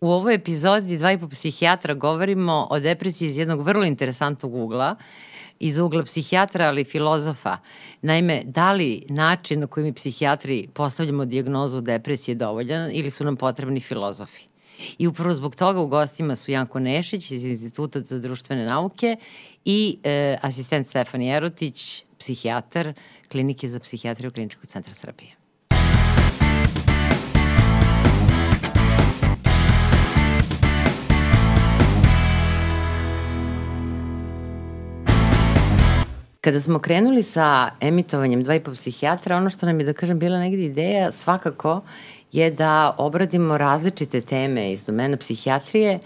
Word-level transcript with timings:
U 0.00 0.10
ovoj 0.10 0.34
epizodi 0.34 0.98
Dva 0.98 1.12
i 1.12 1.18
po 1.18 1.28
psihijatra 1.28 1.94
govorimo 1.94 2.66
o 2.70 2.80
depresiji 2.80 3.28
iz 3.28 3.38
jednog 3.38 3.62
vrlo 3.66 3.84
interesantnog 3.84 4.54
ugla, 4.54 4.96
iz 5.60 5.78
ugla 5.78 6.02
psihijatra, 6.02 6.66
ali 6.68 6.84
filozofa. 6.84 7.56
Naime, 8.02 8.42
da 8.44 8.72
li 8.72 9.02
način 9.08 9.60
na 9.60 9.66
koji 9.66 9.84
mi 9.84 9.92
psihijatri 9.92 10.68
postavljamo 10.74 11.24
diagnozu 11.24 11.80
depresije 11.80 12.34
dovoljan 12.34 12.90
ili 12.92 13.10
su 13.10 13.24
nam 13.24 13.36
potrebni 13.36 13.80
filozofi? 13.80 14.42
I 14.98 15.06
upravo 15.06 15.34
zbog 15.34 15.56
toga 15.56 15.80
u 15.80 15.88
gostima 15.88 16.36
su 16.36 16.50
Janko 16.50 16.78
Nešić 16.78 17.30
iz 17.30 17.44
Instituta 17.44 18.00
za 18.00 18.18
društvene 18.18 18.64
nauke 18.66 19.16
i 19.64 19.98
e, 20.04 20.36
asistent 20.42 20.88
Stefan 20.88 21.22
Jerotić, 21.22 22.04
psihijatar 22.18 22.92
Klinike 23.28 23.68
za 23.68 23.80
psihijatriju 23.80 24.30
Kliničkog 24.30 24.66
centra 24.66 24.94
Srbije. 24.94 25.37
Kada 36.40 36.60
smo 36.60 36.78
krenuli 36.78 37.22
sa 37.22 37.70
emitovanjem 37.80 38.42
dva 38.42 38.54
i 38.54 38.60
po 38.60 38.72
psihijatra, 38.72 39.36
ono 39.36 39.50
što 39.50 39.66
nam 39.66 39.80
je, 39.80 39.86
da 39.86 39.92
kažem, 39.92 40.18
bila 40.18 40.38
negde 40.38 40.64
ideja 40.64 41.12
svakako 41.12 41.80
je 42.32 42.50
da 42.50 42.94
obradimo 42.98 43.58
različite 43.58 44.20
teme 44.20 44.72
iz 44.72 44.84
domena 44.84 45.16
psihijatrije 45.16 45.98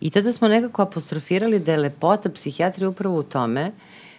i 0.00 0.10
tada 0.10 0.32
smo 0.32 0.48
nekako 0.48 0.82
apostrofirali 0.82 1.58
da 1.58 1.72
je 1.72 1.78
lepota 1.78 2.30
psihijatrije 2.30 2.88
upravo 2.88 3.18
u 3.18 3.22
tome 3.22 3.72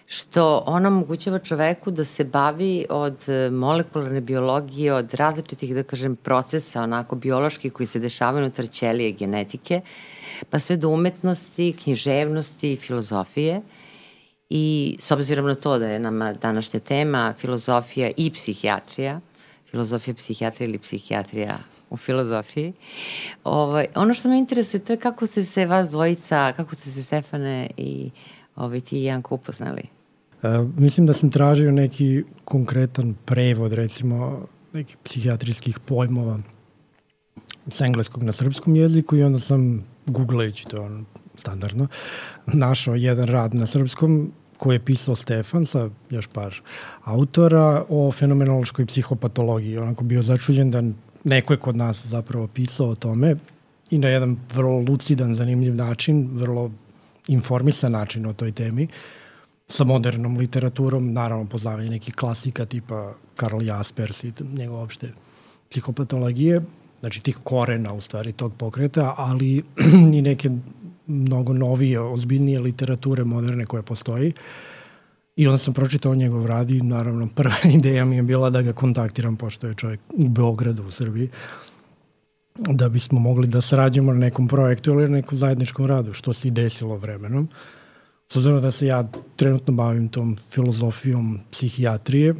što 0.06 0.64
ona 0.66 0.88
omogućava 0.88 1.38
čoveku 1.38 1.90
da 1.90 2.04
se 2.04 2.24
bavi 2.24 2.86
od 2.90 3.28
e, 3.28 3.50
molekularne 3.50 4.20
biologije, 4.20 4.92
od 4.94 5.14
različitih, 5.14 5.74
da 5.74 5.82
kažem, 5.82 6.16
procesa, 6.16 6.82
onako 6.82 7.16
bioloških 7.16 7.72
koji 7.72 7.86
se 7.86 7.98
dešavaju 7.98 8.44
unutar 8.44 8.68
ćelije 8.68 9.12
genetike, 9.12 9.80
pa 10.50 10.58
sve 10.58 10.76
do 10.76 10.88
umetnosti, 10.88 11.72
književnosti 11.82 12.72
i 12.72 12.76
filozofije. 12.76 13.62
I 14.54 14.96
s 15.00 15.10
obzirom 15.10 15.46
na 15.46 15.54
to 15.54 15.78
da 15.78 15.86
je 15.86 15.98
nama 15.98 16.32
današnja 16.32 16.80
tema 16.80 17.34
filozofija 17.38 18.10
i 18.16 18.30
psihijatrija, 18.30 19.20
filozofija 19.70 20.14
psihijatrija 20.14 20.68
ili 20.68 20.78
psihijatrija 20.78 21.58
u 21.90 21.96
filozofiji. 21.96 22.72
Ovaj, 23.44 23.86
ono 23.94 24.14
što 24.14 24.28
me 24.28 24.38
interesuje 24.38 24.84
to 24.84 24.92
je 24.92 24.96
kako 24.96 25.26
ste 25.26 25.42
se 25.42 25.66
vas 25.66 25.90
dvojica, 25.90 26.52
kako 26.56 26.74
ste 26.74 26.90
se 26.90 27.02
Stefane 27.02 27.70
i 27.76 28.10
ovaj, 28.56 28.80
ti 28.80 29.00
i 29.00 29.04
Janko 29.04 29.34
upoznali? 29.34 29.82
E, 30.42 30.48
mislim 30.76 31.06
da 31.06 31.12
sam 31.12 31.30
tražio 31.30 31.72
neki 31.72 32.24
konkretan 32.44 33.14
prevod, 33.24 33.72
recimo, 33.72 34.46
nekih 34.72 34.96
psihijatrijskih 35.04 35.78
pojmova 35.78 36.38
s 37.70 37.80
engleskog 37.80 38.22
na 38.22 38.32
srpskom 38.32 38.76
jeziku 38.76 39.16
i 39.16 39.22
onda 39.22 39.40
sam 39.40 39.84
googlajući 40.06 40.66
to 40.66 40.90
standardno, 41.34 41.86
našao 42.46 42.94
jedan 42.94 43.26
rad 43.26 43.54
na 43.54 43.66
srpskom 43.66 44.32
koji 44.62 44.74
je 44.74 44.84
pisao 44.84 45.16
Stefan 45.16 45.66
sa 45.66 45.88
još 46.10 46.26
par 46.26 46.60
autora 47.04 47.84
o 47.88 48.12
fenomenološkoj 48.12 48.86
psihopatologiji. 48.86 49.78
Onako 49.78 50.04
bio 50.04 50.22
začuđen 50.22 50.70
da 50.70 50.82
neko 51.24 51.52
je 51.52 51.56
kod 51.56 51.76
nas 51.76 52.06
zapravo 52.06 52.46
pisao 52.46 52.88
o 52.88 52.94
tome 52.94 53.36
i 53.90 53.98
na 53.98 54.08
jedan 54.08 54.36
vrlo 54.54 54.78
lucidan, 54.88 55.34
zanimljiv 55.34 55.74
način, 55.74 56.28
vrlo 56.32 56.70
informisan 57.26 57.92
način 57.92 58.26
o 58.26 58.32
toj 58.32 58.52
temi, 58.52 58.88
sa 59.66 59.84
modernom 59.84 60.36
literaturom, 60.36 61.12
naravno 61.12 61.44
poznavanje 61.46 61.90
nekih 61.90 62.14
klasika 62.14 62.64
tipa 62.64 63.14
Karl 63.36 63.62
Jaspers 63.62 64.24
i 64.24 64.32
njegove 64.52 64.82
opšte 64.82 65.12
psihopatologije, 65.70 66.62
znači 67.00 67.22
tih 67.22 67.38
korena 67.44 67.92
u 67.92 68.00
stvari 68.00 68.32
tog 68.32 68.54
pokreta, 68.54 69.14
ali 69.16 69.64
i 70.18 70.22
neke 70.22 70.50
mnogo 71.06 71.52
novije, 71.52 72.00
ozbiljnije 72.00 72.60
literature 72.60 73.24
moderne 73.24 73.66
koje 73.66 73.82
postoji. 73.82 74.32
I 75.36 75.46
onda 75.46 75.58
sam 75.58 75.74
pročitao 75.74 76.14
njegov 76.14 76.46
rad 76.46 76.70
i 76.70 76.82
naravno 76.82 77.28
prva 77.36 77.56
ideja 77.64 78.04
mi 78.04 78.16
je 78.16 78.22
bila 78.22 78.50
da 78.50 78.62
ga 78.62 78.72
kontaktiram 78.72 79.36
pošto 79.36 79.66
je 79.66 79.74
čovjek 79.74 80.00
u 80.12 80.28
Beogradu 80.28 80.84
u 80.84 80.90
Srbiji 80.90 81.30
da 82.54 82.88
bismo 82.88 83.20
mogli 83.20 83.46
da 83.46 83.60
sarađujemo 83.60 84.12
na 84.12 84.18
nekom 84.18 84.48
projektu 84.48 84.90
ili 84.90 85.02
na 85.02 85.08
nekom 85.08 85.38
zajedničkom 85.38 85.86
radu, 85.86 86.12
što 86.12 86.32
se 86.32 86.48
i 86.48 86.50
desilo 86.50 86.96
vremenom. 86.96 87.48
S 88.28 88.36
obzirom 88.36 88.60
da 88.60 88.70
se 88.70 88.86
ja 88.86 89.04
trenutno 89.36 89.74
bavim 89.74 90.08
tom 90.08 90.36
filozofijom 90.50 91.40
psihijatrije, 91.50 92.34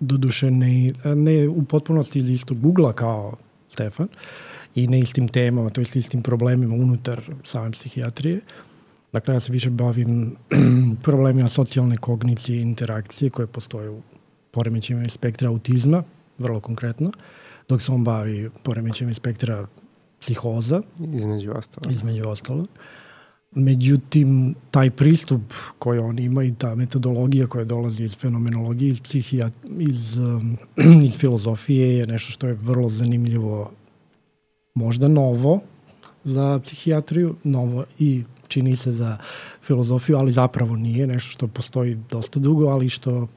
doduše 0.00 0.50
ne, 0.50 0.90
ne 1.04 1.48
u 1.48 1.64
potpunosti 1.64 2.18
iz 2.18 2.30
istog 2.30 2.60
Google-a 2.60 2.92
kao 2.92 3.36
Stefan, 3.68 4.06
uh, 4.06 4.53
i 4.74 4.86
ne 4.86 4.98
istim 4.98 5.28
temama, 5.28 5.70
to 5.70 5.80
je 5.80 5.86
istim 5.94 6.22
problemima 6.22 6.74
unutar 6.74 7.20
same 7.44 7.70
psihijatrije. 7.70 8.40
Dakle, 9.12 9.34
ja 9.34 9.40
se 9.40 9.52
više 9.52 9.70
bavim 9.70 10.36
problemima 11.02 11.48
socijalne 11.48 11.96
kognicije 11.96 12.58
i 12.58 12.62
interakcije 12.62 13.30
koje 13.30 13.46
postoje 13.46 13.90
u 13.90 14.02
poremećima 14.50 15.08
spektra 15.08 15.48
autizma, 15.48 16.02
vrlo 16.38 16.60
konkretno, 16.60 17.12
dok 17.68 17.82
se 17.82 17.92
on 17.92 18.04
bavi 18.04 18.50
poremećima 18.62 19.14
spektra 19.14 19.66
psihoza. 20.20 20.82
Između 21.14 21.52
ostalo. 21.52 21.92
Između 21.92 22.28
ostalo. 22.28 22.64
Međutim, 23.50 24.54
taj 24.70 24.90
pristup 24.90 25.42
koji 25.78 25.98
on 25.98 26.18
ima 26.18 26.44
i 26.44 26.54
ta 26.54 26.74
metodologija 26.74 27.46
koja 27.46 27.64
dolazi 27.64 28.04
iz 28.04 28.14
fenomenologije, 28.14 28.90
iz 28.90 29.00
psihijat, 29.00 29.52
iz, 29.78 30.18
um, 30.18 30.56
iz 31.06 31.16
filozofije 31.16 31.96
je 31.96 32.06
nešto 32.06 32.32
što 32.32 32.46
je 32.46 32.54
vrlo 32.54 32.88
zanimljivo 32.88 33.70
možda 34.74 35.08
novo 35.08 35.60
za 36.24 36.60
psihijatriju, 36.62 37.34
novo 37.44 37.84
i 37.98 38.24
čini 38.48 38.76
se 38.76 38.92
za 38.92 39.18
filozofiju, 39.62 40.16
ali 40.16 40.32
zapravo 40.32 40.76
nije 40.76 41.06
nešto 41.06 41.30
što 41.30 41.46
postoji 41.46 41.98
dosta 42.10 42.40
dugo, 42.40 42.66
ali 42.66 42.88
što 42.88 43.28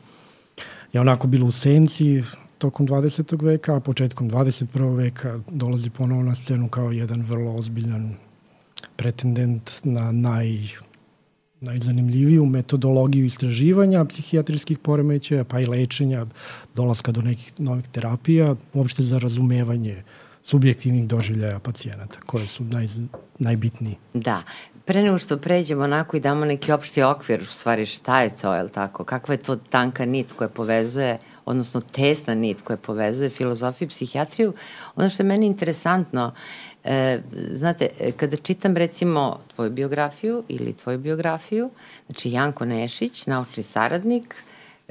je 0.94 1.02
onako 1.02 1.28
bilo 1.28 1.48
u 1.48 1.52
senci 1.52 2.24
tokom 2.58 2.88
20. 2.88 3.44
veka, 3.44 3.76
a 3.76 3.80
početkom 3.80 4.30
21. 4.30 4.96
veka 4.96 5.40
dolazi 5.52 5.90
ponovo 5.90 6.24
na 6.24 6.36
scenu 6.36 6.70
kao 6.70 6.92
jedan 6.92 7.22
vrlo 7.22 7.56
ozbiljan 7.56 8.16
pretendent 8.96 9.72
na 9.84 10.12
naj 10.12 10.60
najzanimljiviju 11.62 12.46
metodologiju 12.46 13.26
istraživanja 13.26 14.06
psihijatrijskih 14.06 14.78
poremećaja, 14.80 15.44
pa 15.44 15.60
i 15.60 15.66
lečenja, 15.66 16.26
dolaska 16.76 17.12
do 17.12 17.22
nekih 17.22 17.54
novih 17.60 17.88
terapija, 17.88 18.56
uopšte 18.74 19.04
za 19.04 19.20
razumevanje 19.20 19.98
uh, 19.98 20.27
subjektivnih 20.48 21.08
doživljaja 21.08 21.60
pacijenata, 21.60 22.20
koje 22.26 22.48
su 22.48 22.64
naj, 22.64 22.88
najbitniji. 23.40 23.96
Da. 24.14 24.44
Pre 24.86 25.04
nego 25.04 25.18
što 25.18 25.38
pređemo 25.38 25.84
onako 25.84 26.18
i 26.18 26.20
damo 26.20 26.46
neki 26.46 26.72
opšti 26.72 27.04
okvir, 27.04 27.42
u 27.42 27.46
stvari 27.46 27.86
šta 27.86 28.22
je 28.22 28.36
to, 28.36 28.54
je 28.54 28.64
li 28.64 28.70
tako? 28.70 29.04
Kakva 29.04 29.34
je 29.34 29.38
to 29.38 29.56
tanka 29.56 30.06
nit 30.06 30.32
koja 30.32 30.50
povezuje, 30.50 31.18
odnosno 31.46 31.82
tesna 31.82 32.36
nit 32.36 32.62
koja 32.62 32.78
povezuje 32.78 33.30
filozofiju 33.30 33.86
i 33.86 33.90
psihijatriju? 33.90 34.54
Ono 34.96 35.10
što 35.10 35.24
je 35.24 35.28
meni 35.28 35.46
interesantno, 35.46 36.32
e, 36.84 37.20
znate, 37.52 37.88
kada 38.18 38.38
čitam 38.38 38.78
recimo 38.78 39.40
tvoju 39.56 39.72
biografiju 39.72 40.44
ili 40.48 40.74
tvoju 40.74 41.00
biografiju, 41.00 41.70
znači 42.06 42.32
Janko 42.32 42.66
Nešić, 42.66 43.26
naučni 43.26 43.64
saradnik, 43.64 44.36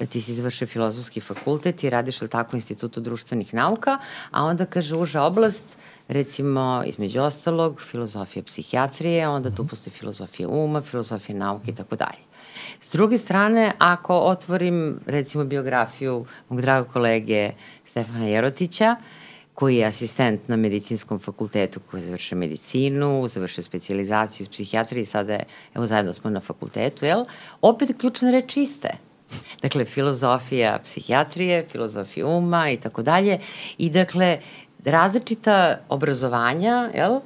ti 0.04 0.22
si 0.22 0.32
izvršio 0.32 0.66
filozofski 0.66 1.20
fakultet 1.20 1.84
i 1.84 1.90
radiš 1.90 2.20
li 2.20 2.28
tako 2.28 2.56
u 2.56 2.56
Institutu 2.56 3.00
društvenih 3.00 3.54
nauka, 3.54 3.98
a 4.30 4.44
onda 4.44 4.66
kaže 4.66 4.96
uža 4.96 5.22
oblast, 5.22 5.64
recimo, 6.08 6.82
između 6.86 7.22
ostalog, 7.22 7.80
filozofija 7.80 8.42
psihijatrije, 8.42 9.28
onda 9.28 9.50
tu 9.50 9.62
mhm. 9.62 9.68
postoji 9.68 9.94
filozofija 9.94 10.48
uma, 10.48 10.80
filozofija 10.80 11.38
nauke 11.38 11.70
i 11.70 11.74
tako 11.74 11.96
dalje. 11.96 12.26
S 12.80 12.92
druge 12.92 13.18
strane, 13.18 13.72
ako 13.78 14.14
otvorim, 14.14 15.00
recimo, 15.06 15.44
biografiju 15.44 16.24
mog 16.48 16.60
dragog 16.60 16.92
kolege 16.92 17.50
Stefana 17.84 18.26
Jerotića, 18.26 18.96
koji 19.54 19.76
je 19.76 19.86
asistent 19.86 20.48
na 20.48 20.56
medicinskom 20.56 21.18
fakultetu 21.18 21.80
koji 21.90 22.00
je 22.00 22.06
završio 22.06 22.38
medicinu, 22.38 23.28
završio 23.28 23.64
specializaciju 23.64 24.44
iz 24.44 24.48
psihijatrije 24.48 25.02
i 25.02 25.06
sada 25.06 25.32
je, 25.32 25.44
evo 25.74 25.86
zajedno 25.86 26.14
smo 26.14 26.30
na 26.30 26.40
fakultetu, 26.40 27.04
jel? 27.04 27.24
Opet 27.60 27.96
ključna 27.98 28.30
reč 28.30 28.56
iste– 28.56 28.90
Dakle, 29.62 29.84
filozofija 29.84 30.78
psihijatrije, 30.84 31.66
filozofija 31.72 32.26
uma 32.26 32.70
i 32.70 32.76
tako 32.76 33.02
dalje. 33.02 33.38
I 33.78 33.90
dakle, 33.90 34.38
različita 34.84 35.78
obrazovanja, 35.88 36.90
jel? 36.94 37.20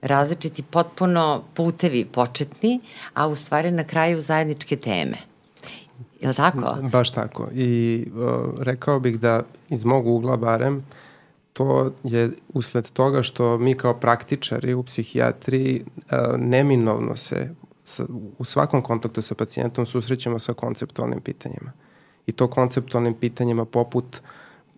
različiti 0.00 0.62
potpuno 0.62 1.44
putevi 1.54 2.04
početni, 2.04 2.80
a 3.14 3.26
u 3.26 3.36
stvari 3.36 3.70
na 3.70 3.84
kraju 3.84 4.20
zajedničke 4.20 4.76
teme. 4.76 5.16
Je 6.20 6.28
li 6.28 6.34
tako? 6.34 6.76
Baš 6.82 7.10
tako. 7.10 7.48
I 7.54 8.04
uh, 8.14 8.62
rekao 8.62 9.00
bih 9.00 9.20
da 9.20 9.42
iz 9.68 9.84
mog 9.84 10.06
ugla 10.06 10.36
barem 10.36 10.84
to 11.58 11.92
je 12.04 12.30
usled 12.54 12.90
toga 12.90 13.22
što 13.22 13.58
mi 13.58 13.74
kao 13.74 13.94
praktičari 13.94 14.74
u 14.74 14.82
psihijatriji 14.82 15.84
uh, 15.84 16.18
neminovno 16.36 17.16
se 17.16 17.50
sa, 17.88 18.04
u 18.38 18.44
svakom 18.44 18.82
kontaktu 18.82 19.22
sa 19.22 19.34
pacijentom 19.34 19.86
susrećemo 19.86 20.38
sa 20.38 20.52
konceptualnim 20.52 21.20
pitanjima. 21.20 21.72
I 22.26 22.32
to 22.32 22.50
konceptualnim 22.50 23.14
pitanjima 23.14 23.64
poput 23.64 24.20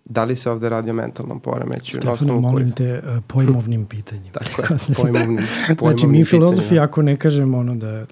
da 0.05 0.25
li 0.25 0.37
se 0.37 0.51
ovde 0.51 0.69
radi 0.69 0.91
o 0.91 0.95
mentalnom 0.95 1.41
poremeću? 1.41 1.97
Stefano, 1.97 2.41
molim 2.41 2.73
te 2.73 2.99
uh, 2.99 3.25
pojmovnim 3.27 3.87
pitanjima. 3.87 4.33
Tako 4.33 4.63
je, 4.63 4.79
pojmovnim, 4.97 5.47
pojmovnim 5.79 5.79
Znači, 5.99 6.07
mi 6.07 6.25
filozofi, 6.25 6.79
ako 6.79 7.03
ne 7.03 7.17
kažemo 7.17 7.59
ono 7.59 7.75
da 7.75 8.07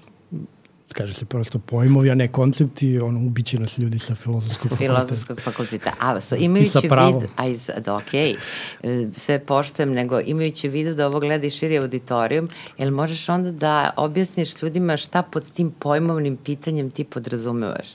kaže 0.93 1.13
se 1.13 1.25
prosto 1.25 1.59
pojmovi, 1.59 2.11
a 2.11 2.15
ne 2.15 2.27
koncepti, 2.27 2.99
ono, 2.99 3.19
ubiće 3.19 3.59
nas 3.59 3.77
ljudi 3.77 3.99
sa 3.99 4.15
filozofskog 4.15 4.69
fakulteta. 4.69 4.93
Filozofskog 4.93 5.41
fakulteta. 5.41 5.91
A, 5.99 6.21
so, 6.21 6.35
imajući 6.35 6.79
vid, 6.81 7.29
aj, 7.35 7.55
da, 7.85 7.95
okej, 7.95 8.35
okay, 8.83 9.09
sve 9.15 9.39
poštojem, 9.39 9.93
nego 9.93 10.19
imajući 10.19 10.69
vidu 10.69 10.93
da 10.93 11.07
ovo 11.07 11.19
gleda 11.19 11.47
i 11.47 11.49
širi 11.49 11.77
auditorijum, 11.77 12.49
jel 12.77 12.91
možeš 12.91 13.29
onda 13.29 13.51
da 13.51 13.93
objasniš 13.97 14.61
ljudima 14.61 14.97
šta 14.97 15.21
pod 15.21 15.51
tim 15.51 15.71
pojmovnim 15.79 16.37
pitanjem 16.37 16.91
ti 16.91 17.03
podrazumevaš? 17.03 17.87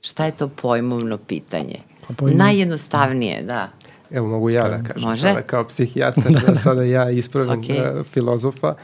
Šta 0.00 0.24
je 0.24 0.32
to 0.32 0.48
pojmovno 0.48 1.18
pitanje? 1.18 1.76
Pa 2.08 2.14
pojmov... 2.14 2.38
Najjednostavnije, 2.38 3.42
da. 3.42 3.70
Evo, 4.10 4.26
mogu 4.26 4.50
ja 4.50 4.68
da 4.68 4.82
kažem 4.82 5.08
Može? 5.08 5.22
sada 5.22 5.42
kao 5.42 5.68
psihijatar, 5.68 6.32
da 6.46 6.56
sada 6.56 6.82
ja 6.82 7.10
ispravim 7.10 7.62
okay. 7.62 8.04
filozofa. 8.04 8.68
Uh, 8.68 8.76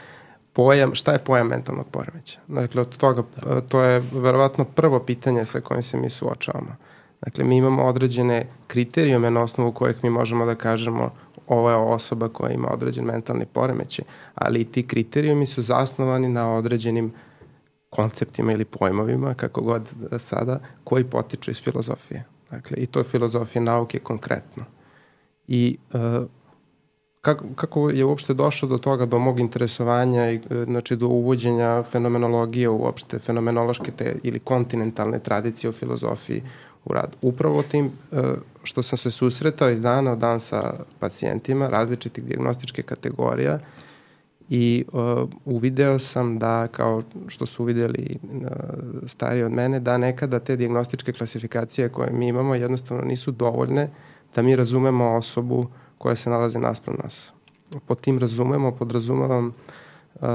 pojam, 0.54 0.94
šta 0.94 1.12
je 1.12 1.18
pojam 1.18 1.46
mentalnog 1.46 1.86
poremeća? 1.90 2.38
Dakle, 2.48 2.80
od 2.80 2.96
toga, 2.96 3.22
to 3.68 3.82
je 3.82 4.02
verovatno 4.12 4.64
prvo 4.64 5.00
pitanje 5.00 5.46
sa 5.46 5.60
kojim 5.60 5.82
se 5.82 5.96
mi 5.96 6.10
suočavamo. 6.10 6.76
Dakle, 7.20 7.44
mi 7.44 7.56
imamo 7.56 7.82
određene 7.82 8.46
kriterijume 8.66 9.30
na 9.30 9.42
osnovu 9.42 9.72
kojih 9.72 9.96
mi 10.02 10.10
možemo 10.10 10.46
da 10.46 10.54
kažemo 10.54 11.10
ovo 11.48 11.70
je 11.70 11.76
osoba 11.76 12.28
koja 12.28 12.52
ima 12.52 12.68
određen 12.72 13.04
mentalni 13.04 13.46
poremećaj, 13.46 14.04
ali 14.34 14.60
i 14.60 14.64
ti 14.64 14.86
kriterijumi 14.86 15.46
su 15.46 15.62
zasnovani 15.62 16.28
na 16.28 16.54
određenim 16.54 17.12
konceptima 17.90 18.52
ili 18.52 18.64
pojmovima, 18.64 19.34
kako 19.34 19.60
god 19.60 19.88
sada, 20.18 20.60
koji 20.84 21.04
potiču 21.04 21.50
iz 21.50 21.62
filozofije. 21.62 22.24
Dakle, 22.50 22.76
i 22.76 22.86
to 22.86 23.00
je 23.00 23.04
filozofija 23.04 23.62
nauke 23.62 23.98
konkretno. 23.98 24.64
I 25.46 25.78
uh, 25.92 26.00
kako, 27.24 27.44
kako 27.54 27.90
je 27.90 28.04
uopšte 28.04 28.34
došlo 28.34 28.68
do 28.68 28.78
toga, 28.78 29.06
do 29.06 29.18
mog 29.18 29.40
interesovanja 29.40 30.30
i 30.30 30.36
e, 30.36 30.64
znači 30.64 30.96
do 30.96 31.08
uvođenja 31.08 31.82
fenomenologije 31.82 32.68
uopšte, 32.68 33.18
fenomenološke 33.18 33.90
te 33.90 34.16
ili 34.22 34.38
kontinentalne 34.38 35.18
tradicije 35.18 35.70
u 35.70 35.72
filozofiji 35.72 36.42
u 36.84 36.92
rad. 36.92 37.16
Upravo 37.22 37.62
tim 37.62 37.86
e, 38.12 38.22
što 38.62 38.82
sam 38.82 38.98
se 38.98 39.10
susretao 39.10 39.70
iz 39.70 39.80
dana 39.80 40.12
u 40.12 40.16
dan 40.16 40.40
sa 40.40 40.74
pacijentima 40.98 41.68
različitih 41.68 42.24
diagnostičke 42.24 42.82
kategorija 42.82 43.58
i 44.48 44.84
uh, 44.92 45.28
uvideo 45.44 45.98
sam 45.98 46.38
da, 46.38 46.66
kao 46.66 47.02
što 47.28 47.46
su 47.46 47.62
uvideli 47.62 48.18
uh, 48.22 48.48
stariji 49.06 49.42
od 49.42 49.52
mene, 49.52 49.80
da 49.80 49.98
nekada 49.98 50.38
te 50.38 50.56
diagnostičke 50.56 51.12
klasifikacije 51.12 51.88
koje 51.88 52.10
mi 52.10 52.28
imamo 52.28 52.54
jednostavno 52.54 53.04
nisu 53.04 53.30
dovoljne 53.30 53.90
da 54.34 54.42
mi 54.42 54.56
razumemo 54.56 55.04
osobu 55.04 55.58
uh, 55.58 55.66
koja 56.04 56.16
se 56.16 56.30
nalazi 56.30 56.58
naspram 56.58 56.96
nas. 57.02 57.32
Pod 57.86 58.00
tim 58.00 58.18
razumemo, 58.18 58.72
podrazumevam 58.72 59.46
uh, 60.14 60.28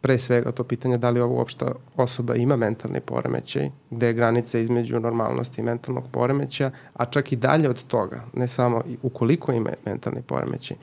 pre 0.00 0.18
svega 0.18 0.52
to 0.52 0.64
pitanje 0.64 0.96
da 0.98 1.10
li 1.10 1.20
ova 1.20 1.32
uopšta 1.32 1.72
osoba 1.96 2.34
ima 2.34 2.56
mentalni 2.56 3.00
poremećaj, 3.00 3.70
gde 3.90 4.06
je 4.06 4.12
granica 4.12 4.58
između 4.58 5.00
normalnosti 5.00 5.60
i 5.60 5.64
mentalnog 5.64 6.04
poremeća, 6.12 6.70
a 6.94 7.04
čak 7.04 7.32
i 7.32 7.36
dalje 7.36 7.68
od 7.68 7.84
toga, 7.86 8.22
ne 8.32 8.48
samo 8.48 8.82
ukoliko 9.02 9.52
ima 9.52 9.70
mentalni 9.86 10.22
poremećaj, 10.22 10.76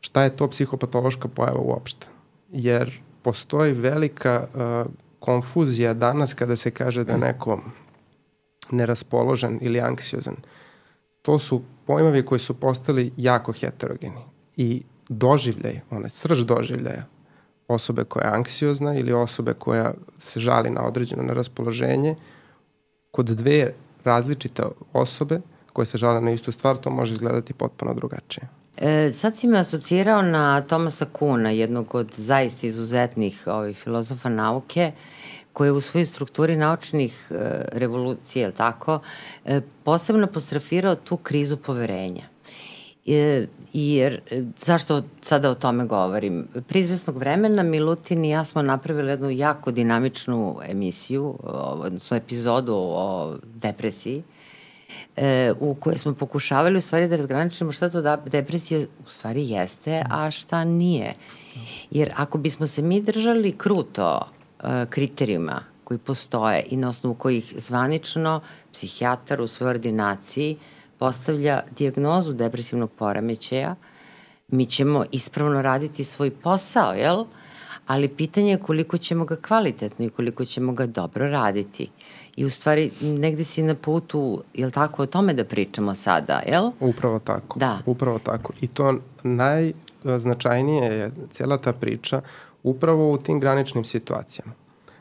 šta 0.00 0.22
je 0.22 0.36
to 0.36 0.50
psihopatološka 0.50 1.28
pojava 1.28 1.60
uopšte? 1.60 2.06
Jer 2.52 3.00
postoji 3.22 3.72
velika 3.72 4.46
uh, 4.54 4.92
konfuzija 5.18 5.94
danas 5.94 6.34
kada 6.34 6.56
se 6.56 6.70
kaže 6.70 7.04
da 7.04 7.16
neko 7.16 7.60
neraspoložen 8.70 9.58
ili 9.62 9.80
anksiozan. 9.80 10.36
To 11.22 11.38
su 11.38 11.62
pojmovi 11.86 12.24
koji 12.24 12.38
su 12.38 12.54
postali 12.54 13.12
jako 13.16 13.52
heterogeni 13.52 14.22
i 14.56 14.82
doživljaj, 15.08 15.80
onaj 15.90 16.10
srž 16.10 16.42
doživljaja 16.44 17.04
osobe 17.68 18.04
koja 18.04 18.26
je 18.26 18.34
anksiozna 18.34 18.94
ili 18.94 19.12
osobe 19.12 19.54
koja 19.54 19.94
se 20.18 20.40
žali 20.40 20.70
na 20.70 20.82
određeno 20.82 21.22
neraspoloženje, 21.22 22.16
kod 23.10 23.26
dve 23.26 23.74
različite 24.04 24.62
osobe 24.92 25.40
koje 25.72 25.86
se 25.86 25.98
žale 25.98 26.20
na 26.20 26.30
istu 26.30 26.52
stvar, 26.52 26.76
to 26.76 26.90
može 26.90 27.12
izgledati 27.12 27.52
potpuno 27.52 27.94
drugačije. 27.94 28.48
E, 28.76 29.12
sad 29.12 29.36
si 29.36 29.46
me 29.46 29.58
asocirao 29.58 30.22
na 30.22 30.60
Tomasa 30.60 31.06
Kuna, 31.12 31.50
jednog 31.50 31.94
od 31.94 32.14
zaista 32.16 32.66
izuzetnih 32.66 33.42
ovih 33.46 33.76
filozofa 33.76 34.28
nauke, 34.28 34.92
je 35.62 35.72
u 35.72 35.80
svojoj 35.80 36.06
strukturi 36.06 36.56
naučnih 36.56 37.28
e, 37.30 37.34
revolucija, 37.72 38.50
tako, 38.50 39.00
e, 39.44 39.60
posebno 39.84 40.26
postrafirao 40.26 40.94
tu 40.94 41.16
krizu 41.16 41.56
poverenja. 41.56 42.22
E, 43.06 43.46
jer, 43.72 44.20
zašto 44.58 45.02
sada 45.22 45.50
o 45.50 45.54
tome 45.54 45.86
govorim? 45.86 46.48
Pri 46.68 46.80
izvesnog 46.80 47.16
vremena 47.16 47.62
Milutin 47.62 48.24
i 48.24 48.30
ja 48.30 48.44
smo 48.44 48.62
napravili 48.62 49.10
jednu 49.10 49.30
jako 49.30 49.70
dinamičnu 49.70 50.56
emisiju, 50.68 51.38
odnosno 51.42 52.16
epizodu 52.16 52.74
o 52.76 53.34
depresiji, 53.54 54.22
e, 55.16 55.52
u 55.60 55.74
kojoj 55.74 55.98
smo 55.98 56.14
pokušavali 56.14 56.78
u 56.78 56.82
stvari 56.82 57.08
da 57.08 57.16
razgraničimo 57.16 57.72
šta 57.72 57.90
to 57.90 58.02
da 58.02 58.16
depresija 58.16 58.86
u 59.06 59.10
stvari 59.10 59.48
jeste, 59.50 60.02
a 60.10 60.30
šta 60.30 60.64
nije. 60.64 61.14
Jer 61.90 62.12
ako 62.16 62.38
bismo 62.38 62.66
se 62.66 62.82
mi 62.82 63.00
držali 63.00 63.52
kruto 63.52 64.20
kriterijuma 64.90 65.60
koji 65.84 65.98
postoje 65.98 66.64
i 66.70 66.76
na 66.76 66.88
osnovu 66.88 67.14
kojih 67.14 67.54
zvanično 67.56 68.40
psihijatar 68.72 69.40
u 69.40 69.46
svojoj 69.46 69.70
ordinaciji 69.70 70.56
postavlja 70.98 71.60
diagnozu 71.76 72.32
depresivnog 72.32 72.90
poremećaja, 72.90 73.74
mi 74.48 74.66
ćemo 74.66 75.04
ispravno 75.12 75.62
raditi 75.62 76.04
svoj 76.04 76.30
posao, 76.30 76.92
jel? 76.92 77.24
Ali 77.86 78.08
pitanje 78.08 78.50
je 78.50 78.58
koliko 78.58 78.98
ćemo 78.98 79.24
ga 79.24 79.36
kvalitetno 79.36 80.04
i 80.04 80.10
koliko 80.10 80.44
ćemo 80.44 80.72
ga 80.72 80.86
dobro 80.86 81.28
raditi. 81.28 81.90
I 82.36 82.44
u 82.44 82.50
stvari 82.50 82.90
negde 83.00 83.44
si 83.44 83.62
na 83.62 83.74
putu, 83.74 84.42
jel 84.54 84.70
tako, 84.70 85.02
o 85.02 85.06
tome 85.06 85.34
da 85.34 85.44
pričamo 85.44 85.94
sada, 85.94 86.42
jel? 86.46 86.70
Upravo 86.80 87.18
tako. 87.18 87.58
Da. 87.58 87.78
Upravo 87.86 88.18
tako. 88.18 88.52
I 88.60 88.66
to 88.66 88.94
najznačajnije 89.22 90.84
je 90.84 91.10
cijela 91.30 91.58
ta 91.58 91.72
priča 91.72 92.20
upravo 92.64 93.12
u 93.12 93.18
tim 93.18 93.40
graničnim 93.40 93.84
situacijama. 93.84 94.52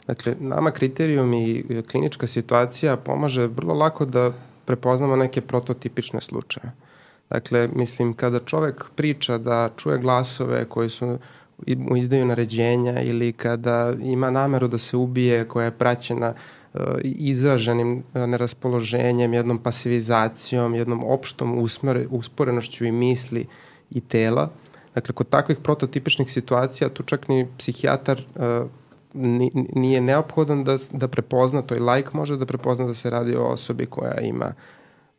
Dakle, 0.07 0.35
nama 0.39 0.71
kriterijum 0.71 1.33
i 1.33 1.65
klinička 1.91 2.27
situacija 2.27 2.97
pomaže 2.97 3.47
vrlo 3.47 3.73
lako 3.73 4.05
da 4.05 4.33
prepoznamo 4.65 5.15
neke 5.15 5.41
prototipične 5.41 6.21
slučaje. 6.21 6.71
Dakle, 7.29 7.69
mislim, 7.75 8.13
kada 8.13 8.39
čovek 8.39 8.83
priča 8.95 9.37
da 9.37 9.69
čuje 9.77 9.97
glasove 9.97 10.65
koji 10.65 10.89
su 10.89 11.17
mu 11.67 11.97
izdaju 11.97 12.25
naređenja 12.25 13.01
ili 13.01 13.31
kada 13.31 13.93
ima 14.01 14.29
nameru 14.29 14.67
da 14.67 14.77
se 14.77 14.97
ubije 14.97 15.47
koja 15.47 15.65
je 15.65 15.71
praćena 15.71 16.33
uh, 16.73 16.81
izraženim 17.03 17.97
uh, 17.97 18.21
neraspoloženjem, 18.21 19.33
jednom 19.33 19.57
pasivizacijom, 19.57 20.75
jednom 20.75 21.03
opštom 21.03 21.57
usmere, 21.59 22.07
usporenošću 22.09 22.85
i 22.85 22.91
misli 22.91 23.45
i 23.91 24.01
tela. 24.01 24.49
Dakle, 24.95 25.15
kod 25.15 25.29
takvih 25.29 25.57
prototipičnih 25.63 26.31
situacija 26.31 26.89
tu 26.89 27.03
čak 27.03 27.27
ni 27.27 27.47
psihijatar 27.57 28.21
uh, 28.35 28.69
nije 29.75 30.01
neophodan 30.01 30.63
da, 30.63 30.77
da 30.91 31.07
prepozna, 31.07 31.61
to 31.61 31.75
i 31.75 31.79
like 31.79 32.09
može 32.13 32.37
da 32.37 32.45
prepozna 32.45 32.85
da 32.85 32.93
se 32.93 33.09
radi 33.09 33.35
o 33.35 33.43
osobi 33.43 33.85
koja 33.85 34.19
ima 34.19 34.53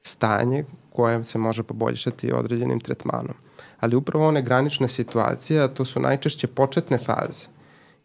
stanje 0.02 0.64
koje 0.92 1.24
se 1.24 1.38
može 1.38 1.62
poboljšati 1.62 2.32
određenim 2.32 2.80
tretmanom. 2.80 3.34
Ali 3.80 3.96
upravo 3.96 4.28
one 4.28 4.42
granične 4.42 4.88
situacije, 4.88 5.62
a 5.62 5.68
to 5.68 5.84
su 5.84 6.00
najčešće 6.00 6.46
početne 6.46 6.98
faze, 6.98 7.46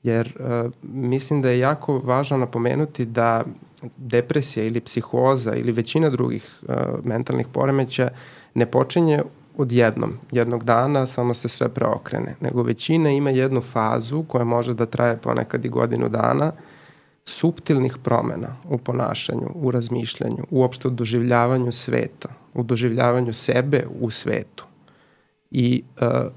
jer 0.03 0.37
uh, 0.39 0.71
mislim 0.83 1.41
da 1.41 1.49
je 1.49 1.59
jako 1.59 1.99
važno 1.99 2.37
napomenuti 2.37 3.05
da 3.05 3.43
depresija 3.97 4.65
ili 4.65 4.81
psihoza 4.81 5.55
ili 5.55 5.71
većina 5.71 6.09
drugih 6.09 6.59
uh, 6.61 6.75
mentalnih 7.03 7.47
poremeća 7.47 8.09
ne 8.53 8.65
počinje 8.71 9.23
odjednom, 9.59 10.13
jednog 10.31 10.63
dana, 10.63 11.07
samo 11.07 11.33
se 11.33 11.49
sve 11.49 11.69
preokrene, 11.69 12.35
nego 12.39 12.63
većina 12.63 13.09
ima 13.09 13.29
jednu 13.29 13.61
fazu 13.61 14.23
koja 14.23 14.43
može 14.43 14.73
da 14.73 14.85
traje 14.85 15.17
ponekad 15.17 15.65
i 15.65 15.69
godinu 15.69 16.09
dana, 16.09 16.51
subtilnih 17.25 17.97
promena 18.03 18.55
u 18.69 18.77
ponašanju, 18.77 19.51
u 19.55 19.71
razmišljanju, 19.71 20.43
uopšte 20.49 20.87
u 20.87 20.91
doživljavanju 20.91 21.71
sveta, 21.71 22.29
u 22.53 22.63
doživljavanju 22.63 23.33
sebe 23.33 23.85
u 23.99 24.09
svetu. 24.09 24.65
I 25.51 25.83
uh, 26.01 26.31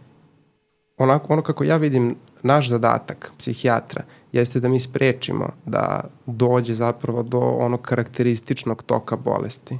onako, 0.96 1.32
ono 1.32 1.42
kako 1.42 1.64
ja 1.64 1.76
vidim 1.76 2.16
naš 2.42 2.68
zadatak 2.68 3.32
psihijatra 3.38 4.02
jeste 4.32 4.60
da 4.60 4.68
mi 4.68 4.80
sprečimo 4.80 5.48
da 5.66 6.04
dođe 6.26 6.74
zapravo 6.74 7.22
do 7.22 7.38
onog 7.38 7.82
karakterističnog 7.82 8.82
toka 8.82 9.16
bolesti 9.16 9.78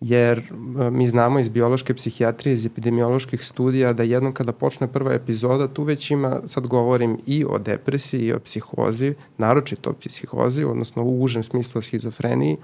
jer 0.00 0.38
e, 0.38 0.90
mi 0.90 1.08
znamo 1.08 1.38
iz 1.38 1.48
biološke 1.48 1.94
psihijatrije, 1.94 2.54
iz 2.54 2.66
epidemioloških 2.66 3.44
studija 3.44 3.92
da 3.92 4.02
jednom 4.02 4.32
kada 4.32 4.52
počne 4.52 4.88
prva 4.92 5.12
epizoda, 5.12 5.68
tu 5.68 5.82
već 5.82 6.10
ima, 6.10 6.40
sad 6.46 6.66
govorim 6.66 7.18
i 7.26 7.44
o 7.44 7.58
depresiji 7.58 8.20
i 8.20 8.32
o 8.32 8.40
psihozi, 8.40 9.14
naročito 9.38 9.90
o 9.90 9.92
psihozi, 9.92 10.64
odnosno 10.64 11.02
u 11.02 11.22
užem 11.22 11.42
smislu 11.42 11.78
o 11.78 11.82
schizofreniji, 11.82 12.56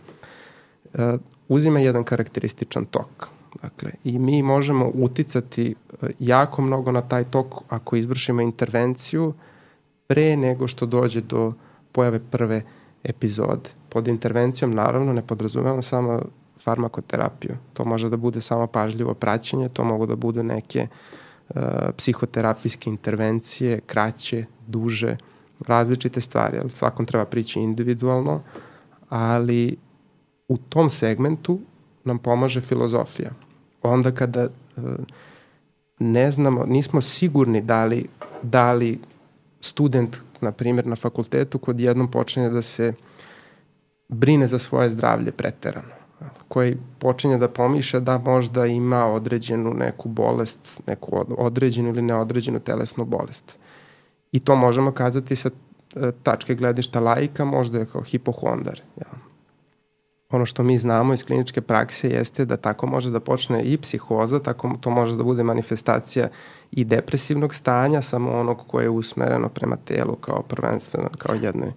uh, 0.95 1.01
uzima 1.49 1.81
jedan 1.81 2.05
karakterističan 2.05 2.85
tok. 2.85 3.29
Dakle, 3.63 3.91
i 4.05 4.19
mi 4.19 4.43
možemo 4.43 4.91
uticati 4.95 5.75
e, 6.03 6.07
jako 6.19 6.63
mnogo 6.63 6.93
na 6.93 7.01
taj 7.01 7.25
tok 7.25 7.55
ako 7.69 7.97
izvršimo 7.97 8.43
intervenciju 8.43 9.35
pre 10.07 10.37
nego 10.37 10.69
što 10.69 10.87
dođe 10.87 11.21
do 11.21 11.53
pojave 11.93 12.21
prve 12.31 12.63
epizode. 13.05 13.71
Pod 13.89 14.09
intervencijom 14.09 14.71
naravno 14.71 15.13
ne 15.13 15.23
podrazumevamo 15.27 15.83
samo 15.83 16.23
farmakoterapiju. 16.61 17.57
To 17.73 17.85
može 17.85 18.11
da 18.11 18.17
bude 18.17 18.41
samo 18.41 18.67
pažljivo 18.67 19.15
praćenje, 19.15 19.69
to 19.69 19.85
mogu 19.85 20.07
da 20.07 20.17
bude 20.17 20.43
neke 20.43 20.87
uh, 21.49 21.63
psihoterapijske 21.97 22.91
intervencije, 22.91 23.81
kraće, 23.81 24.45
duže, 24.67 25.17
različite 25.67 26.21
stvari. 26.21 26.59
Ali 26.59 26.71
svakom 26.71 27.07
treba 27.07 27.25
prići 27.25 27.61
individualno, 27.61 28.41
ali 29.09 29.77
u 30.49 30.57
tom 30.57 30.91
segmentu 30.91 31.61
nam 32.05 32.19
pomaže 32.19 32.61
filozofija. 32.61 33.31
Onda 33.83 34.11
kada 34.11 34.45
uh, 34.45 34.83
ne 35.99 36.33
znamo, 36.33 36.65
nismo 36.65 37.01
sigurni 37.01 37.61
da 37.61 37.85
li, 37.85 38.09
da 38.43 38.73
li 38.73 38.99
student, 39.61 40.17
na 40.41 40.53
primjer, 40.53 40.87
na 40.87 40.97
fakultetu 40.97 41.59
kod 41.59 41.81
jednom 41.81 42.11
počinje 42.11 42.51
da 42.51 42.63
se 42.63 42.93
brine 44.09 44.47
za 44.47 44.59
svoje 44.59 44.91
zdravlje 44.91 45.33
preterano 45.33 45.96
koji 46.49 46.77
počinje 46.99 47.39
da 47.39 47.49
pomišlja 47.49 48.01
da 48.01 48.19
možda 48.19 48.67
ima 48.67 49.07
određenu 49.07 49.75
neku 49.75 50.09
bolest, 50.09 50.81
neku 50.87 51.25
određenu 51.39 51.89
ili 51.89 52.03
neodređenu 52.03 52.61
telesnu 52.61 53.05
bolest. 53.05 53.59
I 54.33 54.41
to 54.41 54.57
možemo 54.57 54.93
kazati 54.93 55.37
sa 55.37 55.51
e, 55.97 56.13
tačke 56.23 56.55
gledišta 56.55 57.01
laika, 57.01 57.45
možda 57.45 57.79
je 57.79 57.87
kao 57.87 58.03
hipohondar. 58.03 58.81
Ja. 58.97 59.27
Ono 60.31 60.47
što 60.47 60.63
mi 60.63 60.79
znamo 60.79 61.15
iz 61.15 61.25
kliničke 61.25 61.61
prakse 61.61 62.09
jeste 62.09 62.45
da 62.45 62.57
tako 62.57 62.87
može 62.87 63.11
da 63.11 63.21
počne 63.21 63.63
i 63.63 63.79
psihoza, 63.79 64.39
tako 64.39 64.73
to 64.81 64.91
može 64.91 65.17
da 65.17 65.23
bude 65.23 65.43
manifestacija 65.43 66.29
i 66.71 66.85
depresivnog 66.85 67.55
stanja, 67.55 68.03
samo 68.03 68.33
onog 68.33 68.63
koje 68.67 68.85
je 68.85 68.91
usmereno 68.91 69.49
prema 69.49 69.77
telu 69.77 70.15
kao 70.15 70.43
prvenstveno, 70.43 71.09
kao 71.19 71.35
jednoj 71.35 71.73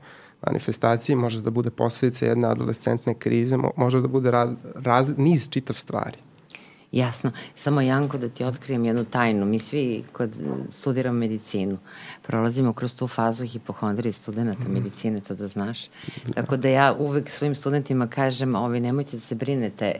manifestaciji, 0.48 1.16
može 1.16 1.42
da 1.42 1.50
bude 1.50 1.70
posledica 1.70 2.26
jedne 2.26 2.48
adolescentne 2.48 3.14
krize, 3.14 3.58
može 3.78 4.02
da 4.02 4.08
bude 4.08 4.32
raz, 4.32 4.50
raz, 4.76 5.08
niz 5.18 5.50
čitav 5.50 5.76
stvari. 5.76 6.18
Jasno. 6.92 7.32
Samo 7.56 7.82
Janko 7.82 8.18
da 8.18 8.30
ti 8.30 8.44
otkrijem 8.44 8.86
jednu 8.86 9.04
tajnu. 9.06 9.46
Mi 9.46 9.60
svi 9.60 10.04
kod 10.12 10.32
studiramo 10.70 11.20
medicinu 11.20 11.78
prolazimo 12.22 12.74
kroz 12.74 12.96
tu 12.96 13.08
fazu 13.08 13.46
hipohondrije 13.46 14.14
studenta 14.14 14.70
mm. 14.70 14.74
medicine, 14.74 15.20
to 15.20 15.36
da 15.36 15.48
znaš. 15.48 15.90
Da. 16.26 16.34
Tako 16.34 16.58
da 16.58 16.70
ja 16.70 16.96
uvek 17.00 17.30
svojim 17.30 17.56
studentima 17.56 18.08
kažem, 18.08 18.56
ovi, 18.56 18.80
nemojte 18.80 19.12
da 19.12 19.20
se 19.20 19.36
brinete, 19.36 19.96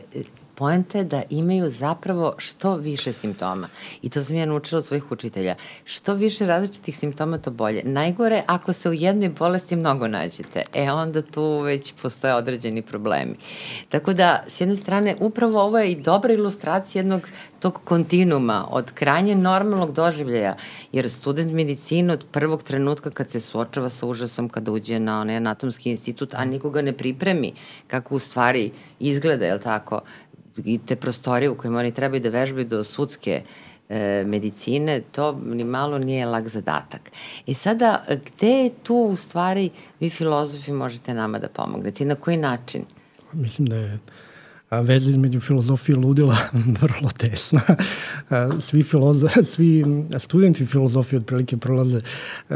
poenta 0.60 0.98
je 0.98 1.04
da 1.04 1.22
imaju 1.30 1.70
zapravo 1.70 2.34
što 2.38 2.76
više 2.76 3.12
simptoma. 3.12 3.68
I 4.02 4.10
to 4.10 4.24
sam 4.24 4.36
ja 4.36 4.46
naučila 4.46 4.78
od 4.78 4.86
svojih 4.86 5.12
učitelja. 5.12 5.54
Što 5.84 6.14
više 6.14 6.46
različitih 6.46 6.98
simptoma, 6.98 7.38
to 7.38 7.50
bolje. 7.50 7.82
Najgore, 7.84 8.42
ako 8.46 8.72
se 8.72 8.90
u 8.90 8.92
jednoj 8.92 9.28
bolesti 9.28 9.76
mnogo 9.76 10.08
nađete, 10.08 10.62
e 10.74 10.90
onda 10.90 11.22
tu 11.22 11.58
već 11.58 11.92
postoje 12.02 12.34
određeni 12.34 12.82
problemi. 12.82 13.34
Tako 13.88 14.12
da, 14.12 14.42
s 14.48 14.60
jedne 14.60 14.76
strane, 14.76 15.16
upravo 15.20 15.62
ovo 15.62 15.78
je 15.78 15.92
i 15.92 16.02
dobra 16.02 16.32
ilustracija 16.32 17.00
jednog 17.00 17.28
tog 17.60 17.80
kontinuma 17.84 18.66
od 18.70 18.90
krajnje 18.92 19.36
normalnog 19.36 19.92
doživljaja, 19.92 20.56
jer 20.92 21.10
student 21.10 21.52
medicine 21.52 22.12
od 22.12 22.24
prvog 22.32 22.62
trenutka 22.62 23.10
kad 23.10 23.30
se 23.30 23.40
suočava 23.40 23.90
sa 23.90 24.06
užasom 24.06 24.48
kada 24.48 24.72
uđe 24.72 24.98
na 24.98 25.20
onaj 25.20 25.36
anatomski 25.36 25.90
institut, 25.90 26.34
a 26.34 26.44
nikoga 26.44 26.82
ne 26.82 26.92
pripremi 26.92 27.52
kako 27.86 28.14
u 28.14 28.18
stvari 28.18 28.70
izgleda, 28.98 29.46
je 29.46 29.54
li 29.54 29.60
tako, 29.60 30.00
i 30.56 30.78
te 30.86 30.96
prostorije 30.96 31.50
u 31.50 31.54
kojima 31.54 31.78
oni 31.78 31.94
trebaju 31.94 32.20
da 32.20 32.28
vežbaju 32.28 32.66
do 32.66 32.84
sudske 32.84 33.42
e, 33.88 34.24
medicine, 34.26 35.00
to 35.12 35.40
ni 35.44 35.64
malo 35.64 35.98
nije 35.98 36.26
lak 36.26 36.48
zadatak. 36.48 37.10
I 37.46 37.54
sada, 37.54 38.04
gde 38.08 38.48
je 38.48 38.70
tu 38.82 38.94
u 38.94 39.16
stvari 39.16 39.70
vi 40.00 40.10
filozofi 40.10 40.72
možete 40.72 41.14
nama 41.14 41.38
da 41.38 41.48
pomognete 41.48 42.04
i 42.04 42.06
na 42.06 42.14
koji 42.14 42.36
način? 42.36 42.84
Mislim 43.32 43.66
da 43.66 43.76
je 43.76 43.98
veza 44.70 45.10
između 45.10 45.40
filozofije 45.40 45.94
i 45.94 45.96
ludila 45.96 46.36
vrlo 46.82 47.10
tesna. 47.18 47.60
Svi, 48.60 48.82
filozo, 48.82 49.28
svi 49.42 49.84
studenti 50.18 50.66
filozofije 50.66 51.20
otprilike 51.20 51.56
prolaze 51.56 52.00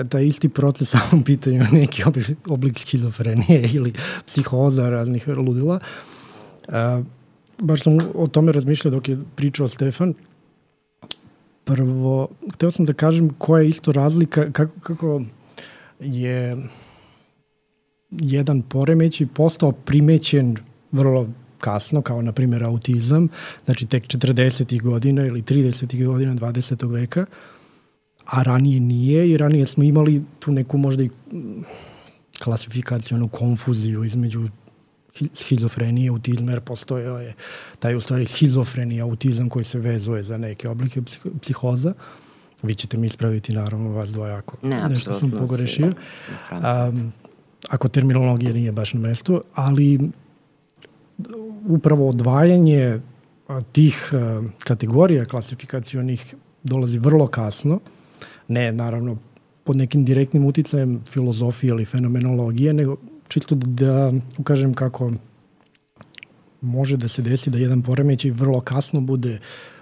taj 0.09 0.27
isti 0.27 0.49
proces, 0.49 0.91
samo 1.11 1.25
pitanju 1.25 1.65
neki 1.73 2.03
oblik 2.49 2.79
schizofrenije 2.79 3.71
ili 3.73 3.93
psihoza 4.27 4.91
raznih 4.91 5.29
ludila 5.29 5.81
baš 7.59 7.83
sam 7.83 7.99
o 8.15 8.27
tome 8.27 8.53
razmišljao 8.53 8.93
dok 8.93 9.09
je 9.09 9.19
pričao 9.37 9.69
Stefan. 9.69 10.15
Prvo, 11.65 12.29
hteo 12.55 12.71
sam 12.71 12.85
da 12.85 12.93
kažem 12.93 13.31
koja 13.39 13.63
je 13.63 13.69
isto 13.69 13.93
razlika, 13.93 14.53
kako, 14.53 14.81
kako 14.81 15.23
je 16.01 16.57
jedan 18.11 18.63
poremećaj 18.63 19.27
postao 19.35 19.73
primećen 19.73 20.57
vrlo 20.93 21.29
kasno, 21.59 22.03
kao 22.03 22.23
na 22.23 22.33
primjer 22.33 22.65
autizam, 22.65 23.29
znači 23.65 23.87
tek 23.87 24.05
40. 24.05 24.83
godina 24.83 25.27
ili 25.27 25.43
30. 25.43 26.07
godina 26.07 26.35
20. 26.35 26.93
veka, 26.93 27.27
a 28.25 28.43
ranije 28.43 28.81
nije 28.81 29.31
i 29.31 29.37
ranije 29.37 29.67
smo 29.67 29.85
imali 29.85 30.23
tu 30.39 30.53
neku 30.53 30.79
možda 30.79 31.03
i 31.03 31.11
klasifikacijonu 32.43 33.29
konfuziju 33.29 34.05
između 34.05 34.49
schizofrenije, 35.35 36.11
autizma, 36.11 36.51
jer 36.51 36.61
postoje 36.61 37.25
je 37.25 37.35
taj 37.79 37.97
u 37.97 38.01
stvari 38.01 38.27
schizofrenija, 38.27 39.05
autizam 39.05 39.49
koji 39.49 39.65
se 39.65 39.79
vezuje 39.79 40.23
za 40.23 40.39
neke 40.39 40.69
oblike 40.69 41.03
psihoza. 41.41 41.95
Vi 42.63 42.75
ćete 42.75 42.97
mi 42.97 43.07
ispraviti 43.07 43.53
naravno 43.53 43.91
vas 43.91 44.11
dvojako. 44.11 44.57
Ne, 44.63 44.89
Nešto 44.89 45.15
sam 45.15 45.31
pogrešio. 45.31 45.93
Um, 46.51 47.13
ako 47.69 47.89
terminologija 47.89 48.53
nije 48.53 48.73
baš 48.73 48.95
na 48.95 49.01
mestu, 49.01 49.43
ali 49.55 50.01
upravo 51.69 52.09
odvajanje 52.09 53.01
tih 53.73 54.13
kategorija 54.59 55.25
klasifikacionih 55.25 56.35
dolazi 56.63 56.99
vrlo 56.99 57.27
kasno, 57.27 57.81
ne 58.49 58.73
naravno 58.73 59.19
pod 59.65 59.77
nekim 59.77 60.05
direktnim 60.05 60.47
uticajem 60.47 61.01
filozofije 61.09 61.69
ili 61.69 61.85
fenomenologije, 61.85 62.75
nego 62.75 62.97
čisto 63.35 63.55
da, 63.55 63.67
da 63.87 64.13
ukažem 64.39 64.75
kako 64.75 65.13
može 66.61 66.97
da 66.97 67.09
se 67.09 67.23
desi 67.23 67.51
da 67.51 67.59
jedan 67.59 67.83
poremećaj 67.83 68.31
vrlo 68.31 68.61
kasno 68.61 69.01
bude 69.01 69.41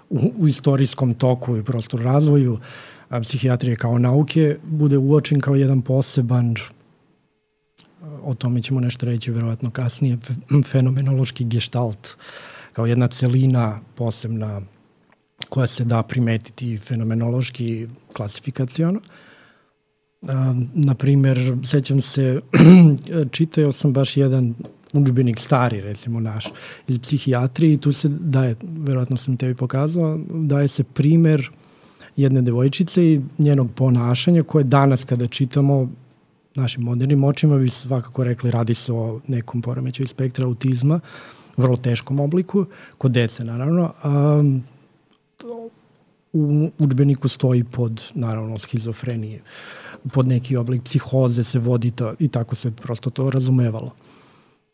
u, 0.09 0.31
u 0.37 0.47
istorijskom 0.47 1.13
toku 1.13 1.57
i 1.57 1.63
prostor 1.63 2.01
razvoju 2.01 2.57
a, 3.09 3.21
psihijatrije 3.21 3.75
kao 3.75 3.99
nauke 3.99 4.57
bude 4.63 4.97
uočen 4.97 5.39
kao 5.39 5.55
jedan 5.55 5.81
poseban 5.81 6.55
o 8.23 8.33
tome 8.33 8.61
ćemo 8.61 8.79
nešto 8.79 9.05
reći 9.05 9.31
verovatno 9.31 9.71
kasnije 9.71 10.17
fenomenološki 10.71 11.45
gestalt 11.45 12.17
kao 12.73 12.85
jedna 12.85 13.07
celina 13.07 13.79
posebna 13.95 14.61
koja 15.49 15.67
se 15.67 15.83
da 15.83 16.03
primetiti 16.03 16.77
fenomenološki 16.77 17.87
klasifikacijono. 18.13 18.99
Uh, 18.99 19.22
na 20.73 20.95
primer, 20.95 21.57
sećam 21.63 22.01
se, 22.01 22.41
čitao 23.31 23.71
sam 23.71 23.93
baš 23.93 24.17
jedan 24.17 24.53
učbenik 24.93 25.39
stari, 25.39 25.81
recimo 25.81 26.19
naš, 26.19 26.45
iz 26.87 26.99
psihijatrije 26.99 27.73
i 27.73 27.77
tu 27.77 27.93
se 27.93 28.07
daje, 28.09 28.55
verovatno 28.61 29.17
sam 29.17 29.37
tebi 29.37 29.55
pokazao, 29.55 30.19
daje 30.29 30.67
se 30.67 30.83
primer 30.83 31.49
jedne 32.15 32.41
devojčice 32.41 33.05
i 33.05 33.21
njenog 33.37 33.71
ponašanja 33.75 34.43
koje 34.43 34.63
danas 34.63 35.03
kada 35.03 35.25
čitamo 35.25 35.89
našim 36.55 36.83
modernim 36.83 37.23
očima 37.23 37.57
bi 37.57 37.69
svakako 37.69 38.23
rekli 38.23 38.51
radi 38.51 38.73
se 38.73 38.93
o 38.93 39.19
nekom 39.27 39.61
poremećaju 39.61 40.07
spektra 40.07 40.45
autizma, 40.45 40.99
vrlo 41.57 41.75
teškom 41.75 42.19
obliku, 42.19 42.65
kod 42.97 43.11
dece 43.11 43.43
naravno. 43.43 43.93
A, 44.03 44.43
u 46.33 46.69
učbeniku 46.79 47.27
stoji 47.27 47.63
pod, 47.63 48.03
naravno, 48.13 48.59
schizofrenije. 48.59 49.41
Pod 50.13 50.27
neki 50.27 50.57
oblik 50.57 50.83
psihoze 50.83 51.43
se 51.43 51.59
vodi 51.59 51.91
to, 51.91 52.13
i 52.19 52.27
tako 52.27 52.55
se 52.55 52.71
prosto 52.71 53.09
to 53.09 53.29
razumevalo. 53.29 53.91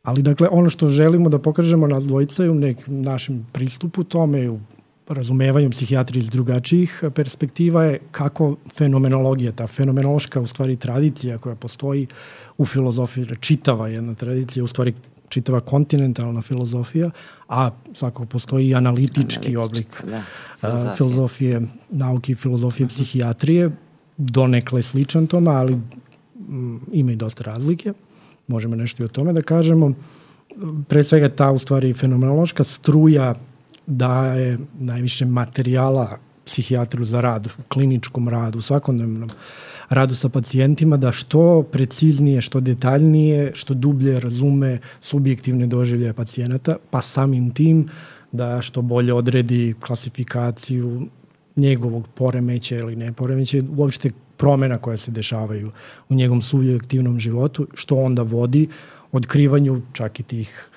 Ali 0.03 0.21
dakle, 0.21 0.47
ono 0.51 0.69
što 0.69 0.89
želimo 0.89 1.29
da 1.29 1.39
pokažemo 1.39 1.87
nas 1.87 2.03
dvojica 2.03 2.43
je 2.43 2.51
u 2.51 2.55
nekim 2.55 3.01
našem 3.01 3.47
pristupu 3.51 4.03
tome, 4.03 4.49
u 4.49 4.59
razumevanju 5.07 5.69
psihijatrije 5.69 6.21
iz 6.21 6.29
drugačijih 6.29 7.03
perspektiva 7.15 7.83
je 7.83 7.99
kako 8.11 8.55
fenomenologija, 8.73 9.51
ta 9.51 9.67
fenomenološka 9.67 10.41
u 10.41 10.47
stvari 10.47 10.75
tradicija 10.75 11.37
koja 11.37 11.55
postoji 11.55 12.07
u 12.57 12.65
filozofiji, 12.65 13.25
čitava 13.39 13.87
jedna 13.87 14.15
tradicija, 14.15 14.63
u 14.63 14.67
stvari 14.67 14.93
čitava 15.29 15.59
kontinentalna 15.59 16.41
filozofija, 16.41 17.11
a 17.47 17.69
svakako 17.93 18.25
postoji 18.25 18.69
i 18.69 18.75
analitički, 18.75 19.19
analitički 19.19 19.57
oblik 19.57 20.03
da, 20.03 20.21
filozofije. 20.61 20.95
filozofije, 20.97 21.61
nauke 21.89 22.31
i 22.31 22.35
filozofije 22.35 22.85
uh 22.85 22.91
mhm. 22.91 22.99
-huh. 22.99 23.03
psihijatrije, 23.03 23.69
donekle 24.17 24.83
sličan 24.83 25.27
tome, 25.27 25.51
ali 25.51 25.75
mm, 25.75 26.77
ima 26.91 27.11
i 27.11 27.15
dosta 27.15 27.43
razlike. 27.43 27.93
Možemo 28.47 28.75
nešto 28.75 29.03
i 29.03 29.05
o 29.05 29.09
tome 29.09 29.33
da 29.33 29.41
kažemo. 29.41 29.93
Pre 30.87 31.03
svega 31.03 31.29
ta 31.29 31.51
u 31.51 31.59
stvari 31.59 31.93
fenomenološka 31.93 32.63
struja 32.63 33.35
daje 33.87 34.57
najviše 34.79 35.25
materijala 35.25 36.17
psihijatru 36.45 37.05
za 37.05 37.21
rad, 37.21 37.47
u 37.47 37.61
kliničkom 37.67 38.29
radu, 38.29 38.59
u 38.59 38.61
svakodnevnom 38.61 39.29
radu 39.89 40.15
sa 40.15 40.29
pacijentima, 40.29 40.97
da 40.97 41.11
što 41.11 41.63
preciznije, 41.71 42.41
što 42.41 42.59
detaljnije, 42.59 43.51
što 43.55 43.73
dublje 43.73 44.19
razume 44.19 44.79
subjektivne 45.01 45.67
doživljaje 45.67 46.13
pacijenata, 46.13 46.77
pa 46.89 47.01
samim 47.01 47.51
tim 47.53 47.87
da 48.31 48.61
što 48.61 48.81
bolje 48.81 49.13
odredi 49.13 49.73
klasifikaciju 49.79 51.01
njegovog 51.55 52.07
poremeća 52.07 52.75
ili 52.75 52.95
ne 52.95 53.13
poremeća, 53.13 53.57
uopšte 53.77 54.09
promena 54.37 54.77
koje 54.77 54.97
se 54.97 55.11
dešavaju 55.11 55.71
u 56.09 56.15
njegovom 56.15 56.41
subjektivnom 56.41 57.19
životu, 57.19 57.67
što 57.73 57.95
onda 57.95 58.21
vodi 58.21 58.67
otkrivanju 59.11 59.81
čak 59.93 60.19
i 60.19 60.23
tih 60.23 60.69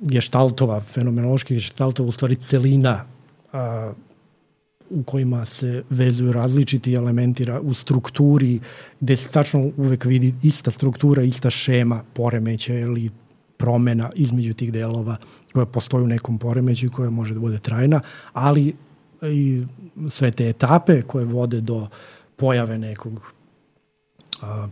geštaltova, 0.00 0.80
fenomenoloških 0.80 1.56
geštaltova, 1.56 2.08
u 2.08 2.12
stvari 2.12 2.36
celina 2.36 3.04
a, 3.52 3.92
u 4.94 5.02
kojima 5.02 5.44
se 5.44 5.82
vezuju 5.90 6.32
različiti 6.32 6.94
elementi 6.94 7.46
u 7.62 7.74
strukturi, 7.74 8.60
gde 9.00 9.16
se 9.16 9.28
tačno 9.28 9.70
uvek 9.76 10.04
vidi 10.04 10.34
ista 10.42 10.70
struktura, 10.70 11.22
ista 11.22 11.50
šema 11.50 12.02
poremeća 12.12 12.74
ili 12.74 13.10
promena 13.56 14.10
između 14.14 14.54
tih 14.54 14.72
delova 14.72 15.16
koja 15.52 15.66
postoji 15.66 16.04
u 16.04 16.06
nekom 16.08 16.38
poremeću 16.38 16.86
i 16.86 16.88
koja 16.88 17.10
može 17.10 17.34
da 17.34 17.40
bude 17.40 17.58
trajna, 17.58 18.00
ali 18.32 18.74
i 19.22 19.62
sve 20.08 20.30
te 20.30 20.48
etape 20.48 21.02
koje 21.02 21.24
vode 21.24 21.60
do 21.60 21.88
pojave 22.36 22.78
nekog 22.78 23.32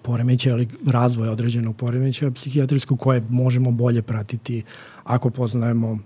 poremeća 0.02 0.50
ili 0.50 0.68
razvoja 0.86 1.32
određenog 1.32 1.76
poremeća 1.76 2.30
psihijatrijskog 2.30 2.98
koje 2.98 3.22
možemo 3.28 3.70
bolje 3.70 4.02
pratiti 4.02 4.62
ako 5.04 5.30
poznajemo 5.30 5.98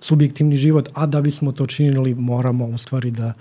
subjektivni 0.00 0.56
život, 0.56 0.88
a 0.94 1.06
da 1.06 1.20
bismo 1.20 1.52
to 1.52 1.66
činili 1.66 2.14
moramo 2.14 2.66
u 2.66 2.78
stvari 2.78 3.10
da 3.10 3.32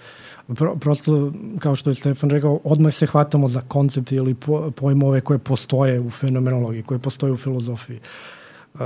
pro, 0.55 0.75
prosto, 0.75 1.33
kao 1.59 1.75
što 1.75 1.89
je 1.89 1.95
Stefan 1.95 2.29
rekao, 2.29 2.59
odmah 2.63 2.93
se 2.93 3.05
hvatamo 3.05 3.47
za 3.47 3.61
koncepte 3.61 4.15
ili 4.15 4.33
po, 4.33 4.71
pojmove 4.71 5.21
koje 5.21 5.39
postoje 5.39 5.99
u 5.99 6.09
fenomenologiji, 6.09 6.83
koje 6.83 6.99
postoje 6.99 7.33
u 7.33 7.37
filozofiji. 7.37 7.99
Uh, 8.73 8.79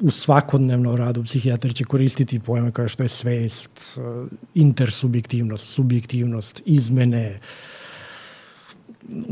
u 0.00 0.10
svakodnevnom 0.10 0.96
radu 0.96 1.24
psihijatar 1.24 1.74
će 1.74 1.84
koristiti 1.84 2.40
pojme 2.40 2.70
kao 2.70 2.88
što 2.88 3.02
je 3.02 3.08
svest, 3.08 3.98
uh, 3.98 4.28
intersubjektivnost, 4.54 5.68
subjektivnost, 5.68 6.62
izmene, 6.64 7.40
uh, 7.40 7.85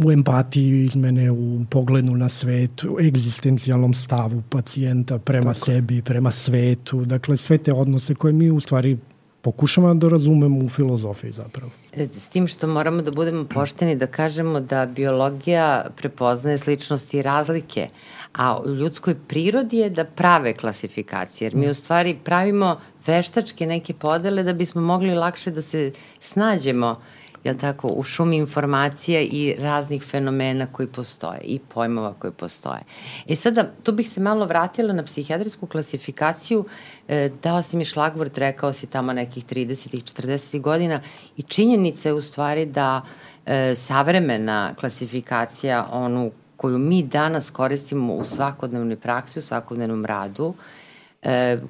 u 0.06 0.12
empatiji 0.12 0.84
izmene 0.84 1.30
u 1.30 1.64
pogledu 1.70 2.16
na 2.16 2.28
svet, 2.28 2.84
u 2.84 2.96
egzistencijalnom 3.00 3.94
stavu 3.94 4.42
pacijenta 4.50 5.18
prema 5.18 5.52
Tako. 5.52 5.66
sebi, 5.66 6.02
prema 6.02 6.30
svetu, 6.30 7.04
dakle 7.04 7.36
sve 7.36 7.58
te 7.58 7.72
odnose 7.72 8.14
koje 8.14 8.32
mi 8.32 8.50
u 8.50 8.60
stvari 8.60 8.98
pokušamo 9.44 9.94
da 9.94 10.08
razumemo 10.08 10.58
u 10.64 10.68
filozofiji 10.68 11.32
zapravo. 11.32 11.70
E, 11.92 12.08
s 12.14 12.28
tim 12.28 12.46
što 12.48 12.66
moramo 12.66 13.02
da 13.02 13.10
budemo 13.10 13.44
pošteni 13.44 13.96
da 13.96 14.06
kažemo 14.06 14.60
da 14.60 14.86
biologija 14.86 15.86
prepoznaje 15.96 16.58
sličnosti 16.58 17.18
i 17.18 17.22
razlike, 17.22 17.88
a 18.32 18.58
u 18.58 18.70
ljudskoj 18.74 19.14
prirodi 19.28 19.76
je 19.76 19.90
da 19.90 20.04
prave 20.04 20.52
klasifikacije, 20.52 21.46
jer 21.46 21.54
mi 21.54 21.70
u 21.70 21.74
stvari 21.74 22.16
pravimo 22.24 22.78
veštačke 23.06 23.66
neke 23.66 23.94
podele 23.94 24.42
da 24.42 24.52
bismo 24.52 24.80
mogli 24.80 25.14
lakše 25.14 25.50
da 25.50 25.62
se 25.62 25.92
snađemo 26.20 26.96
jel 27.44 27.54
tako, 27.56 27.88
u 27.96 28.02
šumi 28.02 28.36
informacija 28.36 29.20
i 29.20 29.54
raznih 29.58 30.02
fenomena 30.02 30.66
koji 30.66 30.88
postoje 30.88 31.40
i 31.40 31.58
pojmova 31.58 32.14
koji 32.18 32.32
postoje. 32.32 32.80
E 33.28 33.36
sada, 33.36 33.70
tu 33.82 33.92
bih 33.92 34.10
se 34.10 34.20
malo 34.20 34.46
vratila 34.46 34.92
na 34.92 35.02
psihijatrijsku 35.02 35.66
klasifikaciju, 35.66 36.64
e, 37.08 37.30
dao 37.42 37.62
si 37.62 37.76
mi 37.76 37.84
šlagvort, 37.84 38.38
rekao 38.38 38.72
si 38.72 38.86
tamo 38.86 39.12
nekih 39.12 39.46
30. 39.46 39.94
i 39.94 40.00
40. 40.00 40.60
godina 40.60 41.00
i 41.36 41.42
činjenica 41.42 42.08
je 42.08 42.12
u 42.12 42.22
stvari 42.22 42.66
da 42.66 43.02
e, 43.46 43.74
savremena 43.74 44.74
klasifikacija, 44.80 45.86
onu 45.92 46.30
koju 46.56 46.78
mi 46.78 47.02
danas 47.02 47.50
koristimo 47.50 48.14
u 48.14 48.24
svakodnevnoj 48.24 48.96
praksi, 48.96 49.38
u 49.38 49.42
svakodnevnom 49.42 50.04
radu, 50.04 50.54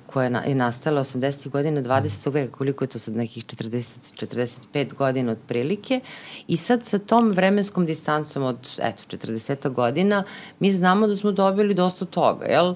koja 0.07 0.27
je 0.47 0.55
nastala 0.55 1.05
80. 1.05 1.49
godina 1.49 1.83
20. 1.83 2.33
veka, 2.33 2.53
koliko 2.53 2.85
je 2.85 2.88
to 2.88 2.99
sad 2.99 3.17
nekih 3.17 3.45
40, 3.45 4.27
45 4.73 4.95
godina 4.95 5.33
otprilike 5.33 6.01
i 6.49 6.57
sad 6.57 6.85
sa 6.85 6.99
tom 6.99 7.33
vremenskom 7.33 7.87
distancom 7.87 8.43
od 8.43 8.71
eto, 8.79 9.17
40 9.17 9.73
godina 9.73 10.25
mi 10.61 10.73
znamo 10.73 11.07
da 11.07 11.17
smo 11.17 11.33
dobili 11.33 11.75
dosta 11.75 12.05
toga, 12.05 12.47
jel? 12.47 12.75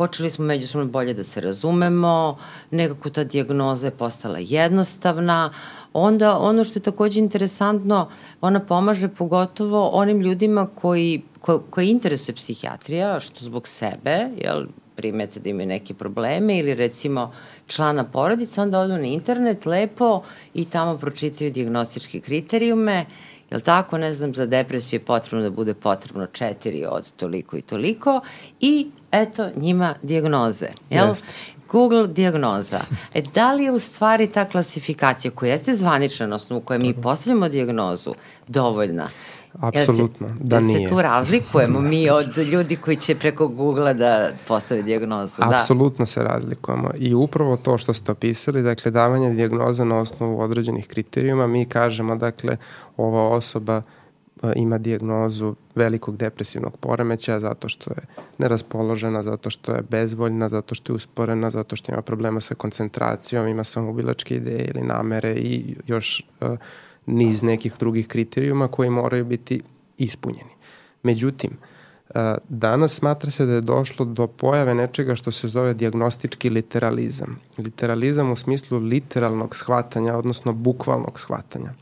počeli 0.00 0.30
smo 0.30 0.44
međusobno 0.44 0.86
bolje 0.86 1.14
da 1.14 1.24
se 1.24 1.40
razumemo, 1.40 2.38
nekako 2.70 3.10
ta 3.10 3.24
dijagnoza 3.24 3.86
je 3.86 3.90
postala 3.90 4.38
jednostavna, 4.40 5.52
onda 5.92 6.38
ono 6.38 6.64
što 6.64 6.78
je 6.78 6.82
takođe 6.82 7.20
interesantno, 7.20 8.08
ona 8.40 8.60
pomaže 8.60 9.08
pogotovo 9.08 9.88
onim 9.88 10.20
ljudima 10.20 10.66
koji, 10.74 11.22
ko, 11.40 11.80
interesuje 11.80 12.34
psihijatrija, 12.34 13.20
što 13.20 13.44
zbog 13.44 13.68
sebe, 13.68 14.30
jel, 14.44 14.64
primete 15.00 15.40
da 15.40 15.50
imaju 15.50 15.68
neke 15.68 15.94
probleme 15.94 16.58
ili 16.58 16.74
recimo 16.74 17.32
člana 17.66 18.04
porodice, 18.04 18.60
onda 18.60 18.80
odu 18.80 18.92
na 18.92 19.06
internet 19.06 19.66
lepo 19.66 20.22
i 20.54 20.64
tamo 20.64 20.98
pročitaju 20.98 21.50
diagnostičke 21.50 22.20
kriterijume, 22.20 23.04
jel 23.50 23.60
tako, 23.60 23.98
ne 23.98 24.12
znam, 24.14 24.34
za 24.34 24.46
depresiju 24.46 25.00
je 25.00 25.04
potrebno 25.04 25.42
da 25.42 25.50
bude 25.50 25.74
potrebno 25.74 26.26
četiri 26.26 26.84
od 26.88 27.12
toliko 27.16 27.56
i 27.56 27.62
toliko 27.62 28.20
i 28.60 28.90
eto 29.12 29.48
njima 29.56 29.94
diagnoze, 30.02 30.66
jel? 30.90 31.08
Jeste. 31.08 31.52
Google 31.70 32.06
diagnoza. 32.08 32.80
E, 33.14 33.22
da 33.34 33.52
li 33.52 33.64
je 33.64 33.72
u 33.72 33.78
stvari 33.78 34.26
ta 34.26 34.44
klasifikacija 34.44 35.30
koja 35.30 35.52
jeste 35.52 35.74
zvanična 35.74 36.26
na 36.26 36.36
osnovu 36.36 36.62
koje 36.62 36.78
mi 36.78 36.94
postavljamo 36.94 37.48
diagnozu 37.48 38.14
dovoljna? 38.48 39.08
Apsolutno, 39.52 40.28
se, 40.28 40.34
da 40.44 40.60
nije. 40.60 40.80
Da 40.80 40.88
se 40.88 40.94
tu 40.94 41.02
razlikujemo 41.02 41.80
mi 41.80 42.10
od 42.10 42.38
ljudi 42.38 42.76
koji 42.76 42.96
će 42.96 43.14
preko 43.14 43.48
Google-a 43.48 43.92
da 43.92 44.30
postave 44.48 44.82
diagnozu. 44.82 45.42
Da. 45.42 45.58
Apsolutno 45.58 46.02
da. 46.02 46.06
se 46.06 46.22
razlikujemo 46.22 46.90
i 46.98 47.14
upravo 47.14 47.56
to 47.56 47.78
što 47.78 47.94
ste 47.94 48.12
opisali, 48.12 48.62
dakle 48.62 48.90
davanje 48.90 49.30
diagnoza 49.30 49.84
na 49.84 49.98
osnovu 49.98 50.40
određenih 50.40 50.86
kriterijuma, 50.86 51.46
mi 51.46 51.64
kažemo 51.64 52.16
dakle 52.16 52.56
ova 52.96 53.28
osoba 53.28 53.82
e, 54.42 54.52
ima 54.56 54.78
diagnozu 54.78 55.54
velikog 55.74 56.16
depresivnog 56.16 56.76
poremeća 56.76 57.40
zato 57.40 57.68
što 57.68 57.90
je 57.90 58.02
neraspoložena, 58.38 59.22
zato 59.22 59.50
što 59.50 59.72
je 59.72 59.82
bezvoljna, 59.90 60.48
zato 60.48 60.74
što 60.74 60.92
je 60.92 60.94
usporena, 60.94 61.50
zato 61.50 61.76
što 61.76 61.92
ima 61.92 62.02
problema 62.02 62.40
sa 62.40 62.54
koncentracijom, 62.54 63.48
ima 63.48 63.64
samoubilačke 63.64 64.36
ideje 64.36 64.70
ili 64.74 64.86
namere 64.86 65.32
i 65.32 65.76
još 65.86 66.24
uh, 66.40 66.58
niz 67.06 67.42
nekih 67.42 67.74
drugih 67.78 68.08
kriterijuma 68.08 68.68
koji 68.68 68.90
moraju 68.90 69.24
biti 69.24 69.62
ispunjeni. 69.98 70.50
Međutim, 71.02 71.50
danas 72.48 72.94
smatra 72.94 73.30
se 73.30 73.46
da 73.46 73.52
je 73.52 73.60
došlo 73.60 74.04
do 74.04 74.26
pojave 74.26 74.74
nečega 74.74 75.16
što 75.16 75.32
se 75.32 75.48
zove 75.48 75.74
diagnostički 75.74 76.50
literalizam. 76.50 77.40
Literalizam 77.58 78.30
u 78.30 78.36
smislu 78.36 78.78
literalnog 78.78 79.56
shvatanja, 79.56 80.16
odnosno 80.16 80.52
bukvalnog 80.52 81.20
shvatanja. 81.20 81.72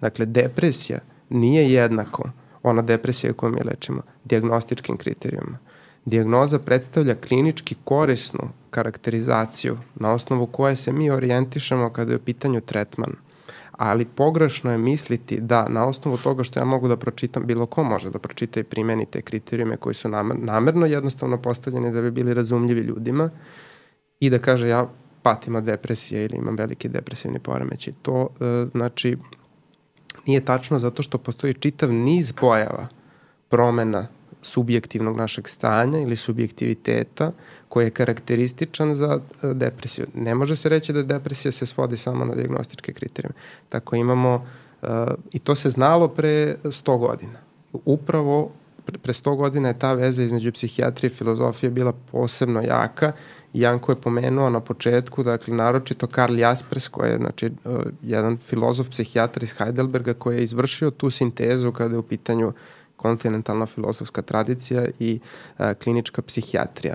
Dakle, 0.00 0.26
depresija 0.26 0.98
nije 1.28 1.72
jednako 1.72 2.30
ona 2.62 2.82
depresija 2.82 3.32
koju 3.32 3.52
mi 3.52 3.60
lečimo 3.64 4.02
diagnostičkim 4.24 4.96
kriterijuma. 4.96 5.58
Dijagnoza 6.04 6.58
predstavlja 6.58 7.14
klinički 7.14 7.74
korisnu 7.84 8.48
karakterizaciju 8.70 9.78
na 9.94 10.12
osnovu 10.12 10.46
koje 10.46 10.76
se 10.76 10.92
mi 10.92 11.10
orijentišemo 11.10 11.90
kada 11.90 12.12
je 12.12 12.16
u 12.16 12.20
pitanju 12.20 12.60
tretman 12.60 13.12
ali 13.76 14.04
pogrešno 14.04 14.72
je 14.72 14.78
misliti 14.78 15.40
da 15.40 15.68
na 15.68 15.86
osnovu 15.86 16.16
toga 16.16 16.44
što 16.44 16.60
ja 16.60 16.64
mogu 16.64 16.88
da 16.88 16.96
pročitam, 16.96 17.46
bilo 17.46 17.66
ko 17.66 17.84
može 17.84 18.10
da 18.10 18.18
pročita 18.18 18.60
i 18.60 18.64
primeni 18.64 19.06
te 19.06 19.22
kriterijume 19.22 19.76
koji 19.76 19.94
su 19.94 20.08
namer, 20.08 20.36
namerno 20.38 20.86
jednostavno 20.86 21.42
postavljeni 21.42 21.92
da 21.92 22.02
bi 22.02 22.10
bili 22.10 22.34
razumljivi 22.34 22.80
ljudima 22.80 23.30
i 24.20 24.30
da 24.30 24.38
kaže 24.38 24.68
ja 24.68 24.88
patim 25.22 25.54
od 25.54 25.64
depresije 25.64 26.24
ili 26.24 26.36
imam 26.36 26.56
veliki 26.56 26.88
depresivni 26.88 27.38
poremećaj. 27.38 27.92
To 28.02 28.28
e, 28.40 28.66
znači 28.74 29.16
nije 30.26 30.44
tačno 30.44 30.78
zato 30.78 31.02
što 31.02 31.18
postoji 31.18 31.54
čitav 31.54 31.92
niz 31.92 32.32
pojava 32.32 32.88
promena 33.48 34.06
subjektivnog 34.46 35.16
našeg 35.16 35.48
stanja 35.48 35.98
ili 35.98 36.16
subjektiviteta 36.16 37.32
koji 37.68 37.86
je 37.86 37.90
karakterističan 37.90 38.94
za 38.94 39.20
e, 39.42 39.54
depresiju. 39.54 40.06
Ne 40.14 40.34
može 40.34 40.56
se 40.56 40.68
reći 40.68 40.92
da 40.92 41.02
depresija 41.02 41.52
se 41.52 41.66
svodi 41.66 41.96
samo 41.96 42.24
na 42.24 42.34
diagnostičke 42.34 42.92
kriterijume. 42.92 43.34
Tako 43.68 43.96
imamo, 43.96 44.46
uh, 44.82 44.88
i 45.32 45.38
to 45.38 45.54
se 45.54 45.70
znalo 45.70 46.08
pre 46.08 46.56
100 46.64 46.98
godina. 46.98 47.38
Upravo 47.72 48.52
pre 49.02 49.12
100 49.12 49.36
godina 49.36 49.68
je 49.68 49.78
ta 49.78 49.92
veza 49.92 50.22
između 50.22 50.52
psihijatrije 50.52 51.08
i 51.08 51.14
filozofije 51.14 51.70
bila 51.70 51.92
posebno 51.92 52.62
jaka. 52.62 53.12
Janko 53.52 53.92
je 53.92 53.96
pomenuo 53.96 54.50
na 54.50 54.60
početku, 54.60 55.22
dakle, 55.22 55.54
naročito 55.54 56.06
Karl 56.06 56.38
Jaspers, 56.38 56.88
koji 56.88 57.10
je 57.10 57.16
znači, 57.16 57.46
uh, 57.46 57.82
jedan 58.02 58.36
filozof, 58.36 58.88
psihijatar 58.88 59.42
iz 59.42 59.52
Heidelberga, 59.58 60.14
koji 60.14 60.36
je 60.36 60.44
izvršio 60.44 60.90
tu 60.90 61.10
sintezu 61.10 61.72
kada 61.72 61.94
je 61.94 61.98
u 61.98 62.02
pitanju 62.02 62.48
uh, 62.48 62.54
kontinentalna 62.96 63.66
filozofska 63.66 64.22
tradicija 64.22 64.86
i 64.98 65.20
a, 65.58 65.70
e, 65.70 65.74
klinička 65.74 66.22
psihijatrija. 66.22 66.94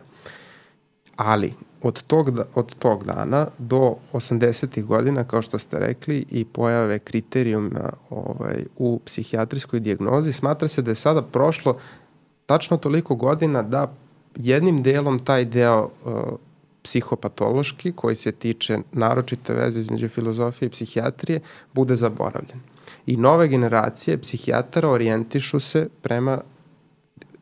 Ali, 1.15 1.53
od 1.81 2.03
tog, 2.03 2.31
da, 2.31 2.43
od 2.55 2.75
tog 2.75 3.03
dana 3.03 3.47
do 3.57 3.95
80. 4.13 4.83
godina, 4.83 5.23
kao 5.23 5.41
što 5.41 5.59
ste 5.59 5.79
rekli, 5.79 6.25
i 6.29 6.45
pojave 6.45 6.99
kriterijuma 6.99 7.93
ovaj, 8.09 8.65
u 8.77 8.99
psihijatrijskoj 9.05 9.79
dijagnozi, 9.79 10.31
smatra 10.31 10.67
se 10.67 10.81
da 10.81 10.91
je 10.91 10.95
sada 10.95 11.21
prošlo 11.21 11.77
tačno 12.45 12.77
toliko 12.77 13.15
godina 13.15 13.61
da 13.61 13.93
jednim 14.35 14.83
delom 14.83 15.19
taj 15.19 15.45
deo 15.45 15.89
uh, 16.05 16.13
psihopatološki, 16.83 17.91
koji 17.91 18.15
se 18.15 18.31
tiče 18.31 18.79
naročite 18.91 19.53
veze 19.53 19.79
između 19.79 20.09
filozofije 20.09 20.67
i 20.67 20.69
psihijatrije, 20.69 21.39
bude 21.73 21.95
zaboravljen. 21.95 22.59
I 23.11 23.17
nove 23.17 23.47
generacije 23.47 24.17
psihijatara 24.17 24.89
orijentišu 24.89 25.59
se 25.59 25.87
prema 26.01 26.41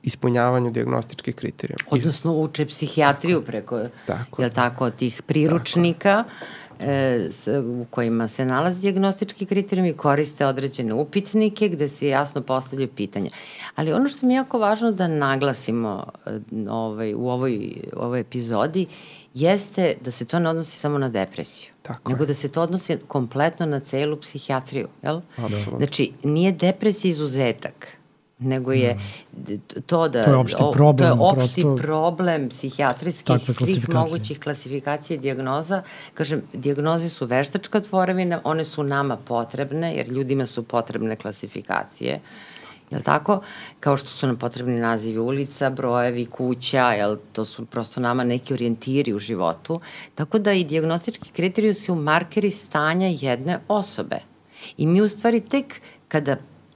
ispunjavanju 0.04 0.72
diagnostičkih 0.72 1.36
kriterijuma. 1.36 1.84
Odnosno 1.90 2.34
uče 2.34 2.66
psihijatriju 2.66 3.42
preko, 3.42 3.82
tako. 4.08 4.42
jel 4.42 4.52
tako, 4.52 4.90
tih 4.90 5.22
priručnika 5.22 6.24
e, 6.80 7.20
s, 7.32 7.48
u 7.48 7.86
kojima 7.90 8.28
se 8.28 8.46
nalaze 8.46 8.80
diagnostički 8.80 9.46
kriterijumi, 9.46 9.94
koriste 9.94 10.46
određene 10.46 10.94
upitnike 10.94 11.70
gde 11.70 11.90
se 11.90 12.08
jasno 12.08 12.42
postavljaju 12.42 12.90
pitanja. 12.96 13.30
Ali 13.76 13.94
ono 13.94 14.10
što 14.10 14.26
mi 14.26 14.34
je 14.34 14.38
jako 14.38 14.60
važno 14.60 14.92
da 14.92 15.08
naglasimo 15.08 16.06
e, 16.26 16.40
ovaj, 16.70 17.14
u 17.14 17.30
ovoj, 17.30 17.74
u 17.96 18.00
ovoj 18.00 18.20
epizodi 18.20 18.86
jeste 19.34 19.96
da 20.02 20.12
se 20.12 20.26
to 20.26 20.40
ne 20.40 20.50
odnosi 20.50 20.78
samo 20.78 20.98
na 20.98 21.10
depresiju, 21.10 21.70
Tako 21.82 22.12
nego 22.12 22.24
je. 22.24 22.28
da 22.28 22.34
se 22.34 22.50
to 22.50 22.62
odnosi 22.62 22.98
kompletno 23.08 23.66
na 23.66 23.80
celu 23.80 24.18
psihijatriju, 24.18 24.88
jel? 25.04 25.22
Absolutno. 25.38 25.78
Znači, 25.78 26.12
nije 26.24 26.52
depresija 26.52 27.12
izuzetak, 27.12 27.88
nego 28.40 28.72
je 28.72 28.98
to 29.86 30.08
da... 30.08 30.24
To 30.24 30.32
je 30.32 30.38
opšti 30.38 30.64
problem. 30.74 31.18
To 31.20 31.26
je 31.26 31.32
opšti 31.32 31.62
prosto, 31.62 31.84
problem 31.84 32.50
psihijatrijskih 32.50 33.36
svih 33.58 33.90
mogućih 33.90 34.40
klasifikacija 34.40 35.16
i 35.16 35.20
diagnoza. 35.20 35.84
Kažem, 36.14 36.42
diagnoze 36.54 37.10
su 37.10 37.26
veštačka 37.26 37.80
tvorevina, 37.80 38.42
one 38.44 38.66
su 38.66 38.84
nama 38.84 39.18
potrebne, 39.18 39.96
jer 39.96 40.08
ljudima 40.08 40.46
su 40.46 40.64
potrebne 40.64 41.16
klasifikacije. 41.16 42.20
Jel 42.92 43.02
tako? 43.02 43.42
Kao 43.80 43.98
što 43.98 44.10
su 44.10 44.28
nam 44.28 44.36
potrebni 44.36 44.80
nazivi 44.80 45.20
ulica, 45.20 45.70
brojevi, 45.70 46.26
kuća, 46.26 46.92
jel, 46.92 47.18
to 47.34 47.46
su 47.46 47.66
prosto 47.66 48.02
nama 48.02 48.24
neki 48.24 48.54
orijentiri 48.54 49.14
u 49.14 49.20
životu. 49.20 49.80
Tako 50.16 50.40
da 50.40 50.54
i 50.54 50.64
diagnostički 50.64 51.32
kriteriju 51.32 51.74
su 51.74 51.96
markeri 51.96 52.52
stanja 52.52 53.08
jedne 53.08 53.60
osobe. 53.68 54.20
I 54.78 54.88
mi 54.88 55.02
u 55.02 55.10
stvari 55.10 55.42
tek 55.42 55.82
kada, 56.08 56.36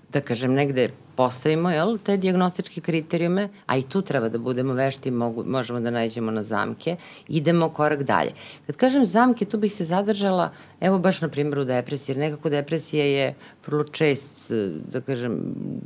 da 0.09 0.21
kažem, 0.21 0.53
negde 0.53 0.89
postavimo 1.15 1.69
jel, 1.69 1.97
te 1.97 2.17
diagnostičke 2.17 2.81
kriterijume, 2.81 3.49
a 3.65 3.77
i 3.77 3.83
tu 3.83 4.01
treba 4.01 4.29
da 4.29 4.37
budemo 4.37 4.73
vešti, 4.73 5.11
mogu, 5.11 5.43
možemo 5.47 5.79
da 5.79 5.91
nađemo 5.91 6.31
na 6.31 6.43
zamke, 6.43 6.95
idemo 7.27 7.69
korak 7.69 8.03
dalje. 8.03 8.31
Kad 8.67 8.75
kažem 8.75 9.05
zamke, 9.05 9.45
tu 9.45 9.57
bih 9.57 9.73
se 9.73 9.85
zadržala, 9.85 10.51
evo 10.81 10.99
baš 10.99 11.21
na 11.21 11.27
primjeru 11.27 11.65
depresije, 11.65 12.13
jer 12.13 12.19
nekako 12.19 12.49
depresija 12.49 13.05
je 13.05 13.33
vrlo 13.67 13.83
čest, 13.83 14.51
da 14.91 15.01
kažem, 15.01 15.39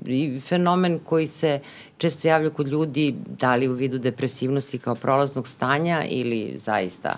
i 0.05 0.39
fenomen 0.39 0.99
koji 0.99 1.27
se 1.27 1.59
često 1.97 2.27
javlja 2.27 2.49
kod 2.49 2.67
ljudi, 2.67 3.15
da 3.39 3.55
li 3.55 3.67
u 3.67 3.73
vidu 3.73 3.99
depresivnosti 3.99 4.77
kao 4.77 4.95
prolaznog 4.95 5.47
stanja 5.47 6.03
ili 6.09 6.53
zaista 6.57 7.17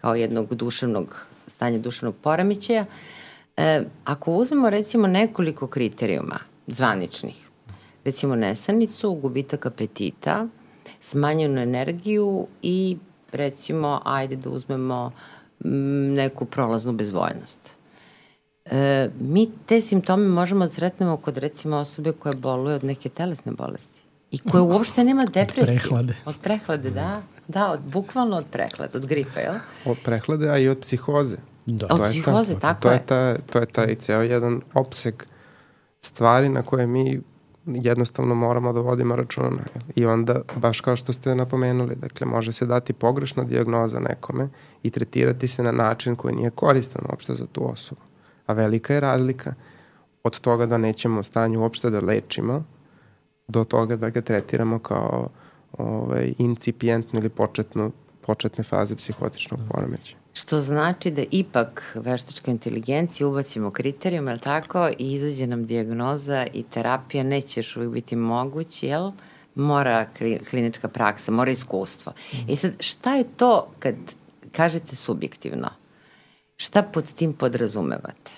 kao 0.00 0.14
jednog 0.14 0.54
duševnog 0.54 1.26
stanja 1.46 1.78
duševnog 1.78 2.14
poremećaja. 2.22 2.84
E, 3.56 3.82
ako 4.04 4.32
uzmemo 4.32 4.70
recimo 4.70 5.06
nekoliko 5.06 5.66
kriterijuma 5.66 6.38
zvaničnih, 6.66 7.47
recimo 8.08 8.36
nesanicu, 8.36 9.12
gubitak 9.22 9.66
apetita, 9.66 10.46
smanjenu 11.00 11.60
energiju 11.60 12.46
i 12.62 12.96
recimo, 13.32 14.00
ajde 14.04 14.36
da 14.36 14.50
uzmemo 14.50 15.10
mm, 15.64 16.14
neku 16.14 16.44
prolaznu 16.44 16.92
bezvoljnost. 16.92 17.76
E, 18.64 19.10
mi 19.20 19.48
te 19.66 19.80
simptome 19.80 20.28
možemo 20.28 20.66
da 20.66 20.70
sretnemo 20.70 21.16
kod 21.16 21.36
recimo 21.36 21.76
osobe 21.76 22.12
koja 22.12 22.34
boluje 22.34 22.74
od 22.74 22.84
neke 22.84 23.08
telesne 23.08 23.52
bolesti 23.52 24.00
i 24.30 24.38
koja 24.38 24.62
uopšte 24.62 25.04
nema 25.04 25.24
depresije. 25.24 25.76
Od 25.76 25.80
prehlade. 25.80 26.14
Od 26.24 26.36
prehlade, 26.42 26.90
da. 26.90 27.22
Da, 27.48 27.70
od, 27.70 27.80
bukvalno 27.80 28.36
od 28.36 28.44
prehlade, 28.50 28.98
od 28.98 29.06
gripa, 29.06 29.40
jel? 29.40 29.54
Od 29.84 29.96
prehlade, 30.04 30.50
a 30.50 30.58
i 30.58 30.68
od 30.68 30.78
psihoze. 30.78 31.36
Da. 31.66 31.86
Od 31.90 32.00
psihoze, 32.10 32.54
ta, 32.54 32.60
tako 32.60 32.80
to 32.80 32.88
je. 32.88 32.94
je. 32.94 33.06
Ta, 33.06 33.36
to 33.52 33.58
je 33.58 33.66
taj 33.66 33.94
ceo 33.94 34.22
jedan 34.22 34.60
opseg 34.74 35.22
stvari 36.00 36.48
na 36.48 36.62
koje 36.62 36.86
mi 36.86 37.20
jednostavno 37.74 38.34
moramo 38.34 38.72
da 38.72 38.80
vodimo 38.80 39.16
računa. 39.16 39.62
I 39.94 40.06
onda, 40.06 40.40
baš 40.56 40.80
kao 40.80 40.96
što 40.96 41.12
ste 41.12 41.34
napomenuli, 41.34 41.94
dakle, 41.94 42.26
može 42.26 42.52
se 42.52 42.66
dati 42.66 42.92
pogrešna 42.92 43.44
diagnoza 43.44 44.00
nekome 44.00 44.48
i 44.82 44.90
tretirati 44.90 45.48
se 45.48 45.62
na 45.62 45.72
način 45.72 46.14
koji 46.14 46.34
nije 46.34 46.50
koristan 46.50 47.04
uopšte 47.10 47.34
za 47.34 47.46
tu 47.46 47.70
osobu. 47.70 48.00
A 48.46 48.52
velika 48.52 48.94
je 48.94 49.00
razlika 49.00 49.54
od 50.24 50.40
toga 50.40 50.66
da 50.66 50.78
nećemo 50.78 51.22
stanju 51.22 51.60
uopšte 51.60 51.90
da 51.90 52.00
lečimo, 52.00 52.64
do 53.48 53.64
toga 53.64 53.96
da 53.96 54.10
ga 54.10 54.20
tretiramo 54.20 54.78
kao 54.78 55.28
ovaj, 55.72 56.32
incipijentnu 56.38 57.20
ili 57.20 57.28
početnu, 57.28 57.92
početne 58.20 58.64
faze 58.64 58.96
psihotičnog 58.96 59.60
poremeća. 59.70 60.17
Što 60.32 60.60
znači 60.60 61.10
da 61.10 61.22
ipak 61.30 61.92
veštačka 61.94 62.50
inteligencija 62.50 63.26
ubacimo 63.26 63.70
kriterijum, 63.70 64.28
je 64.28 64.38
tako, 64.38 64.88
i 64.98 65.12
izađe 65.12 65.46
nam 65.46 65.66
diagnoza 65.66 66.46
i 66.54 66.62
terapija 66.62 67.22
neće 67.22 67.60
još 67.60 67.76
uvijek 67.76 67.92
biti 67.92 68.16
mogući, 68.16 68.86
jel? 68.86 69.12
Mora 69.54 70.06
klinička 70.50 70.88
praksa, 70.88 71.32
mora 71.32 71.50
iskustvo. 71.50 72.12
Mm. 72.32 72.52
I 72.52 72.56
sad, 72.56 72.72
šta 72.80 73.14
je 73.14 73.24
to 73.36 73.70
kad 73.78 73.94
kažete 74.52 74.96
subjektivno? 74.96 75.68
Šta 76.56 76.82
pod 76.82 77.12
tim 77.12 77.32
podrazumevate? 77.32 78.30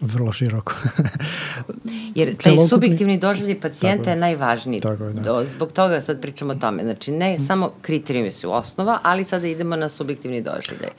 Vrlo 0.00 0.32
široko. 0.32 0.74
Jer 2.14 2.28
taj 2.28 2.36
Celokupni... 2.38 2.68
subjektivni 2.68 3.18
doživljaj 3.18 3.60
pacijenta 3.60 4.10
je 4.10 4.16
najvažniji. 4.16 4.80
Tako 4.80 5.04
je, 5.04 5.12
da. 5.12 5.22
Do, 5.22 5.44
zbog 5.46 5.72
toga 5.72 6.00
sad 6.00 6.20
pričamo 6.20 6.52
o 6.52 6.56
tome. 6.56 6.82
Znači, 6.82 7.12
ne 7.12 7.38
samo 7.38 7.72
kriterijumi 7.82 8.30
su 8.30 8.52
osnova, 8.52 8.98
ali 9.02 9.24
sada 9.24 9.46
idemo 9.46 9.76
na 9.76 9.88
subjektivni 9.88 10.42
doživljaj. 10.42 10.90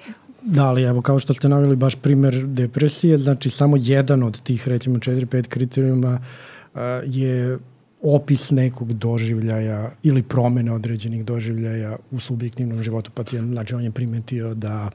Da, 0.41 0.65
ali 0.65 0.83
evo 0.83 1.01
kao 1.01 1.19
što 1.19 1.33
ste 1.33 1.49
navili 1.49 1.75
baš 1.75 1.95
primer 1.95 2.45
depresije, 2.45 3.17
znači 3.17 3.49
samo 3.49 3.77
jedan 3.79 4.23
od 4.23 4.41
tih 4.41 4.67
recimo 4.67 4.95
4-5 4.95 5.47
kriterijuma 5.47 6.19
uh, 6.73 6.79
je 7.05 7.57
opis 8.01 8.51
nekog 8.51 8.93
doživljaja 8.93 9.91
ili 10.03 10.23
promene 10.23 10.71
određenih 10.71 11.25
doživljaja 11.25 11.97
u 12.11 12.19
subjektivnom 12.19 12.83
životu 12.83 13.11
pacijenta. 13.11 13.53
Znači 13.53 13.75
on 13.75 13.83
je 13.83 13.91
primetio 13.91 14.53
da 14.53 14.89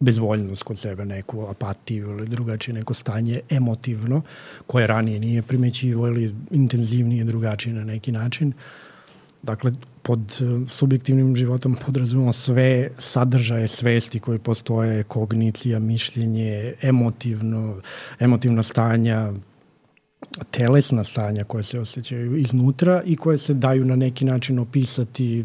bezvoljnost 0.00 0.62
kod 0.62 0.78
sebe, 0.78 1.04
neku 1.04 1.46
apatiju 1.46 2.10
ili 2.10 2.28
drugačije 2.28 2.74
neko 2.74 2.94
stanje 2.94 3.40
emotivno, 3.50 4.22
koje 4.66 4.86
ranije 4.86 5.20
nije 5.20 5.42
primećivo 5.42 6.06
ili 6.06 6.34
intenzivnije 6.50 7.24
drugačije 7.24 7.74
na 7.74 7.84
neki 7.84 8.12
način. 8.12 8.52
Dakle, 9.42 9.72
pod 10.02 10.20
e, 10.20 10.72
subjektivnim 10.72 11.36
životom 11.36 11.76
podrazumemo 11.86 12.32
sve 12.32 12.90
sadržaje 12.98 13.68
svesti 13.68 14.20
koje 14.20 14.38
postoje, 14.38 15.02
kognicija, 15.02 15.78
mišljenje, 15.78 16.74
emotivno, 16.82 17.80
emotivna 18.18 18.62
stanja, 18.62 19.32
telesna 20.50 21.04
stanja 21.04 21.44
koje 21.44 21.64
se 21.64 21.80
osjećaju 21.80 22.36
iznutra 22.36 23.02
i 23.04 23.16
koje 23.16 23.38
se 23.38 23.54
daju 23.54 23.84
na 23.84 23.96
neki 23.96 24.24
način 24.24 24.58
opisati 24.58 25.44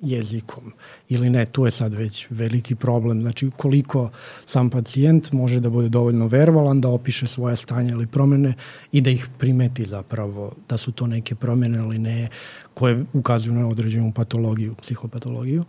jezikom 0.00 0.72
ili 1.08 1.30
ne, 1.30 1.46
tu 1.46 1.64
je 1.64 1.70
sad 1.70 1.94
već 1.94 2.26
veliki 2.30 2.74
problem. 2.74 3.22
Znači, 3.22 3.50
koliko 3.56 4.10
sam 4.46 4.70
pacijent 4.70 5.32
može 5.32 5.60
da 5.60 5.70
bude 5.70 5.88
dovoljno 5.88 6.26
verbalan 6.26 6.80
da 6.80 6.88
opiše 6.88 7.26
svoje 7.26 7.56
stanje 7.56 7.90
ili 7.92 8.06
promene 8.06 8.54
i 8.92 9.00
da 9.00 9.10
ih 9.10 9.28
primeti 9.38 9.84
zapravo 9.84 10.52
da 10.68 10.76
su 10.76 10.92
to 10.92 11.06
neke 11.06 11.34
promene 11.34 11.78
ili 11.78 11.98
ne 11.98 12.28
koje 12.74 13.04
ukazuju 13.12 13.54
na 13.54 13.68
određenu 13.68 14.12
patologiju, 14.12 14.74
psihopatologiju, 14.74 15.64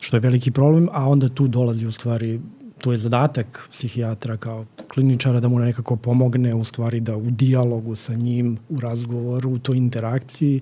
što 0.00 0.16
je 0.16 0.20
veliki 0.20 0.50
problem, 0.50 0.88
a 0.92 1.08
onda 1.08 1.28
tu 1.28 1.48
dolazi 1.48 1.86
u 1.86 1.92
stvari 1.92 2.40
to 2.80 2.92
je 2.92 2.98
zadatak 2.98 3.68
psihijatra 3.70 4.36
kao 4.36 4.66
kliničara 4.94 5.40
da 5.40 5.48
mu 5.48 5.58
nekako 5.58 5.96
pomogne 5.96 6.54
u 6.54 6.64
stvari 6.64 7.00
da 7.00 7.16
u 7.16 7.30
dijalogu 7.30 7.96
sa 7.96 8.14
njim, 8.14 8.58
u 8.68 8.80
razgovoru, 8.80 9.50
u 9.50 9.58
toj 9.58 9.76
interakciji 9.76 10.60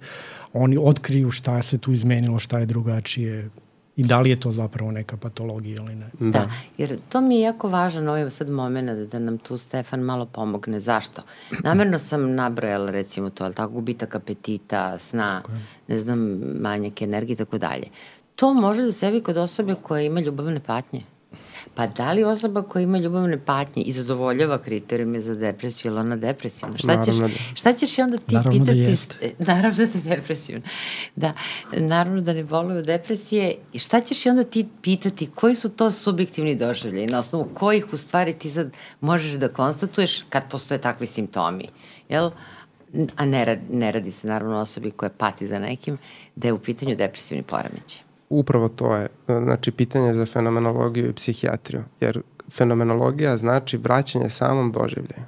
oni 0.53 0.79
otkriju 0.81 1.31
šta 1.31 1.63
se 1.63 1.79
tu 1.79 1.93
izmenilo, 1.93 2.39
šta 2.39 2.59
je 2.59 2.67
drugačije 2.67 3.51
i 3.97 4.05
da 4.05 4.21
li 4.21 4.31
je 4.31 4.41
to 4.41 4.53
zapravo 4.53 4.91
neka 4.93 5.17
patologija 5.17 5.77
ili 5.77 5.95
ne. 5.95 6.11
Da, 6.21 6.31
da 6.31 6.51
jer 6.79 6.99
to 7.09 7.21
mi 7.21 7.35
je 7.35 7.41
jako 7.41 7.69
važan 7.69 8.09
ovaj 8.09 8.31
sad 8.31 8.51
moment 8.51 8.91
da, 8.91 9.07
da 9.07 9.19
nam 9.19 9.39
tu 9.39 9.59
Stefan 9.59 10.01
malo 10.01 10.27
pomogne. 10.27 10.81
Zašto? 10.81 11.23
Namerno 11.65 11.99
sam 11.99 12.35
nabrojala 12.35 12.91
recimo 12.91 13.31
to, 13.31 13.45
ali 13.45 13.55
tako, 13.55 13.73
gubitak 13.73 14.15
apetita, 14.15 14.99
sna, 14.99 15.43
ne 15.89 15.97
znam, 15.97 16.19
manjak 16.61 17.03
energije 17.03 17.35
i 17.35 17.37
tako 17.37 17.59
dalje. 17.59 17.87
To 18.37 18.55
može 18.55 18.83
da 18.83 18.93
se 18.93 19.07
javi 19.07 19.21
kod 19.21 19.37
osobe 19.37 19.75
koja 19.83 20.03
ima 20.03 20.21
ljubavne 20.21 20.61
patnje 20.61 21.03
Pa 21.75 21.87
da 21.87 22.13
li 22.13 22.25
osoba 22.25 22.63
koja 22.63 22.83
ima 22.83 22.99
ljubavne 22.99 23.45
patnje 23.45 23.83
i 23.83 23.93
zadovoljava 23.93 24.59
kriterijume 24.59 25.21
za 25.21 25.35
depresiju, 25.35 25.91
ili 25.93 26.01
ona 26.01 26.17
depresivna? 26.17 26.79
Šta 26.79 27.03
ćeš, 27.05 27.15
Naravno 27.15 27.29
da. 27.29 27.55
šta 27.55 27.73
ćeš 27.73 27.99
i 27.99 28.03
onda 28.03 28.17
ti 28.17 28.35
Naravno 28.35 28.59
da 28.59 28.73
pitati? 28.73 28.79
jeste. 28.91 29.17
e, 29.27 29.31
Naravno 29.53 29.77
da 29.77 29.83
je 29.83 30.17
depresivna. 30.17 30.61
Da, 31.17 31.33
naravno 31.73 32.21
da 32.21 32.33
ne 32.33 32.45
boluju 32.45 32.83
depresije. 32.83 33.55
I 33.73 33.79
šta 33.79 34.01
ćeš 34.01 34.27
i 34.27 34.29
onda 34.29 34.45
ti 34.45 34.69
pitati? 34.83 35.27
Koji 35.35 35.55
su 35.55 35.69
to 35.69 35.93
subjektivni 35.93 36.55
doživljaji? 36.57 37.07
Na 37.07 37.19
osnovu 37.19 37.49
kojih 37.55 37.93
u 37.93 37.97
stvari 37.97 38.33
ti 38.33 38.51
sad 38.51 38.71
možeš 39.01 39.33
da 39.33 39.49
konstatuješ 39.49 40.23
kad 40.29 40.51
postoje 40.51 40.81
takvi 40.81 41.07
simptomi? 41.07 41.65
Jel? 42.09 42.31
A 43.17 43.27
ne, 43.27 43.63
ne 43.71 43.93
radi 43.93 44.13
se 44.13 44.27
naravno 44.29 44.57
osobi 44.57 44.91
koja 44.91 45.11
pati 45.11 45.47
za 45.47 45.59
nekim, 45.59 45.99
da 46.37 46.49
je 46.49 46.53
u 46.53 46.59
pitanju 46.59 46.97
depresivni 46.97 47.43
poremećaj. 47.43 48.08
Upravo 48.31 48.69
to 48.69 48.95
je, 48.95 49.09
znači, 49.27 49.71
pitanje 49.71 50.15
za 50.15 50.27
fenomenologiju 50.27 51.09
i 51.09 51.13
psihijatriju, 51.13 51.83
jer 52.01 52.23
fenomenologija 52.51 53.37
znači 53.37 53.77
vraćanje 53.77 54.31
samom 54.31 54.73
doživljaju. 54.73 55.25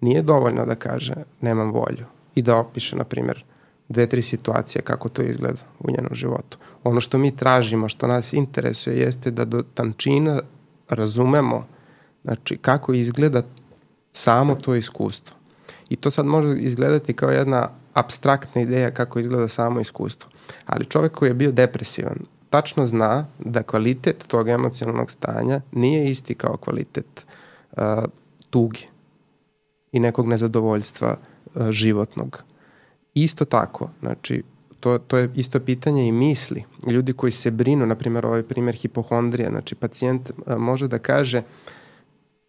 Nije 0.00 0.22
dovoljno 0.22 0.66
da 0.66 0.74
kaže 0.74 1.14
nemam 1.40 1.70
volju 1.70 2.04
i 2.34 2.42
da 2.42 2.56
opiše, 2.56 2.96
na 2.96 3.04
primjer, 3.04 3.44
dve, 3.88 4.06
tri 4.06 4.22
situacije 4.22 4.82
kako 4.82 5.08
to 5.08 5.22
izgleda 5.22 5.60
u 5.80 5.90
njenom 5.90 6.14
životu. 6.14 6.58
Ono 6.84 7.00
što 7.00 7.18
mi 7.18 7.36
tražimo, 7.36 7.88
što 7.88 8.06
nas 8.06 8.32
interesuje, 8.32 8.98
jeste 8.98 9.30
da 9.30 9.44
do 9.44 9.62
tančina 9.74 10.40
razumemo 10.88 11.66
znači, 12.24 12.56
kako 12.56 12.92
izgleda 12.92 13.42
samo 14.12 14.54
to 14.54 14.74
iskustvo. 14.74 15.36
I 15.88 15.96
to 15.96 16.10
sad 16.10 16.26
može 16.26 16.56
izgledati 16.58 17.12
kao 17.12 17.30
jedna 17.30 17.68
abstraktna 17.94 18.62
ideja 18.62 18.90
kako 18.90 19.18
izgleda 19.18 19.48
samo 19.48 19.80
iskustvo. 19.80 20.30
Ali 20.66 20.84
čovek 20.84 21.12
koji 21.12 21.30
je 21.30 21.34
bio 21.34 21.52
depresivan, 21.52 22.18
tačno 22.52 22.86
zna 22.86 23.26
da 23.38 23.62
kvalitet 23.62 24.24
tog 24.26 24.48
emocionalnog 24.48 25.10
stanja 25.10 25.60
nije 25.72 26.10
isti 26.10 26.34
kao 26.34 26.56
kvalitet 26.56 27.26
uh, 27.72 27.82
tuge 28.50 28.80
i 29.92 30.00
nekog 30.00 30.28
nezadovoljstva 30.28 31.16
uh, 31.16 31.70
životnog. 31.70 32.42
Isto 33.14 33.44
tako, 33.44 33.90
znači, 34.00 34.42
to, 34.80 34.98
to 34.98 35.18
je 35.18 35.30
isto 35.34 35.60
pitanje 35.60 36.08
i 36.08 36.12
misli. 36.12 36.64
Ljudi 36.86 37.12
koji 37.12 37.32
se 37.32 37.50
brinu, 37.50 37.86
na 37.86 37.94
primjer, 37.94 38.26
ovaj 38.26 38.42
primjer 38.42 38.76
hipohondrije, 38.76 39.48
znači 39.48 39.74
pacijent 39.74 40.30
uh, 40.30 40.56
može 40.56 40.88
da 40.88 40.98
kaže 40.98 41.42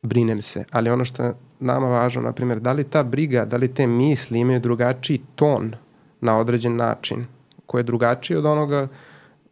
brinem 0.01 0.41
se, 0.41 0.65
ali 0.71 0.89
ono 0.89 1.05
što 1.05 1.23
je 1.23 1.33
nama 1.59 1.87
važno, 1.87 2.21
na 2.21 2.33
primjer, 2.33 2.59
da 2.59 2.73
li 2.73 2.83
ta 2.83 3.03
briga, 3.03 3.45
da 3.45 3.57
li 3.57 3.73
te 3.73 3.87
misli 3.87 4.39
imaju 4.39 4.59
drugačiji 4.59 5.21
ton 5.35 5.75
na 6.21 6.37
određen 6.39 6.75
način, 6.75 7.25
koji 7.65 7.79
je 7.79 7.83
drugačiji 7.83 8.37
od 8.37 8.45
onoga 8.45 8.87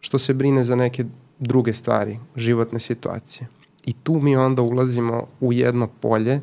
što 0.02 0.20
se 0.20 0.34
brine 0.34 0.64
za 0.64 0.76
neke 0.76 1.06
druge 1.40 1.74
stvari, 1.74 2.20
životne 2.36 2.80
situacije. 2.80 3.48
I 3.86 3.94
tu 3.94 4.14
mi 4.14 4.36
onda 4.36 4.62
ulazimo 4.62 5.28
u 5.40 5.54
jedno 5.54 5.88
polje 5.88 6.42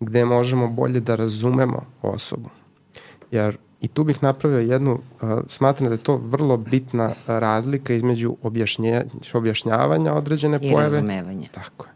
gde 0.00 0.24
možemo 0.24 0.68
bolje 0.68 1.00
da 1.00 1.14
razumemo 1.14 1.82
osobu. 2.02 2.48
Jer 3.30 3.56
i 3.80 3.88
tu 3.88 4.04
bih 4.04 4.22
napravio 4.22 4.58
jednu, 4.58 4.92
uh, 4.92 5.30
smatram 5.46 5.88
da 5.88 5.94
je 5.94 6.02
to 6.02 6.16
vrlo 6.16 6.56
bitna 6.56 7.12
razlika 7.26 7.94
između 7.94 8.36
objašnje, 8.42 9.02
objašnjavanja 9.32 10.14
određene 10.14 10.58
I 10.62 10.72
pojave. 10.72 10.94
razumevanje. 10.94 11.48
Tako 11.52 11.86
je. 11.86 11.92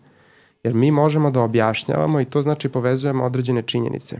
Jer 0.63 0.75
mi 0.75 0.91
možemo 0.91 1.31
da 1.31 1.43
objašnjavamo 1.43 2.21
i 2.21 2.25
to 2.25 2.43
znači 2.43 2.69
povezujemo 2.69 3.25
određene 3.25 3.63
činjenice. 3.63 4.19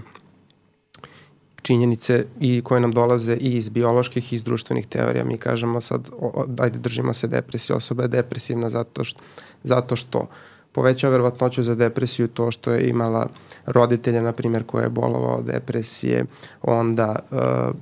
Činjenice 1.67 2.25
i 2.41 2.61
koje 2.65 2.81
nam 2.81 2.93
dolaze 2.93 3.35
i 3.35 3.57
iz 3.57 3.69
bioloških 3.69 4.33
i 4.33 4.37
iz 4.37 4.43
društvenih 4.43 4.87
teorija. 4.87 5.25
Mi 5.25 5.39
kažemo 5.39 5.81
sad, 5.81 6.09
o, 6.19 6.27
o, 6.27 6.45
ajde 6.59 6.79
držimo 6.79 7.15
se 7.15 7.27
depresije, 7.27 7.77
osoba 7.77 8.03
je 8.03 8.09
depresivna 8.09 8.71
zato 8.71 9.05
što, 9.05 9.21
zato 9.65 9.97
što 9.97 10.29
povećava 10.73 11.11
verovatnoću 11.11 11.63
za 11.63 11.75
depresiju 11.75 12.29
to 12.29 12.51
što 12.51 12.71
je 12.71 12.89
imala 12.89 13.27
roditelja, 13.67 14.23
na 14.23 14.33
primjer, 14.33 14.65
koja 14.65 14.85
je 14.85 14.91
bolovao 14.91 15.43
depresije, 15.43 16.25
onda 16.63 17.19
uh, 17.31 17.75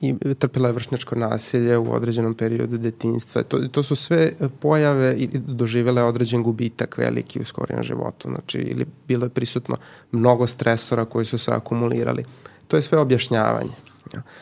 i 0.00 0.14
trpila 0.38 0.68
je 0.68 0.74
vršnjačko 0.74 1.16
nasilje 1.16 1.78
u 1.78 1.92
određenom 1.94 2.34
periodu 2.34 2.78
detinjstva. 2.78 3.42
To, 3.42 3.58
to 3.68 3.82
su 3.82 3.96
sve 3.96 4.32
pojave 4.60 5.14
i 5.18 5.28
doživele 5.46 6.02
određen 6.02 6.42
gubitak 6.42 6.98
veliki 6.98 7.40
u 7.40 7.44
skorijem 7.44 7.82
životu. 7.82 8.28
Znači, 8.28 8.58
ili 8.58 8.86
bilo 9.08 9.26
je 9.26 9.30
prisutno 9.30 9.76
mnogo 10.12 10.46
stresora 10.46 11.04
koji 11.04 11.24
su 11.24 11.38
se 11.38 11.50
akumulirali. 11.50 12.24
To 12.72 12.76
je 12.76 12.82
sve 12.82 12.98
objašnjavanje. 12.98 13.74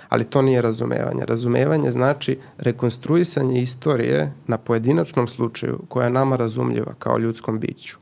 Ali 0.08 0.24
to 0.24 0.42
nije 0.42 0.62
razumevanje. 0.62 1.24
Razumevanje 1.24 1.90
znači 1.90 2.38
rekonstruisanje 2.58 3.62
istorije 3.62 4.32
na 4.46 4.58
pojedinačnom 4.58 5.28
slučaju 5.28 5.80
koja 5.88 6.04
je 6.04 6.10
nama 6.10 6.36
razumljiva 6.36 6.94
kao 6.98 7.18
ljudskom 7.18 7.58
biću. 7.58 7.96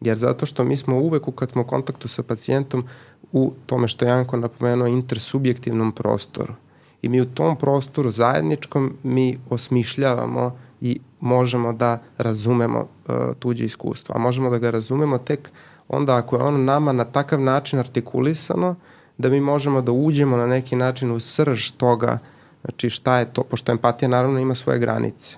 Jer 0.00 0.18
zato 0.18 0.46
što 0.46 0.64
mi 0.64 0.76
smo 0.76 0.96
uvek, 0.98 1.22
kad 1.34 1.50
smo 1.50 1.62
u 1.62 1.64
kontaktu 1.64 2.08
sa 2.08 2.22
pacijentom, 2.22 2.84
u 3.32 3.52
tome 3.66 3.88
što 3.88 4.04
je 4.04 4.08
Janko 4.08 4.36
napomenuo, 4.36 4.86
intersubjektivnom 4.86 5.92
prostoru 5.92 6.54
i 7.02 7.08
mi 7.08 7.20
u 7.20 7.34
tom 7.34 7.56
prostoru 7.56 8.10
zajedničkom 8.10 8.96
mi 9.02 9.38
osmišljavamo 9.50 10.56
i 10.80 11.00
možemo 11.20 11.72
da 11.72 12.02
razumemo 12.18 12.80
uh, 12.80 13.14
tuđe 13.38 13.64
iskustvo. 13.64 14.14
A 14.16 14.18
možemo 14.18 14.50
da 14.50 14.58
ga 14.58 14.70
razumemo 14.70 15.18
tek 15.18 15.50
onda 15.88 16.16
ako 16.16 16.36
je 16.36 16.42
ono 16.42 16.58
nama 16.58 16.92
na 16.92 17.04
takav 17.04 17.40
način 17.40 17.78
artikulisano 17.78 18.76
da 19.20 19.28
mi 19.28 19.40
možemo 19.40 19.82
da 19.82 19.92
uđemo 19.92 20.36
na 20.36 20.46
neki 20.46 20.76
način 20.76 21.10
u 21.10 21.20
srž 21.20 21.70
toga 21.70 22.18
znači 22.64 22.90
šta 22.90 23.18
je 23.18 23.32
to, 23.32 23.42
pošto 23.42 23.72
empatija 23.72 24.08
naravno 24.08 24.38
ima 24.38 24.54
svoje 24.54 24.78
granice. 24.78 25.36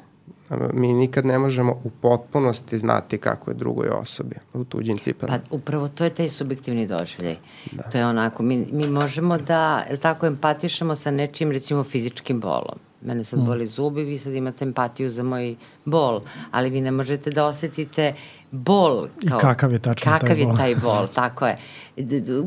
Mi 0.73 0.93
nikad 0.93 1.27
ne 1.27 1.39
možemo 1.39 1.81
u 1.85 1.91
potpunosti 1.91 2.79
znati 2.79 3.19
kako 3.19 3.51
je 3.51 3.55
drugoj 3.55 3.89
osobi 3.89 4.37
u 4.53 4.65
tuđim 4.65 4.99
cipelama. 4.99 5.39
Pa 5.39 5.57
upravo 5.57 5.89
to 5.89 6.05
je 6.05 6.11
taj 6.11 6.29
subjektivni 6.29 6.87
doživljaj. 6.87 7.37
Da. 7.73 7.83
To 7.83 7.99
je 7.99 8.07
onako, 8.07 8.43
mi, 8.43 8.67
mi 8.73 8.87
možemo 8.87 9.39
da, 9.39 9.85
tako, 10.03 10.27
empatišemo 10.27 10.97
sa 10.97 11.11
nečim, 11.11 11.53
recimo, 11.53 11.85
fizičkim 11.85 12.41
bolom. 12.41 12.79
Mene 13.05 13.25
sad 13.25 13.41
boli 13.41 13.67
zubi, 13.67 14.03
vi 14.03 14.19
sad 14.19 14.33
imate 14.33 14.65
empatiju 14.65 15.11
za 15.11 15.23
moj 15.23 15.57
bol, 15.85 16.21
ali 16.51 16.71
vi 16.71 16.81
ne 16.81 16.91
možete 16.91 17.31
da 17.31 17.47
osetite 17.47 18.15
bol. 18.51 19.07
Kao, 19.29 19.39
I 19.39 19.41
kakav 19.41 19.73
je 19.73 19.79
tačno 19.79 20.13
kakav 20.13 20.29
taj 20.29 20.45
bol. 20.45 20.53
je 20.53 20.57
taj 20.57 20.75
bol, 20.75 21.07
tako 21.15 21.47
je. 21.47 21.59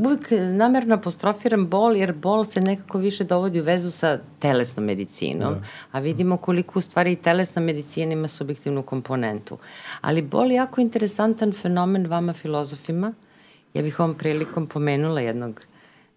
Uvijek 0.06 0.28
namerno 0.58 0.96
apostrofiram 0.96 1.68
bol, 1.68 1.96
jer 1.96 2.14
bol 2.14 2.46
se 2.46 2.62
nekako 2.62 2.98
više 2.98 3.24
dovodi 3.24 3.62
u 3.62 3.64
vezu 3.64 3.92
sa 3.92 4.20
telesnom 4.40 4.86
medicinom, 4.86 5.54
da. 5.54 5.62
a 5.92 6.00
vidimo 6.00 6.38
koliko 6.38 6.80
u 6.80 6.82
stvari 6.82 7.12
i 7.12 7.16
telesna 7.16 7.62
medicina 7.62 8.14
ima 8.14 8.28
subjektivnu 8.28 8.84
komponentu. 8.84 9.58
Ali 10.02 10.22
bol 10.22 10.52
je 10.52 10.56
jako 10.56 10.82
interesantan 10.82 11.52
fenomen 11.52 12.08
vama 12.08 12.34
filozofima. 12.34 13.14
Ja 13.74 13.82
bih 13.82 14.00
ovom 14.00 14.16
prilikom 14.16 14.68
pomenula 14.68 15.22
jednog 15.22 15.62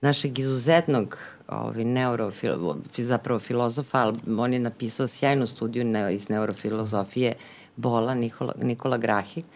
našeg 0.01 0.39
izuzetnog 0.39 1.19
ovaj, 1.49 1.85
neurofilo, 1.85 2.77
zapravo 2.97 3.41
filozofa, 3.41 3.99
ali 3.99 4.19
on 4.39 4.53
je 4.53 4.59
napisao 4.59 5.09
sjajnu 5.09 5.47
studiju 5.47 5.85
ne, 5.85 6.15
iz 6.15 6.29
neurofilozofije 6.29 7.35
bola, 7.77 8.15
Nikola, 8.15 8.55
Nikola 8.63 8.99
Grahik. 8.99 9.47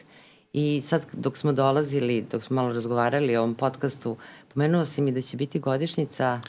I 0.52 0.82
sad 0.86 1.06
dok 1.12 1.36
smo 1.36 1.52
dolazili, 1.52 2.24
dok 2.30 2.42
smo 2.42 2.54
malo 2.54 2.72
razgovarali 2.72 3.36
o 3.36 3.42
ovom 3.42 3.54
podcastu, 3.54 4.16
pomenuo 4.54 4.84
si 4.84 5.02
mi 5.02 5.12
da 5.12 5.22
će 5.22 5.36
biti 5.36 5.58
godišnjica 5.58 6.40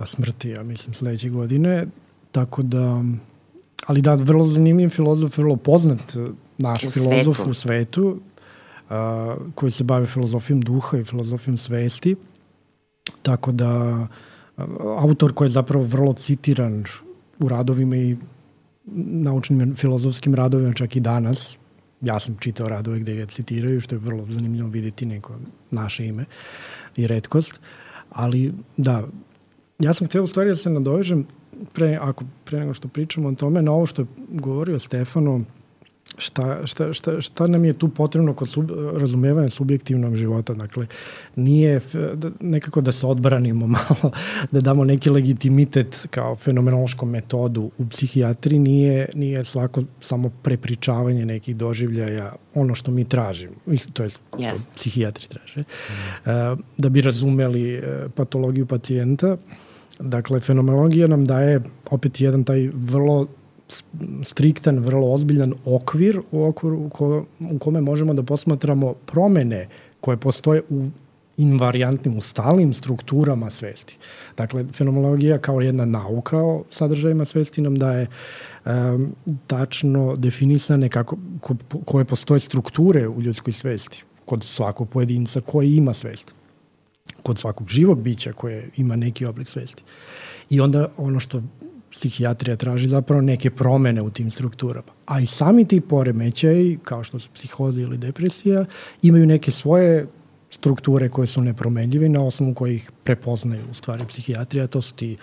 A 0.00 0.06
smrti, 0.06 0.48
ja 0.48 0.62
mislim, 0.62 0.94
sledeće 0.94 1.28
godine. 1.28 1.86
Tako 2.32 2.62
da, 2.62 3.04
ali 3.86 4.02
da, 4.02 4.14
vrlo 4.14 4.44
zanimljiv 4.46 4.88
filozof, 4.88 5.38
vrlo 5.38 5.56
poznat 5.56 6.16
eh, 6.16 6.28
naš 6.58 6.84
U 6.84 6.90
filozof 6.90 7.36
svetu. 7.36 7.50
u 7.50 7.54
svetu, 7.54 8.20
uh, 8.90 8.96
koji 9.54 9.72
se 9.72 9.84
bavi 9.84 10.06
filozofijom 10.06 10.60
duha 10.60 10.98
i 10.98 11.04
filozofijom 11.04 11.58
svesti. 11.58 12.16
Tako 13.22 13.52
da, 13.52 14.06
autor 14.98 15.32
koji 15.32 15.46
je 15.46 15.50
zapravo 15.50 15.84
vrlo 15.84 16.12
citiran 16.12 16.84
u 17.38 17.48
radovima 17.48 17.96
i 17.96 18.16
naučnim 18.96 19.76
filozofskim 19.76 20.34
radovima 20.34 20.72
čak 20.72 20.96
i 20.96 21.00
danas. 21.00 21.56
Ja 22.00 22.18
sam 22.18 22.36
čitao 22.40 22.68
radove 22.68 23.00
gde 23.00 23.14
ga 23.14 23.26
citiraju, 23.26 23.80
što 23.80 23.94
je 23.94 23.98
vrlo 23.98 24.26
zanimljivo 24.30 24.68
videti 24.68 25.06
neko 25.06 25.34
naše 25.70 26.06
ime 26.06 26.24
i 26.96 27.06
redkost. 27.06 27.60
Ali 28.10 28.52
da, 28.76 29.02
ja 29.78 29.92
sam 29.92 30.06
hteo 30.06 30.22
u 30.22 30.26
stvari 30.26 30.50
da 30.50 30.56
se 30.56 30.70
nadovežem 30.70 31.26
pre, 31.72 31.98
ako, 32.02 32.24
pre 32.44 32.60
nego 32.60 32.74
što 32.74 32.88
pričamo 32.88 33.28
o 33.28 33.34
tome, 33.34 33.62
na 33.62 33.72
ovo 33.72 33.86
što 33.86 34.02
je 34.02 34.06
govorio 34.28 34.78
Stefano, 34.78 35.40
šta, 36.18 36.66
šta, 36.66 36.92
šta, 36.92 37.20
šta 37.20 37.46
nam 37.46 37.64
je 37.64 37.72
tu 37.72 37.88
potrebno 37.88 38.34
kod 38.34 38.48
sub, 38.48 38.70
razumevanja 38.94 39.50
subjektivnog 39.50 40.16
života. 40.16 40.54
Dakle, 40.54 40.86
nije 41.36 41.76
f- 41.76 41.94
da, 42.14 42.30
nekako 42.40 42.80
da 42.80 42.92
se 42.92 43.06
odbranimo 43.06 43.66
malo, 43.78 44.12
da 44.50 44.60
damo 44.60 44.84
neki 44.84 45.10
legitimitet 45.10 46.06
kao 46.10 46.36
fenomenološkom 46.36 47.10
metodu 47.10 47.70
u 47.78 47.88
psihijatriji, 47.88 48.58
nije, 48.58 49.08
nije 49.14 49.44
svako 49.44 49.82
samo 50.00 50.30
prepričavanje 50.42 51.26
nekih 51.26 51.56
doživljaja 51.56 52.32
ono 52.54 52.74
što 52.74 52.90
mi 52.90 53.04
tražimo, 53.04 53.54
to 53.92 54.02
je 54.02 54.10
što 54.10 54.20
Yes. 54.38 54.68
psihijatri 54.74 55.26
traže, 55.28 55.60
mm. 55.60 56.62
da 56.78 56.88
bi 56.88 57.00
razumeli 57.00 57.74
e, 57.74 57.82
patologiju 58.14 58.66
pacijenta. 58.66 59.36
Dakle, 59.98 60.40
fenomenologija 60.40 61.06
nam 61.06 61.24
daje 61.24 61.60
opet 61.90 62.20
jedan 62.20 62.44
taj 62.44 62.70
vrlo 62.74 63.26
striktan, 64.22 64.78
vrlo 64.78 65.12
ozbiljan 65.12 65.54
okvir 65.64 66.20
u, 66.30 66.44
okviru 66.44 66.88
ko, 66.88 67.24
u 67.50 67.58
kome 67.58 67.80
možemo 67.80 68.14
da 68.14 68.22
posmatramo 68.22 68.94
promene 69.06 69.68
koje 70.00 70.16
postoje 70.16 70.62
u 70.68 70.86
invariantnim, 71.36 72.16
u 72.16 72.20
stalnim 72.20 72.72
strukturama 72.72 73.50
svesti. 73.50 73.98
Dakle, 74.36 74.64
fenomenologija 74.72 75.38
kao 75.38 75.60
jedna 75.60 75.84
nauka 75.84 76.38
o 76.38 76.64
sadržajima 76.70 77.24
svesti 77.24 77.62
nam 77.62 77.74
daje 77.74 78.06
um, 78.66 79.14
tačno 79.46 80.16
definisane 80.16 80.88
kako, 80.88 81.16
ko, 81.40 81.54
koje 81.84 82.04
postoje 82.04 82.40
strukture 82.40 83.08
u 83.08 83.22
ljudskoj 83.22 83.52
svesti 83.52 84.04
kod 84.24 84.44
svakog 84.44 84.88
pojedinca 84.88 85.40
koji 85.40 85.76
ima 85.76 85.94
svest 85.94 86.34
kod 87.22 87.38
svakog 87.38 87.68
živog 87.68 88.00
bića 88.00 88.32
koje 88.32 88.70
ima 88.76 88.96
neki 88.96 89.26
oblik 89.26 89.48
svesti. 89.48 89.82
I 90.50 90.60
onda 90.60 90.88
ono 90.96 91.20
što 91.20 91.42
psihijatrija 91.90 92.56
traži 92.56 92.88
zapravo 92.88 93.22
neke 93.22 93.50
promene 93.50 94.02
u 94.02 94.10
tim 94.10 94.30
strukturama. 94.30 94.88
A 95.06 95.20
i 95.20 95.26
sami 95.26 95.64
ti 95.68 95.80
poremećaj, 95.80 96.76
kao 96.82 97.04
što 97.04 97.20
su 97.20 97.28
psihoza 97.34 97.80
ili 97.80 97.98
depresija, 97.98 98.64
imaju 99.02 99.26
neke 99.26 99.52
svoje 99.52 100.06
strukture 100.50 101.08
koje 101.08 101.26
su 101.26 101.42
nepromenljive 101.42 102.08
na 102.08 102.22
osnovu 102.22 102.54
kojih 102.54 102.90
prepoznaju 103.04 103.62
u 103.70 103.74
stvari 103.74 104.04
psihijatrija. 104.08 104.66
To 104.66 104.82
su 104.82 104.94
ti 104.94 105.16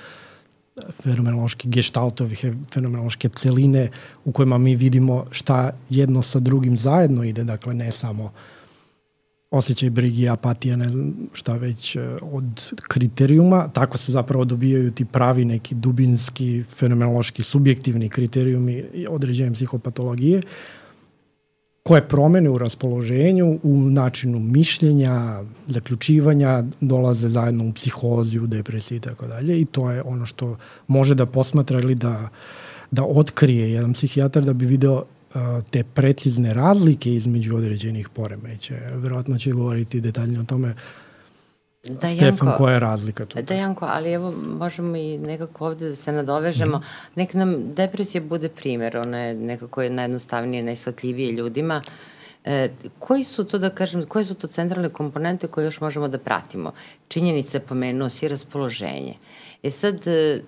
fenomenološki 1.03 1.69
geštaltovi, 1.69 2.35
fenomenološke 2.73 3.29
celine 3.29 3.89
u 4.25 4.31
kojima 4.31 4.57
mi 4.57 4.75
vidimo 4.75 5.25
šta 5.31 5.71
jedno 5.89 6.21
sa 6.21 6.39
drugim 6.39 6.77
zajedno 6.77 7.23
ide, 7.23 7.43
dakle 7.43 7.73
ne 7.73 7.91
samo 7.91 8.23
uh, 8.23 8.31
osjećaj 9.51 9.89
brigi, 9.89 10.29
apatija, 10.29 10.75
ne 10.75 10.89
znam 10.89 11.13
šta 11.33 11.53
već 11.53 11.95
e, 11.95 12.01
od 12.21 12.71
kriterijuma. 12.87 13.67
Tako 13.73 13.97
se 13.97 14.11
zapravo 14.11 14.45
dobijaju 14.45 14.91
ti 14.91 15.05
pravi 15.05 15.45
neki 15.45 15.75
dubinski, 15.75 16.63
fenomenološki, 16.63 17.43
subjektivni 17.43 18.09
kriterijumi 18.09 18.83
određene 19.09 19.53
psihopatologije 19.53 20.41
koje 21.87 22.07
promene 22.07 22.49
u 22.49 22.57
raspoloženju, 22.57 23.59
u 23.63 23.77
načinu 23.79 24.39
mišljenja, 24.39 25.43
zaključivanja, 25.65 26.63
dolaze 26.81 27.29
zajedno 27.29 27.69
u 27.69 27.73
psihoziju, 27.73 28.47
depresiju 28.47 28.97
i 28.97 29.01
tako 29.01 29.27
dalje 29.27 29.61
i 29.61 29.65
to 29.65 29.91
je 29.91 30.01
ono 30.03 30.25
što 30.25 30.57
može 30.87 31.15
da 31.15 31.25
posmatra 31.25 31.79
ili 31.79 31.95
da, 31.95 32.29
da 32.91 33.03
otkrije 33.03 33.71
jedan 33.71 33.93
psihijatar 33.93 34.43
da 34.43 34.53
bi 34.53 34.65
video 34.65 35.03
te 35.69 35.83
precizne 35.83 36.53
razlike 36.53 37.13
između 37.13 37.55
određenih 37.57 38.09
poremeća. 38.09 38.75
Verovatno 38.93 39.37
će 39.37 39.51
govoriti 39.51 40.01
detaljnije 40.01 40.41
o 40.41 40.43
tome 40.43 40.75
Da, 41.89 42.07
Stefan, 42.07 42.47
Janko, 42.47 42.57
koja 42.57 42.73
je 42.73 42.79
razlika 42.79 43.25
tu? 43.25 43.41
Da, 43.41 43.53
Janko, 43.53 43.85
ali 43.89 44.11
evo 44.11 44.33
možemo 44.59 44.95
i 44.95 45.17
nekako 45.17 45.67
ovde 45.67 45.89
da 45.89 45.95
se 45.95 46.11
nadovežemo. 46.11 46.77
Mm. 46.77 46.83
Nek 47.15 47.33
nam 47.33 47.73
depresija 47.73 48.21
bude 48.21 48.49
primer, 48.49 48.97
ona 48.97 49.17
je 49.17 49.35
nekako 49.35 49.81
je 49.81 49.89
najjednostavnije, 49.89 50.63
najsvatljivije 50.63 51.31
ljudima. 51.31 51.81
E, 52.45 52.69
koji 52.99 53.23
su 53.23 53.43
to, 53.43 53.57
da 53.57 53.69
kažem, 53.69 54.03
koje 54.03 54.25
su 54.25 54.35
to 54.35 54.47
centralne 54.47 54.89
komponente 54.89 55.47
koje 55.47 55.65
još 55.65 55.81
možemo 55.81 56.07
da 56.07 56.17
pratimo? 56.17 56.71
Činjenice 57.07 57.59
pomenuo 57.59 58.09
si 58.09 58.27
raspoloženje. 58.27 59.13
E 59.13 59.46
sad, 59.71 60.07
e, 60.07 60.41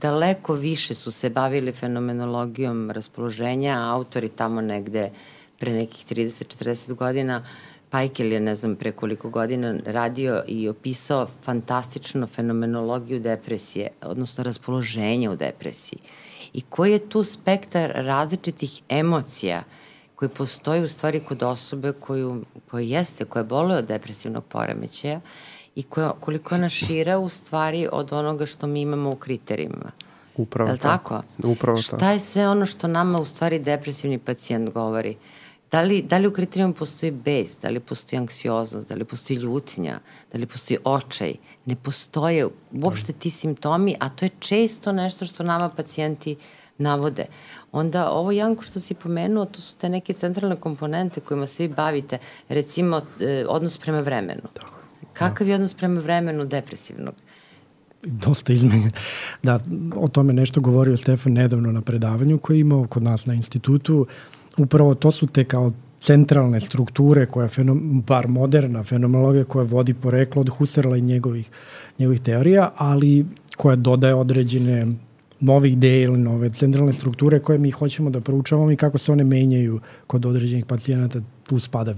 daleko 0.00 0.54
više 0.54 0.94
su 0.94 1.10
se 1.10 1.30
bavili 1.30 1.72
fenomenologijom 1.72 2.90
raspoloženja, 2.90 3.92
autori 3.92 4.28
tamo 4.28 4.60
negde 4.60 5.10
pre 5.58 5.72
nekih 5.72 6.06
30-40 6.06 6.94
godina, 6.94 7.44
Pajkel 7.90 8.32
je, 8.32 8.40
ne 8.40 8.54
znam, 8.54 8.76
pre 8.76 8.92
koliko 8.92 9.30
godina 9.30 9.74
radio 9.86 10.42
i 10.46 10.68
opisao 10.68 11.26
fantastično 11.42 12.26
fenomenologiju 12.26 13.20
depresije, 13.20 13.88
odnosno 14.02 14.44
raspoloženja 14.44 15.30
u 15.30 15.36
depresiji. 15.36 15.98
I 16.52 16.60
koji 16.60 16.92
je 16.92 17.08
tu 17.08 17.24
spektar 17.24 17.92
različitih 17.94 18.82
emocija 18.88 19.62
koji 20.14 20.28
postoji 20.28 20.82
u 20.82 20.88
stvari 20.88 21.20
kod 21.20 21.42
osobe 21.42 21.92
koju, 21.92 22.44
koja 22.70 22.82
jeste, 22.82 23.24
koja 23.24 23.42
boluje 23.42 23.78
od 23.78 23.86
depresivnog 23.86 24.44
poremećaja 24.44 25.20
i 25.78 25.82
koja, 25.82 26.12
koliko 26.20 26.54
ona 26.54 26.68
šira 26.68 27.18
u 27.18 27.28
stvari 27.28 27.88
od 27.92 28.12
onoga 28.12 28.46
što 28.46 28.66
mi 28.66 28.80
imamo 28.80 29.10
u 29.10 29.16
kriterijima. 29.16 29.90
Upravo 30.36 30.68
je 30.68 30.72
li 30.72 30.78
tako? 30.78 31.22
Upravo 31.44 31.78
Šta 31.78 31.96
tako. 31.96 32.12
je 32.12 32.20
sve 32.20 32.48
ono 32.48 32.66
što 32.66 32.88
nama 32.88 33.20
u 33.20 33.24
stvari 33.24 33.58
depresivni 33.58 34.18
pacijent 34.18 34.72
govori? 34.72 35.16
Da 35.70 35.82
li, 35.82 36.02
da 36.02 36.18
li 36.18 36.26
u 36.26 36.32
kriterijima 36.32 36.74
postoji 36.74 37.12
bes, 37.12 37.58
da 37.62 37.68
li 37.68 37.80
postoji 37.80 38.18
anksioznost, 38.18 38.88
da 38.88 38.94
li 38.94 39.04
postoji 39.04 39.36
ljutnja, 39.36 40.00
da 40.32 40.38
li 40.38 40.46
postoji 40.46 40.78
očaj? 40.84 41.34
Ne 41.66 41.76
postoje 41.76 42.48
uopšte 42.82 43.12
ti 43.12 43.30
simptomi, 43.30 43.94
a 44.00 44.08
to 44.08 44.24
je 44.24 44.30
često 44.38 44.92
nešto 44.92 45.24
što 45.24 45.42
nama 45.42 45.68
pacijenti 45.68 46.36
navode. 46.78 47.26
Onda 47.72 48.10
ovo 48.10 48.32
Janko 48.32 48.62
što 48.62 48.80
si 48.80 48.94
pomenuo, 48.94 49.44
to 49.44 49.60
su 49.60 49.74
te 49.74 49.88
neke 49.88 50.12
centralne 50.12 50.56
komponente 50.56 51.20
kojima 51.20 51.46
se 51.46 51.66
vi 51.66 51.74
bavite, 51.74 52.18
recimo 52.48 52.96
eh, 53.20 53.44
odnos 53.48 53.78
prema 53.78 54.00
vremenu. 54.00 54.42
Tako 54.54 54.77
Kakav 55.12 55.48
je 55.48 55.54
odnos 55.54 55.74
prema 55.74 56.00
vremenu 56.00 56.44
depresivnog? 56.44 57.14
dosta 58.02 58.52
izmenjen. 58.52 58.90
Da, 59.42 59.58
o 59.96 60.08
tome 60.08 60.32
nešto 60.32 60.60
govorio 60.60 60.96
Stefan 60.96 61.32
nedavno 61.32 61.72
na 61.72 61.80
predavanju 61.80 62.38
koje 62.38 62.56
je 62.56 62.60
imao 62.60 62.86
kod 62.86 63.02
nas 63.02 63.26
na 63.26 63.34
institutu. 63.34 64.06
Upravo 64.58 64.94
to 64.94 65.12
su 65.12 65.26
te 65.26 65.44
kao 65.44 65.72
centralne 66.00 66.60
strukture 66.60 67.26
koja 67.26 67.48
fenom, 67.48 68.04
bar 68.06 68.28
moderna 68.28 68.82
fenomenologija 68.84 69.44
koja 69.44 69.64
vodi 69.64 69.94
poreklo 69.94 70.40
od 70.40 70.48
Husserla 70.48 70.96
i 70.96 71.00
njegovih, 71.00 71.50
njegovih 71.98 72.20
teorija, 72.20 72.72
ali 72.76 73.26
koja 73.56 73.76
dodaje 73.76 74.14
određene 74.14 74.86
nove 75.40 75.70
ideje 75.70 76.02
ili 76.02 76.18
nove 76.18 76.50
centralne 76.50 76.92
strukture 76.92 77.40
koje 77.40 77.58
mi 77.58 77.70
hoćemo 77.70 78.10
da 78.10 78.20
proučavamo 78.20 78.72
i 78.72 78.76
kako 78.76 78.98
se 78.98 79.12
one 79.12 79.24
menjaju 79.24 79.80
kod 80.06 80.26
određenih 80.26 80.66
pacijenata. 80.66 81.20
Tu 81.46 81.58
spada 81.60 81.94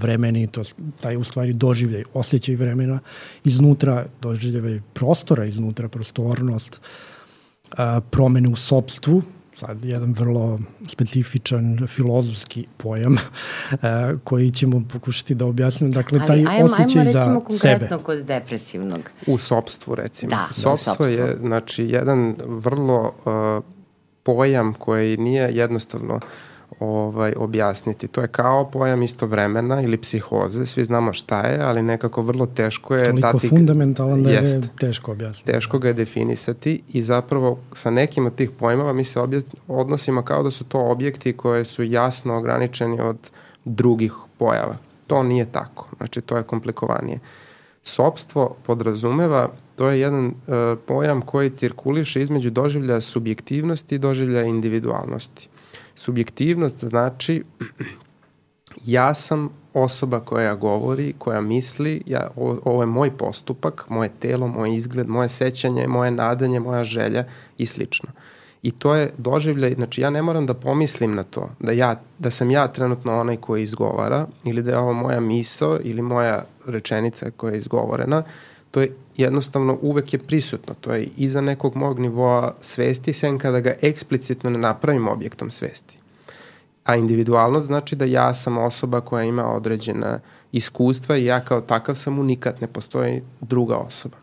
to, 0.50 0.62
taj 1.00 1.16
u 1.16 1.24
stvari 1.24 1.52
doživljaj, 1.52 2.02
osjećaj 2.14 2.54
vremena, 2.54 2.98
iznutra 3.44 4.06
doživljaj 4.22 4.80
prostora, 4.92 5.44
iznutra 5.44 5.88
prostornost, 5.88 6.80
a, 7.76 8.00
promene 8.10 8.48
u 8.48 8.56
sobstvu, 8.56 9.22
sad 9.60 9.84
jedan 9.84 10.12
vrlo 10.12 10.58
specifičan 10.88 11.86
filozofski 11.86 12.66
pojam 12.76 13.16
koji 14.24 14.50
ćemo 14.50 14.82
pokušati 14.92 15.34
da 15.34 15.46
objasnimo. 15.46 15.92
Dakle, 15.92 16.18
taj 16.18 16.28
Ali, 16.28 16.46
ajmo, 16.48 16.64
osjećaj 16.64 17.00
ajmo, 17.00 17.12
za 17.12 17.24
sebe. 17.24 17.40
konkretno 17.44 17.98
kod 17.98 18.24
depresivnog. 18.24 19.10
U 19.26 19.38
sobstvu, 19.38 19.94
recimo. 19.94 20.30
Da, 20.30 20.48
Sobstvo 20.50 21.06
je, 21.06 21.36
znači, 21.40 21.84
jedan 21.84 22.36
vrlo 22.46 23.14
uh, 23.24 23.64
pojam 24.22 24.74
koji 24.74 25.16
nije 25.16 25.50
jednostavno 25.52 26.20
ovaj, 26.80 27.32
objasniti. 27.36 28.08
To 28.08 28.20
je 28.20 28.28
kao 28.28 28.70
pojam 28.70 29.02
istovremena 29.02 29.82
ili 29.82 29.98
psihoze, 29.98 30.66
svi 30.66 30.84
znamo 30.84 31.12
šta 31.12 31.40
je, 31.40 31.60
ali 31.62 31.82
nekako 31.82 32.22
vrlo 32.22 32.46
teško 32.46 32.94
je 32.94 33.04
Toliko 33.04 33.32
dati... 33.32 33.48
fundamentalan 33.48 34.22
da 34.22 34.30
je 34.30 34.60
teško 34.80 35.12
objasniti. 35.12 35.52
Teško 35.52 35.78
ga 35.78 35.88
je 35.88 35.94
definisati 35.94 36.82
i 36.92 37.02
zapravo 37.02 37.58
sa 37.72 37.90
nekim 37.90 38.26
od 38.26 38.34
tih 38.34 38.50
pojmova 38.50 38.92
mi 38.92 39.04
se 39.04 39.20
obje, 39.20 39.42
odnosimo 39.68 40.22
kao 40.22 40.42
da 40.42 40.50
su 40.50 40.64
to 40.64 40.78
objekti 40.78 41.32
koje 41.32 41.64
su 41.64 41.82
jasno 41.82 42.36
ograničeni 42.36 43.00
od 43.00 43.30
drugih 43.64 44.12
pojava. 44.38 44.76
To 45.06 45.22
nije 45.22 45.44
tako, 45.44 45.88
znači 45.96 46.20
to 46.20 46.36
je 46.36 46.42
komplikovanije. 46.42 47.18
Sopstvo 47.82 48.56
podrazumeva, 48.66 49.48
to 49.76 49.88
je 49.88 50.00
jedan 50.00 50.26
uh, 50.26 50.32
pojam 50.86 51.22
koji 51.22 51.50
cirkuliše 51.50 52.22
između 52.22 52.50
doživljaja 52.50 53.00
subjektivnosti 53.00 53.94
i 53.94 53.98
doživljaja 53.98 54.46
individualnosti. 54.46 55.48
Subjektivnost 56.00 56.84
znači 56.84 57.42
ja 58.84 59.14
sam 59.14 59.50
osoba 59.74 60.20
koja 60.20 60.54
govori, 60.54 61.14
koja 61.18 61.40
misli, 61.40 62.02
ja, 62.06 62.30
o, 62.36 62.58
ovo 62.64 62.82
je 62.82 62.86
moj 62.86 63.16
postupak, 63.16 63.84
moje 63.88 64.10
telo, 64.20 64.48
moj 64.48 64.76
izgled, 64.76 65.08
moje 65.08 65.28
sećanje, 65.28 65.86
moje 65.86 66.10
nadanje, 66.10 66.60
moja 66.60 66.84
želja 66.84 67.24
i 67.58 67.66
slično. 67.66 68.08
I 68.62 68.70
to 68.70 68.94
je 68.94 69.10
doživljaj, 69.18 69.74
znači 69.74 70.00
ja 70.00 70.10
ne 70.10 70.22
moram 70.22 70.46
da 70.46 70.54
pomislim 70.54 71.14
na 71.14 71.22
to, 71.22 71.50
da, 71.58 71.72
ja, 71.72 72.00
da 72.18 72.30
sam 72.30 72.50
ja 72.50 72.68
trenutno 72.68 73.20
onaj 73.20 73.36
koji 73.36 73.62
izgovara 73.62 74.26
ili 74.44 74.62
da 74.62 74.70
je 74.70 74.78
ovo 74.78 74.92
moja 74.92 75.20
miso 75.20 75.78
ili 75.82 76.02
moja 76.02 76.44
rečenica 76.66 77.30
koja 77.30 77.52
je 77.52 77.58
izgovorena, 77.58 78.22
to 78.70 78.80
je 78.80 78.96
jednostavno 79.20 79.78
uvek 79.82 80.12
je 80.12 80.18
prisutno. 80.18 80.74
To 80.80 80.92
je 80.94 81.08
iza 81.16 81.40
nekog 81.40 81.76
mog 81.76 81.98
nivoa 81.98 82.54
svesti, 82.60 83.12
sem 83.12 83.38
kada 83.38 83.60
ga 83.60 83.74
eksplicitno 83.82 84.50
ne 84.50 84.58
napravim 84.58 85.08
objektom 85.08 85.50
svesti. 85.50 85.98
A 86.84 86.96
individualnost 86.96 87.66
znači 87.66 87.96
da 87.96 88.04
ja 88.04 88.34
sam 88.34 88.58
osoba 88.58 89.00
koja 89.00 89.24
ima 89.24 89.46
određena 89.46 90.20
iskustva 90.52 91.16
i 91.16 91.24
ja 91.24 91.40
kao 91.40 91.60
takav 91.60 91.94
sam 91.94 92.18
unikat, 92.18 92.60
ne 92.60 92.66
postoji 92.66 93.22
druga 93.40 93.76
osoba. 93.76 94.16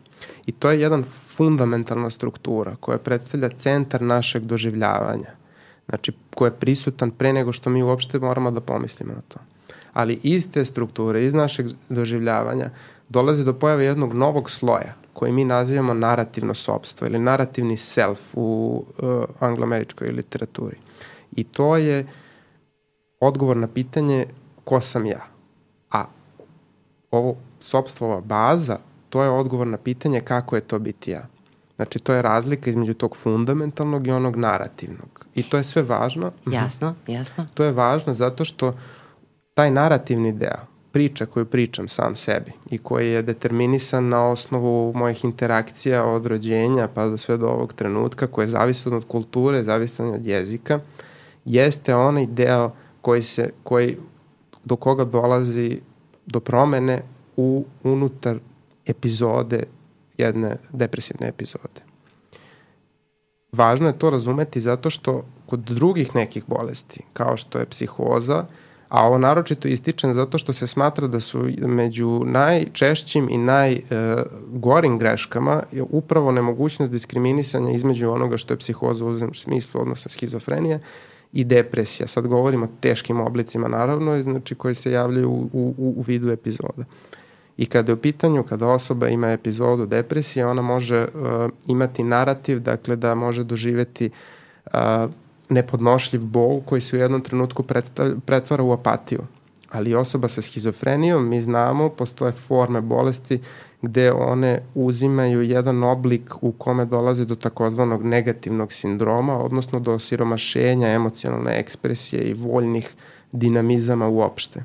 I 0.46 0.52
to 0.52 0.70
je 0.70 0.80
jedan 0.80 1.04
fundamentalna 1.36 2.10
struktura 2.10 2.76
koja 2.80 2.98
predstavlja 2.98 3.48
centar 3.48 4.02
našeg 4.02 4.44
doživljavanja. 4.44 5.30
Znači, 5.88 6.12
koja 6.34 6.48
je 6.48 6.56
prisutan 6.60 7.10
pre 7.10 7.32
nego 7.32 7.52
što 7.52 7.70
mi 7.70 7.82
uopšte 7.82 8.18
moramo 8.18 8.50
da 8.50 8.60
pomislimo 8.60 9.12
na 9.12 9.20
to. 9.28 9.38
Ali 9.92 10.20
iz 10.22 10.50
te 10.50 10.64
strukture, 10.64 11.24
iz 11.24 11.34
našeg 11.34 11.66
doživljavanja, 11.88 12.70
dolazi 13.08 13.44
do 13.44 13.52
pojave 13.52 13.84
jednog 13.84 14.14
novog 14.14 14.50
sloja 14.50 14.94
koji 15.12 15.32
mi 15.32 15.44
nazivamo 15.44 15.94
narativno 15.94 16.54
sobstvo 16.54 17.06
ili 17.06 17.18
narativni 17.18 17.76
self 17.76 18.20
u 18.34 18.84
uh, 18.98 19.24
angloameričkoj 19.40 20.08
literaturi. 20.08 20.76
I 21.32 21.44
to 21.44 21.76
je 21.76 22.06
odgovor 23.20 23.56
na 23.56 23.66
pitanje 23.66 24.26
ko 24.64 24.80
sam 24.80 25.06
ja. 25.06 25.26
A 25.90 26.04
ovo 27.10 27.36
sobstvova 27.60 28.20
baza, 28.20 28.78
to 29.08 29.22
je 29.22 29.30
odgovor 29.30 29.66
na 29.66 29.76
pitanje 29.76 30.20
kako 30.20 30.56
je 30.56 30.60
to 30.60 30.78
biti 30.78 31.10
ja. 31.10 31.26
Znači, 31.76 31.98
to 31.98 32.12
je 32.12 32.22
razlika 32.22 32.70
između 32.70 32.94
tog 32.94 33.16
fundamentalnog 33.16 34.06
i 34.06 34.10
onog 34.10 34.36
narativnog. 34.36 35.26
I 35.34 35.42
to 35.42 35.56
je 35.56 35.64
sve 35.64 35.82
važno. 35.82 36.32
Mhm. 36.46 36.52
Jasno, 36.52 36.94
jasno. 37.06 37.46
To 37.54 37.64
je 37.64 37.72
važno 37.72 38.14
zato 38.14 38.44
što 38.44 38.74
taj 39.54 39.70
narativni 39.70 40.32
deo, 40.32 40.66
priča 40.98 41.26
koju 41.26 41.46
pričam 41.46 41.88
sam 41.88 42.16
sebi 42.16 42.52
i 42.70 42.78
koji 42.78 43.10
je 43.10 43.22
determinisan 43.22 44.08
na 44.08 44.28
osnovu 44.28 44.92
mojih 44.94 45.24
interakcija 45.24 46.04
od 46.04 46.26
rođenja 46.26 46.88
pa 46.94 47.06
do 47.08 47.18
sve 47.18 47.36
do 47.36 47.46
ovog 47.46 47.72
trenutka, 47.72 48.26
koje 48.26 48.44
je 48.44 48.48
zavisan 48.48 48.92
od 48.92 49.04
kulture, 49.08 49.62
zavisan 49.62 50.14
od 50.14 50.26
jezika, 50.26 50.80
jeste 51.44 51.94
onaj 51.94 52.26
deo 52.26 52.72
koji 53.00 53.22
se, 53.22 53.50
koji, 53.62 53.96
do 54.64 54.76
koga 54.76 55.04
dolazi 55.04 55.80
do 56.26 56.40
promene 56.40 57.02
u 57.36 57.64
unutar 57.82 58.38
epizode 58.86 59.62
jedne 60.18 60.56
depresivne 60.72 61.28
epizode. 61.28 61.80
Važno 63.52 63.86
je 63.86 63.98
to 63.98 64.10
razumeti 64.10 64.60
zato 64.60 64.90
što 64.90 65.24
kod 65.46 65.60
drugih 65.60 66.14
nekih 66.14 66.44
bolesti, 66.46 67.04
kao 67.12 67.36
što 67.36 67.58
je 67.58 67.66
psihoza, 67.66 68.46
a 68.88 69.06
ovo 69.06 69.18
naročito 69.18 69.68
ističem 69.68 70.12
zato 70.12 70.38
što 70.38 70.52
se 70.52 70.66
smatra 70.66 71.06
da 71.06 71.20
su 71.20 71.48
među 71.58 72.22
najčešćim 72.24 73.28
i 73.30 73.38
najgorim 73.38 74.98
greškama 74.98 75.62
je 75.72 75.82
upravo 75.82 76.32
nemogućnost 76.32 76.92
diskriminisanja 76.92 77.70
između 77.70 78.10
onoga 78.10 78.36
što 78.36 78.54
je 78.54 78.58
psihoza 78.58 79.04
u 79.04 79.08
uzem 79.08 79.34
smislu, 79.34 79.80
odnosno 79.80 80.08
schizofrenija, 80.08 80.78
i 81.32 81.44
depresija. 81.44 82.06
Sad 82.06 82.26
govorimo 82.26 82.64
o 82.64 82.68
teškim 82.80 83.20
oblicima, 83.20 83.68
naravno, 83.68 84.22
znači 84.22 84.54
koji 84.54 84.74
se 84.74 84.92
javljaju 84.92 85.30
u, 85.30 85.48
u, 85.52 85.94
u 85.96 86.02
vidu 86.06 86.30
epizoda. 86.30 86.84
I 87.56 87.66
kada 87.66 87.92
je 87.92 87.94
u 87.94 88.00
pitanju, 88.00 88.42
kada 88.42 88.66
osoba 88.66 89.08
ima 89.08 89.30
epizodu 89.30 89.86
depresije, 89.86 90.46
ona 90.46 90.62
može 90.62 91.00
uh, 91.02 91.50
imati 91.66 92.02
narativ, 92.02 92.60
dakle 92.60 92.96
da 92.96 93.14
može 93.14 93.44
doživeti 93.44 94.10
uh, 94.66 94.80
nepodnošljiv 95.48 96.24
bol 96.24 96.60
koji 96.60 96.80
se 96.80 96.96
u 96.96 97.00
jednom 97.00 97.20
trenutku 97.20 97.64
pretvara 98.26 98.62
u 98.62 98.72
apatiju. 98.72 99.20
Ali 99.70 99.94
osoba 99.94 100.28
sa 100.28 100.42
schizofrenijom, 100.42 101.28
mi 101.28 101.40
znamo, 101.42 101.88
postoje 101.88 102.32
forme 102.32 102.80
bolesti 102.80 103.40
gde 103.82 104.12
one 104.12 104.62
uzimaju 104.74 105.42
jedan 105.42 105.82
oblik 105.82 106.34
u 106.40 106.52
kome 106.52 106.84
dolaze 106.84 107.24
do 107.24 107.34
takozvanog 107.34 108.04
negativnog 108.04 108.72
sindroma, 108.72 109.38
odnosno 109.38 109.80
do 109.80 109.98
siromašenja 109.98 110.88
emocionalne 110.88 111.60
ekspresije 111.60 112.22
i 112.22 112.34
voljnih 112.34 112.94
dinamizama 113.32 114.08
uopšte. 114.08 114.64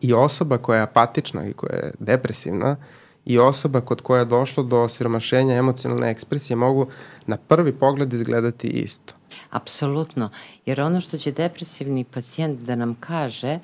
I 0.00 0.12
osoba 0.12 0.58
koja 0.58 0.76
je 0.76 0.82
apatična 0.82 1.46
i 1.46 1.52
koja 1.52 1.74
je 1.74 1.92
depresivna 1.98 2.76
i 3.24 3.38
osoba 3.38 3.80
kod 3.80 4.00
koja 4.00 4.18
je 4.18 4.24
došlo 4.24 4.62
do 4.62 4.88
siromašenja 4.88 5.54
emocionalne 5.54 6.10
ekspresije 6.10 6.56
mogu 6.56 6.86
na 7.26 7.36
prvi 7.36 7.72
pogled 7.72 8.12
izgledati 8.12 8.68
isto. 8.68 9.14
Apsolutno, 9.50 10.30
jer 10.66 10.80
ono 10.80 11.00
što 11.00 11.18
će 11.18 11.32
depresivni 11.32 12.04
pacijent 12.04 12.60
da 12.60 12.76
nam 12.76 12.94
kaže 13.00 13.58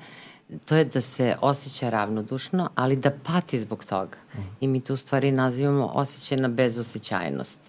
to 0.65 0.75
je 0.75 0.85
da 0.85 1.01
se 1.01 1.35
osjeća 1.41 1.89
ravnodušno, 1.89 2.69
ali 2.75 2.95
da 2.95 3.11
pati 3.23 3.59
zbog 3.59 3.85
toga. 3.85 4.17
I 4.61 4.67
mi 4.67 4.81
tu 4.81 4.97
stvari 4.97 5.31
nazivamo 5.31 5.91
osjećaj 5.93 6.37
na 6.37 6.47
bezosjećajnost. 6.47 7.59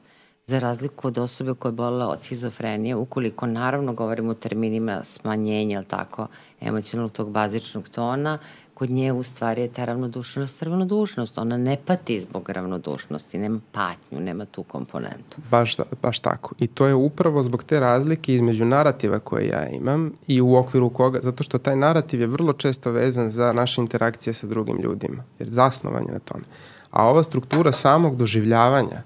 Za 0.46 0.58
razliku 0.58 1.08
od 1.08 1.18
osobe 1.18 1.54
koja 1.54 1.70
je 1.70 1.74
bolila 1.74 2.08
od 2.08 2.22
schizofrenije, 2.22 2.96
ukoliko 2.96 3.46
naravno 3.46 3.92
govorimo 3.92 4.30
o 4.30 4.34
terminima 4.34 5.00
smanjenja, 5.04 5.82
tako, 5.82 6.26
emocionalnog 6.60 7.12
tog 7.12 7.30
bazičnog 7.30 7.88
tona, 7.88 8.38
kod 8.74 8.90
nje 8.90 9.12
u 9.12 9.22
stvari 9.22 9.62
je 9.62 9.68
ta 9.68 9.84
ravnodušnost 9.84 10.62
ravnodušnost. 10.62 11.38
Ona 11.38 11.56
ne 11.56 11.76
pati 11.86 12.20
zbog 12.20 12.48
ravnodušnosti, 12.48 13.38
nema 13.38 13.60
patnju, 13.72 14.20
nema 14.20 14.44
tu 14.44 14.62
komponentu. 14.62 15.36
Baš, 15.50 15.76
baš 16.02 16.20
tako. 16.20 16.54
I 16.58 16.66
to 16.66 16.86
je 16.86 16.94
upravo 16.94 17.42
zbog 17.42 17.64
te 17.64 17.80
razlike 17.80 18.34
između 18.34 18.64
narativa 18.64 19.18
koje 19.18 19.48
ja 19.48 19.68
imam 19.68 20.12
i 20.26 20.40
u 20.40 20.56
okviru 20.56 20.90
koga, 20.90 21.20
zato 21.22 21.42
što 21.42 21.58
taj 21.58 21.76
narativ 21.76 22.20
je 22.20 22.26
vrlo 22.26 22.52
često 22.52 22.90
vezan 22.90 23.30
za 23.30 23.52
naše 23.52 23.80
interakcije 23.80 24.34
sa 24.34 24.46
drugim 24.46 24.80
ljudima, 24.80 25.24
jer 25.38 25.48
zasnovan 25.48 26.06
je 26.06 26.12
na 26.12 26.18
tome. 26.18 26.44
A 26.90 27.08
ova 27.08 27.22
struktura 27.22 27.72
samog 27.72 28.16
doživljavanja, 28.16 29.02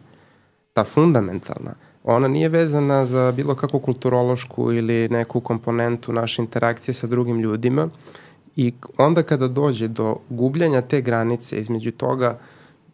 ta 0.73 0.85
fundamentalna, 0.85 1.75
ona 2.05 2.29
nije 2.29 2.49
vezana 2.49 3.07
za 3.07 3.33
bilo 3.33 3.55
kakvu 3.55 3.81
kulturološku 3.81 4.73
ili 4.73 5.09
neku 5.09 5.41
komponentu 5.41 6.13
naše 6.13 6.43
interakcije 6.43 6.95
sa 6.95 7.07
drugim 7.07 7.41
ljudima, 7.41 7.89
I 8.59 8.73
onda 8.97 9.23
kada 9.23 9.49
dođe 9.49 9.89
do 9.89 10.17
gubljenja 10.29 10.81
te 10.81 11.01
granice 11.01 11.61
između 11.61 11.93
toga 11.93 12.39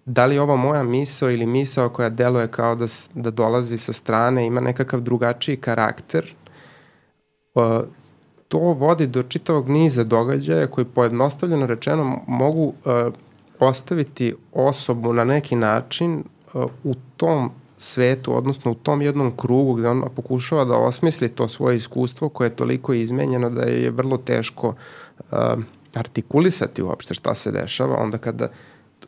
da 0.06 0.26
li 0.26 0.34
je 0.34 0.46
moja 0.46 0.82
misao 0.82 1.30
ili 1.30 1.46
misao 1.46 1.88
koja 1.88 2.08
deluje 2.08 2.48
kao 2.48 2.74
da, 2.74 2.86
da 3.14 3.30
dolazi 3.30 3.78
sa 3.78 3.92
strane, 3.92 4.46
ima 4.46 4.60
nekakav 4.60 5.00
drugačiji 5.00 5.56
karakter, 5.56 6.34
to 8.48 8.58
vodi 8.58 9.06
do 9.06 9.22
čitavog 9.22 9.68
niza 9.68 10.04
događaja 10.04 10.66
koji 10.66 10.84
pojednostavljeno 10.84 11.66
rečeno 11.66 12.18
mogu 12.26 12.72
ostaviti 13.58 14.34
osobu 14.52 15.12
na 15.12 15.24
neki 15.24 15.56
način 15.56 16.24
u 16.84 16.94
tom 17.16 17.50
svetu, 17.78 18.36
odnosno 18.36 18.70
u 18.70 18.74
tom 18.74 19.02
jednom 19.02 19.36
krugu 19.36 19.74
gde 19.74 19.88
on 19.88 20.04
pokušava 20.16 20.64
da 20.64 20.76
osmisli 20.76 21.28
to 21.28 21.48
svoje 21.48 21.76
iskustvo 21.76 22.28
koje 22.28 22.46
je 22.46 22.56
toliko 22.56 22.94
izmenjeno 22.94 23.50
da 23.50 23.62
je 23.62 23.90
vrlo 23.90 24.16
teško 24.16 24.66
uh, 24.66 24.74
artikulisati 25.94 26.82
uopšte 26.82 27.14
šta 27.14 27.34
se 27.34 27.52
dešava, 27.52 27.96
onda 27.96 28.18
kada 28.18 28.48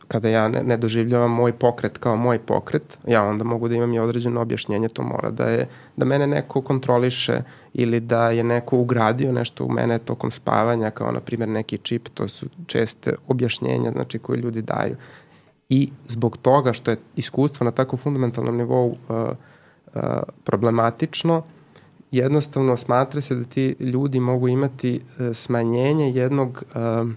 kada 0.08 0.28
ja 0.28 0.48
ne, 0.48 0.62
ne 0.62 0.76
doživljavam 0.76 1.30
moj 1.30 1.52
pokret 1.52 1.98
kao 1.98 2.16
moj 2.16 2.38
pokret, 2.38 2.98
ja 3.06 3.22
onda 3.22 3.44
mogu 3.44 3.68
da 3.68 3.74
imam 3.74 3.94
i 3.94 3.98
određeno 3.98 4.40
objašnjenje, 4.40 4.88
to 4.88 5.02
mora 5.02 5.30
da 5.30 5.44
je, 5.44 5.68
da 5.96 6.04
mene 6.04 6.26
neko 6.26 6.62
kontroliše 6.62 7.42
ili 7.74 8.00
da 8.00 8.30
je 8.30 8.44
neko 8.44 8.78
ugradio 8.78 9.32
nešto 9.32 9.64
u 9.64 9.72
mene 9.72 9.98
tokom 9.98 10.30
spavanja, 10.30 10.90
kao 10.90 11.12
na 11.12 11.20
primjer 11.20 11.48
neki 11.48 11.78
čip, 11.78 12.08
to 12.14 12.28
su 12.28 12.46
česte 12.66 13.14
objašnjenja 13.28 13.90
znači, 13.90 14.18
koje 14.18 14.38
ljudi 14.38 14.62
daju. 14.62 14.96
I 15.68 15.90
zbog 16.08 16.36
toga 16.36 16.72
što 16.72 16.90
je 16.90 16.96
iskustvo 17.16 17.64
na 17.64 17.70
tako 17.70 17.96
fundamentalnom 17.96 18.56
nivou 18.56 18.86
uh, 18.86 18.96
uh, 19.08 20.02
problematično, 20.44 21.42
jednostavno 22.10 22.76
smatra 22.76 23.20
se 23.20 23.34
da 23.34 23.44
ti 23.44 23.76
ljudi 23.80 24.20
mogu 24.20 24.48
imati 24.48 25.00
uh, 25.00 25.36
smanjenje 25.36 26.10
jednog, 26.10 26.62
uh, 26.74 27.10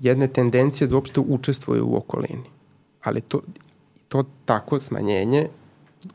jedne 0.00 0.28
tendencije 0.28 0.88
da 0.88 0.96
uopšte 0.96 1.20
učestvuju 1.20 1.86
u 1.86 1.96
okolini. 1.96 2.44
Ali 3.02 3.20
to, 3.20 3.40
to 4.08 4.24
tako 4.44 4.80
smanjenje 4.80 5.48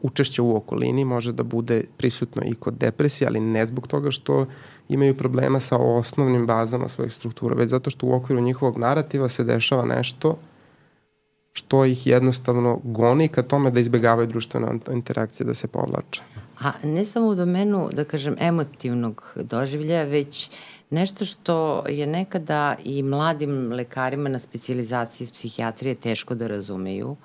učešće 0.01 0.41
u 0.41 0.55
okolini 0.55 1.05
može 1.05 1.31
da 1.31 1.43
bude 1.43 1.83
prisutno 1.97 2.41
i 2.45 2.55
kod 2.55 2.73
depresije, 2.73 3.27
ali 3.27 3.39
ne 3.39 3.65
zbog 3.65 3.87
toga 3.87 4.11
što 4.11 4.45
imaju 4.89 5.17
problema 5.17 5.59
sa 5.59 5.77
osnovnim 5.77 6.47
bazama 6.47 6.87
svojih 6.89 7.13
struktura, 7.13 7.55
već 7.55 7.69
zato 7.69 7.89
što 7.89 8.05
u 8.05 8.13
okviru 8.13 8.41
njihovog 8.41 8.77
narativa 8.77 9.29
se 9.29 9.43
dešava 9.43 9.85
nešto 9.85 10.37
što 11.53 11.85
ih 11.85 12.07
jednostavno 12.07 12.79
goni 12.83 13.27
ka 13.27 13.43
tome 13.43 13.71
da 13.71 13.79
izbegavaju 13.79 14.27
društvene 14.27 14.79
interakcije, 14.91 15.47
da 15.47 15.53
se 15.53 15.67
povlače. 15.67 16.21
A 16.59 16.71
ne 16.83 17.05
samo 17.05 17.27
u 17.27 17.35
domenu, 17.35 17.89
da 17.93 18.03
kažem, 18.03 18.35
emotivnog 18.39 19.33
doživljaja, 19.35 20.03
već 20.03 20.49
nešto 20.89 21.25
što 21.25 21.83
je 21.89 22.07
nekada 22.07 22.75
i 22.83 23.03
mladim 23.03 23.71
lekarima 23.71 24.29
na 24.29 24.39
specializaciji 24.39 25.25
iz 25.25 25.31
psihijatrije 25.31 25.95
teško 25.95 26.35
da 26.35 26.47
razumeju, 26.47 27.15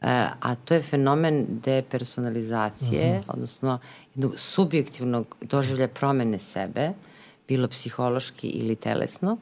e, 0.00 0.26
a 0.40 0.54
to 0.54 0.74
je 0.74 0.82
fenomen 0.82 1.46
depersonalizacije, 1.48 3.10
uh 3.10 3.16
mhm. 3.16 3.22
-huh. 3.22 3.34
odnosno 3.34 3.78
jednog 4.14 4.32
subjektivnog 4.36 5.36
doživlja 5.40 5.88
promene 5.88 6.38
sebe, 6.38 6.90
bilo 7.48 7.68
psihološki 7.68 8.48
ili 8.48 8.76
telesno, 8.76 9.38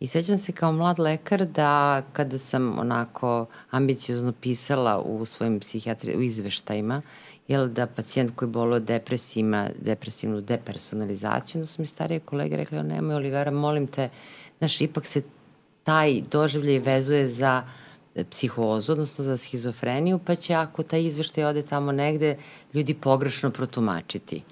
I 0.00 0.06
sećam 0.06 0.38
se 0.38 0.52
kao 0.52 0.72
mlad 0.72 0.98
lekar 0.98 1.46
da 1.46 2.02
kada 2.12 2.38
sam 2.38 2.78
onako 2.78 3.46
ambiciozno 3.70 4.32
pisala 4.32 5.00
u 5.00 5.24
svojim 5.24 5.60
psihijatri, 5.60 6.16
u 6.16 6.22
izveštajima, 6.22 7.02
jel 7.48 7.68
da 7.68 7.86
pacijent 7.86 8.36
koji 8.36 8.50
boluje 8.50 8.80
depresiji 8.80 9.40
ima 9.40 9.68
depresivnu 9.80 10.40
depersonalizaciju, 10.40 11.58
onda 11.58 11.66
su 11.66 11.82
mi 11.82 11.86
starije 11.86 12.20
kolege 12.20 12.56
rekli, 12.56 12.82
nemoj 12.82 13.14
Olivera, 13.14 13.50
molim 13.50 13.86
te, 13.86 14.08
znaš, 14.58 14.80
ipak 14.80 15.06
se 15.06 15.22
taj 15.84 16.20
doživljaj 16.30 16.78
vezuje 16.78 17.28
za 17.28 17.62
psihozu, 18.30 18.92
odnosno 18.92 19.24
za 19.24 19.36
schizofreniju, 19.36 20.18
pa 20.18 20.34
će 20.34 20.54
ako 20.54 20.82
taj 20.82 21.02
izveštaj 21.04 21.44
ode 21.44 21.62
tamo 21.62 21.92
negde, 21.92 22.36
ljudi 22.74 22.94
pogrešno 22.94 23.50
protumačiti. 23.50 24.42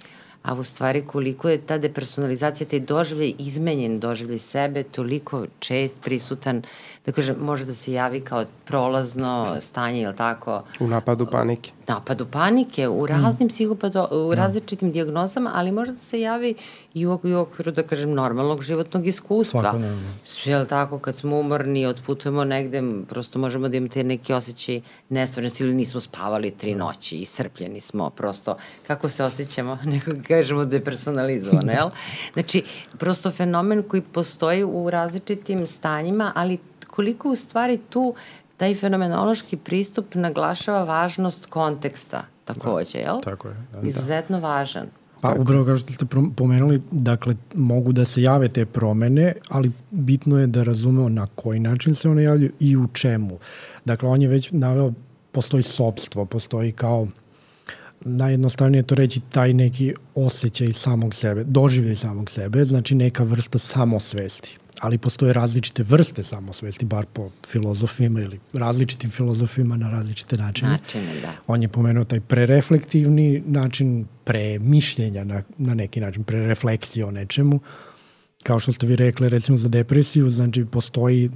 A 0.43 0.55
u 0.55 0.65
stvari 0.65 1.07
koliko 1.07 1.49
je 1.49 1.67
ta 1.67 1.79
depersonalizacija, 1.79 2.69
taj 2.69 2.81
doživljaj 2.81 3.33
izmenjen 3.39 4.01
doživljaj 4.01 4.39
sebe, 4.39 4.83
toliko 4.83 5.47
čest 5.59 6.01
prisutan, 6.01 6.63
da 7.07 7.13
kažem, 7.13 7.37
može 7.41 7.65
da 7.65 7.75
se 7.75 7.93
javi 7.93 8.21
kao 8.21 8.45
prolazno 8.65 9.57
stanje, 9.61 10.03
ili 10.03 10.17
tako? 10.17 10.63
U 10.81 10.87
napadu 10.89 11.27
panike. 11.27 11.71
napadu 11.89 12.27
panike 12.27 12.89
u 12.89 13.07
raznim 13.07 13.47
mm. 13.47 13.49
psihopado, 13.49 14.09
u 14.11 14.29
da. 14.29 14.35
različitim 14.35 14.93
diagnozama, 14.93 15.51
ali 15.55 15.73
može 15.73 15.93
da 15.93 15.99
se 15.99 16.21
javi 16.21 16.55
i 16.95 17.07
u, 17.07 17.21
i 17.25 17.35
u 17.35 17.41
okviru, 17.41 17.73
da 17.73 17.83
kažem, 17.83 18.13
normalnog 18.15 18.63
životnog 18.63 19.07
iskustva. 19.07 19.61
Svako 19.61 19.79
ne. 19.79 19.99
Sve, 20.25 20.53
je 20.53 20.67
tako, 20.67 20.99
kad 20.99 21.17
smo 21.17 21.41
umorni, 21.41 21.87
odputujemo 21.87 22.45
negde, 22.45 22.83
prosto 23.09 23.39
možemo 23.39 23.69
da 23.69 23.77
imate 23.77 24.05
neki 24.05 24.33
osjećaj 24.33 24.81
nestvarnosti 25.09 25.65
ili 25.65 25.75
nismo 25.75 26.01
spavali 26.01 26.51
tri 26.51 26.73
da. 26.73 26.79
noći 26.79 27.17
i 27.17 27.27
srpljeni 27.27 27.81
smo, 27.81 28.11
prosto, 28.11 28.57
kako 28.87 29.09
se 29.09 29.25
osjećamo, 29.25 29.79
neko 29.93 30.11
kažemo 30.29 30.65
depersonalizovano, 30.65 31.73
jel? 31.73 31.89
Znači, 32.33 32.63
prosto 32.99 33.31
fenomen 33.31 33.83
koji 33.83 34.03
postoji 34.03 34.65
u 34.65 34.91
različitim 34.91 35.67
stanjima, 35.67 36.33
ali 36.35 36.59
koliko 36.95 37.31
u 37.31 37.37
stvari 37.37 37.79
tu 37.91 38.15
taj 38.57 38.75
fenomenološki 38.75 39.57
pristup 39.57 40.15
naglašava 40.15 40.85
važnost 40.85 41.47
konteksta 41.47 42.27
takođe, 42.45 42.99
da, 42.99 43.05
jel? 43.05 43.21
Tako 43.21 43.49
je. 43.49 43.55
Da, 43.73 43.89
Izuzetno 43.89 44.41
da. 44.41 44.49
važan. 44.49 44.87
Pa 45.21 45.35
upravo 45.39 45.65
kao 45.65 45.77
što 45.77 45.93
ste 45.93 46.07
pomenuli, 46.37 46.83
dakle, 46.91 47.35
mogu 47.55 47.93
da 47.93 48.05
se 48.05 48.23
jave 48.23 48.49
te 48.49 48.67
promene, 48.67 49.33
ali 49.49 49.73
bitno 49.91 50.39
je 50.39 50.47
da 50.47 50.63
razumeo 50.63 51.09
na 51.09 51.27
koji 51.35 51.61
način 51.61 51.95
se 51.95 52.09
one 52.09 52.23
javljaju 52.23 52.53
i 52.61 52.77
u 52.77 52.87
čemu. 52.93 53.39
Dakle, 53.85 54.09
on 54.09 54.23
je 54.23 54.29
već 54.29 54.51
naveo, 54.53 54.93
postoji 55.33 55.63
sobstvo, 55.63 56.25
postoji 56.25 56.73
kao, 56.73 57.09
najjednostavnije 58.05 58.83
to 58.83 58.95
reći, 58.95 59.21
taj 59.21 59.53
neki 59.53 59.95
osjećaj 60.15 60.73
samog 60.73 61.15
sebe, 61.15 61.45
doživljaj 61.45 61.97
samog 61.97 62.31
sebe, 62.31 62.65
znači 62.65 62.95
neka 62.95 63.23
vrsta 63.25 63.59
samosvesti 63.59 64.59
ali 64.81 64.99
postoje 64.99 65.33
različite 65.33 65.83
vrste 65.83 66.23
samosvesti, 66.23 66.85
bar 66.85 67.07
po 67.13 67.31
filozofima 67.47 68.21
ili 68.21 68.41
različitim 68.53 69.11
filozofima 69.11 69.77
na 69.77 69.91
različite 69.91 70.37
načine. 70.37 70.71
Načine, 70.71 71.21
da. 71.23 71.33
On 71.47 71.63
je 71.63 71.69
pomenuo 71.69 72.05
taj 72.05 72.21
prereflektivni 72.21 73.43
način 73.47 74.07
premišljenja 74.25 75.25
na, 75.25 75.43
na 75.59 75.75
neki 75.75 76.01
način, 76.01 76.25
prerefleksije 76.25 77.05
o 77.05 77.11
nečemu. 77.11 77.61
Kao 78.43 78.59
što 78.59 78.73
ste 78.73 78.87
vi 78.87 78.97
rekli, 78.97 79.29
recimo 79.29 79.59
za 79.59 79.69
depresiju, 79.69 80.31
znači 80.31 80.65
postoji 80.65 81.31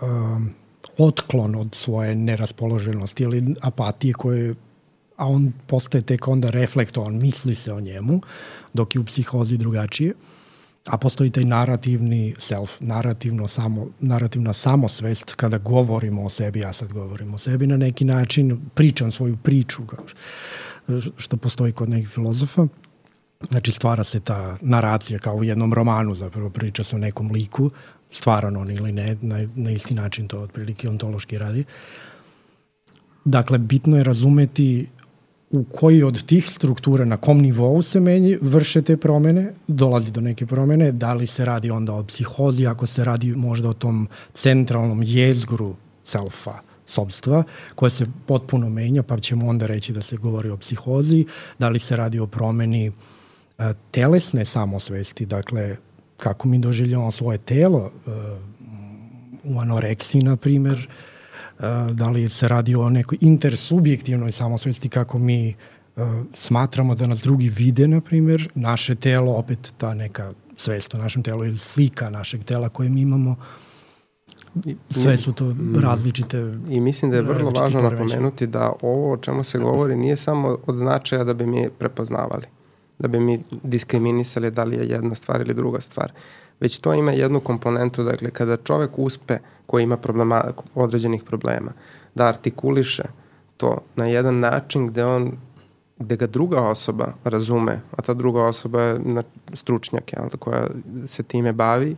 um, 0.00 0.50
otklon 0.98 1.54
od 1.54 1.74
svoje 1.74 2.14
neraspoloženosti 2.16 3.22
ili 3.22 3.54
apatije 3.60 4.14
koje 4.14 4.54
a 5.16 5.26
on 5.28 5.52
postaje 5.66 6.02
tek 6.02 6.28
onda 6.28 6.50
reflektovan, 6.50 7.18
misli 7.18 7.54
se 7.54 7.72
o 7.72 7.80
njemu, 7.80 8.20
dok 8.72 8.94
je 8.94 9.00
u 9.00 9.04
psihozi 9.04 9.56
drugačije. 9.56 10.14
A 10.86 10.98
postoji 10.98 11.30
taj 11.30 11.44
narativni 11.44 12.34
self, 12.38 12.80
narativno 12.80 13.48
samo, 13.48 13.86
narativna 14.00 14.52
samosvest 14.52 15.34
kada 15.34 15.58
govorimo 15.58 16.24
o 16.24 16.30
sebi, 16.30 16.60
ja 16.60 16.72
sad 16.72 16.92
govorim 16.92 17.34
o 17.34 17.38
sebi 17.38 17.66
na 17.66 17.76
neki 17.76 18.04
način, 18.04 18.60
pričam 18.74 19.10
svoju 19.10 19.36
priču, 19.36 19.86
kao 19.86 20.04
što 21.16 21.36
postoji 21.36 21.72
kod 21.72 21.88
nekih 21.88 22.08
filozofa. 22.08 22.66
Znači 23.50 23.72
stvara 23.72 24.04
se 24.04 24.20
ta 24.20 24.56
naracija 24.60 25.18
kao 25.18 25.34
u 25.34 25.44
jednom 25.44 25.74
romanu, 25.74 26.14
zapravo 26.14 26.50
priča 26.50 26.84
se 26.84 26.96
o 26.96 26.98
nekom 26.98 27.30
liku, 27.30 27.70
stvaran 28.10 28.56
on 28.56 28.70
ili 28.70 28.92
ne, 28.92 29.16
na, 29.20 29.48
na 29.54 29.70
isti 29.70 29.94
način 29.94 30.28
to 30.28 30.40
otprilike 30.40 30.88
ontološki 30.88 31.38
radi. 31.38 31.64
Dakle, 33.24 33.58
bitno 33.58 33.96
je 33.96 34.04
razumeti 34.04 34.88
u 35.52 35.64
koji 35.64 36.02
od 36.02 36.26
tih 36.26 36.50
struktura, 36.50 37.04
na 37.04 37.16
kom 37.16 37.40
nivou 37.40 37.82
se 37.82 38.00
menji, 38.00 38.38
vrše 38.40 38.82
te 38.82 38.96
promene, 38.96 39.52
dolazi 39.68 40.10
do 40.10 40.20
neke 40.20 40.46
promene, 40.46 40.92
da 40.92 41.14
li 41.14 41.26
se 41.26 41.44
radi 41.44 41.70
onda 41.70 41.92
o 41.94 42.04
psihozi, 42.04 42.66
ako 42.66 42.86
se 42.86 43.04
radi 43.04 43.34
možda 43.36 43.68
o 43.68 43.72
tom 43.72 44.08
centralnom 44.34 45.02
jezgru 45.02 45.74
selfa, 46.04 46.54
sobstva, 46.86 47.44
koje 47.74 47.90
se 47.90 48.06
potpuno 48.26 48.68
menja, 48.68 49.02
pa 49.02 49.20
ćemo 49.20 49.48
onda 49.48 49.66
reći 49.66 49.92
da 49.92 50.00
se 50.00 50.16
govori 50.16 50.50
o 50.50 50.56
psihozi, 50.56 51.26
da 51.58 51.68
li 51.68 51.78
se 51.78 51.96
radi 51.96 52.18
o 52.18 52.26
promeni 52.26 52.86
e, 52.86 52.92
telesne 53.90 54.44
samosvesti, 54.44 55.26
dakle, 55.26 55.76
kako 56.16 56.48
mi 56.48 56.58
doživljamo 56.58 57.12
svoje 57.12 57.38
telo, 57.38 57.90
e, 58.06 58.10
u 59.44 59.60
anoreksiji, 59.60 60.22
na 60.22 60.36
primer, 60.36 60.88
da 61.92 62.10
li 62.10 62.28
se 62.28 62.48
radi 62.48 62.74
o 62.74 62.90
nekoj 62.90 63.18
intersubjektivnoj 63.20 64.32
samosvesti 64.32 64.88
kako 64.88 65.18
mi 65.18 65.54
smatramo 66.34 66.94
da 66.94 67.06
nas 67.06 67.22
drugi 67.22 67.48
vide, 67.48 67.88
na 67.88 68.00
primjer, 68.00 68.48
naše 68.54 68.94
telo, 68.94 69.32
opet 69.32 69.72
ta 69.76 69.94
neka 69.94 70.32
svest 70.56 70.94
o 70.94 70.98
našem 70.98 71.22
telu 71.22 71.44
ili 71.44 71.58
slika 71.58 72.10
našeg 72.10 72.44
tela 72.44 72.68
koje 72.68 72.88
mi 72.88 73.00
imamo, 73.00 73.36
sve 74.90 75.16
su 75.16 75.32
to 75.32 75.44
mm. 75.44 75.76
različite 75.80 76.58
I 76.68 76.80
mislim 76.80 77.10
da 77.10 77.16
je 77.16 77.22
vrlo 77.22 77.50
važno 77.50 77.80
napomenuti 77.80 78.46
da 78.46 78.72
ovo 78.82 79.12
o 79.12 79.16
čemu 79.16 79.44
se 79.44 79.58
govori 79.58 79.96
nije 79.96 80.16
samo 80.16 80.58
od 80.66 80.76
značaja 80.76 81.24
da 81.24 81.34
bi 81.34 81.46
mi 81.46 81.68
prepoznavali, 81.78 82.46
da 82.98 83.08
bi 83.08 83.20
mi 83.20 83.42
diskriminisali 83.62 84.50
da 84.50 84.64
li 84.64 84.76
je 84.76 84.88
jedna 84.88 85.14
stvar 85.14 85.40
ili 85.40 85.54
druga 85.54 85.80
stvar, 85.80 86.12
već 86.62 86.78
to 86.78 86.94
ima 86.94 87.12
jednu 87.12 87.40
komponentu, 87.40 88.04
dakle 88.04 88.30
kada 88.30 88.56
čovek 88.56 88.98
uspe 88.98 89.38
koji 89.66 89.82
ima 89.82 89.96
problema, 89.96 90.44
određenih 90.74 91.22
problema, 91.22 91.72
da 92.14 92.26
artikuliše 92.26 93.02
to 93.56 93.78
na 93.96 94.06
jedan 94.06 94.40
način 94.40 94.86
gde 94.86 95.04
on 95.04 95.32
gde 95.98 96.16
ga 96.16 96.26
druga 96.26 96.60
osoba 96.60 97.12
razume, 97.24 97.80
a 97.96 98.02
ta 98.02 98.14
druga 98.14 98.44
osoba 98.44 98.82
je 98.82 98.98
stručnjak, 99.54 100.12
jel, 100.12 100.28
koja 100.38 100.66
se 101.06 101.22
time 101.22 101.52
bavi, 101.52 101.96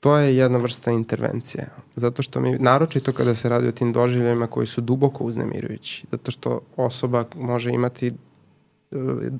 to 0.00 0.16
je 0.16 0.36
jedna 0.36 0.58
vrsta 0.58 0.90
intervencije. 0.90 1.68
Zato 1.96 2.22
što 2.22 2.40
mi, 2.40 2.58
naročito 2.58 3.12
kada 3.12 3.34
se 3.34 3.48
radi 3.48 3.68
o 3.68 3.72
tim 3.72 3.92
doživljajima 3.92 4.46
koji 4.46 4.66
su 4.66 4.80
duboko 4.80 5.24
uznemirujući, 5.24 6.06
zato 6.10 6.30
što 6.30 6.60
osoba 6.76 7.24
može 7.34 7.70
imati 7.70 8.06
e, 8.06 8.12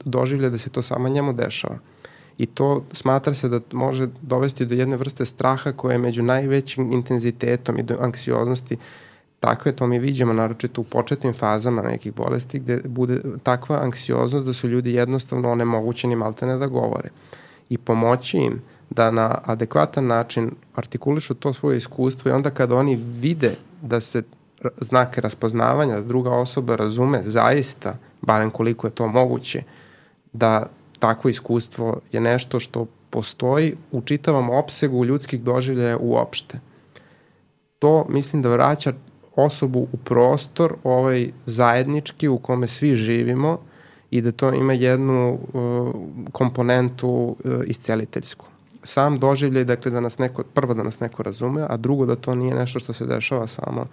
doživlje 0.05 0.51
da 0.51 0.59
se 0.59 0.70
to 0.70 0.82
samo 0.82 1.09
njemu 1.09 1.32
dešava 1.32 1.78
i 2.39 2.47
to 2.47 2.84
smatra 2.93 3.34
se 3.34 3.49
da 3.49 3.61
može 3.72 4.09
dovesti 4.22 4.66
do 4.66 4.74
jedne 4.74 4.97
vrste 4.97 5.24
straha 5.24 5.72
koja 5.72 5.93
je 5.93 5.99
među 5.99 6.22
najvećim 6.22 6.93
intenzitetom 6.93 7.78
i 7.78 7.82
do 7.82 7.97
anksioznosti. 8.01 8.76
Takve 9.41 9.72
to 9.72 9.87
mi 9.87 9.99
vidimo 9.99 10.32
naročito 10.32 10.80
u 10.80 10.84
početnim 10.84 11.32
fazama 11.32 11.82
nekih 11.82 12.14
bolesti 12.14 12.59
gde 12.59 12.80
bude 12.84 13.20
takva 13.43 13.80
anksioznost 13.82 14.47
da 14.47 14.53
su 14.53 14.68
ljudi 14.68 14.95
jednostavno 14.95 15.53
onemogućeni 15.53 16.16
maltene 16.16 16.59
da 16.59 16.66
govore. 16.66 17.09
I 17.68 17.78
pomoći 17.78 18.39
im 18.39 18.62
da 18.91 19.11
na 19.11 19.39
adekvatan 19.45 20.07
način 20.07 20.51
artikulišu 20.74 21.34
to 21.34 21.53
svoje 21.53 21.76
iskustvo 21.76 22.28
i 22.28 22.32
onda 22.32 22.51
kada 22.51 22.76
oni 22.76 22.97
vide 22.97 23.55
da 23.82 24.01
se 24.01 24.22
znake 24.80 25.20
raspoznavanja, 25.20 25.95
da 25.95 26.03
druga 26.03 26.30
osoba 26.30 26.76
razume 26.76 27.22
zaista, 27.22 27.97
barem 28.22 28.51
koliko 28.51 28.87
je 28.87 28.91
to 28.91 29.09
moguće, 29.09 29.62
da 30.32 30.66
takvo 30.99 31.30
iskustvo 31.30 32.01
je 32.12 32.20
nešto 32.20 32.61
što 32.61 32.86
postoji 33.11 33.74
u 33.92 34.01
čitavom 34.01 34.51
opsegu 34.51 35.05
ljudskih 35.05 35.42
doživljaja 35.42 35.99
uopšte. 36.01 36.61
To 37.78 38.07
mislim 38.09 38.42
da 38.42 38.49
vraća 38.49 38.92
osobu 39.36 39.86
u 39.92 39.97
prostor 39.97 40.74
ovaj 40.84 41.30
zajednički 41.47 42.28
u 42.28 42.38
kome 42.38 42.66
svi 42.66 42.94
živimo 42.94 43.59
i 44.11 44.20
da 44.20 44.32
to 44.32 44.55
ima 44.55 44.72
jednu 44.72 45.32
uh, 45.32 45.94
komponentu 46.32 47.09
uh, 47.09 47.53
isceliteljsku. 47.66 48.47
Sam 48.82 49.16
doživljaj, 49.16 49.64
dakle, 49.64 49.90
da 49.90 50.01
nas 50.01 50.18
neko, 50.18 50.42
prvo 50.42 50.74
da 50.74 50.82
nas 50.82 51.01
neko 51.01 51.22
razume, 51.22 51.66
a 51.68 51.76
drugo 51.76 52.07
da 52.07 52.16
to 52.16 52.34
nije 52.34 52.55
nešto 52.55 52.78
što 52.78 52.92
se 52.92 53.07
dešava 53.07 53.47
samo 53.47 53.86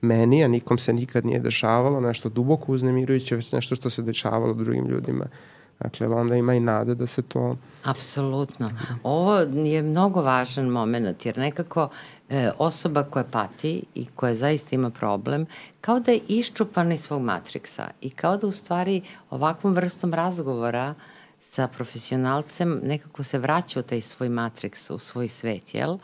meni, 0.00 0.44
a 0.44 0.48
nikom 0.48 0.78
se 0.78 0.92
nikad 0.92 1.26
nije 1.26 1.40
dešavalo, 1.40 2.00
nešto 2.00 2.28
duboko 2.28 2.72
uznemirujuće, 2.72 3.36
već 3.36 3.52
nešto 3.52 3.76
što 3.76 3.90
se 3.90 4.02
dešavalo 4.02 4.54
drugim 4.54 4.86
ljudima. 4.86 5.24
Uh, 5.24 5.59
Dakle, 5.80 6.08
onda 6.08 6.36
ima 6.36 6.54
i 6.54 6.60
nade 6.60 6.94
da 6.94 7.06
se 7.06 7.22
to... 7.22 7.56
Apsolutno. 7.84 8.70
Ovo 9.02 9.36
je 9.38 9.82
mnogo 9.82 10.22
važan 10.22 10.66
moment, 10.66 11.26
jer 11.26 11.38
nekako 11.38 11.88
e, 12.28 12.50
osoba 12.58 13.02
koja 13.02 13.24
pati 13.24 13.82
i 13.94 14.06
koja 14.06 14.34
zaista 14.34 14.74
ima 14.74 14.90
problem, 14.90 15.46
kao 15.80 16.00
da 16.00 16.12
je 16.12 16.20
iščupana 16.28 16.94
iz 16.94 17.00
svog 17.00 17.22
matriksa 17.22 17.90
i 18.00 18.10
kao 18.10 18.36
da 18.36 18.46
u 18.46 18.52
stvari 18.52 19.02
ovakvom 19.30 19.74
vrstom 19.74 20.14
razgovora 20.14 20.94
sa 21.40 21.68
profesionalcem 21.68 22.80
nekako 22.82 23.22
se 23.22 23.38
vraća 23.38 23.80
u 23.80 23.82
taj 23.82 24.00
svoj 24.00 24.28
matriks, 24.28 24.90
u 24.90 24.98
svoj 24.98 25.28
svet, 25.28 25.74
jel? 25.74 25.98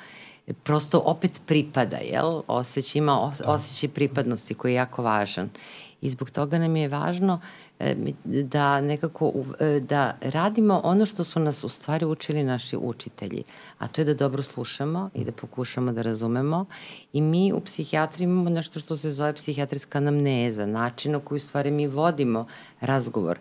Prosto 0.63 0.99
opet 0.99 1.41
pripada, 1.47 1.97
jel? 1.97 2.43
Osjeća, 2.47 2.99
ima 2.99 3.33
da. 3.39 3.51
osjećaj 3.53 3.89
pripadnosti 3.89 4.55
koji 4.55 4.73
je 4.73 4.77
jako 4.77 5.03
važan. 5.03 5.49
I 6.01 6.11
zbog 6.11 6.31
toga 6.31 6.59
nam 6.59 6.77
je 6.77 6.89
važno 6.89 7.35
uh, 7.35 7.66
da 8.25 8.81
nekako 8.81 9.33
e, 9.61 9.81
da 9.81 10.17
radimo 10.21 10.81
ono 10.85 11.07
što 11.07 11.25
su 11.25 11.41
nas 11.41 11.65
u 11.65 11.69
stvari 11.69 12.07
učili 12.07 12.43
naši 12.43 12.77
učitelji, 12.77 13.45
a 13.79 13.89
to 13.89 14.01
je 14.01 14.05
da 14.05 14.15
dobro 14.15 14.43
slušamo 14.43 15.11
i 15.15 15.25
da 15.25 15.33
pokušamo 15.33 15.93
da 15.93 16.03
razumemo 16.03 16.67
i 17.13 17.21
mi 17.21 17.53
u 17.53 17.61
psihijatriji 17.61 18.25
imamo 18.25 18.51
nešto 18.51 18.81
što 18.81 18.97
se 18.97 19.13
zove 19.13 19.33
psihijatrijska 19.33 19.99
anamneza, 19.99 20.67
način 20.67 21.13
na 21.13 21.19
koji 21.19 21.37
u 21.37 21.41
stvari 21.41 21.71
mi 21.71 21.87
vodimo 21.87 22.47
razgovor. 22.81 23.39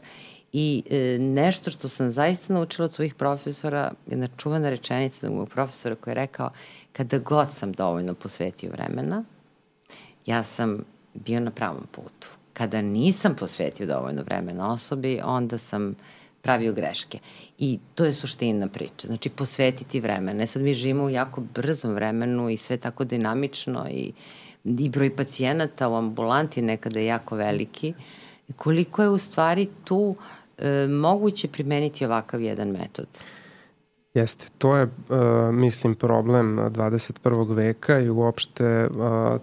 I 0.54 0.84
e, 0.90 1.18
nešto 1.20 1.72
što 1.72 1.90
sam 1.90 2.10
zaista 2.10 2.54
naučila 2.54 2.86
od 2.86 2.94
svojih 2.94 3.16
profesora, 3.16 3.92
jedna 4.08 4.28
čuvana 4.38 4.70
rečenica 4.70 5.30
mojeg 5.30 5.50
profesora 5.50 5.96
koji 5.96 6.12
je 6.12 6.16
rekao 6.16 6.50
kada 6.94 7.18
god 7.18 7.52
sam 7.52 7.72
dovoljno 7.72 8.14
posvetio 8.14 8.72
vremena, 8.72 9.24
ja 10.26 10.44
sam 10.44 10.84
bio 11.14 11.40
na 11.40 11.52
pravom 11.52 11.88
putu 11.92 12.35
Kada 12.58 12.82
nisam 12.82 13.36
posvetio 13.36 13.88
dovoljno 13.88 14.24
vremena 14.24 14.72
osobi, 14.72 15.20
onda 15.24 15.58
sam 15.58 15.96
pravio 16.42 16.74
greške. 16.74 17.20
I 17.58 17.80
to 17.96 18.06
je 18.06 18.14
suština 18.14 18.68
priče. 18.68 19.08
Znači, 19.08 19.30
posvetiti 19.30 20.00
vremena. 20.00 20.46
Sad 20.48 20.62
mi 20.62 20.74
živimo 20.74 21.04
u 21.04 21.10
jako 21.10 21.42
brzom 21.56 21.94
vremenu 21.94 22.50
i 22.50 22.58
sve 22.58 22.78
tako 22.78 23.04
dinamično 23.04 23.88
i, 23.92 24.12
i 24.64 24.90
broj 24.90 25.16
pacijenata 25.16 25.90
u 25.90 25.96
ambulanti 25.96 26.62
nekada 26.62 27.00
je 27.00 27.06
jako 27.06 27.36
veliki. 27.36 27.94
Koliko 28.56 29.04
je 29.04 29.10
u 29.10 29.18
stvari 29.18 29.68
tu 29.84 30.16
e, 30.58 30.88
moguće 30.88 31.48
primeniti 31.48 32.06
ovakav 32.06 32.42
jedan 32.42 32.70
metod? 32.70 33.08
Jeste, 34.16 34.46
to 34.58 34.76
je, 34.76 34.84
uh, 34.84 34.90
mislim, 35.54 35.96
problem 35.96 36.58
21. 36.58 37.56
veka 37.56 38.00
i 38.00 38.10
uopšte 38.10 38.88
uh, 38.88 38.98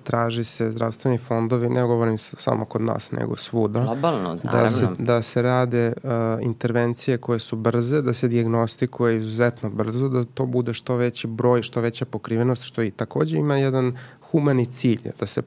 traži 0.05 0.45
se 0.45 0.70
zdravstveni 0.70 1.18
fondovi, 1.18 1.68
ne 1.68 1.83
govorim 1.83 2.18
samo 2.18 2.64
kod 2.64 2.83
nas, 2.83 3.12
nego 3.12 3.37
svuda. 3.37 3.81
Globalno, 3.85 4.39
naravno. 4.43 4.62
Da 4.62 4.68
se, 4.68 4.87
da 4.99 5.23
se 5.23 5.43
rade 5.43 5.93
uh, 6.03 6.11
intervencije 6.41 7.18
koje 7.18 7.39
su 7.39 7.57
brze, 7.57 8.03
da 8.03 8.12
se 8.12 8.29
diagnostikuje 8.29 9.16
izuzetno 9.16 9.70
brzo, 9.70 10.09
da 10.09 10.25
to 10.25 10.47
bude 10.47 10.75
što 10.75 10.97
veći 10.97 11.27
broj, 11.27 11.62
što 11.62 11.81
veća 11.81 12.05
pokrivenost, 12.05 12.62
što 12.62 12.83
i 12.83 12.91
takođe 12.91 13.39
ima 13.39 13.57
jedan 13.57 13.97
humani 14.31 14.66
cilj, 14.66 15.11
da 15.20 15.27
se 15.27 15.43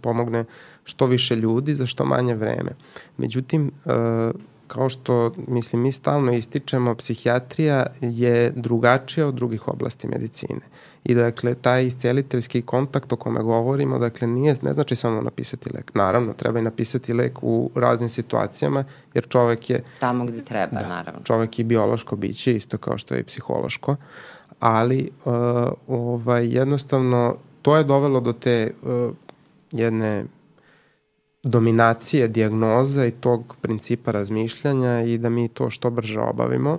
pomogne 0.00 0.44
što 0.84 1.06
više 1.06 1.36
ljudi 1.36 1.74
za 1.74 1.86
što 1.86 2.04
manje 2.04 2.34
vreme. 2.34 2.70
Međutim, 3.16 3.70
uh, 3.84 3.92
kao 4.74 4.88
što, 4.88 5.32
mislim, 5.46 5.82
mi 5.82 5.92
stalno 5.92 6.32
ističemo, 6.32 6.94
psihijatrija 6.94 7.86
je 8.00 8.50
drugačija 8.50 9.26
od 9.26 9.34
drugih 9.34 9.68
oblasti 9.68 10.08
medicine. 10.08 10.60
I 11.04 11.14
dakle, 11.14 11.54
taj 11.54 11.86
isceliteljski 11.86 12.62
kontakt 12.62 13.12
o 13.12 13.16
kome 13.16 13.42
govorimo, 13.42 13.98
dakle, 13.98 14.28
nije, 14.28 14.56
ne 14.62 14.72
znači 14.72 14.96
samo 14.96 15.20
napisati 15.20 15.70
lek. 15.74 15.94
Naravno, 15.94 16.32
treba 16.32 16.58
i 16.58 16.62
napisati 16.62 17.12
lek 17.12 17.38
u 17.42 17.70
raznim 17.74 18.08
situacijama, 18.08 18.84
jer 19.14 19.28
čovek 19.28 19.70
je... 19.70 19.82
Tamo 20.00 20.24
gde 20.24 20.44
treba, 20.44 20.80
da, 20.80 20.88
naravno. 20.88 21.20
Čovek 21.24 21.58
je 21.58 21.64
biološko 21.64 22.16
biće, 22.16 22.56
isto 22.56 22.78
kao 22.78 22.98
što 22.98 23.14
je 23.14 23.20
i 23.20 23.24
psihološko, 23.24 23.96
ali 24.60 25.10
uh, 25.24 25.32
ovaj, 25.88 26.46
jednostavno 26.46 27.36
to 27.62 27.76
je 27.76 27.84
dovelo 27.84 28.20
do 28.20 28.32
te 28.32 28.70
uh, 28.82 29.14
jedne 29.72 30.24
dominacije 31.44 32.28
dijagnoza 32.28 33.06
i 33.06 33.10
tog 33.10 33.56
principa 33.60 34.10
razmišljanja 34.10 35.02
i 35.02 35.18
da 35.18 35.28
mi 35.28 35.48
to 35.48 35.70
što 35.70 35.90
brže 35.90 36.20
obavimo. 36.20 36.78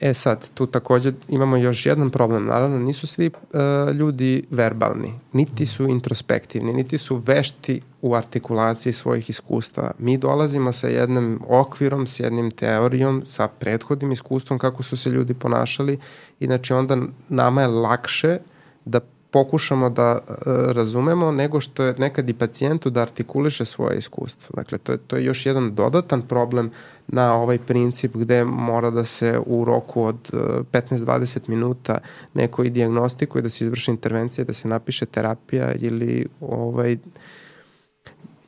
E 0.00 0.14
sad, 0.14 0.50
tu 0.54 0.66
takođe 0.66 1.12
imamo 1.28 1.56
još 1.56 1.86
jedan 1.86 2.10
problem. 2.10 2.44
Naravno, 2.44 2.78
nisu 2.78 3.06
svi 3.06 3.30
uh, 3.30 3.94
ljudi 3.94 4.44
verbalni, 4.50 5.12
niti 5.32 5.66
su 5.66 5.88
introspektivni, 5.88 6.72
niti 6.72 6.98
su 6.98 7.16
vešti 7.16 7.80
u 8.02 8.14
artikulaciji 8.14 8.92
svojih 8.92 9.30
iskustva. 9.30 9.90
Mi 9.98 10.18
dolazimo 10.18 10.72
sa 10.72 10.88
jednim 10.88 11.40
okvirom, 11.48 12.06
s 12.06 12.20
jednim 12.20 12.50
teorijom, 12.50 13.22
sa 13.24 13.48
prethodnim 13.48 14.12
iskustvom 14.12 14.58
kako 14.58 14.82
su 14.82 14.96
se 14.96 15.10
ljudi 15.10 15.34
ponašali 15.34 15.98
i 16.40 16.46
znači 16.46 16.72
onda 16.72 16.98
nama 17.28 17.62
je 17.62 17.68
lakše 17.68 18.38
da 18.84 19.00
pokušamo 19.36 19.90
da 19.90 20.18
e, 20.18 20.32
razumemo 20.72 21.32
nego 21.32 21.60
što 21.60 21.82
je 21.82 21.94
nekad 21.98 22.28
i 22.28 22.34
pacijentu 22.34 22.90
da 22.90 23.02
artikuliše 23.02 23.64
svoje 23.64 23.98
iskustvo. 23.98 24.52
Dakle, 24.56 24.78
to 24.78 24.92
je, 24.92 24.98
to 24.98 25.16
je 25.16 25.24
još 25.24 25.46
jedan 25.46 25.74
dodatan 25.74 26.22
problem 26.22 26.70
na 27.08 27.34
ovaj 27.34 27.58
princip 27.58 28.16
gde 28.16 28.44
mora 28.44 28.90
da 28.90 29.04
se 29.04 29.40
u 29.46 29.64
roku 29.64 30.04
od 30.04 30.30
15-20 30.72 31.36
e, 31.36 31.40
minuta 31.46 31.98
neko 32.34 32.64
i 32.64 32.70
diagnostikuje, 32.70 33.42
da 33.42 33.50
se 33.50 33.64
izvrši 33.64 33.90
intervencija, 33.90 34.44
da 34.44 34.52
se 34.52 34.68
napiše 34.68 35.06
terapija 35.06 35.72
ili 35.72 36.26
ovaj, 36.40 36.96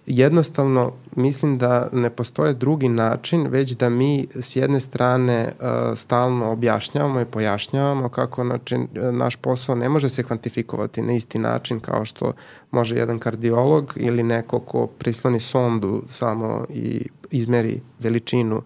jednostavno 0.08 0.92
mislim 1.16 1.58
da 1.58 1.88
ne 1.92 2.10
postoje 2.10 2.54
drugi 2.54 2.88
način, 2.88 3.46
već 3.46 3.70
da 3.70 3.88
mi 3.88 4.26
s 4.34 4.56
jedne 4.56 4.80
strane 4.80 5.52
uh, 5.60 5.98
stalno 5.98 6.50
objašnjavamo 6.50 7.20
i 7.20 7.24
pojašnjavamo 7.24 8.08
kako 8.08 8.44
način, 8.44 8.88
naš 9.12 9.36
posao 9.36 9.74
ne 9.74 9.88
može 9.88 10.08
se 10.08 10.22
kvantifikovati 10.22 11.02
na 11.02 11.12
isti 11.12 11.38
način 11.38 11.80
kao 11.80 12.04
što 12.04 12.32
može 12.70 12.96
jedan 12.96 13.18
kardiolog 13.18 13.92
ili 13.96 14.22
neko 14.22 14.60
ko 14.60 14.86
prisloni 14.86 15.40
sondu 15.40 16.02
samo 16.10 16.64
i 16.68 17.06
izmeri 17.30 17.80
veličinu 18.00 18.62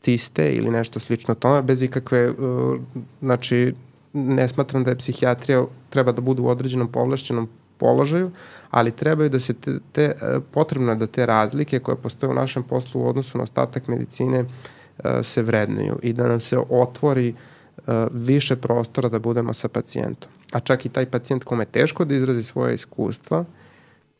ciste 0.00 0.52
ili 0.52 0.70
nešto 0.70 1.00
slično 1.00 1.34
tome, 1.34 1.62
bez 1.62 1.82
ikakve, 1.82 2.30
uh, 2.30 2.78
znači, 3.22 3.74
ne 4.12 4.48
smatram 4.48 4.84
da 4.84 4.90
je 4.90 4.98
psihijatrija 4.98 5.64
treba 5.90 6.12
da 6.12 6.20
bude 6.20 6.42
u 6.42 6.48
određenom 6.48 6.88
povlašćenom 6.88 7.48
položaju, 7.80 8.30
ali 8.70 8.90
trebaju 8.90 9.28
da 9.28 9.40
se 9.40 9.54
te, 9.54 9.78
te 9.92 10.02
e, 10.02 10.40
potrebno 10.52 10.94
da 10.94 11.06
te 11.06 11.26
razlike 11.26 11.78
koje 11.78 11.96
postoje 11.96 12.30
u 12.30 12.34
našem 12.34 12.62
poslu 12.62 13.00
u 13.00 13.08
odnosu 13.08 13.38
na 13.38 13.44
ostatak 13.44 13.88
medicine 13.88 14.44
e, 14.44 15.22
se 15.22 15.42
vrednuju 15.42 15.98
i 16.02 16.12
da 16.12 16.28
nam 16.28 16.40
se 16.40 16.58
otvori 16.58 17.28
e, 17.28 18.06
više 18.12 18.56
prostora 18.56 19.08
da 19.08 19.18
budemo 19.18 19.54
sa 19.54 19.68
pacijentom. 19.68 20.30
A 20.52 20.60
čak 20.60 20.86
i 20.86 20.88
taj 20.88 21.06
pacijent 21.06 21.44
kome 21.44 21.62
je 21.62 21.72
teško 21.72 22.04
da 22.04 22.14
izrazi 22.14 22.42
svoje 22.42 22.74
iskustva, 22.74 23.44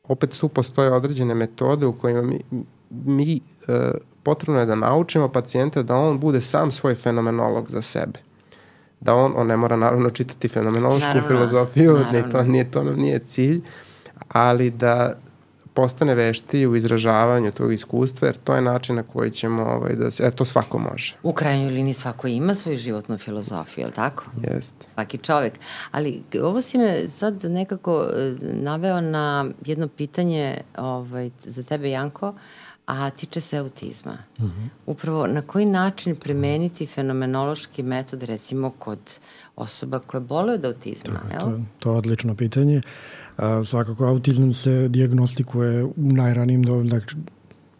opet 0.08 0.30
tu 0.40 0.48
postoje 0.48 0.92
određene 0.92 1.34
metode 1.34 1.86
u 1.86 1.92
kojima 1.92 2.22
mi, 2.22 2.40
mi 2.90 3.40
potrebno 4.22 4.60
je 4.60 4.66
da 4.66 4.74
naučimo 4.74 5.28
pacijenta 5.28 5.82
da 5.82 5.96
on 5.96 6.18
bude 6.20 6.40
sam 6.40 6.70
svoj 6.70 6.94
fenomenolog 6.94 7.70
za 7.70 7.82
sebe 7.82 8.29
da 9.00 9.14
on, 9.14 9.32
on 9.36 9.46
ne 9.46 9.56
mora 9.56 9.76
naravno 9.76 10.10
čitati 10.10 10.48
fenomenološku 10.48 11.06
naravno, 11.06 11.28
filozofiju, 11.28 11.92
naravno. 11.92 12.12
Ne, 12.12 12.30
to, 12.30 12.42
nije, 12.42 12.70
to 12.70 12.84
nam 12.84 12.96
nije 12.96 13.18
cilj, 13.18 13.60
ali 14.28 14.70
da 14.70 15.14
postane 15.74 16.14
vešti 16.14 16.66
u 16.66 16.76
izražavanju 16.76 17.52
tog 17.52 17.72
iskustva, 17.72 18.28
jer 18.28 18.36
to 18.36 18.54
je 18.54 18.62
način 18.62 18.96
na 18.96 19.02
koji 19.02 19.30
ćemo, 19.30 19.62
ovaj, 19.62 19.94
da 19.94 20.10
se, 20.10 20.24
e, 20.26 20.30
to 20.30 20.44
svako 20.44 20.78
može. 20.78 21.16
U 21.22 21.32
krajnjoj 21.32 21.70
liniji 21.70 21.94
svako 21.94 22.26
ima 22.26 22.54
svoju 22.54 22.78
životnu 22.78 23.18
filozofiju, 23.18 23.82
je 23.82 23.86
li 23.86 23.92
tako? 23.92 24.24
Jeste. 24.42 24.86
Svaki 24.94 25.18
čovek. 25.18 25.52
Ali 25.90 26.22
ovo 26.42 26.62
si 26.62 26.78
me 26.78 27.08
sad 27.08 27.44
nekako 27.44 28.06
e, 28.16 28.34
naveo 28.40 29.00
na 29.00 29.46
jedno 29.66 29.88
pitanje 29.88 30.56
ovaj, 30.76 31.30
za 31.44 31.62
tebe, 31.62 31.90
Janko, 31.90 32.34
a 32.90 33.10
tiče 33.10 33.40
se 33.40 33.56
autizma. 33.56 34.18
Mhm. 34.38 34.46
-huh. 34.46 34.68
Upravo 34.86 35.26
na 35.26 35.42
koji 35.42 35.66
način 35.66 36.16
primeniti 36.16 36.86
fenomenološki 36.86 37.82
metod 37.82 38.22
recimo 38.22 38.70
kod 38.70 39.18
osoba 39.56 39.98
koje 39.98 40.20
boluju 40.20 40.54
od 40.54 40.64
autizma? 40.64 41.20
Da, 41.32 41.38
to, 41.38 41.60
to 41.78 41.90
je 41.92 41.96
odlično 41.96 42.34
pitanje. 42.34 42.82
A, 43.36 43.64
svakako, 43.64 44.06
autizam 44.06 44.52
se 44.52 44.88
diagnostikuje 44.88 45.84
u 45.84 45.92
najranijim 45.96 46.62
do, 46.62 46.82
dakle, 46.82 47.20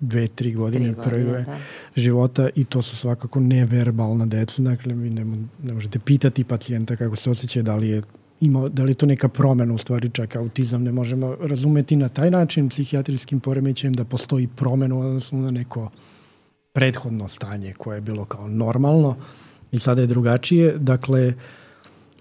dve, 0.00 0.26
tri 0.26 0.52
godine, 0.52 0.84
tri 0.84 0.94
godine 0.94 1.10
prve 1.10 1.42
da. 1.42 1.56
života 1.96 2.48
i 2.54 2.64
to 2.64 2.82
su 2.82 2.96
svakako 2.96 3.40
neverbalna 3.40 4.26
deca, 4.26 4.62
dakle 4.62 4.94
vi 4.94 5.10
ne, 5.10 5.24
ne 5.62 5.72
možete 5.72 5.98
pitati 5.98 6.44
pacijenta 6.44 6.96
kako 6.96 7.16
se 7.16 7.30
osjeća, 7.30 7.62
da 7.62 7.76
li 7.76 7.88
je 7.88 8.02
ima, 8.40 8.68
da 8.68 8.82
li 8.84 8.90
je 8.90 8.94
to 8.94 9.06
neka 9.06 9.28
promena, 9.28 9.74
u 9.74 9.78
stvari 9.78 10.08
čak 10.08 10.36
autizam 10.36 10.82
ne 10.82 10.92
možemo 10.92 11.36
razumeti 11.40 11.96
na 11.96 12.08
taj 12.08 12.30
način 12.30 12.68
psihijatrijskim 12.68 13.40
poremećajem 13.40 13.94
da 13.94 14.04
postoji 14.04 14.48
promena 14.56 14.98
odnosno 14.98 15.40
na 15.40 15.50
neko 15.50 15.90
prethodno 16.72 17.28
stanje 17.28 17.72
koje 17.72 17.96
je 17.96 18.00
bilo 18.00 18.24
kao 18.24 18.48
normalno 18.48 19.16
i 19.72 19.78
sada 19.78 20.00
je 20.00 20.06
drugačije, 20.06 20.78
dakle 20.78 21.34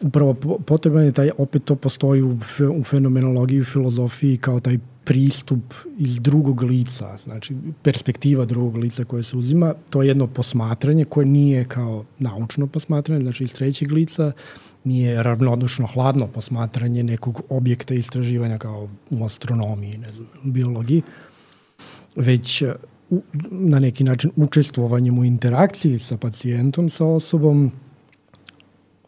upravo 0.01 0.33
potreban 0.65 1.05
je 1.05 1.11
taj, 1.11 1.31
opet 1.37 1.63
to 1.63 1.75
postoji 1.75 2.21
u, 2.21 2.37
u 2.79 2.83
fenomenologiji, 2.83 3.61
u 3.61 3.65
filozofiji 3.65 4.37
kao 4.37 4.59
taj 4.59 4.77
pristup 5.09 5.73
iz 5.97 6.19
drugog 6.19 6.63
lica, 6.63 7.17
znači 7.23 7.55
perspektiva 7.83 8.45
drugog 8.45 8.77
lica 8.77 9.03
koje 9.03 9.23
se 9.23 9.37
uzima, 9.37 9.73
to 9.89 10.01
je 10.01 10.07
jedno 10.07 10.27
posmatranje 10.27 11.05
koje 11.05 11.25
nije 11.25 11.65
kao 11.65 12.05
naučno 12.19 12.67
posmatranje, 12.67 13.21
znači 13.21 13.43
iz 13.43 13.53
trećeg 13.53 13.91
lica, 13.91 14.31
nije 14.83 15.23
ravnodušno 15.23 15.87
hladno 15.87 16.27
posmatranje 16.27 17.03
nekog 17.03 17.41
objekta 17.49 17.93
istraživanja 17.93 18.57
kao 18.57 18.89
u 19.09 19.25
astronomiji, 19.25 19.97
ne 19.97 20.13
znam, 20.13 20.27
biologiji, 20.43 21.01
već 22.15 22.61
u, 23.09 23.21
na 23.49 23.79
neki 23.79 24.03
način 24.03 24.31
učestvovanjem 24.35 25.19
u 25.19 25.25
interakciji 25.25 25.99
sa 25.99 26.17
pacijentom, 26.17 26.89
sa 26.89 27.05
osobom, 27.05 27.71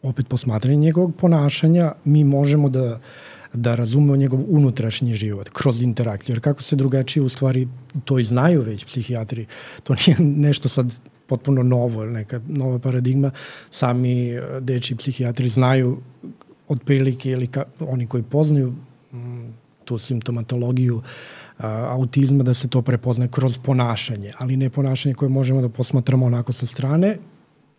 opet 0.02 0.28
posmatranje 0.28 0.76
njegovog 0.76 1.14
ponašanja, 1.16 1.92
mi 2.04 2.24
možemo 2.24 2.68
da, 2.68 3.00
da 3.54 3.74
razumemo 3.74 4.16
njegov 4.16 4.40
unutrašnji 4.48 5.14
život 5.14 5.48
kroz 5.48 5.82
interakciju. 5.82 6.32
Jer 6.32 6.40
kako 6.40 6.62
se 6.62 6.76
drugačije 6.76 7.22
u 7.22 7.28
stvari 7.28 7.68
to 8.04 8.18
i 8.18 8.24
znaju 8.24 8.62
već 8.62 8.84
psihijatri, 8.84 9.46
to 9.82 9.94
nije 10.06 10.16
nešto 10.20 10.68
sad 10.68 11.00
potpuno 11.26 11.62
novo, 11.62 12.04
neka 12.06 12.40
nova 12.48 12.78
paradigma. 12.78 13.30
Sami 13.70 14.30
e, 14.30 14.42
deči 14.60 14.96
psihijatri 14.96 15.48
znaju 15.48 15.98
otprilike 16.68 17.30
ili 17.30 17.46
ka, 17.46 17.64
oni 17.80 18.06
koji 18.06 18.22
poznaju 18.22 18.74
mm, 19.12 19.48
tu 19.84 19.98
simptomatologiju 19.98 21.02
a, 21.58 21.68
autizma 21.92 22.44
da 22.44 22.54
se 22.54 22.68
to 22.68 22.82
prepozna 22.82 23.28
kroz 23.28 23.58
ponašanje, 23.58 24.32
ali 24.38 24.56
ne 24.56 24.70
ponašanje 24.70 25.14
koje 25.14 25.28
možemo 25.28 25.60
da 25.60 25.68
posmatramo 25.68 26.26
onako 26.26 26.52
sa 26.52 26.66
strane, 26.66 27.18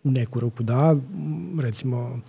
u 0.04 0.10
neku 0.10 0.40
ruku 0.40 0.62
da, 0.62 0.96
recimo 1.60 2.20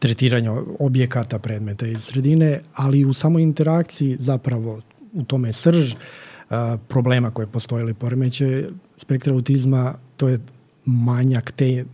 tretiranja 0.00 0.52
objekata, 0.78 1.38
predmeta 1.38 1.86
i 1.86 1.98
sredine, 1.98 2.60
ali 2.74 3.04
u 3.04 3.12
samoj 3.12 3.42
interakciji 3.42 4.16
zapravo 4.20 4.80
u 5.12 5.22
tome 5.24 5.48
je 5.48 5.52
srž 5.52 5.94
a, 6.50 6.76
problema 6.88 7.30
koje 7.30 7.46
postoje 7.46 7.82
ili 7.82 7.94
poremeće 7.94 8.68
spektra 8.96 9.34
autizma, 9.34 9.94
to 10.16 10.28
je 10.28 10.38
manjak 10.84 11.52
te 11.52 11.84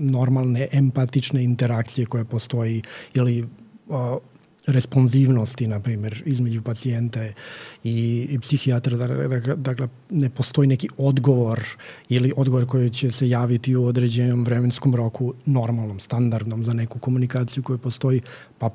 normalne 0.00 0.68
empatične 0.72 1.44
interakcije 1.44 2.06
koja 2.06 2.24
postoji 2.24 2.82
ili 3.14 3.46
a, 3.90 4.18
responsivnosti, 4.70 5.66
na 5.66 5.80
primjer, 5.80 6.22
između 6.26 6.62
pacijenta 6.62 7.24
i, 7.24 8.26
i 8.30 8.38
psihijatra, 8.38 8.96
dakle, 8.96 9.56
dakle, 9.56 9.88
ne 10.10 10.30
postoji 10.30 10.68
neki 10.68 10.88
odgovor 10.96 11.64
ili 12.08 12.32
odgovor 12.36 12.66
koji 12.66 12.90
će 12.90 13.10
se 13.10 13.28
javiti 13.28 13.76
u 13.76 13.84
određenom 13.84 14.44
vremenskom 14.44 14.94
roku, 14.94 15.34
normalnom, 15.46 16.00
standardnom 16.00 16.64
za 16.64 16.72
neku 16.72 16.98
komunikaciju 16.98 17.62
koja 17.62 17.78
postoji, 17.78 18.20
pa 18.58 18.70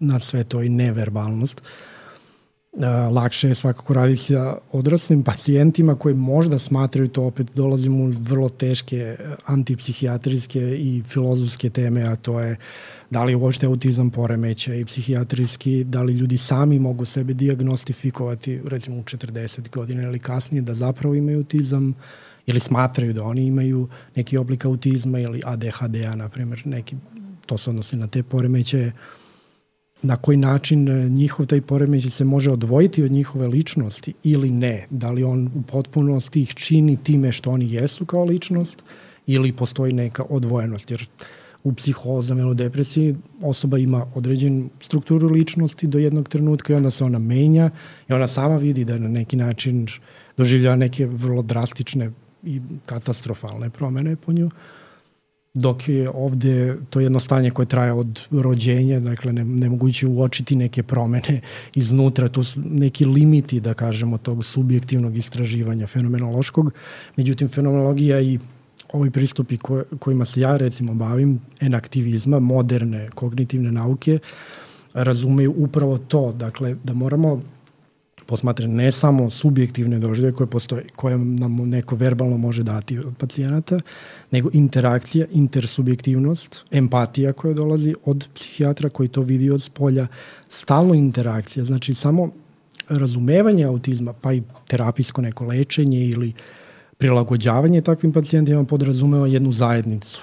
na 0.00 0.18
sve 0.18 0.44
to 0.44 0.62
i 0.62 0.68
neverbalnost. 0.68 1.60
Uh, 1.60 1.97
lakše 3.10 3.48
je 3.48 3.54
svakako 3.54 3.94
raditi 3.94 4.22
sa 4.22 4.56
odraslim 4.72 5.22
pacijentima 5.22 5.94
koji 5.94 6.14
možda 6.14 6.58
smatraju 6.58 7.08
to 7.08 7.22
opet 7.22 7.46
dolazimo 7.54 8.04
u 8.04 8.12
vrlo 8.20 8.48
teške 8.48 9.16
antipsihijatrijske 9.44 10.60
i 10.60 11.02
filozofske 11.06 11.70
teme, 11.70 12.02
a 12.02 12.16
to 12.16 12.40
je 12.40 12.52
uh, 12.52 12.58
da 13.10 13.24
li 13.24 13.34
uopšte 13.34 13.66
autizam 13.66 14.10
poremeća 14.10 14.74
i 14.74 14.84
psihijatrijski, 14.84 15.84
da 15.84 16.02
li 16.02 16.12
ljudi 16.12 16.38
sami 16.38 16.78
mogu 16.78 17.04
sebe 17.04 17.34
diagnostifikovati 17.34 18.60
recimo 18.64 18.96
u 18.96 19.02
40 19.02 19.70
godina 19.70 20.02
ili 20.02 20.18
kasnije 20.18 20.62
da 20.62 20.74
zapravo 20.74 21.14
imaju 21.14 21.38
autizam 21.38 21.94
ili 22.46 22.60
smatraju 22.60 23.12
da 23.12 23.24
oni 23.24 23.46
imaju 23.46 23.88
neki 24.16 24.38
oblik 24.38 24.64
autizma 24.64 25.20
ili 25.20 25.42
ADHD-a, 25.44 26.16
na 26.16 26.28
primjer, 26.28 26.62
neki, 26.64 26.96
to 27.46 27.58
se 27.58 27.70
odnosi 27.70 27.96
na 27.96 28.06
te 28.06 28.22
poremeće, 28.22 28.92
na 30.02 30.16
koji 30.16 30.36
način 30.36 30.88
e, 30.88 31.08
njihov 31.08 31.46
taj 31.46 31.60
poremećaj 31.60 32.10
se 32.10 32.24
može 32.24 32.50
odvojiti 32.50 33.02
od 33.02 33.12
njihove 33.12 33.48
ličnosti 33.48 34.14
ili 34.24 34.50
ne, 34.50 34.86
da 34.90 35.10
li 35.10 35.24
on 35.24 35.50
u 35.54 35.62
potpunosti 35.62 36.40
ih 36.40 36.54
čini 36.54 36.96
time 36.96 37.32
što 37.32 37.50
oni 37.50 37.72
jesu 37.72 38.06
kao 38.06 38.24
ličnost 38.24 38.82
ili 39.26 39.52
postoji 39.52 39.92
neka 39.92 40.24
odvojenost, 40.28 40.90
jer 40.90 41.06
u 41.64 41.72
psihozama 41.72 42.40
ili 42.40 42.50
u 42.50 42.54
depresiji 42.54 43.16
osoba 43.42 43.78
ima 43.78 44.06
određenu 44.14 44.68
strukturu 44.80 45.28
ličnosti 45.28 45.86
do 45.86 45.98
jednog 45.98 46.28
trenutka 46.28 46.72
i 46.72 46.76
onda 46.76 46.90
se 46.90 47.04
ona 47.04 47.18
menja 47.18 47.70
i 48.08 48.12
ona 48.12 48.26
sama 48.26 48.56
vidi 48.56 48.84
da 48.84 48.98
na 48.98 49.08
neki 49.08 49.36
način 49.36 49.86
doživljava 50.36 50.76
neke 50.76 51.06
vrlo 51.06 51.42
drastične 51.42 52.10
i 52.44 52.60
katastrofalne 52.86 53.70
promene 53.70 54.16
po 54.16 54.32
nju 54.32 54.50
dok 55.54 55.88
je 55.88 56.10
ovde 56.10 56.76
to 56.90 57.00
jedno 57.00 57.20
stanje 57.20 57.50
koje 57.50 57.66
traje 57.66 57.92
od 57.92 58.20
rođenja, 58.30 59.00
dakle 59.00 59.32
ne, 59.32 59.44
nemoguće 59.44 60.06
uočiti 60.06 60.56
neke 60.56 60.82
promene 60.82 61.40
iznutra, 61.74 62.28
to 62.28 62.44
su 62.44 62.60
neki 62.64 63.04
limiti, 63.04 63.60
da 63.60 63.74
kažemo, 63.74 64.18
tog 64.18 64.44
subjektivnog 64.44 65.16
istraživanja 65.16 65.86
fenomenološkog. 65.86 66.72
Međutim, 67.16 67.48
fenomenologija 67.48 68.20
i 68.20 68.38
ovi 68.92 69.10
pristupi 69.10 69.56
ko, 69.56 69.82
kojima 69.98 70.24
se 70.24 70.40
ja 70.40 70.56
recimo 70.56 70.94
bavim, 70.94 71.40
enaktivizma, 71.60 72.38
moderne 72.38 73.08
kognitivne 73.14 73.72
nauke, 73.72 74.18
razumeju 74.94 75.54
upravo 75.56 75.98
to, 75.98 76.32
dakle 76.32 76.76
da 76.84 76.94
moramo 76.94 77.42
posmatrati 78.28 78.72
ne 78.72 78.92
samo 78.92 79.30
subjektivne 79.30 79.98
doživlje 79.98 80.32
koje 80.32 80.46
postoje, 80.46 80.84
koje 80.96 81.18
nam 81.18 81.68
neko 81.68 81.96
verbalno 81.96 82.36
može 82.36 82.62
dati 82.62 82.98
od 82.98 83.14
pacijenata, 83.18 83.78
nego 84.30 84.50
interakcija, 84.52 85.26
intersubjektivnost, 85.32 86.64
empatija 86.70 87.32
koja 87.32 87.54
dolazi 87.54 87.94
od 88.04 88.28
psihijatra 88.34 88.88
koji 88.88 89.08
to 89.08 89.22
vidi 89.22 89.50
od 89.50 89.62
spolja, 89.62 90.06
stalno 90.48 90.94
interakcija, 90.94 91.64
znači 91.64 91.94
samo 91.94 92.30
razumevanje 92.88 93.64
autizma, 93.64 94.12
pa 94.12 94.32
i 94.32 94.42
terapijsko 94.66 95.22
neko 95.22 95.44
lečenje 95.44 96.04
ili 96.04 96.32
prilagođavanje 96.98 97.80
takvim 97.80 98.12
pacijentima 98.12 98.64
podrazumeva 98.64 99.26
jednu 99.26 99.52
zajednicu. 99.52 100.20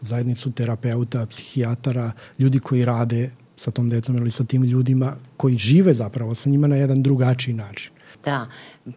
Zajednicu 0.00 0.50
terapeuta, 0.50 1.26
psihijatara, 1.26 2.12
ljudi 2.38 2.58
koji 2.58 2.84
rade 2.84 3.30
sa 3.62 3.70
tom 3.70 3.90
decom 3.90 4.16
ili 4.16 4.30
sa 4.30 4.44
tim 4.44 4.62
ljudima 4.62 5.14
koji 5.36 5.58
žive 5.58 5.94
zapravo 5.94 6.34
sa 6.34 6.50
njima 6.50 6.66
na 6.66 6.76
jedan 6.76 7.02
drugačiji 7.02 7.54
način. 7.54 7.92
Da, 8.24 8.46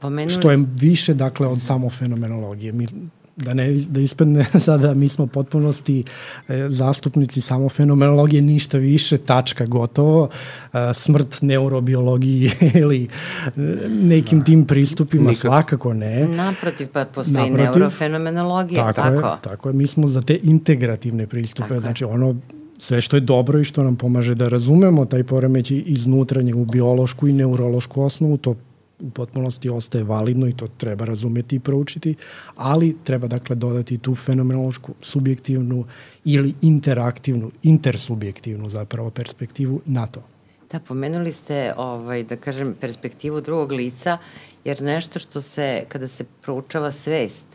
pomenuli... 0.02 0.34
Što 0.34 0.52
je 0.52 0.66
više, 0.80 1.14
dakle, 1.14 1.48
od 1.48 1.62
samo 1.62 1.90
fenomenologije. 1.90 2.74
Mi 2.74 2.88
da 3.36 3.54
ne 3.54 3.74
da 3.74 4.00
ispadne 4.00 4.46
sada 4.68 4.94
mi 4.94 5.08
smo 5.08 5.28
potpunosti 5.28 6.04
e, 6.48 6.66
zastupnici 6.70 7.42
samo 7.42 7.70
fenomenologije 7.70 8.42
ništa 8.42 8.78
više 8.78 9.18
tačka 9.18 9.66
gotovo 9.66 10.30
e, 10.74 10.94
smrt 10.94 11.42
neurobiologiji 11.42 12.52
ili 12.82 13.08
e, 13.46 13.50
nekim 13.90 14.44
tim 14.44 14.66
pristupima 14.66 15.30
Nikad. 15.30 15.42
svakako 15.42 15.94
ne 15.94 16.28
naprotiv 16.28 16.88
pa 16.94 17.06
postoji 17.06 17.50
naprotiv, 17.50 17.80
neurofenomenologija 17.80 18.94
tako, 18.94 19.02
tako. 19.02 19.28
Je, 19.28 19.42
tako 19.42 19.70
je 19.70 19.76
mi 19.76 19.88
smo 19.88 20.08
za 20.08 20.22
te 20.22 20.40
integrativne 20.44 21.28
pristupe 21.28 21.70
tako 21.70 21.82
znači 21.82 22.06
ono 22.06 22.36
sve 22.78 23.02
što 23.02 23.18
je 23.18 23.22
dobro 23.22 23.60
i 23.60 23.64
što 23.64 23.84
nam 23.84 23.96
pomaže 23.96 24.36
da 24.36 24.50
razumemo 24.50 25.06
taj 25.06 25.24
poremećaj 25.24 25.84
iznutra 25.86 26.42
njegovu 26.42 26.66
biološku 26.66 27.28
i 27.28 27.34
neurološku 27.34 28.04
osnovu, 28.04 28.38
to 28.38 28.56
u 29.00 29.10
potpunosti 29.10 29.70
ostaje 29.70 30.04
validno 30.04 30.48
i 30.48 30.54
to 30.54 30.68
treba 30.68 31.06
razumeti 31.06 31.56
i 31.56 31.60
proučiti, 31.60 32.16
ali 32.56 32.98
treba 33.04 33.28
dakle 33.28 33.56
dodati 33.56 33.98
tu 33.98 34.16
fenomenološku, 34.16 34.94
subjektivnu 35.02 35.86
ili 36.26 36.54
interaktivnu, 36.62 37.52
intersubjektivnu 37.64 38.70
zapravo 38.70 39.10
perspektivu 39.10 39.82
na 39.86 40.08
to. 40.08 40.24
Da, 40.72 40.80
pomenuli 40.80 41.32
ste, 41.32 41.74
ovaj, 41.78 42.24
da 42.24 42.36
kažem, 42.36 42.76
perspektivu 42.82 43.42
drugog 43.42 43.72
lica, 43.72 44.18
jer 44.66 44.82
nešto 44.82 45.20
što 45.20 45.42
se, 45.42 45.84
kada 45.88 46.08
se 46.08 46.26
proučava 46.42 46.92
svest. 46.92 47.48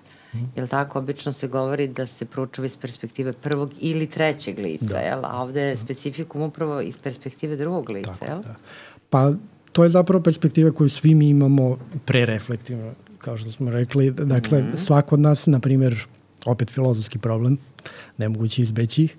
Jel 0.57 0.69
tako, 0.69 0.99
obično 0.99 1.33
se 1.33 1.49
govori 1.49 1.89
da 1.89 2.07
se 2.07 2.25
proučava 2.25 2.67
iz 2.67 2.77
perspektive 2.77 3.33
prvog 3.33 3.71
ili 3.81 4.07
trećeg 4.07 4.59
lica, 4.59 4.85
da. 4.95 4.99
jel? 4.99 5.25
A 5.25 5.43
ovde 5.43 5.61
je 5.61 5.77
specifikum 5.77 6.43
upravo 6.43 6.81
iz 6.81 6.99
perspektive 6.99 7.57
drugog 7.57 7.91
lica, 7.91 8.13
tako, 8.13 8.25
jel? 8.25 8.43
Da. 8.43 8.55
Pa 9.11 9.33
to 9.73 9.85
je 9.85 9.91
zapravo 9.91 10.23
perspektiva 10.23 10.73
koju 10.73 10.91
svi 10.91 11.15
mi 11.15 11.29
imamo 11.29 11.79
prereflektivno, 12.05 12.93
kao 13.19 13.37
što 13.37 13.53
smo 13.53 13.71
rekli. 13.71 14.11
Dakle, 14.11 14.63
mm 14.63 14.67
-hmm. 14.67 14.77
svako 14.77 15.15
od 15.15 15.21
nas, 15.21 15.47
na 15.47 15.61
primjer, 15.61 16.07
opet 16.47 16.71
filozofski 16.71 17.19
problem, 17.19 17.59
nemoguće 18.19 18.63
izbeći 18.63 19.05
ih, 19.05 19.17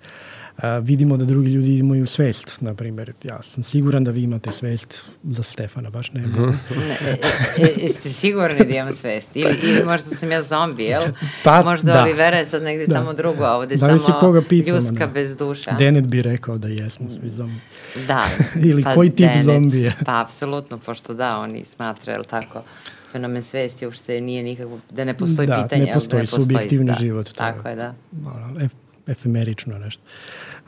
a, 0.58 0.78
vidimo 0.78 1.18
da 1.18 1.26
drugi 1.26 1.50
ljudi 1.50 1.78
imaju 1.78 2.08
svest, 2.08 2.62
na 2.62 2.74
primjer. 2.74 3.14
Ja 3.24 3.42
sam 3.42 3.64
siguran 3.64 4.04
da 4.04 4.12
vi 4.12 4.24
imate 4.24 4.52
svest 4.52 5.04
za 5.24 5.44
Stefana, 5.44 5.90
baš 5.90 6.12
ne. 6.14 6.22
Mm 6.22 6.34
-hmm. 6.34 6.54
ne 6.78 6.98
e, 7.02 7.18
e, 7.58 7.66
e, 7.66 7.84
jeste 7.84 8.10
sigurni 8.10 8.58
da 8.58 8.76
imam 8.76 8.94
svest? 8.94 9.30
Ili, 9.34 9.60
ili 9.64 9.84
možda 9.86 10.16
sam 10.16 10.32
ja 10.32 10.44
zombi, 10.44 10.84
jel? 10.84 11.04
Pa, 11.44 11.64
možda 11.64 11.94
da. 11.94 12.02
Olivera 12.02 12.38
je 12.38 12.46
sad 12.46 12.64
negde 12.64 12.88
da. 12.88 12.96
tamo 12.96 13.14
drugo, 13.14 13.44
a 13.44 13.58
ovde 13.58 13.76
da 13.76 14.00
samo 14.00 14.20
koga 14.20 14.42
pitamo, 14.42 14.78
ljuska 14.78 15.06
da. 15.06 15.08
bez 15.08 15.38
duša. 15.38 15.72
Denet 15.72 16.08
bi 16.08 16.22
rekao 16.22 16.58
da 16.58 16.68
jesmo 16.68 17.10
svi 17.10 17.30
zombi. 17.30 17.60
Da. 18.08 18.26
ili 18.70 18.84
pa 18.84 18.96
koji 18.96 19.10
tip 19.10 19.28
Denet, 19.28 19.46
zombije? 19.46 19.96
Pa, 20.06 20.22
apsolutno, 20.22 20.78
pošto 20.78 21.14
da, 21.14 21.38
oni 21.38 21.66
smatra, 21.66 22.14
jel 22.14 22.24
tako? 22.24 22.64
fenomen 23.12 23.44
svesti 23.44 23.86
uopšte 23.86 24.22
nije 24.22 24.44
nikakvo, 24.44 24.80
da 24.90 25.06
ne 25.06 25.18
postoji 25.18 25.48
da, 25.48 25.64
pitanje. 25.64 25.86
Ne 25.86 25.94
postoji, 25.94 26.10
da 26.10 26.18
ne 26.18 26.22
postoji 26.22 26.44
subjektivni 26.44 26.92
da, 26.92 26.98
život. 27.00 27.28
To 27.28 27.34
tako 27.34 27.70
je, 27.70 27.76
da. 27.76 27.94
Ono, 28.26 28.66
ef, 28.66 28.72
efemerično 29.12 29.78
nešto. 29.78 30.04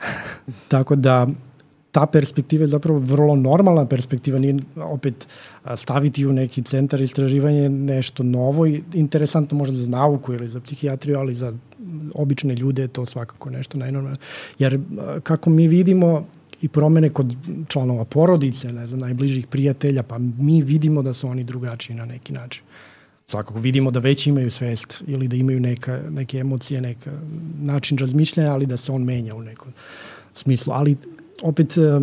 Tako 0.68 0.96
da 0.96 1.26
ta 1.94 2.06
perspektiva 2.06 2.64
je 2.64 2.68
zapravo 2.68 2.98
vrlo 2.98 3.36
normalna 3.36 3.86
perspektiva, 3.86 4.38
nije 4.38 4.56
opet 4.76 5.28
staviti 5.76 6.26
u 6.26 6.32
neki 6.32 6.62
centar 6.62 7.00
istraživanja 7.00 7.68
nešto 7.68 8.22
novo 8.22 8.66
i 8.66 8.82
interesantno 8.94 9.58
možda 9.58 9.76
za 9.76 9.88
nauku 9.88 10.32
ili 10.32 10.48
za 10.48 10.60
psihijatriju, 10.60 11.18
ali 11.18 11.34
za 11.34 11.52
obične 12.14 12.54
ljude 12.54 12.82
je 12.82 12.88
to 12.88 13.06
svakako 13.06 13.50
nešto 13.50 13.78
najnormalno. 13.78 14.16
Jer 14.58 14.80
kako 15.22 15.50
mi 15.50 15.68
vidimo 15.68 16.26
i 16.62 16.68
promene 16.68 17.10
kod 17.10 17.36
članova 17.68 18.04
porodice, 18.04 18.72
ne 18.72 18.86
znam, 18.86 19.00
najbližih 19.00 19.46
prijatelja, 19.46 20.02
pa 20.02 20.18
mi 20.18 20.62
vidimo 20.62 21.02
da 21.02 21.12
su 21.12 21.28
oni 21.28 21.44
drugačiji 21.44 21.96
na 21.96 22.04
neki 22.04 22.32
način. 22.32 22.62
Svakako 23.26 23.58
vidimo 23.58 23.90
da 23.90 24.00
već 24.00 24.26
imaju 24.26 24.50
svest 24.50 25.02
ili 25.06 25.28
da 25.28 25.36
imaju 25.36 25.60
neka, 25.60 26.00
neke 26.10 26.38
emocije, 26.38 26.80
neka 26.80 27.12
način 27.60 27.98
razmišljanja, 27.98 28.52
ali 28.52 28.66
da 28.66 28.76
se 28.76 28.92
on 28.92 29.02
menja 29.02 29.34
u 29.34 29.42
nekom 29.42 29.72
smislu. 30.32 30.72
Ali 30.72 30.96
opet 31.42 31.78
eh, 31.78 32.00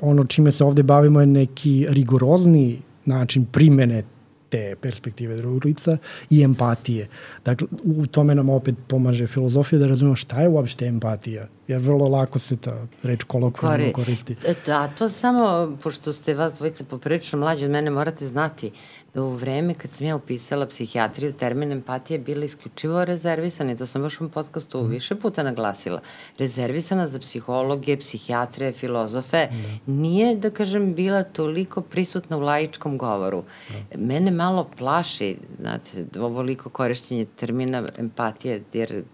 ono 0.00 0.24
čime 0.24 0.52
se 0.52 0.64
ovde 0.64 0.82
bavimo 0.82 1.20
je 1.20 1.26
neki 1.26 1.86
rigorozni 1.88 2.78
način 3.04 3.46
primene 3.52 4.02
te 4.48 4.74
perspektive 4.80 5.36
drugog 5.36 5.64
lica 5.64 5.96
i 6.30 6.42
empatije. 6.42 7.08
Dakle, 7.44 7.66
u 7.84 8.06
tome 8.06 8.34
nam 8.34 8.48
opet 8.48 8.74
pomaže 8.86 9.26
filozofija 9.26 9.78
da 9.78 9.86
razumemo 9.86 10.16
šta 10.16 10.40
je 10.40 10.48
uopšte 10.48 10.86
empatija 10.86 11.46
jer 11.70 11.80
vrlo 11.80 12.08
lako 12.08 12.38
se 12.38 12.56
ta 12.56 12.86
reč 13.02 13.24
kolokvijalno 13.24 13.92
koristi. 13.92 14.36
Da, 14.66 14.88
to 14.88 15.08
samo, 15.08 15.76
pošto 15.82 16.12
ste 16.12 16.34
vas 16.34 16.58
dvojice 16.58 16.84
poprilično 16.84 17.38
mlađi 17.38 17.64
od 17.64 17.70
mene, 17.70 17.90
morate 17.90 18.26
znati 18.26 18.70
da 19.14 19.22
u 19.22 19.30
vreme 19.30 19.74
kad 19.74 19.90
sam 19.90 20.06
ja 20.06 20.16
upisala 20.16 20.66
psihijatriju, 20.66 21.32
termin 21.32 21.72
empatije 21.72 22.14
je 22.14 22.18
bila 22.18 22.44
isključivo 22.44 23.04
rezervisana 23.04 23.72
i 23.72 23.76
to 23.76 23.86
sam 23.86 24.02
baš 24.02 24.20
u 24.20 24.28
podcastu 24.28 24.82
mm. 24.82 24.90
više 24.90 25.14
puta 25.14 25.42
naglasila. 25.42 26.00
Rezervisana 26.38 27.06
za 27.06 27.18
psihologe, 27.18 27.96
psihijatre, 27.96 28.72
filozofe. 28.72 29.48
Da. 29.50 29.92
Nije, 29.92 30.36
da 30.36 30.50
kažem, 30.50 30.94
bila 30.94 31.22
toliko 31.22 31.80
prisutna 31.80 32.36
u 32.36 32.40
laičkom 32.40 32.98
govoru. 32.98 33.44
Da. 33.68 33.98
Mene 33.98 34.30
malo 34.30 34.70
plaši, 34.78 35.36
znate, 35.60 36.20
ovoliko 36.20 36.70
korišćenje 36.70 37.24
termina 37.24 37.88
empatije, 37.98 38.62
jer 38.72 39.04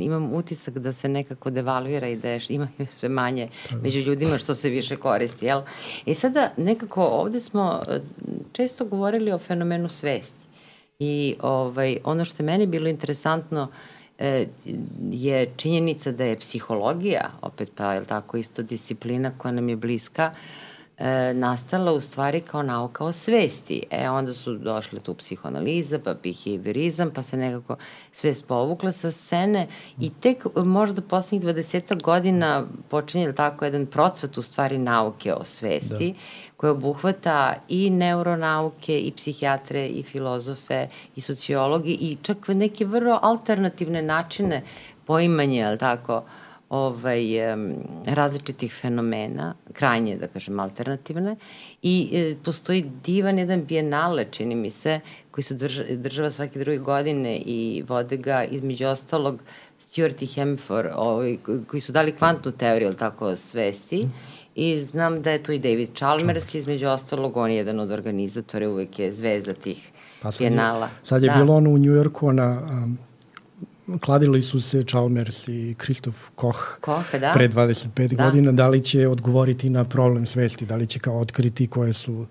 imam 0.00 0.32
utisak 0.32 0.78
da 0.78 0.92
se 0.92 1.08
nekako 1.08 1.50
devalvira 2.02 2.08
i 2.08 2.16
da 2.16 2.28
je, 2.28 2.40
ima 2.48 2.68
sve 2.98 3.08
manje 3.08 3.48
među 3.82 4.00
ljudima 4.00 4.38
što 4.38 4.54
se 4.54 4.70
više 4.70 4.96
koristi, 4.96 5.46
jel? 5.46 5.62
I 6.06 6.14
sada 6.14 6.50
nekako 6.56 7.04
ovde 7.04 7.40
smo 7.40 7.80
e, 7.88 8.00
često 8.52 8.84
govorili 8.84 9.32
o 9.32 9.38
fenomenu 9.38 9.88
svesti. 9.88 10.46
I 10.98 11.36
ovaj, 11.40 11.98
ono 12.04 12.24
što 12.24 12.42
je 12.42 12.46
meni 12.46 12.66
bilo 12.66 12.88
interesantno 12.88 13.68
e, 14.18 14.46
je 15.10 15.52
činjenica 15.56 16.12
da 16.12 16.24
je 16.24 16.38
psihologija, 16.38 17.30
opet 17.42 17.72
pa 17.74 17.94
je 17.94 18.04
tako 18.04 18.36
isto 18.36 18.62
disciplina 18.62 19.30
koja 19.38 19.52
nam 19.52 19.68
je 19.68 19.76
bliska, 19.76 20.32
e, 21.02 21.34
nastala 21.34 21.92
u 21.92 22.00
stvari 22.00 22.40
kao 22.40 22.62
nauka 22.62 23.04
o 23.04 23.12
svesti. 23.12 23.82
E, 23.90 24.08
onda 24.10 24.34
su 24.34 24.54
došle 24.54 25.00
tu 25.00 25.14
psihoanaliza, 25.14 25.98
pa 25.98 26.14
behaviorizam, 26.14 27.10
pa 27.10 27.22
se 27.22 27.36
nekako 27.36 27.76
svest 28.12 28.46
povukla 28.46 28.92
sa 28.92 29.10
scene 29.10 29.66
i 30.00 30.10
tek 30.10 30.46
možda 30.56 31.02
poslednjih 31.02 31.54
20 31.54 32.02
godina 32.02 32.66
počinje 32.88 33.32
tako 33.32 33.64
jedan 33.64 33.86
procvat 33.86 34.38
u 34.38 34.42
stvari 34.42 34.78
nauke 34.78 35.34
o 35.34 35.44
svesti, 35.44 36.12
da 36.12 36.18
koja 36.62 36.72
obuhvata 36.72 37.54
i 37.68 37.90
neuronauke, 37.90 38.98
i 38.98 39.12
psihijatre, 39.12 39.86
i 39.86 40.02
filozofe, 40.02 40.86
i 41.16 41.20
sociologi, 41.20 41.92
i 42.00 42.16
čak 42.22 42.48
neke 42.48 42.84
vrlo 42.84 43.18
alternativne 43.22 44.02
načine 44.02 44.62
poimanja, 45.06 45.66
ali 45.68 45.78
tako, 45.78 46.22
ovaj, 46.72 47.22
različitih 48.06 48.72
fenomena, 48.72 49.54
krajnje, 49.72 50.16
da 50.16 50.26
kažem, 50.26 50.60
alternativne. 50.60 51.36
I 51.82 52.10
e, 52.12 52.34
postoji 52.44 52.84
divan 53.04 53.38
jedan 53.38 53.64
bijenale, 53.64 54.24
čini 54.30 54.54
mi 54.54 54.70
se, 54.70 55.00
koji 55.30 55.44
se 55.44 55.54
drža, 55.54 55.84
država 55.96 56.30
svake 56.30 56.58
druge 56.58 56.78
godine 56.78 57.36
i 57.36 57.84
vode 57.88 58.16
ga 58.16 58.44
između 58.44 58.86
ostalog 58.86 59.42
Stuart 59.78 60.22
i 60.22 60.26
Hemford, 60.26 60.88
ovaj, 60.96 61.36
koji 61.66 61.80
su 61.80 61.92
dali 61.92 62.12
kvantnu 62.12 62.52
teoriju, 62.52 62.88
ali 62.88 62.96
tako, 62.96 63.36
svesti. 63.36 64.08
I 64.54 64.80
znam 64.80 65.22
da 65.22 65.30
je 65.30 65.42
tu 65.42 65.52
i 65.52 65.58
David 65.58 65.88
Chalmers, 65.94 66.54
između 66.54 66.88
ostalog, 66.88 67.36
on 67.36 67.50
je 67.50 67.56
jedan 67.56 67.80
od 67.80 67.90
organizatora, 67.90 68.70
uvek 68.70 68.98
je 68.98 69.12
zvezda 69.12 69.52
tih 69.52 69.90
pa 70.22 70.30
sad 70.30 70.38
bijenala. 70.38 70.86
Je, 70.86 70.92
sad 71.02 71.22
je 71.22 71.30
da. 71.30 71.36
bilo 71.36 71.54
ono 71.54 71.70
u 71.70 71.78
Njujorku, 71.78 72.26
ona, 72.26 72.66
um, 72.70 72.98
kladili 74.00 74.42
su 74.42 74.60
se 74.60 74.84
Chalmers 74.84 75.48
i 75.48 75.74
Kristof 75.78 76.30
Koch, 76.34 76.58
Koch 76.80 77.14
da? 77.20 77.32
pre 77.34 77.48
25 77.48 78.14
da. 78.14 78.24
godina, 78.24 78.52
da 78.52 78.68
li 78.68 78.84
će 78.84 79.08
odgovoriti 79.08 79.70
na 79.70 79.84
problem 79.84 80.26
svesti, 80.26 80.66
da 80.66 80.76
li 80.76 80.86
će 80.86 80.98
kao 80.98 81.18
otkriti 81.18 81.66
koje 81.66 81.92
su 81.92 82.26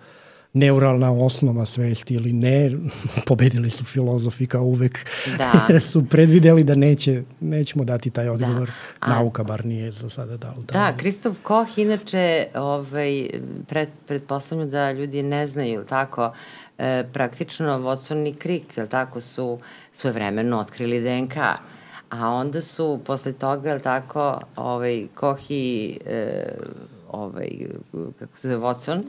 neuralna 0.53 1.12
osnova 1.12 1.66
svesti 1.66 2.14
ili 2.14 2.34
ne, 2.34 2.72
pobedili 3.28 3.70
su 3.70 3.84
filozofi 3.84 4.45
kao 4.45 4.64
uvek, 4.64 5.05
da. 5.38 5.80
su 5.89 6.05
predvideli 6.05 6.64
da 6.64 6.76
neće, 6.76 7.24
nećemo 7.39 7.84
dati 7.84 8.09
taj 8.09 8.26
da. 8.26 8.32
odgovor. 8.32 8.68
Da. 8.68 8.74
A, 8.99 9.09
Nauka 9.09 9.43
bar 9.43 9.66
nije 9.66 9.91
za 9.91 10.09
sada 10.09 10.38
dala. 10.38 10.55
Da, 10.55 10.74
da 10.74 10.97
Kristof 10.97 11.38
Koch 11.43 11.78
inače, 11.78 12.45
ovaj, 12.55 13.30
pred, 13.68 13.89
pretpostavljam 14.07 14.70
da 14.70 14.91
ljudi 14.91 15.24
ne 15.24 15.47
znaju, 15.47 15.86
tako, 15.89 16.34
e, 16.78 17.03
praktično 17.14 17.80
Watson 17.80 18.30
i 18.30 18.36
Crick, 18.41 18.89
tako, 18.89 19.22
su 19.22 19.59
svojevremeno 19.91 20.59
otkrili 20.59 21.01
DNK. 21.01 21.37
A 22.09 22.29
onda 22.29 22.61
su 22.61 22.99
posle 23.05 23.33
toga, 23.33 23.71
je 23.71 23.79
tako, 23.79 24.39
ovaj, 24.55 25.07
Koch 25.15 25.41
i 25.51 25.97
e, 26.05 26.43
ovaj, 27.09 27.49
kako 28.19 28.37
se 28.37 28.49
zove, 28.49 28.65
Watson, 28.65 29.01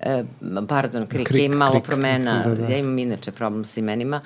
e, 0.00 0.24
pardon, 0.68 1.06
Krik, 1.06 1.28
krik 1.28 1.42
je 1.42 1.48
malo 1.48 1.72
krik, 1.72 1.84
promena, 1.84 2.42
da, 2.46 2.54
da. 2.54 2.66
ja 2.66 2.78
imam 2.78 2.98
inače 2.98 3.32
problem 3.32 3.64
sa 3.64 3.80
imenima, 3.80 4.20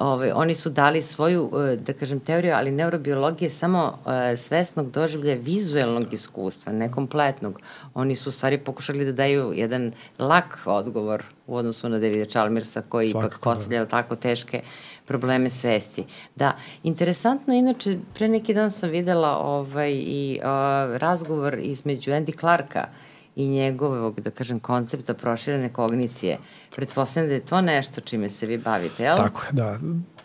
Ove, 0.00 0.32
oni 0.34 0.54
su 0.54 0.70
dali 0.70 1.02
svoju, 1.02 1.50
e, 1.72 1.76
da 1.76 1.92
kažem, 1.92 2.20
teoriju, 2.20 2.54
ali 2.54 2.70
neurobiologije 2.70 3.50
samo 3.50 3.98
e, 4.06 4.36
svesnog 4.36 4.90
doživlja 4.90 5.34
vizuelnog 5.34 6.12
iskustva, 6.12 6.72
nekompletnog. 6.72 7.60
Oni 7.94 8.16
su 8.16 8.28
u 8.28 8.32
stvari 8.32 8.58
pokušali 8.58 9.04
da 9.04 9.12
daju 9.12 9.52
jedan 9.54 9.92
lak 10.18 10.58
odgovor 10.64 11.22
u 11.46 11.56
odnosu 11.56 11.88
na 11.88 11.98
Davida 11.98 12.24
Chalmersa, 12.24 12.82
koji 12.88 13.10
Svakako, 13.10 13.28
ipak 13.28 13.40
da. 13.40 13.50
postavlja 13.50 13.86
tako 13.86 14.16
teške 14.16 14.60
probleme 15.04 15.50
svesti. 15.50 16.04
Da, 16.36 16.56
interesantno, 16.82 17.54
inače, 17.54 17.98
pre 18.14 18.28
neki 18.28 18.54
dan 18.54 18.70
sam 18.70 18.90
videla 18.90 19.38
ovaj, 19.38 19.92
i 19.92 20.38
uh, 20.40 20.46
razgovor 20.96 21.58
između 21.58 22.10
Andy 22.10 22.40
Clarka, 22.40 22.88
i 23.38 23.48
njegovog, 23.48 24.20
da 24.20 24.30
kažem, 24.30 24.60
koncepta 24.60 25.14
proširene 25.14 25.68
kognicije. 25.72 26.38
Pretpostavljam 26.76 27.28
da 27.28 27.34
je 27.34 27.40
to 27.40 27.60
nešto 27.60 28.00
čime 28.00 28.28
se 28.28 28.46
vi 28.46 28.58
bavite, 28.58 29.02
jel? 29.02 29.16
Tako 29.16 29.42
je, 29.42 29.52
da. 29.52 29.78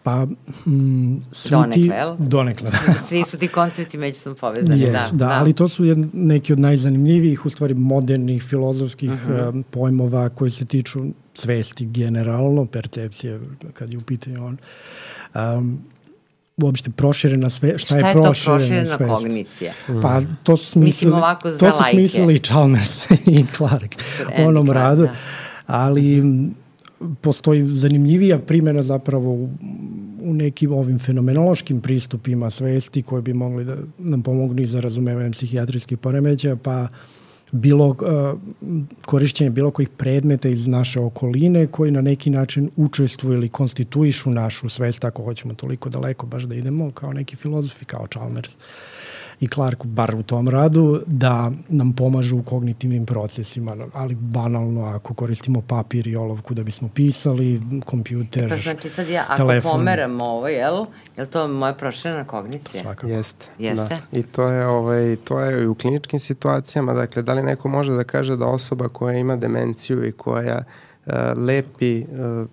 Pa, 0.04 0.26
mm, 0.26 1.22
svi 1.32 1.52
donekle, 1.52 1.84
ti, 1.84 1.90
jel? 1.90 2.16
Donekle, 2.20 2.70
da. 2.70 2.94
Svi, 3.08 3.24
su 3.24 3.38
ti 3.38 3.48
koncepti 3.48 3.98
međusobno 3.98 4.36
povezani, 4.36 4.82
yes, 4.82 4.92
da, 4.92 5.10
da. 5.12 5.26
Da, 5.26 5.30
ali 5.30 5.54
to 5.54 5.68
su 5.68 5.86
jed, 5.86 5.98
neki 6.14 6.54
od 6.54 6.60
najzanimljivijih, 6.60 7.46
u 7.46 7.50
stvari, 7.50 7.74
modernih 7.74 8.44
filozofskih 8.44 9.12
uh 9.12 9.30
-huh. 9.30 9.50
um, 9.50 9.64
pojmova 9.64 10.30
koji 10.30 10.52
se 10.52 10.66
tiču 10.66 11.00
svesti 11.34 11.86
generalno, 11.86 12.66
percepcije, 12.66 13.40
kad 13.74 13.92
je 13.92 13.98
u 13.98 14.02
pitanju 14.02 14.46
on. 14.46 14.58
Um, 15.36 15.80
uopšte 16.58 16.90
proširena 16.90 17.50
sve, 17.50 17.78
šta, 17.78 17.86
šta 17.86 18.08
je, 18.08 18.14
proširena, 18.14 18.28
je 18.28 18.34
to 18.34 18.52
proširena 18.52 18.98
svest? 18.98 19.12
kognicija? 19.12 19.74
Pa 20.02 20.22
to 20.44 20.58
su 20.58 20.66
smislili, 20.66 21.22
to 21.60 21.72
su 21.72 21.84
smislili 21.92 22.40
Chalmers 22.40 23.12
i 23.38 23.46
Clark 23.58 23.96
u 24.40 24.48
onom 24.48 24.66
Clark, 24.66 24.80
radu, 24.80 25.04
da. 25.04 25.14
ali 25.68 26.24
postoji 27.22 27.66
zanimljivija 27.68 28.40
primjena 28.40 28.82
zapravo 28.82 29.32
u, 29.34 29.50
u 30.22 30.34
nekim 30.34 30.72
ovim 30.72 31.00
fenomenološkim 31.00 31.82
pristupima 31.82 32.50
svesti 32.50 33.02
koji 33.02 33.22
bi 33.22 33.34
mogli 33.34 33.66
da 33.66 33.76
nam 33.98 34.22
pomognu 34.24 34.62
i 34.62 34.68
za 34.68 34.80
razumevanje 34.80 35.32
psihijatrijskih 35.32 35.98
poremeća, 35.98 36.56
pa 36.64 36.82
uh, 36.82 36.88
bilo 37.54 37.88
uh, 37.88 37.96
korišćenje 39.06 39.50
bilo 39.50 39.72
kojih 39.72 39.90
predmeta 39.90 40.50
iz 40.50 40.68
naše 40.68 41.00
okoline 41.00 41.68
koji 41.68 41.92
na 41.92 42.02
neki 42.02 42.30
način 42.30 42.70
učestvuju 42.76 43.34
ili 43.34 43.50
konstituišu 43.50 44.32
našu 44.32 44.70
svest, 44.70 45.06
ako 45.06 45.24
hoćemo 45.24 45.54
toliko 45.54 45.90
daleko 45.90 46.26
baš 46.26 46.44
da 46.44 46.56
idemo, 46.56 46.92
kao 46.92 47.14
neki 47.14 47.36
filozofi, 47.36 47.86
kao 47.86 48.08
Chalmers. 48.08 48.50
Uh, 48.50 49.03
i 49.44 49.48
Clark, 49.48 49.86
bar 49.86 50.16
u 50.16 50.24
tom 50.24 50.50
radu, 50.50 51.02
da 51.06 51.52
nam 51.70 51.94
pomažu 51.94 52.38
u 52.38 52.44
kognitivnim 52.44 53.06
procesima, 53.06 53.78
ali 53.94 54.16
banalno 54.16 54.86
ako 54.86 55.14
koristimo 55.14 55.62
papir 55.62 56.08
i 56.08 56.16
olovku 56.16 56.54
da 56.54 56.64
bismo 56.64 56.90
pisali, 56.96 57.62
kompjuter, 57.86 58.44
e 58.44 58.50
Pa 58.50 58.58
znači 58.58 58.90
sad 58.90 59.10
ja, 59.10 59.26
ako 59.28 59.38
telefon. 59.38 59.72
pomeram 59.72 60.22
ovo, 60.22 60.48
jel, 60.48 60.86
je 61.18 61.26
to 61.26 61.48
moja 61.48 61.74
proširena 61.74 62.24
kognicija? 62.24 62.84
Svakako. 62.84 63.08
Jeste. 63.08 63.46
Jeste? 63.60 64.00
Da. 64.12 64.20
I 64.20 64.24
to 64.24 64.48
je, 64.48 64.68
ovaj, 64.68 65.16
to 65.16 65.40
je 65.40 65.64
i 65.64 65.68
u 65.68 65.76
kliničkim 65.76 66.20
situacijama, 66.20 66.94
dakle, 66.94 67.22
da 67.22 67.34
li 67.34 67.44
neko 67.44 67.68
može 67.68 67.94
da 67.94 68.04
kaže 68.04 68.36
da 68.36 68.46
osoba 68.46 68.88
koja 68.88 69.18
ima 69.18 69.36
demenciju 69.36 70.06
i 70.06 70.12
koja 70.12 70.64
uh, 71.06 71.14
lepi 71.36 72.02
uh, 72.02 72.48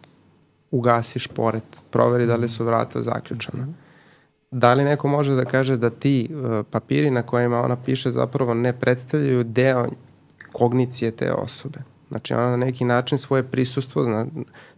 ugasi 0.71 1.19
šporet, 1.19 1.65
proveri 1.91 2.27
da 2.27 2.37
li 2.37 2.49
su 2.49 2.65
vrata 2.65 3.03
zaključana. 3.03 3.65
Mm 3.65 3.69
-hmm 3.69 3.90
da 4.51 4.75
li 4.75 4.85
neko 4.85 5.09
može 5.09 5.35
da 5.35 5.45
kaže 5.45 5.77
da 5.77 5.91
ti 5.91 6.29
uh, 6.31 6.67
papiri 6.71 7.11
na 7.11 7.23
kojima 7.23 7.61
ona 7.61 7.77
piše 7.77 8.11
zapravo 8.11 8.55
ne 8.55 8.73
predstavljaju 8.73 9.45
deo 9.45 9.87
kognicije 10.53 11.11
te 11.11 11.33
osobe. 11.33 11.79
Znači 12.09 12.35
ona 12.35 12.51
na 12.51 12.57
neki 12.57 12.85
način 12.85 13.19
svoje 13.19 13.43
prisustvo, 13.43 14.27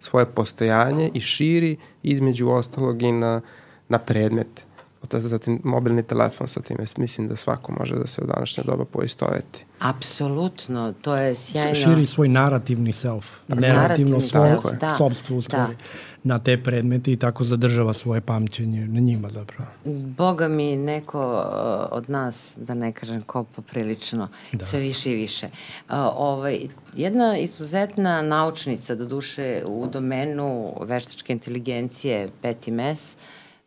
svoje 0.00 0.26
postojanje 0.26 1.10
i 1.14 1.20
širi 1.20 1.76
između 2.02 2.48
ostalog 2.48 3.02
i 3.02 3.12
na, 3.12 3.40
na 3.88 3.98
predmete 3.98 4.62
zatim 5.10 5.60
mobilni 5.64 6.02
telefon 6.02 6.48
sa 6.48 6.60
time. 6.60 6.84
Mislim 6.96 7.28
da 7.28 7.36
svako 7.36 7.72
može 7.72 7.96
da 7.96 8.06
se 8.06 8.20
u 8.20 8.26
današnje 8.26 8.62
doba 8.66 8.84
poistoveti. 8.84 9.64
Apsolutno, 9.78 10.94
to 11.02 11.16
je 11.16 11.34
sjajno. 11.34 11.74
Širi 11.74 12.06
svoj 12.06 12.28
narativni 12.28 12.92
self, 12.92 13.26
tako, 13.48 13.60
narativno 13.60 14.20
svoje 14.20 14.58
da, 14.80 14.94
sobstvo 14.98 15.36
u 15.36 15.42
stvari 15.42 15.74
da. 15.74 15.82
Na 16.24 16.38
te 16.38 16.62
predmete 16.62 17.12
i 17.12 17.16
tako 17.16 17.44
zadržava 17.44 17.92
svoje 17.92 18.20
pamćenje 18.20 18.88
na 18.88 19.00
njima 19.00 19.28
zapravo. 19.28 19.70
Boga 20.16 20.48
mi 20.48 20.76
neko 20.76 21.32
uh, 21.32 21.96
od 21.96 22.10
nas, 22.10 22.52
da 22.56 22.74
ne 22.74 22.92
kažem 22.92 23.22
ko 23.22 23.44
poprilično, 23.44 24.28
da. 24.52 24.64
sve 24.64 24.80
više 24.80 25.12
i 25.12 25.14
više. 25.14 25.46
Uh, 25.46 25.94
ovaj, 26.16 26.58
jedna 26.96 27.36
izuzetna 27.38 28.22
naučnica, 28.22 28.94
do 28.94 29.04
duše 29.04 29.62
u 29.66 29.86
domenu 29.86 30.74
veštačke 30.80 31.32
inteligencije, 31.32 32.28
Betty 32.42 32.70
Mess, 32.70 33.16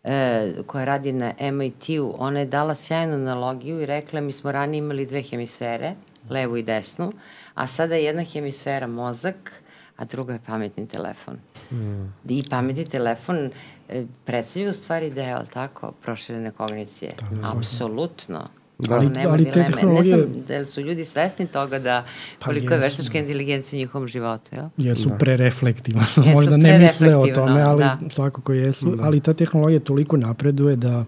e, 0.03 0.53
koja 0.67 0.85
radi 0.85 1.13
na 1.13 1.33
MIT-u, 1.51 2.15
ona 2.17 2.39
je 2.39 2.45
dala 2.45 2.75
sjajnu 2.75 3.13
analogiju 3.13 3.81
i 3.81 3.85
rekla 3.85 4.21
mi 4.21 4.31
smo 4.31 4.51
ranije 4.51 4.79
imali 4.79 5.05
dve 5.05 5.21
hemisfere, 5.21 5.95
levu 6.29 6.57
i 6.57 6.63
desnu, 6.63 7.13
a 7.55 7.67
sada 7.67 7.95
je 7.95 8.03
jedna 8.03 8.23
hemisfera 8.23 8.87
mozak, 8.87 9.51
a 9.97 10.05
druga 10.05 10.33
je 10.33 10.39
pametni 10.45 10.87
telefon. 10.87 11.37
Mm. 11.71 12.13
I 12.29 12.43
pametni 12.49 12.85
telefon 12.85 13.49
e, 13.89 14.05
predstavlja 14.25 14.69
u 14.69 14.73
stvari 14.73 15.09
deo, 15.09 15.43
tako, 15.53 15.91
proširene 15.91 16.51
kognicije. 16.51 17.15
Da, 17.31 17.51
Apsolutno. 17.57 18.47
Da. 18.77 18.95
Ali, 18.95 19.09
nema 19.09 19.33
ali 19.33 19.43
dileme. 19.43 19.65
tehnologije... 19.65 20.17
Ne 20.17 20.23
znam 20.23 20.43
da 20.47 20.65
su 20.65 20.81
ljudi 20.81 21.05
svesni 21.05 21.47
toga 21.47 21.79
da 21.79 22.05
pa 22.39 22.45
koliko 22.45 22.73
je 22.73 22.79
veštačka 22.79 23.19
inteligencija 23.19 23.77
u 23.77 23.79
njihovom 23.79 24.07
životu, 24.07 24.55
jel? 24.55 24.65
Jesu 24.77 25.09
da. 25.09 25.15
prereflektivno. 25.15 26.03
Možda 26.35 26.57
ne 26.57 26.79
misle 26.79 27.15
o 27.15 27.27
tome, 27.27 27.61
ali 27.61 27.79
da. 27.79 27.99
svakako 28.09 28.53
jesu. 28.53 28.95
Da. 28.95 29.03
Ali 29.03 29.19
ta 29.19 29.33
tehnologija 29.33 29.79
toliko 29.79 30.17
napreduje 30.17 30.75
da 30.75 31.05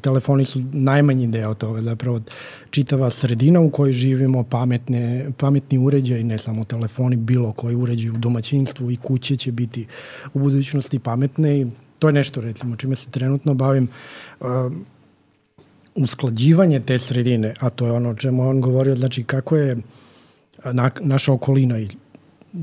telefoni 0.00 0.44
su 0.44 0.62
najmanji 0.72 1.26
deo 1.26 1.54
toga, 1.54 1.82
zapravo 1.82 2.20
čitava 2.70 3.10
sredina 3.10 3.60
u 3.60 3.70
kojoj 3.70 3.92
živimo, 3.92 4.42
pametne, 4.42 5.30
pametni 5.36 5.78
uređaj, 5.78 6.24
ne 6.24 6.38
samo 6.38 6.64
telefoni, 6.64 7.16
bilo 7.16 7.52
koji 7.52 7.76
uređaj 7.76 8.10
u 8.10 8.18
domaćinstvu 8.18 8.90
i 8.90 8.96
kuće 8.96 9.36
će 9.36 9.52
biti 9.52 9.86
u 10.34 10.38
budućnosti 10.38 10.98
pametne 10.98 11.60
i 11.60 11.66
to 11.98 12.08
je 12.08 12.12
nešto 12.12 12.40
recimo 12.40 12.76
čime 12.76 12.96
se 12.96 13.10
trenutno 13.10 13.54
bavim. 13.54 13.88
Uh, 14.40 14.46
usklađivanje 15.94 16.80
te 16.80 16.98
sredine, 16.98 17.54
a 17.60 17.70
to 17.70 17.86
je 17.86 17.92
ono 17.92 18.10
o 18.10 18.14
čemu 18.14 18.48
on 18.48 18.60
govorio, 18.60 18.96
znači 18.96 19.24
kako 19.24 19.56
je 19.56 19.76
na, 20.64 20.90
naša 21.00 21.32
okolina 21.32 21.78
i 21.78 21.88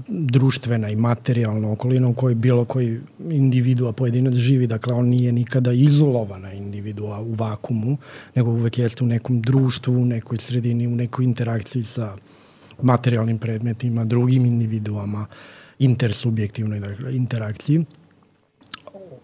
društvena 0.07 0.89
i 0.89 0.95
materijalna 0.95 1.71
okolina 1.71 2.07
u 2.07 2.13
kojoj 2.13 2.35
bilo 2.35 2.65
koji 2.65 2.99
individua, 3.29 3.91
pojedinac 3.93 4.33
živi, 4.33 4.67
dakle 4.67 4.93
on 4.93 5.05
nije 5.05 5.31
nikada 5.31 5.71
izolovana 5.71 6.53
individua 6.53 7.19
u 7.19 7.33
vakumu, 7.33 7.97
nego 8.35 8.51
uvek 8.51 8.77
jeste 8.77 9.03
u 9.03 9.07
nekom 9.07 9.41
društvu, 9.41 9.93
u 9.93 10.05
nekoj 10.05 10.37
sredini, 10.37 10.87
u 10.87 10.95
nekoj 10.95 11.25
interakciji 11.25 11.83
sa 11.83 12.15
materijalnim 12.81 13.37
predmetima, 13.37 14.05
drugim 14.05 14.45
individuama, 14.45 15.25
intersubjektivnoj 15.79 16.79
dakle, 16.79 17.15
interakciji 17.15 17.85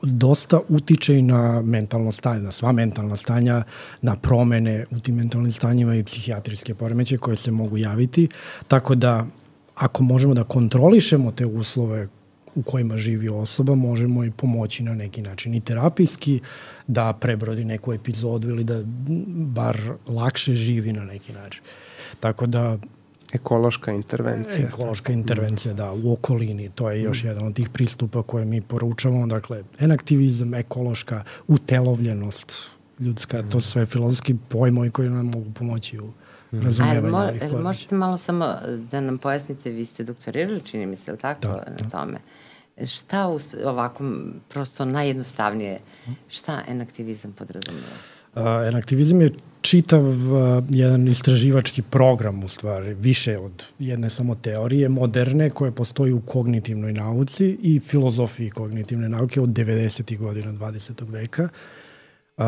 dosta 0.03 0.59
utiče 0.69 1.17
i 1.17 1.21
na 1.21 1.61
mentalno 1.61 2.11
stanje, 2.11 2.41
na 2.41 2.51
sva 2.51 2.71
mentalna 2.71 3.15
stanja, 3.15 3.63
na 4.01 4.15
promene 4.15 4.85
u 4.91 4.99
tim 4.99 5.15
mentalnim 5.15 5.51
stanjima 5.51 5.95
i 5.95 6.03
psihijatrijske 6.03 6.75
poremeće 6.75 7.17
koje 7.17 7.35
se 7.35 7.51
mogu 7.51 7.77
javiti. 7.77 8.27
Tako 8.67 8.95
da, 8.95 9.25
ako 9.75 10.03
možemo 10.03 10.33
da 10.33 10.43
kontrolišemo 10.43 11.31
te 11.31 11.45
uslove 11.45 12.07
u 12.55 12.61
kojima 12.61 12.97
živi 12.97 13.29
osoba, 13.29 13.75
možemo 13.75 14.23
i 14.23 14.31
pomoći 14.31 14.83
na 14.83 14.93
neki 14.93 15.21
način 15.21 15.55
i 15.55 15.59
terapijski, 15.59 16.39
da 16.87 17.13
prebrodi 17.13 17.65
neku 17.65 17.93
epizodu 17.93 18.49
ili 18.49 18.63
da 18.63 18.81
bar 19.27 19.77
lakše 20.07 20.55
živi 20.55 20.93
na 20.93 21.05
neki 21.05 21.33
način. 21.33 21.63
Tako 22.19 22.45
da 22.45 22.77
Ekološka 23.33 23.91
intervencija. 23.91 24.67
Ekološka 24.67 25.13
intervencija, 25.13 25.73
da, 25.73 25.91
u 25.91 26.13
okolini. 26.13 26.69
To 26.69 26.91
je 26.91 27.01
još 27.01 27.23
mm. 27.23 27.27
jedan 27.27 27.47
od 27.47 27.53
tih 27.53 27.69
pristupa 27.69 28.23
koje 28.23 28.45
mi 28.45 28.61
poručavamo. 28.61 29.27
Dakle, 29.27 29.63
enaktivizam, 29.79 30.53
ekološka, 30.53 31.23
utelovljenost 31.47 32.69
ljudska, 32.99 33.41
mm. 33.41 33.49
to 33.49 33.61
su 33.61 33.71
sve 33.71 33.85
filozofski 33.85 34.35
pojmovi 34.49 34.91
koji 34.91 35.09
nam 35.09 35.25
mogu 35.25 35.51
pomoći 35.51 35.99
u 35.99 36.11
razumijevanju 36.61 37.11
mo, 37.11 37.17
ovih 37.17 37.39
poremeća. 37.39 37.63
Možete 37.63 37.95
malo 37.95 38.17
samo 38.17 38.55
da 38.91 39.01
nam 39.01 39.17
pojasnite, 39.17 39.69
vi 39.69 39.85
ste 39.85 40.03
doktorirali, 40.03 40.61
čini 40.61 40.85
mi 40.85 40.95
se, 40.95 41.11
ili 41.11 41.17
tako, 41.17 41.41
da, 41.41 41.49
na 41.49 41.77
da. 41.79 41.89
tome? 41.89 42.19
Šta 42.85 43.27
u, 43.27 43.39
ovako, 43.65 44.03
prosto 44.49 44.85
najjednostavnije, 44.85 45.79
šta 46.29 46.61
enaktivizam 46.67 47.31
podrazumeva? 47.31 47.95
Uh, 48.35 48.67
enaktivizam 48.67 49.21
je 49.21 49.31
čitav 49.61 50.05
uh, 50.05 50.63
jedan 50.69 51.07
istraživački 51.07 51.81
program 51.81 52.43
u 52.43 52.47
stvari, 52.47 52.93
više 52.93 53.37
od 53.37 53.63
jedne 53.79 54.09
samo 54.09 54.35
teorije, 54.35 54.89
moderne 54.89 55.49
koje 55.49 55.71
postoji 55.71 56.13
u 56.13 56.21
kognitivnoj 56.21 56.93
nauci 56.93 57.57
i 57.61 57.79
filozofiji 57.79 58.49
kognitivne 58.49 59.09
nauke 59.09 59.41
od 59.41 59.49
90. 59.49 60.17
godina 60.17 60.51
20. 60.51 61.11
veka. 61.11 61.49
Uh, 62.37 62.43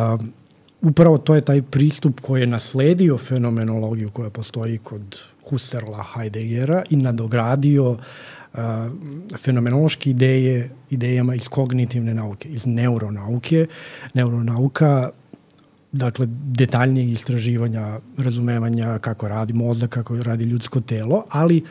upravo 0.81 1.17
to 1.17 1.35
je 1.35 1.41
taj 1.41 1.61
pristup 1.61 2.19
koji 2.19 2.41
je 2.41 2.47
nasledio 2.47 3.17
fenomenologiju 3.17 4.09
koja 4.09 4.29
postoji 4.29 4.77
kod 4.77 5.19
Husserla 5.49 6.05
Heideggera 6.13 6.83
i 6.89 6.95
nadogradio 6.95 7.91
uh, 7.91 7.99
fenomenološke 9.37 10.09
ideje 10.09 10.69
idejama 10.89 11.35
iz 11.35 11.47
kognitivne 11.47 12.13
nauke, 12.13 12.49
iz 12.49 12.65
neuronauke. 12.65 13.67
Neuronauka 14.13 15.09
dakle, 15.95 16.27
detaljnijeg 16.29 17.09
istraživanja, 17.09 17.99
razumevanja 18.17 18.99
kako 18.99 19.27
radi 19.27 19.53
mozak, 19.53 19.89
kako 19.89 20.19
radi 20.19 20.43
ljudsko 20.43 20.81
telo, 20.81 21.23
ali 21.29 21.63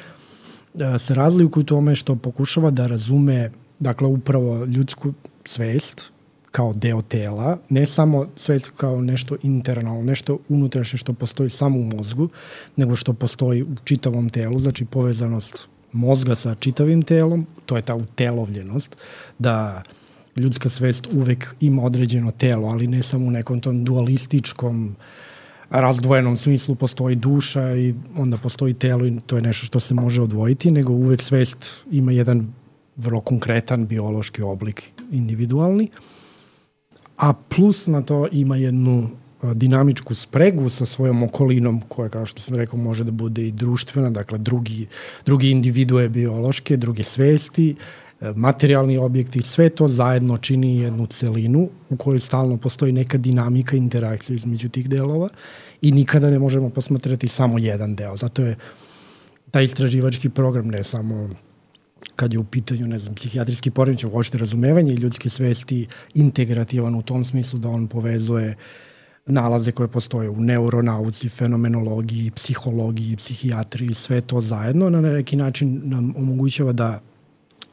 e, 0.74 0.98
se 0.98 1.14
razlikuju 1.14 1.62
u 1.62 1.64
tome 1.64 1.94
što 1.96 2.16
pokušava 2.16 2.70
da 2.70 2.86
razume, 2.86 3.50
dakle, 3.78 4.08
upravo 4.08 4.64
ljudsku 4.64 5.12
svest 5.44 6.13
kao 6.54 6.72
deo 6.72 7.02
tela, 7.02 7.58
ne 7.68 7.86
samo 7.86 8.26
svest 8.36 8.70
kao 8.76 9.00
nešto 9.00 9.36
internalno, 9.42 10.02
nešto 10.02 10.38
unutrašnje 10.48 10.98
što 10.98 11.12
postoji 11.12 11.50
samo 11.50 11.78
u 11.78 11.82
mozgu, 11.82 12.28
nego 12.76 12.96
što 12.96 13.12
postoji 13.12 13.62
u 13.62 13.74
čitavom 13.84 14.28
telu, 14.30 14.58
znači 14.58 14.84
povezanost 14.84 15.68
mozga 15.92 16.34
sa 16.34 16.54
čitavim 16.54 17.02
telom, 17.02 17.46
to 17.66 17.76
je 17.76 17.82
ta 17.82 17.94
utelovljenost, 17.94 18.96
da 19.38 19.82
uh, 19.86 20.04
ljudska 20.36 20.68
svest 20.68 21.08
uvek 21.12 21.54
ima 21.60 21.82
određeno 21.82 22.30
telo, 22.30 22.68
ali 22.68 22.86
ne 22.86 23.02
samo 23.02 23.26
u 23.26 23.30
nekom 23.30 23.60
tom 23.60 23.84
dualističkom 23.84 24.96
razdvojenom 25.70 26.36
smislu 26.36 26.74
postoji 26.74 27.16
duša 27.16 27.76
i 27.76 27.94
onda 28.16 28.36
postoji 28.36 28.74
telo 28.74 29.06
i 29.06 29.20
to 29.26 29.36
je 29.36 29.42
nešto 29.42 29.66
što 29.66 29.80
se 29.80 29.94
može 29.94 30.22
odvojiti, 30.22 30.70
nego 30.70 30.92
uvek 30.92 31.22
svest 31.22 31.84
ima 31.90 32.12
jedan 32.12 32.52
vrlo 32.96 33.20
konkretan 33.20 33.86
biološki 33.86 34.42
oblik 34.42 34.92
individualni, 35.12 35.88
a 37.16 37.32
plus 37.32 37.86
na 37.86 38.02
to 38.02 38.28
ima 38.32 38.56
jednu 38.56 39.08
dinamičku 39.54 40.14
spregu 40.14 40.70
sa 40.70 40.86
svojom 40.86 41.22
okolinom 41.22 41.80
koja, 41.88 42.08
kao 42.08 42.26
što 42.26 42.40
sam 42.40 42.54
rekao, 42.54 42.78
može 42.78 43.04
da 43.04 43.10
bude 43.10 43.46
i 43.46 43.52
društvena, 43.52 44.10
dakle 44.10 44.38
drugi, 44.38 44.86
drugi 45.26 45.50
individue 45.50 46.08
biološke, 46.08 46.76
druge 46.76 47.04
svesti, 47.04 47.74
E, 48.24 48.32
materijalni 48.36 48.98
objekti, 48.98 49.42
sve 49.42 49.68
to 49.68 49.88
zajedno 49.88 50.38
čini 50.38 50.78
jednu 50.78 51.06
celinu 51.06 51.68
u 51.90 51.96
kojoj 51.96 52.20
stalno 52.20 52.56
postoji 52.56 52.92
neka 52.92 53.18
dinamika 53.18 53.76
interakcija 53.76 54.36
između 54.36 54.68
tih 54.68 54.88
delova 54.88 55.28
i 55.82 55.92
nikada 55.92 56.30
ne 56.30 56.38
možemo 56.38 56.70
posmatrati 56.70 57.28
samo 57.28 57.58
jedan 57.58 57.94
deo. 57.94 58.16
Zato 58.16 58.42
je 58.42 58.56
taj 59.50 59.64
istraživački 59.64 60.28
program 60.28 60.68
ne 60.68 60.84
samo 60.84 61.28
kad 62.16 62.32
je 62.32 62.38
u 62.38 62.44
pitanju, 62.44 62.86
ne 62.86 62.98
znam, 62.98 63.14
psihijatrijski 63.14 63.70
poremećaj, 63.70 64.10
uopšte 64.12 64.38
razumevanje 64.38 64.92
i 64.92 64.96
ljudske 64.96 65.30
svesti 65.30 65.86
integrativan 66.14 66.94
u 66.94 67.02
tom 67.02 67.24
smislu 67.24 67.58
da 67.58 67.68
on 67.68 67.86
povezuje 67.88 68.56
nalaze 69.26 69.72
koje 69.72 69.88
postoje 69.88 70.30
u 70.30 70.40
neuronauci, 70.40 71.28
fenomenologiji, 71.28 72.30
psihologiji, 72.30 73.16
psihijatriji, 73.16 73.94
sve 73.94 74.20
to 74.20 74.40
zajedno 74.40 74.90
na 74.90 75.00
neki 75.00 75.36
način 75.36 75.80
nam 75.84 76.14
omogućava 76.16 76.72
da 76.72 77.00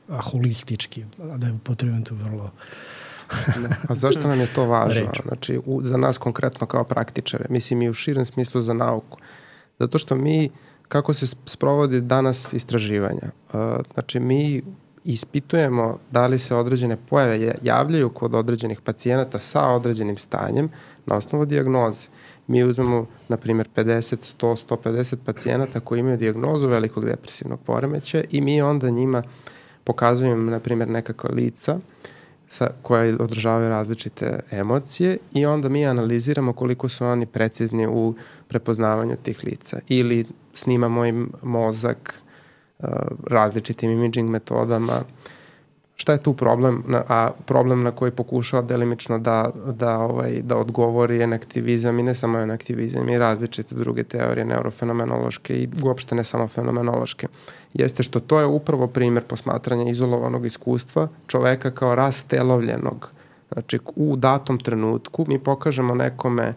holistički, 0.09 1.05
da 1.37 1.47
je 1.47 1.53
upotrebujem 1.53 2.03
to 2.03 2.15
vrlo... 2.15 2.51
A 3.89 3.95
zašto 3.95 4.27
nam 4.27 4.39
je 4.39 4.47
to 4.55 4.65
važno? 4.65 5.01
Reč. 5.01 5.21
Znači, 5.27 5.59
u, 5.65 5.83
za 5.83 5.97
nas 5.97 6.17
konkretno 6.17 6.67
kao 6.67 6.83
praktičare, 6.83 7.45
mislim 7.49 7.81
i 7.81 7.89
u 7.89 7.93
širem 7.93 8.25
smislu 8.25 8.61
za 8.61 8.73
nauku. 8.73 9.17
Zato 9.79 9.97
što 9.97 10.15
mi, 10.15 10.49
kako 10.91 11.13
se 11.13 11.27
sprovodi 11.45 12.01
danas 12.01 12.53
istraživanja, 12.53 13.31
uh, 13.53 13.61
znači 13.93 14.19
mi 14.19 14.61
ispitujemo 15.03 15.97
da 16.11 16.27
li 16.27 16.39
se 16.39 16.55
određene 16.55 16.97
pojave 17.09 17.55
javljaju 17.61 18.09
kod 18.09 18.35
određenih 18.35 18.81
pacijenata 18.81 19.39
sa 19.39 19.67
određenim 19.67 20.17
stanjem 20.17 20.69
na 21.05 21.15
osnovu 21.15 21.45
diagnoze. 21.45 22.07
Mi 22.47 22.63
uzmemo, 22.63 23.05
na 23.29 23.37
primjer, 23.37 23.67
50, 23.75 24.35
100, 24.39 24.75
150 24.75 25.15
pacijenata 25.25 25.79
koji 25.79 25.99
imaju 25.99 26.17
diagnozu 26.17 26.67
velikog 26.67 27.05
depresivnog 27.05 27.59
poremeća 27.59 28.23
i 28.31 28.41
mi 28.41 28.61
onda 28.61 28.89
njima 28.89 29.17
uh, 29.17 29.51
pokazujem, 29.83 30.45
na 30.45 30.59
primjer, 30.59 30.89
nekakva 30.89 31.29
lica 31.29 31.79
sa, 32.49 32.69
koja 32.81 33.15
održavaju 33.19 33.69
različite 33.69 34.39
emocije 34.51 35.17
i 35.33 35.45
onda 35.45 35.69
mi 35.69 35.85
analiziramo 35.85 36.53
koliko 36.53 36.89
su 36.89 37.05
oni 37.05 37.25
precizni 37.25 37.87
u 37.87 38.15
prepoznavanju 38.47 39.15
tih 39.23 39.43
lica. 39.43 39.79
Ili 39.87 40.25
snimamo 40.53 41.05
im 41.05 41.31
mozak 41.41 42.13
uh, 42.79 42.89
različitim 43.27 43.91
imaging 43.91 44.29
metodama, 44.29 45.03
Šta 46.01 46.11
je 46.11 46.23
tu 46.23 46.33
problem, 46.33 46.83
a 47.07 47.31
problem 47.45 47.83
na 47.83 47.91
koji 47.91 48.11
pokušava 48.11 48.61
delimično 48.61 49.19
da, 49.19 49.51
da, 49.65 49.99
ovaj, 49.99 50.41
da 50.41 50.57
odgovori 50.57 51.17
je 51.17 51.33
aktivizam 51.33 51.99
i 51.99 52.03
ne 52.03 52.15
samo 52.15 52.37
je 52.37 52.51
aktivizam 52.51 53.09
i 53.09 53.17
različite 53.17 53.75
druge 53.75 54.03
teorije 54.03 54.45
neurofenomenološke 54.45 55.53
i 55.55 55.67
uopšte 55.83 56.15
ne 56.15 56.23
samo 56.23 56.47
fenomenološke, 56.47 57.27
jeste 57.73 58.03
što 58.03 58.19
to 58.19 58.39
je 58.39 58.45
upravo 58.45 58.87
primer 58.87 59.23
posmatranja 59.23 59.91
izolovanog 59.91 60.45
iskustva 60.45 61.07
čoveka 61.27 61.71
kao 61.71 61.95
rastelovljenog. 61.95 63.09
Znači, 63.53 63.79
u 63.95 64.15
datom 64.15 64.59
trenutku 64.59 65.25
mi 65.27 65.39
pokažemo 65.39 65.95
nekome 65.95 66.53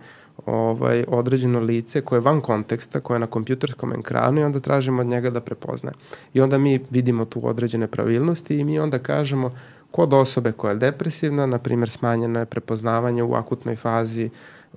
ovaj, 0.47 1.05
određeno 1.09 1.61
lice 1.61 2.01
koje 2.01 2.17
je 2.17 2.21
van 2.21 2.41
konteksta, 2.41 3.01
koje 3.01 3.15
je 3.15 3.21
na 3.21 3.27
kompjuterskom 3.27 3.93
ekranu 3.93 4.41
i 4.41 4.45
onda 4.45 4.61
tražimo 4.61 5.01
od 5.01 5.07
njega 5.07 5.31
da 5.31 5.41
prepozna. 5.41 5.93
I 6.35 6.41
onda 6.41 6.59
mi 6.59 6.81
vidimo 6.91 7.25
tu 7.25 7.47
određene 7.49 7.87
pravilnosti 7.87 8.59
i 8.59 8.65
mi 8.65 8.79
onda 8.79 8.99
kažemo 8.99 9.53
kod 9.91 10.15
osobe 10.15 10.53
koja 10.53 10.71
je 10.71 10.79
depresivna, 10.79 11.47
na 11.47 11.59
primjer 11.59 11.91
smanjeno 11.91 12.39
je 12.39 12.47
prepoznavanje 12.47 13.23
u 13.23 13.35
akutnoj 13.35 13.77
fazi, 13.77 14.31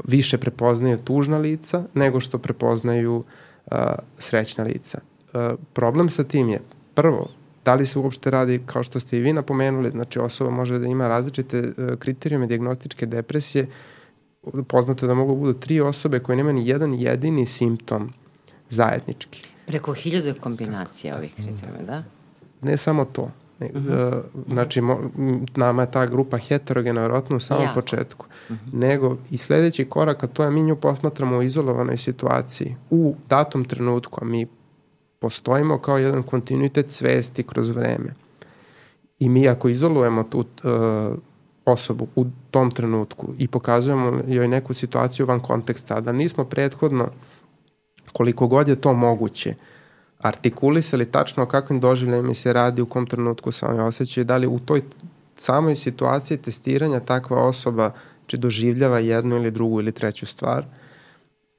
više 0.05 0.38
prepoznaju 0.38 0.97
tužna 0.97 1.38
lica 1.38 1.84
nego 1.93 2.20
što 2.20 2.38
prepoznaju 2.38 3.15
uh, 3.15 3.78
srećna 4.20 4.63
lica. 4.63 4.99
Uh, 5.34 5.59
problem 5.74 6.09
sa 6.09 6.24
tim 6.24 6.49
je, 6.49 6.59
prvo, 6.93 7.28
da 7.65 7.76
li 7.76 7.86
se 7.86 7.99
uopšte 7.99 8.32
radi, 8.32 8.61
kao 8.65 8.84
što 8.84 8.99
ste 8.99 9.18
i 9.18 9.20
vi 9.20 9.34
napomenuli, 9.34 9.89
znači 9.89 10.20
osoba 10.20 10.49
može 10.49 10.80
da 10.80 10.88
ima 10.88 11.07
različite 11.07 11.59
uh, 11.59 11.99
kriterijume 11.99 12.47
diagnostičke 12.47 13.05
depresije, 13.05 13.68
poznato 14.67 15.07
da 15.07 15.13
mogu 15.13 15.33
da 15.33 15.39
budu 15.39 15.53
tri 15.53 15.81
osobe 15.81 16.19
koje 16.19 16.35
nema 16.35 16.51
ni 16.51 16.67
jedan 16.67 16.93
jedini 16.93 17.45
simptom 17.45 18.13
zajednički. 18.69 19.43
Preko 19.65 19.93
hiljade 19.93 20.33
kombinacija 20.33 21.17
ovih 21.17 21.35
kriterijuma, 21.35 21.83
da? 21.85 22.03
Ne 22.61 22.77
samo 22.77 23.05
to. 23.05 23.31
Ne, 23.59 23.69
uh 23.73 23.81
-huh. 23.81 24.21
znači, 24.47 24.81
mo, 24.81 24.99
nama 25.55 25.81
je 25.81 25.91
ta 25.91 26.05
grupa 26.05 26.37
heterogena 26.37 27.01
vjerojatno 27.01 27.37
u 27.37 27.39
samom 27.39 27.63
jako. 27.63 27.81
početku. 27.81 28.25
Uh 28.49 28.55
-huh. 28.55 28.73
Nego 28.73 29.17
i 29.31 29.37
sledeći 29.37 29.85
korak, 29.85 30.23
a 30.23 30.27
to 30.27 30.43
je 30.43 30.51
mi 30.51 30.63
nju 30.63 30.75
posmatramo 30.75 31.37
u 31.37 31.41
izolovanoj 31.41 31.97
situaciji. 31.97 32.75
U 32.89 33.15
datom 33.29 33.65
trenutku, 33.65 34.19
a 34.21 34.25
mi 34.25 34.47
postojimo 35.19 35.79
kao 35.79 35.97
jedan 35.97 36.23
kontinuitet 36.23 36.91
svesti 36.91 37.43
kroz 37.43 37.69
vreme. 37.69 38.13
I 39.19 39.29
mi 39.29 39.47
ako 39.47 39.69
izolujemo 39.69 40.23
tu 40.23 40.39
uh, 40.39 41.17
osobu 41.68 42.07
u 42.15 42.26
tom 42.51 42.72
trenutku 42.72 43.28
i 43.38 43.47
pokazujemo 43.47 44.22
joj 44.28 44.47
neku 44.47 44.74
situaciju 44.74 45.26
van 45.26 45.39
konteksta, 45.39 46.01
da 46.01 46.11
nismo 46.11 46.45
prethodno 46.45 47.09
koliko 48.11 48.47
god 48.47 48.68
je 48.68 48.82
to 48.82 48.93
moguće 48.93 49.55
artikulisali 50.20 51.05
tačno 51.05 51.43
o 51.43 51.45
kakvim 51.45 51.80
doživljajima 51.80 52.34
se 52.34 52.53
radi, 52.53 52.82
u 52.82 52.86
kom 52.86 53.05
trenutku 53.05 53.51
se 53.51 53.65
oni 53.65 53.80
osjećaju, 53.80 54.26
da 54.26 54.38
li 54.38 54.47
u 54.47 54.59
toj 54.59 54.82
samoj 55.36 55.76
situaciji 55.76 56.38
testiranja 56.38 56.99
takva 56.99 57.43
osoba 57.43 57.91
će 58.28 58.38
doživljava 58.38 58.99
jednu 58.99 59.36
ili 59.36 59.51
drugu 59.51 59.80
ili 59.80 59.91
treću 59.91 60.26
stvar, 60.26 60.65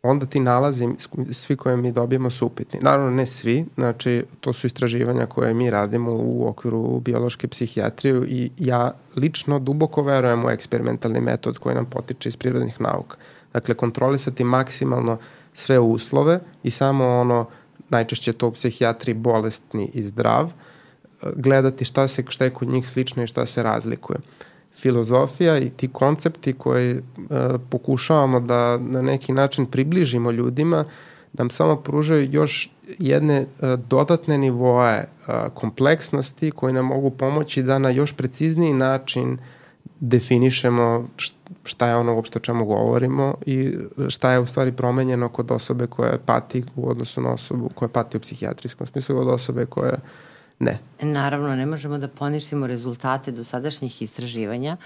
onda 0.02 0.26
ti 0.26 0.40
nalazi, 0.40 0.88
svi 1.30 1.56
koje 1.56 1.76
mi 1.76 1.92
dobijemo 1.92 2.30
su 2.30 2.46
upitni. 2.46 2.80
Naravno 2.82 3.10
ne 3.10 3.26
svi, 3.26 3.64
znači 3.74 4.24
to 4.40 4.52
su 4.52 4.66
istraživanja 4.66 5.26
koje 5.26 5.54
mi 5.54 5.70
radimo 5.70 6.10
u 6.12 6.48
okviru 6.48 7.00
biološke 7.00 7.48
psihijatrije 7.48 8.22
i 8.28 8.50
ja 8.58 8.92
lično 9.16 9.58
duboko 9.58 10.02
verujem 10.02 10.44
u 10.44 10.50
eksperimentalni 10.50 11.20
metod 11.20 11.58
koji 11.58 11.74
nam 11.74 11.86
potiče 11.86 12.28
iz 12.28 12.36
prirodnih 12.36 12.80
nauka. 12.80 13.16
Dakle, 13.52 13.74
kontrolisati 13.74 14.44
maksimalno 14.44 15.18
sve 15.54 15.78
uslove 15.78 16.40
i 16.62 16.70
samo 16.70 17.06
ono, 17.06 17.46
najčešće 17.88 18.32
to 18.32 18.48
u 18.48 18.52
psihijatriji 18.52 19.14
bolestni 19.14 19.90
i 19.94 20.02
zdrav, 20.02 20.52
gledati 21.36 21.84
šta 21.84 22.08
se, 22.08 22.24
šta 22.28 22.44
je 22.44 22.50
kod 22.50 22.68
njih 22.68 22.88
slično 22.88 23.22
i 23.22 23.26
šta 23.26 23.46
se 23.46 23.62
razlikuje. 23.62 24.18
Uh, 24.18 24.48
filozofija 24.74 25.58
i 25.58 25.70
ti 25.70 25.88
koncepti 25.88 26.52
koje 26.52 26.90
e, 26.90 27.00
pokušavamo 27.70 28.40
da 28.40 28.78
na 28.78 29.02
neki 29.02 29.32
način 29.32 29.66
približimo 29.66 30.30
ljudima 30.30 30.84
nam 31.32 31.50
samo 31.50 31.76
pružaju 31.76 32.28
još 32.32 32.70
jedne 32.98 33.36
e, 33.36 33.46
dodatne 33.90 34.38
nivoe 34.38 34.92
e, 34.92 35.06
kompleksnosti 35.54 36.50
koje 36.50 36.72
nam 36.72 36.86
mogu 36.86 37.10
pomoći 37.10 37.62
da 37.62 37.78
na 37.78 37.90
još 37.90 38.12
precizniji 38.16 38.72
način 38.72 39.38
definišemo 40.00 41.08
šta 41.64 41.86
je 41.86 41.96
ono 41.96 42.14
uopšte 42.14 42.38
o 42.38 42.40
čemu 42.40 42.64
govorimo 42.64 43.34
i 43.46 43.74
šta 44.08 44.32
je 44.32 44.38
u 44.38 44.46
stvari 44.46 44.72
promenjeno 44.72 45.28
kod 45.28 45.50
osobe 45.50 45.86
koja 45.86 46.18
pati 46.26 46.64
u 46.76 46.90
odnosu 46.90 47.20
na 47.20 47.30
osobu 47.30 47.70
koja 47.74 47.88
pati 47.88 48.16
u 48.16 48.20
psihijatrijskom 48.20 48.86
smislu 48.86 49.18
od 49.18 49.28
osobe 49.28 49.66
koja 49.66 49.94
Ne. 50.58 50.78
Naravno, 51.02 51.56
ne 51.56 51.66
možemo 51.66 51.98
da 51.98 52.08
poništimo 52.08 52.66
rezultate 52.66 53.32
dosadašnjih 53.32 54.02
istraživanja, 54.02 54.76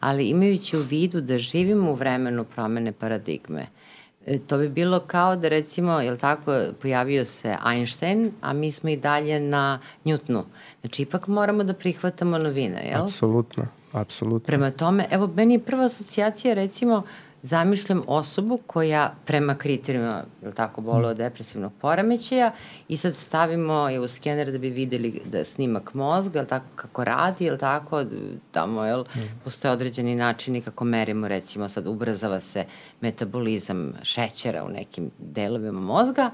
ali 0.00 0.28
imajući 0.28 0.76
u 0.76 0.82
vidu 0.82 1.20
da 1.20 1.38
živimo 1.38 1.90
u 1.90 1.94
vremenu 1.94 2.44
promene 2.44 2.92
paradigme, 2.92 3.66
e, 4.26 4.38
to 4.38 4.58
bi 4.58 4.68
bilo 4.68 5.00
kao 5.00 5.36
da 5.36 5.48
recimo, 5.48 6.00
jel 6.00 6.16
tako, 6.16 6.52
pojavio 6.82 7.24
se 7.24 7.56
Einstein, 7.74 8.30
a 8.40 8.52
mi 8.52 8.72
smo 8.72 8.90
i 8.90 8.96
dalje 8.96 9.40
na 9.40 9.80
Newtonu. 10.04 10.42
Znači, 10.80 11.02
ipak 11.02 11.26
moramo 11.26 11.64
da 11.64 11.74
prihvatamo 11.74 12.38
novine, 12.38 12.88
jel? 12.90 13.02
Apsolutno, 13.02 13.66
apsolutno. 13.92 14.46
Prema 14.46 14.70
tome, 14.70 15.06
evo, 15.10 15.26
meni 15.26 15.54
je 15.54 15.64
prva 15.64 15.84
asocijacija, 15.84 16.54
recimo, 16.54 16.96
uh, 16.96 17.04
zamišljam 17.42 18.02
osobu 18.06 18.58
koja 18.66 19.14
prema 19.24 19.54
kriterijima, 19.54 20.24
je 20.42 20.52
tako, 20.54 20.80
bolo 20.80 21.08
od 21.08 21.16
depresivnog 21.16 21.72
poremećaja 21.80 22.52
i 22.88 22.96
sad 22.96 23.16
stavimo 23.16 23.88
je 23.88 24.00
u 24.00 24.08
skener 24.08 24.52
da 24.52 24.58
bi 24.58 24.70
videli 24.70 25.22
da 25.24 25.44
snimak 25.44 25.94
mozga, 25.94 26.38
je 26.40 26.46
tako, 26.46 26.66
kako 26.76 27.04
radi, 27.04 27.44
je 27.44 27.58
tako, 27.58 28.04
tamo, 28.52 28.84
jel, 28.84 29.04
mm. 29.16 29.20
postoje 29.44 29.72
određeni 29.72 30.14
načini 30.14 30.60
kako 30.60 30.84
merimo, 30.84 31.28
recimo, 31.28 31.68
sad 31.68 31.86
ubrzava 31.86 32.40
se 32.40 32.64
metabolizam 33.00 33.92
šećera 34.02 34.64
u 34.64 34.68
nekim 34.68 35.10
delovima 35.18 35.80
mozga, 35.80 36.30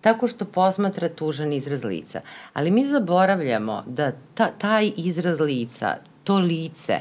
tako 0.00 0.28
što 0.28 0.44
posmatra 0.44 1.08
tužan 1.08 1.52
izraz 1.52 1.84
lica. 1.84 2.20
Ali 2.52 2.70
mi 2.70 2.86
zaboravljamo 2.86 3.82
da 3.86 4.12
ta, 4.34 4.50
taj 4.58 4.92
izraz 4.96 5.40
lica, 5.40 5.96
to 6.24 6.38
lice, 6.38 7.00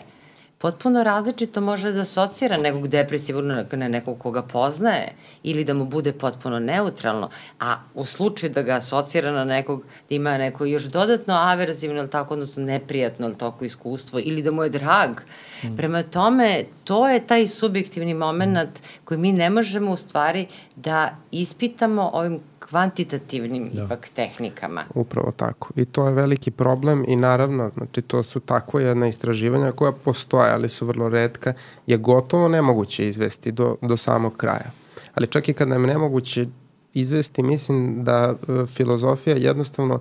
potpuno 0.66 1.04
različito 1.04 1.62
može 1.62 1.92
da 1.92 2.02
asocira 2.02 2.58
nekog 2.58 2.88
depresivnog 2.88 3.74
na 3.74 3.88
nekog 3.88 4.18
koga 4.20 4.42
poznaje 4.42 5.12
ili 5.44 5.64
da 5.64 5.74
mu 5.74 5.86
bude 5.86 6.14
potpuno 6.14 6.60
neutralno, 6.60 7.30
a 7.60 7.76
u 7.94 8.06
slučaju 8.06 8.54
da 8.54 8.62
ga 8.62 8.74
asocira 8.74 9.32
na 9.32 9.44
nekog 9.46 9.84
da 10.10 10.16
ima 10.16 10.38
neko 10.38 10.66
još 10.66 10.84
dodatno 10.84 11.34
averzivno 11.34 12.00
ili 12.00 12.10
tako, 12.10 12.34
odnosno 12.34 12.64
neprijatno 12.64 13.28
ili 13.28 13.38
tako 13.38 13.66
iskustvo 13.66 14.20
ili 14.24 14.42
da 14.42 14.52
mu 14.52 14.64
je 14.64 14.70
drag. 14.70 15.20
Mm. 15.64 15.76
Prema 15.78 16.04
tome, 16.04 16.64
to 16.84 17.10
je 17.10 17.28
taj 17.28 17.48
subjektivni 17.48 18.14
moment 18.14 18.82
koji 19.04 19.18
mi 19.18 19.32
ne 19.32 19.50
možemo 19.50 19.92
u 19.92 19.98
stvari 19.98 20.48
da 20.76 21.16
ispitamo 21.32 22.10
ovim 22.14 22.40
kvantitativnim 22.70 23.70
da. 23.74 23.84
ipak 23.84 24.10
tehnikama. 24.10 24.84
Upravo 24.94 25.32
tako. 25.32 25.70
I 25.76 25.86
to 25.86 26.08
je 26.08 26.14
veliki 26.14 26.52
problem 26.52 27.06
i 27.08 27.16
naravno, 27.16 27.72
znači 27.78 28.02
to 28.02 28.24
su 28.24 28.40
tako 28.40 28.80
jedna 28.80 29.08
istraživanja 29.08 29.72
koja 29.72 29.92
postoje, 29.92 30.52
ali 30.52 30.70
su 30.70 30.86
vrlo 30.86 31.10
redka, 31.10 31.54
je 31.88 31.98
gotovo 31.98 32.48
nemoguće 32.48 33.08
izvesti 33.08 33.52
do, 33.52 33.76
do 33.82 33.98
samog 33.98 34.38
kraja. 34.38 34.72
Ali 35.16 35.28
čak 35.28 35.50
i 35.50 35.54
kad 35.54 35.68
nam 35.68 35.84
je 35.84 35.88
nemoguće 35.88 36.46
izvesti, 36.94 37.44
mislim 37.44 38.04
da 38.04 38.34
e, 38.48 38.66
filozofija 38.66 39.36
jednostavno 39.36 40.00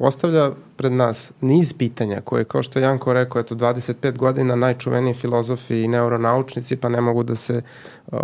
postavlja 0.00 0.50
pred 0.76 0.92
nas 0.92 1.32
niz 1.40 1.72
pitanja 1.72 2.20
koje, 2.20 2.44
kao 2.44 2.62
što 2.62 2.78
je 2.78 2.82
Janko 2.82 3.12
rekao, 3.12 3.40
eto 3.40 3.54
25 3.54 4.16
godina 4.18 4.56
najčuveniji 4.56 5.14
filozofi 5.14 5.82
i 5.82 5.88
neuronaučnici 5.88 6.76
pa 6.76 6.88
ne 6.88 7.00
mogu 7.00 7.22
da 7.22 7.36
se, 7.36 7.62
uh, 8.06 8.18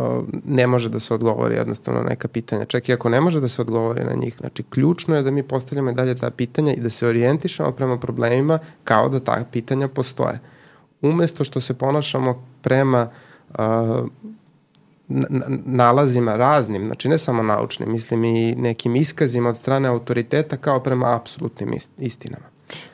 ne 0.44 0.66
može 0.66 0.88
da 0.88 1.00
se 1.00 1.14
odgovori 1.14 1.54
jednostavno 1.54 2.02
neka 2.02 2.28
pitanja. 2.28 2.64
Čak 2.64 2.88
i 2.88 2.92
ako 2.92 3.08
ne 3.08 3.20
može 3.20 3.40
da 3.40 3.48
se 3.48 3.62
odgovori 3.62 4.04
na 4.04 4.14
njih. 4.14 4.36
Znači, 4.40 4.62
ključno 4.62 5.16
je 5.16 5.22
da 5.22 5.30
mi 5.30 5.42
postavljamo 5.42 5.90
i 5.90 5.94
dalje 5.94 6.14
ta 6.14 6.30
pitanja 6.30 6.72
i 6.72 6.80
da 6.80 6.90
se 6.90 7.08
orijentišemo 7.08 7.72
prema 7.72 7.98
problemima 7.98 8.58
kao 8.84 9.08
da 9.08 9.20
ta 9.20 9.44
pitanja 9.52 9.88
postoje. 9.88 10.40
Umesto 11.02 11.44
što 11.44 11.60
se 11.60 11.74
ponašamo 11.74 12.46
prema 12.62 13.08
uh, 13.50 13.58
nalazima 15.64 16.36
raznim, 16.36 16.86
znači 16.86 17.08
ne 17.08 17.18
samo 17.18 17.42
naučnim, 17.42 17.92
mislim 17.92 18.24
i 18.24 18.54
nekim 18.54 18.96
iskazima 18.96 19.48
od 19.48 19.56
strane 19.56 19.88
autoriteta 19.88 20.56
kao 20.56 20.80
prema 20.80 21.16
apsolutnim 21.16 21.72
istinama. 21.98 22.46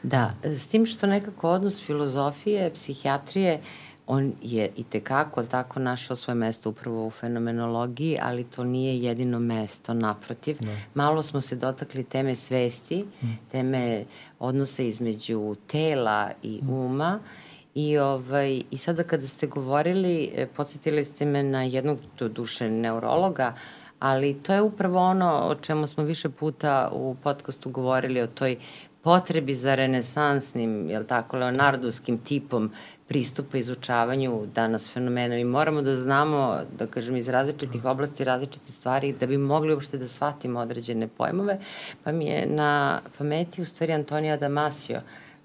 Da, 0.02 0.34
s 0.42 0.66
tim 0.66 0.86
što 0.86 1.06
nekako 1.06 1.50
odnos 1.50 1.86
filozofije, 1.86 2.70
psihijatrije, 2.74 3.60
on 4.06 4.32
je 4.42 4.70
i 4.76 4.84
tekako, 4.84 5.42
tako, 5.42 5.80
našao 5.80 6.16
svoje 6.16 6.34
mesto 6.34 6.70
upravo 6.70 7.06
u 7.06 7.10
fenomenologiji, 7.10 8.18
ali 8.22 8.44
to 8.44 8.64
nije 8.64 8.98
jedino 8.98 9.38
mesto, 9.38 9.94
naprotiv. 9.94 10.56
Da. 10.60 10.76
Malo 10.94 11.22
smo 11.22 11.40
se 11.40 11.56
dotakli 11.56 12.04
teme 12.04 12.34
svesti, 12.34 13.04
mm. 13.22 13.26
teme 13.52 14.04
odnose 14.38 14.88
između 14.88 15.56
tela 15.66 16.30
i 16.42 16.60
uma, 16.68 17.16
mm 17.16 17.41
I, 17.74 17.98
ovaj, 17.98 18.62
I 18.70 18.78
sada 18.78 19.04
kada 19.04 19.26
ste 19.26 19.46
govorili, 19.46 20.30
e, 20.36 20.46
podsjetili 20.46 21.04
ste 21.04 21.26
me 21.26 21.42
na 21.42 21.62
jednog 21.62 21.98
duše 22.18 22.70
neurologa, 22.70 23.54
ali 23.98 24.34
to 24.34 24.54
je 24.54 24.62
upravo 24.62 24.98
ono 24.98 25.40
o 25.44 25.54
čemu 25.54 25.86
smo 25.86 26.04
više 26.04 26.28
puta 26.28 26.88
u 26.92 27.16
podcastu 27.22 27.70
govorili, 27.70 28.20
o 28.20 28.26
toj 28.26 28.56
potrebi 29.02 29.54
za 29.54 29.74
renesansnim, 29.74 30.90
jel 30.90 31.04
tako, 31.04 31.36
leonardovskim 31.36 32.18
tipom 32.18 32.70
pristupa 33.08 33.58
izučavanju 33.58 34.46
danas 34.54 34.90
fenomena. 34.92 35.34
Mi 35.34 35.44
moramo 35.44 35.82
da 35.82 35.96
znamo, 35.96 36.60
da 36.78 36.86
kažem, 36.86 37.16
iz 37.16 37.28
različitih 37.28 37.84
oblasti 37.84 38.24
različite 38.24 38.72
stvari, 38.72 39.12
da 39.12 39.26
bi 39.26 39.38
mogli 39.38 39.74
uopšte 39.74 39.98
da 39.98 40.08
shvatimo 40.08 40.60
određene 40.60 41.08
pojmove. 41.08 41.58
Pa 42.04 42.12
mi 42.12 42.26
je 42.26 42.46
na 42.46 43.00
pameti 43.18 43.62
u 43.62 43.64
stvari 43.64 43.92
Antonija 43.92 44.36
Damasio, 44.36 45.00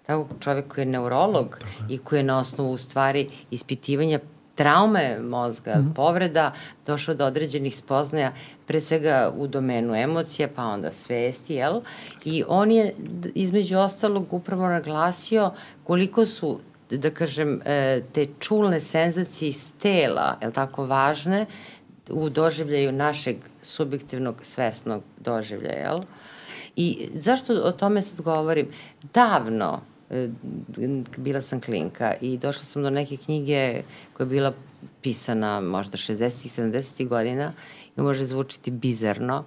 tako 0.08 0.28
čovek 0.40 0.68
koji 0.68 0.82
je 0.82 0.90
neurolog 0.90 1.60
i 1.90 1.98
koji 1.98 2.20
je 2.20 2.24
na 2.24 2.40
osnovu 2.40 2.72
u 2.72 2.78
stvari 2.78 3.30
ispitivanja 3.52 4.20
traume 4.56 5.20
mozga, 5.20 5.76
mm 5.76 5.82
-hmm. 5.82 5.94
povreda, 5.94 6.54
došao 6.86 7.16
do 7.16 7.26
određenih 7.26 7.78
spoznaja, 7.78 8.32
pre 8.68 8.80
svega 8.80 9.34
u 9.38 9.48
domenu 9.48 9.96
emocija, 9.96 10.48
pa 10.56 10.66
onda 10.66 10.92
svesti, 10.92 11.54
jel? 11.54 11.82
I 12.26 12.44
on 12.48 12.72
je, 12.72 12.94
između 13.36 13.78
ostalog, 13.78 14.34
upravo 14.34 14.68
naglasio 14.68 15.52
koliko 15.84 16.26
su 16.26 16.60
da 16.90 17.10
kažem, 17.12 17.62
e, 17.66 18.02
te 18.14 18.28
čulne 18.40 18.80
senzacije 18.80 19.50
iz 19.50 19.72
tela, 19.82 20.38
je 20.42 20.52
tako, 20.52 20.86
važne 20.86 21.46
u 22.10 22.30
doživljaju 22.30 22.92
našeg 22.92 23.38
subjektivnog 23.62 24.36
svesnog 24.44 25.04
doživljaja, 25.20 25.78
jel? 25.78 26.00
I 26.76 27.10
zašto 27.14 27.54
o 27.54 27.72
tome 27.72 28.02
sad 28.02 28.22
govorim? 28.22 28.68
Davno, 29.14 29.82
bila 31.18 31.42
sam 31.42 31.62
klinka 31.62 32.14
i 32.22 32.38
došla 32.38 32.64
sam 32.64 32.84
do 32.84 32.90
neke 32.90 33.18
knjige 33.18 33.82
koja 34.14 34.26
je 34.26 34.30
bila 34.30 34.54
pisana 35.02 35.62
možda 35.62 35.98
60. 35.98 36.62
70. 36.62 37.08
godina 37.08 37.54
i 37.98 38.02
može 38.02 38.26
zvučiti 38.26 38.72
bizarno, 38.72 39.44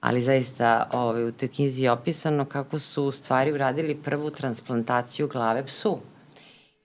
ali 0.00 0.22
zaista 0.22 0.88
ovaj, 0.92 1.24
u 1.24 1.32
toj 1.32 1.48
knjizi 1.48 1.82
je 1.82 1.90
opisano 1.90 2.44
kako 2.44 2.78
su 2.78 3.04
u 3.04 3.12
stvari 3.12 3.52
uradili 3.52 4.02
prvu 4.02 4.30
transplantaciju 4.30 5.28
glave 5.28 5.66
psu. 5.66 5.98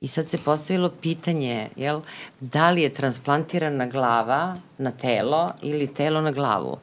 I 0.01 0.07
sad 0.07 0.27
se 0.27 0.38
postavilo 0.38 0.89
pitanje, 1.01 1.69
jel, 1.76 2.01
da 2.39 2.72
li 2.72 2.81
je 2.81 2.93
transplantirana 2.93 3.88
glava 3.88 4.57
na 4.77 4.91
telo 4.91 5.49
ili 5.61 5.88
telo 5.88 6.22
na 6.22 6.31
glavu. 6.31 6.77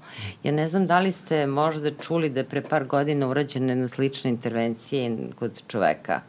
Ja 0.44 0.52
ne 0.52 0.68
znam 0.68 0.86
da 0.86 1.00
li 1.00 1.12
ste 1.12 1.46
možda 1.46 1.90
čuli 1.90 2.30
da 2.30 2.40
je 2.40 2.48
pre 2.48 2.62
par 2.62 2.84
godina 2.84 3.28
urađena 3.28 3.72
jedna 3.72 3.88
slična 3.88 4.30
intervencija 4.30 5.10
kod 5.34 5.62
čoveka. 5.68 6.20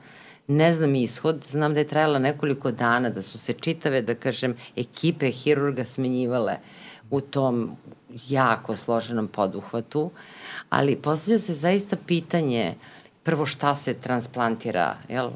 Ne 0.47 0.73
znam 0.73 0.95
ishod, 0.95 1.43
znam 1.43 1.73
da 1.73 1.79
je 1.79 1.87
trajala 1.87 2.19
nekoliko 2.19 2.71
dana, 2.71 3.09
da 3.09 3.21
su 3.21 3.39
se 3.39 3.53
čitave, 3.53 4.01
da 4.01 4.15
kažem, 4.15 4.55
ekipe 4.75 5.31
hirurga 5.31 5.85
smenjivale 5.85 6.57
u 7.09 7.21
tom 7.21 7.77
jako 8.29 8.77
složenom 8.77 9.27
poduhvatu, 9.27 10.11
ali 10.69 10.95
postavlja 10.95 11.39
se 11.39 11.53
zaista 11.53 11.95
pitanje 12.07 12.75
prvo 13.23 13.45
šta 13.45 13.75
se 13.75 13.93
transplantira, 13.93 14.95
jel? 15.09 15.31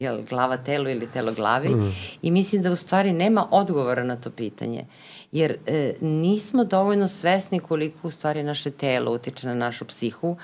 Jel, 0.00 0.22
glava 0.30 0.56
telo 0.56 0.90
ili 0.90 1.06
telo 1.06 1.32
glavi 1.32 1.68
mm. 1.68 1.94
i 2.22 2.30
mislim 2.30 2.62
da 2.62 2.72
u 2.72 2.76
stvari 2.76 3.12
nema 3.12 3.48
odgovora 3.50 4.04
na 4.04 4.16
to 4.16 4.30
pitanje 4.30 4.84
jer 5.32 5.56
e, 5.66 5.94
nismo 6.00 6.64
dovoljno 6.64 7.08
svesni 7.08 7.60
koliko 7.60 8.08
u 8.08 8.10
stvari 8.10 8.42
naše 8.42 8.70
telo 8.70 9.12
utiče 9.12 9.46
na 9.46 9.54
našu 9.54 9.84
psihu 9.84 10.36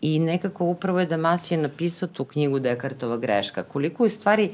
i 0.00 0.18
nekako 0.18 0.64
upravo 0.64 1.00
je 1.00 1.06
Damasio 1.06 1.58
napisao 1.58 2.08
tu 2.08 2.24
knjigu 2.24 2.58
Dekartova 2.58 3.16
greška 3.16 3.62
koliko 3.62 4.04
u 4.04 4.08
stvari 4.08 4.50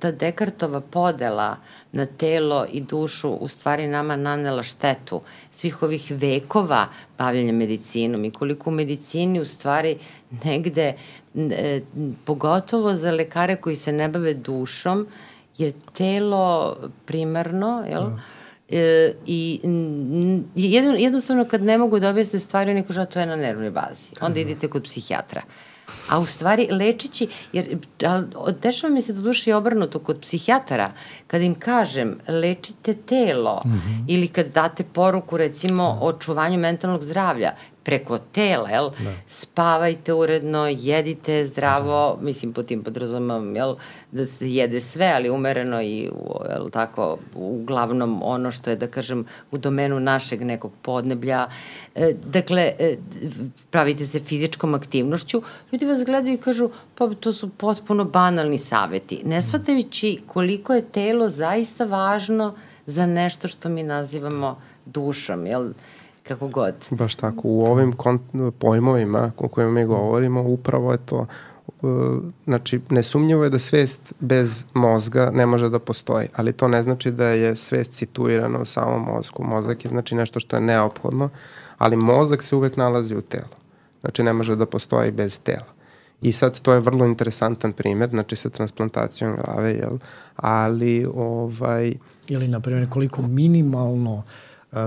ta 0.00 0.10
Dekartova 0.10 0.80
podela 0.80 1.56
na 1.92 2.06
telo 2.06 2.66
i 2.72 2.80
dušu 2.80 3.30
u 3.30 3.48
stvari 3.48 3.86
nama 3.86 4.16
nanela 4.16 4.62
štetu 4.62 5.20
svih 5.50 5.82
ovih 5.82 6.10
vekova 6.10 6.86
bavljanja 7.18 7.52
medicinom 7.52 8.24
i 8.24 8.30
koliko 8.30 8.70
u 8.70 8.72
medicini 8.72 9.40
u 9.40 9.44
stvari 9.44 9.96
negde 10.44 10.94
e, 11.34 11.80
pogotovo 12.24 12.94
za 12.94 13.10
lekare 13.10 13.56
koji 13.56 13.76
se 13.76 13.92
ne 13.92 14.08
bave 14.08 14.34
dušom 14.34 15.06
je 15.58 15.72
telo 15.92 16.76
primarno, 17.06 17.84
jel? 17.90 18.02
Da. 18.02 18.20
E, 18.70 19.14
I 19.26 19.60
jedno, 20.54 20.94
jednostavno 20.98 21.44
kad 21.44 21.62
ne 21.62 21.78
mogu 21.78 21.98
da 21.98 22.10
objasne 22.10 22.38
stvari, 22.38 22.70
oni 22.70 22.82
kažu, 22.82 23.04
to 23.04 23.20
je 23.20 23.26
na 23.26 23.36
nervnoj 23.36 23.70
bazi. 23.70 24.10
Onda 24.20 24.40
idete 24.40 24.68
kod 24.68 24.84
psihijatra. 24.84 25.42
A 26.08 26.18
u 26.18 26.26
stvari 26.26 26.68
lečići, 26.70 27.28
jer 27.52 27.78
dešava 28.62 28.94
mi 28.94 29.02
se 29.02 29.12
do 29.12 29.20
duše 29.20 29.50
i 29.50 29.52
obrnuto 29.52 29.98
kod 29.98 30.20
psihijatara, 30.20 30.92
kad 31.26 31.42
im 31.42 31.54
kažem 31.54 32.18
lečite 32.28 32.94
telo 32.94 33.62
mm 33.64 33.70
-hmm. 33.70 34.04
ili 34.08 34.28
kad 34.28 34.46
date 34.46 34.84
poruku 34.92 35.36
recimo 35.36 35.98
o 36.00 36.06
očuvanju 36.06 36.58
mentalnog 36.58 37.02
zdravlja, 37.02 37.52
preko 37.84 38.18
tela, 38.18 38.68
jel? 38.68 38.90
Da. 38.98 39.12
Spavajte 39.26 40.14
uredno, 40.14 40.66
jedite 40.66 41.46
zdravo, 41.46 42.16
da. 42.16 42.24
mislim 42.24 42.52
po 42.52 42.62
tim 42.62 42.82
podrazumam, 42.82 43.56
jel? 43.56 43.74
Da 44.12 44.24
se 44.24 44.50
jede 44.52 44.80
sve, 44.80 45.12
ali 45.14 45.30
umereno 45.30 45.82
i, 45.82 46.10
jel 46.50 46.70
tako, 46.70 47.18
uglavnom 47.34 48.20
ono 48.22 48.50
što 48.50 48.70
je, 48.70 48.76
da 48.76 48.86
kažem, 48.86 49.24
u 49.50 49.58
domenu 49.58 50.00
našeg 50.00 50.42
nekog 50.42 50.72
podneblja. 50.82 51.46
E, 51.94 52.12
dakle, 52.24 52.72
e, 52.78 52.96
pravite 53.70 54.06
se 54.06 54.20
fizičkom 54.20 54.74
aktivnošću, 54.74 55.42
ljudi 55.72 55.86
vas 55.86 56.04
gledaju 56.04 56.34
i 56.34 56.40
kažu, 56.40 56.70
pa 56.94 57.14
to 57.14 57.32
su 57.32 57.48
potpuno 57.48 58.04
banalni 58.04 58.58
saveti, 58.58 59.20
ne 59.24 59.42
shvatajući 59.42 60.20
koliko 60.26 60.74
je 60.74 60.82
telo 60.82 61.28
zaista 61.28 61.84
važno 61.84 62.54
za 62.86 63.06
nešto 63.06 63.48
što 63.48 63.68
mi 63.68 63.82
nazivamo 63.82 64.60
dušom, 64.86 65.46
jel? 65.46 65.72
Kako 66.22 66.48
god. 66.48 66.74
Baš 66.90 67.14
tako, 67.16 67.40
u 67.44 67.66
ovim 67.66 67.92
pojmovima 68.58 69.32
o 69.36 69.48
kojima 69.48 69.72
mi 69.72 69.84
govorimo, 69.84 70.42
upravo 70.42 70.92
je 70.92 70.98
to 70.98 71.26
uh, 71.82 71.90
znači 72.44 72.80
nesumnjivo 72.90 73.44
je 73.44 73.50
da 73.50 73.58
svest 73.58 74.14
bez 74.20 74.64
mozga 74.74 75.30
ne 75.34 75.46
može 75.46 75.68
da 75.68 75.78
postoji, 75.78 76.28
ali 76.36 76.52
to 76.52 76.68
ne 76.68 76.82
znači 76.82 77.10
da 77.10 77.26
je 77.26 77.56
svest 77.56 77.92
situirana 77.92 78.58
u 78.58 78.64
samom 78.64 79.02
mozgu. 79.14 79.44
Mozak 79.44 79.84
je 79.84 79.88
znači 79.88 80.14
nešto 80.14 80.40
što 80.40 80.56
je 80.56 80.60
neophodno, 80.60 81.28
ali 81.78 81.96
mozak 81.96 82.42
se 82.42 82.56
uvek 82.56 82.76
nalazi 82.76 83.16
u 83.16 83.20
telu. 83.20 83.54
Znači 84.00 84.22
ne 84.22 84.32
može 84.32 84.56
da 84.56 84.66
postoji 84.66 85.10
bez 85.10 85.40
tela. 85.40 85.72
I 86.22 86.32
sad 86.32 86.60
to 86.60 86.72
je 86.72 86.80
vrlo 86.80 87.04
interesantan 87.04 87.72
primer, 87.72 88.10
znači 88.10 88.36
sa 88.36 88.48
transplantacijom 88.48 89.36
glave, 89.44 89.70
jel? 89.70 89.98
ali 90.36 91.06
ovaj... 91.14 91.94
Ili, 92.28 92.48
na 92.48 92.60
primjer, 92.60 92.88
koliko 92.90 93.22
minimalno 93.22 94.14
uh, 94.14 94.22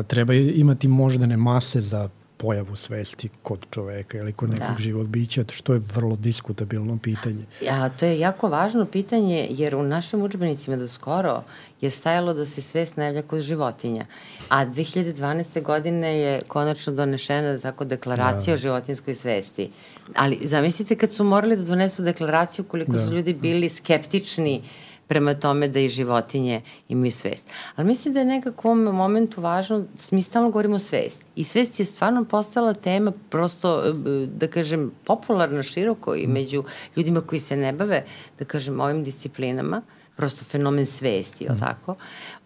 treba 0.07 0.33
imati 0.33 0.87
moždane 0.87 1.37
mase 1.37 1.81
za 1.81 2.09
pojavu 2.37 2.75
svesti 2.75 3.29
kod 3.43 3.65
čoveka 3.71 4.17
ili 4.17 4.33
kod 4.33 4.49
nekog 4.49 4.75
da. 4.77 4.83
živog 4.83 5.07
bića, 5.07 5.43
što 5.49 5.73
je 5.73 5.81
vrlo 5.95 6.15
diskutabilno 6.15 6.97
pitanje. 6.97 7.45
Ja, 7.61 7.89
to 7.89 8.05
je 8.05 8.19
jako 8.19 8.49
važno 8.49 8.85
pitanje, 8.85 9.47
jer 9.49 9.75
u 9.75 9.83
našim 9.83 10.21
učbenicima 10.21 10.77
do 10.77 10.87
skoro 10.87 11.43
je 11.81 11.89
stajalo 11.89 12.33
da 12.33 12.45
se 12.45 12.61
svest 12.61 12.97
najavlja 12.97 13.21
kod 13.21 13.41
životinja. 13.41 14.05
A 14.49 14.65
2012. 14.65 15.63
godine 15.63 16.19
je 16.19 16.41
konačno 16.47 16.93
donešena 16.93 17.53
da 17.53 17.59
tako 17.59 17.85
deklaracija 17.85 18.53
da. 18.53 18.55
o 18.55 18.61
životinskoj 18.61 19.15
svesti. 19.15 19.69
Ali 20.15 20.39
zamislite 20.41 20.95
kad 20.95 21.13
su 21.13 21.23
morali 21.23 21.57
da 21.57 21.63
donesu 21.63 22.03
deklaraciju 22.03 22.65
koliko 22.65 22.91
da. 22.91 23.07
su 23.07 23.13
ljudi 23.13 23.33
bili 23.33 23.69
skeptični 23.69 24.57
uh, 24.59 24.84
prema 25.07 25.34
tome 25.34 25.68
da 25.68 25.80
i 25.80 25.90
životinje 25.90 26.61
imaju 26.90 27.11
svest. 27.11 27.49
Ali 27.76 27.88
mislim 27.88 28.14
da 28.14 28.19
je 28.19 28.26
nekako 28.26 28.68
u 28.68 28.72
ovom 28.72 28.95
momentu 28.95 29.41
važno, 29.41 29.86
mi 30.11 30.23
stalno 30.23 30.49
govorimo 30.49 30.76
o 30.76 30.80
svest. 30.80 31.22
I 31.36 31.44
svest 31.44 31.80
je 31.80 31.86
stvarno 31.86 32.26
postala 32.26 32.73
tema 32.73 33.11
prosto, 33.30 33.94
da 34.27 34.48
kažem, 34.48 34.91
popularna 35.03 35.64
široko 35.64 36.15
i 36.15 36.27
među 36.27 36.64
ljudima 36.95 37.22
koji 37.22 37.40
se 37.40 37.57
ne 37.57 37.73
bave, 37.73 38.03
da 38.40 38.45
kažem, 38.45 38.80
ovim 38.80 39.03
disciplinama 39.03 39.82
prosto 40.15 40.45
fenomen 40.45 40.86
svesti, 40.86 41.44
je 41.44 41.49
li 41.49 41.56
mm. 41.56 41.60
tako? 41.60 41.95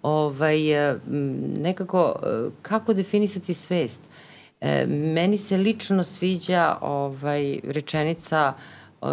Ovaj, 0.02 0.60
nekako, 1.60 2.16
kako 2.62 2.94
definisati 2.94 3.54
svest? 3.54 4.00
E, 4.62 4.86
meni 4.88 5.38
se 5.38 5.58
lično 5.58 6.04
sviđa 6.04 6.78
ovaj, 6.82 7.60
rečenica 7.64 8.54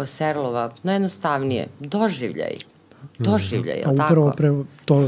Serlova, 0.05 0.71
najjednostavnije, 0.83 1.67
doživljaj 1.79 2.76
doživljaj, 3.19 3.77
je 3.77 3.87
li 3.87 3.97
tako? 3.97 4.13
Upravo 4.13 4.33
pre, 4.37 4.51
to 4.85 5.01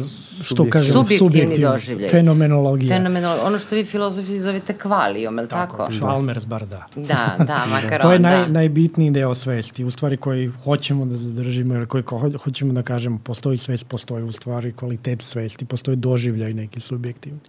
što 0.44 0.70
kažem, 0.70 0.94
subjektivni, 0.94 1.18
subjektivni 1.18 1.72
doživljaj. 1.72 2.10
Fenomenologija. 2.10 2.96
Fenomenologija. 2.96 3.48
Ono 3.48 3.60
što 3.60 3.76
vi 3.76 3.84
filozofi 3.86 4.40
zovete 4.40 4.74
kvalijom, 4.74 5.38
je 5.38 5.42
li 5.42 5.50
tako? 5.50 5.78
Tako, 5.78 5.92
Chalmers 5.92 6.46
bar 6.46 6.66
da. 6.66 6.86
Da, 6.96 7.46
da, 7.46 7.66
makar 7.72 8.02
To 8.02 8.14
je 8.14 8.20
naj, 8.20 8.38
da. 8.38 8.48
najbitniji 8.48 9.12
deo 9.12 9.36
svesti, 9.36 9.84
u 9.84 9.92
stvari 9.92 10.18
koji 10.18 10.52
hoćemo 10.64 11.06
da 11.06 11.18
zadržimo 11.18 11.76
ili 11.76 11.86
koji 11.86 12.04
hoćemo 12.44 12.74
da 12.74 12.84
kažemo, 12.84 13.20
postoji 13.24 13.58
svest, 13.58 13.88
postoji 13.88 14.24
u 14.24 14.32
stvari 14.32 14.74
kvalitet 14.74 15.22
svesti, 15.22 15.66
postoji 15.66 15.98
doživljaj 15.98 16.54
neki 16.54 16.80
subjektivni. 16.80 17.40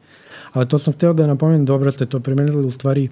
Ali 0.53 0.69
to 0.69 0.79
sam 0.79 0.93
hteo 0.93 1.13
da 1.13 1.27
napomenem, 1.27 1.65
dobro 1.65 1.93
ste 1.93 2.07
to 2.07 2.21
primenili, 2.21 2.67
u 2.67 2.71
stvari 2.71 3.09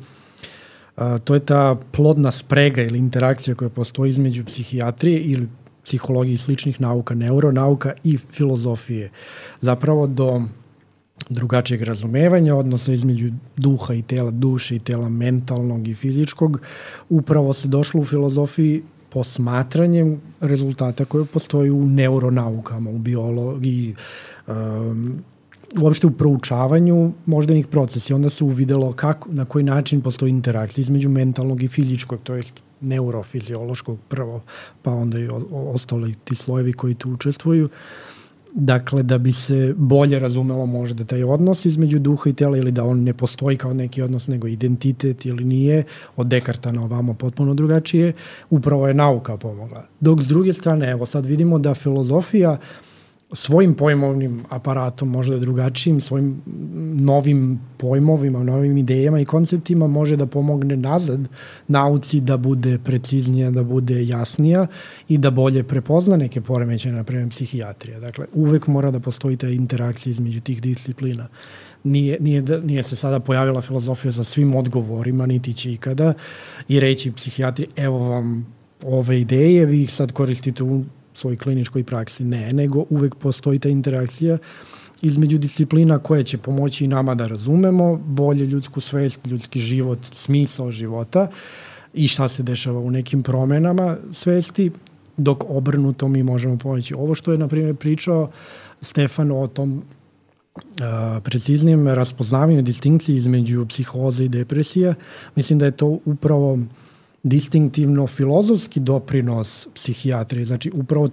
Uh, 0.97 1.05
to 1.25 1.35
je 1.35 1.41
ta 1.41 1.77
plodna 1.93 2.31
sprega 2.31 2.83
ili 2.83 2.99
interakcija 2.99 3.55
koja 3.55 3.69
postoji 3.69 4.11
između 4.11 4.45
psihijatrije 4.45 5.21
ili 5.21 5.49
psihologije 5.89 6.35
i 6.35 6.39
sličnih 6.39 6.81
nauka, 6.81 7.15
neuronauka 7.15 7.93
i 8.05 8.19
filozofije. 8.19 9.11
Zapravo 9.61 10.07
do 10.07 10.43
drugačijeg 11.29 11.83
razumevanja, 11.83 12.57
odnosa 12.57 12.93
između 12.93 13.33
duha 13.57 13.95
i 13.95 14.03
tela, 14.03 14.31
duše 14.31 14.77
i 14.77 14.79
tela 14.79 15.09
mentalnog 15.09 15.89
i 15.89 15.95
fizičkog, 15.95 16.61
upravo 17.09 17.53
se 17.53 17.69
došlo 17.69 18.01
u 18.01 18.05
filozofiji 18.05 18.83
posmatranjem 19.11 20.21
rezultata 20.41 21.05
koje 21.05 21.25
postoji 21.25 21.71
u 21.71 21.87
neuronaukama, 21.87 22.91
u 22.91 22.99
biologiji, 22.99 23.95
um, 24.47 25.25
uopšte 25.77 26.07
u 26.07 26.11
proučavanju 26.11 27.13
moždanih 27.27 27.67
procesa 27.67 28.13
i 28.13 28.15
onda 28.15 28.31
se 28.31 28.45
uvidelo 28.45 28.93
kako, 28.93 29.29
na 29.33 29.45
koji 29.45 29.65
način 29.65 30.01
postoji 30.01 30.31
interakcija 30.31 30.83
između 30.83 31.09
mentalnog 31.09 31.63
i 31.63 31.69
fizičkog, 31.69 32.19
to 32.23 32.35
je 32.35 32.43
neurofiziološkog 32.81 33.99
prvo, 34.09 34.41
pa 34.83 34.91
onda 34.93 35.19
i 35.19 35.29
ostali 35.53 36.15
ti 36.25 36.35
slojevi 36.35 36.73
koji 36.73 36.95
tu 36.95 37.13
učestvuju. 37.13 37.69
Dakle, 38.55 39.03
da 39.03 39.19
bi 39.19 39.33
se 39.33 39.75
bolje 39.77 40.19
razumelo 40.19 40.67
možda 40.67 41.05
taj 41.05 41.25
odnos 41.25 41.65
između 41.65 41.99
duha 41.99 42.31
i 42.31 42.33
tela 42.33 42.57
ili 42.57 42.73
da 42.73 42.85
on 42.85 43.03
ne 43.03 43.13
postoji 43.13 43.57
kao 43.57 43.75
neki 43.75 44.03
odnos, 44.03 44.27
nego 44.27 44.47
identitet 44.47 45.27
ili 45.27 45.45
nije, 45.45 45.85
od 46.17 46.27
Dekarta 46.27 46.73
na 46.73 46.85
ovamo 46.85 47.15
potpuno 47.15 47.55
drugačije, 47.55 48.13
upravo 48.51 48.89
je 48.89 48.95
nauka 48.95 49.37
pomogla. 49.37 49.87
Dok 50.01 50.23
s 50.23 50.27
druge 50.29 50.53
strane, 50.53 50.91
evo 50.91 51.07
sad 51.07 51.27
vidimo 51.27 51.59
da 51.59 51.75
filozofija 51.75 52.53
uh, 52.53 52.88
svojim 53.33 53.75
pojmovnim 53.75 54.45
aparatom, 54.49 55.09
možda 55.09 55.39
drugačijim, 55.39 56.01
svojim 56.01 56.43
novim 57.01 57.61
pojmovima, 57.77 58.43
novim 58.43 58.77
idejama 58.77 59.21
i 59.21 59.25
konceptima 59.25 59.87
može 59.87 60.17
da 60.17 60.27
pomogne 60.27 60.77
nazad 60.77 61.29
nauci 61.69 62.21
da 62.21 62.37
bude 62.37 62.79
preciznija, 62.79 63.51
da 63.51 63.63
bude 63.63 64.07
jasnija 64.07 64.67
i 65.09 65.19
da 65.19 65.31
bolje 65.31 65.63
prepozna 65.63 66.17
neke 66.17 66.41
poremeće, 66.41 66.93
na 66.93 67.05
primjer 67.05 67.29
psihijatrija. 67.31 68.01
Dakle, 68.01 68.27
uvek 68.33 68.67
mora 68.67 68.91
da 68.91 69.01
postoji 69.01 69.37
ta 69.37 69.49
interakcija 69.49 70.11
između 70.11 70.41
tih 70.41 70.63
disciplina. 70.63 71.29
Nije, 71.85 72.17
nije, 72.21 72.43
da, 72.43 72.61
nije 72.61 72.83
se 72.83 72.97
sada 72.97 73.21
pojavila 73.21 73.61
filozofija 73.61 74.13
sa 74.13 74.25
svim 74.25 74.55
odgovorima, 74.55 75.27
niti 75.27 75.55
će 75.55 75.73
ikada, 75.73 76.15
i 76.69 76.81
reći 76.81 77.13
psihijatri, 77.13 77.67
evo 77.77 77.99
vam 77.99 78.47
ove 78.85 79.21
ideje, 79.21 79.67
vi 79.67 79.83
ih 79.83 79.95
sad 79.95 80.13
koristite 80.13 80.65
u 80.65 80.85
svoj 81.19 81.37
kliničkoj 81.37 81.85
praksi. 81.85 82.25
Ne, 82.25 82.53
nego 82.53 82.85
uvek 82.91 83.15
postoji 83.15 83.59
ta 83.59 83.69
interakcija 83.69 84.39
između 85.03 85.39
disciplina 85.39 85.99
koje 85.99 86.25
će 86.25 86.39
pomoći 86.39 86.85
i 86.85 86.89
nama 86.89 87.15
da 87.15 87.27
razumemo 87.27 87.97
bolje 87.97 88.47
ljudsku 88.47 88.81
svest, 88.81 89.27
ljudski 89.27 89.61
život, 89.61 89.99
smisao 90.13 90.73
života 90.73 91.29
i 91.95 92.09
šta 92.09 92.29
se 92.29 92.43
dešava 92.43 92.81
u 92.81 92.91
nekim 92.91 93.23
promenama 93.23 93.97
svesti, 94.13 94.71
dok 95.17 95.45
obrnuto 95.49 96.09
mi 96.09 96.23
možemo 96.23 96.59
pomoći. 96.59 96.95
Ovo 96.95 97.15
što 97.15 97.33
je, 97.33 97.39
na 97.39 97.49
primjer, 97.49 97.75
pričao 97.77 98.31
Stefan 98.81 99.33
o 99.33 99.47
tom 99.47 99.83
Uh, 100.59 101.23
preciznijem 101.23 101.89
raspoznavanju 101.89 102.63
distinkcije 102.63 103.17
između 103.17 103.67
psihoze 103.69 104.25
i 104.25 104.29
depresija, 104.29 104.95
mislim 105.37 105.59
da 105.59 105.65
je 105.65 105.71
to 105.71 105.99
upravo 106.05 106.59
distinktivno 107.23 108.07
filozofski 108.07 108.81
doprinos 108.81 109.69
psihijatrije. 109.75 110.45
Znači, 110.45 110.71
upravo 110.75 111.09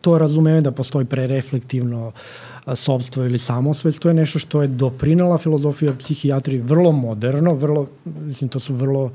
to 0.00 0.18
razumeve 0.18 0.60
da 0.60 0.70
postoji 0.70 1.06
prereflektivno 1.06 2.12
sobstvo 2.74 3.24
ili 3.24 3.38
samosvest, 3.38 4.00
to 4.00 4.08
je 4.08 4.14
nešto 4.14 4.38
što 4.38 4.62
je 4.62 4.68
doprinala 4.68 5.38
filozofija 5.38 5.94
psihijatrije 5.98 6.62
vrlo 6.62 6.92
moderno, 6.92 7.54
vrlo, 7.54 7.86
mislim, 8.04 8.50
to 8.50 8.60
su 8.60 8.74
vrlo 8.74 9.12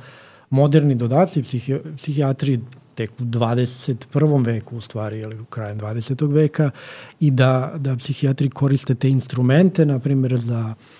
moderni 0.50 0.96
dodaci 0.96 1.44
psihi, 1.44 1.78
psihijatriji 1.98 2.60
tek 2.96 3.12
u 3.20 3.24
21. 3.24 4.46
veku 4.46 4.78
u 4.78 4.82
stvari, 4.82 5.20
ili 5.20 5.40
u 5.40 5.46
krajem 5.46 5.80
20. 5.80 6.34
veka 6.34 6.72
i 7.20 7.32
da, 7.32 7.74
da 7.78 7.96
psihijatri 7.96 8.50
koriste 8.50 8.96
te 8.96 9.10
instrumente, 9.10 9.86
na 9.86 10.00
primjer, 10.00 10.38
za 10.38 10.74
uh, 10.78 10.99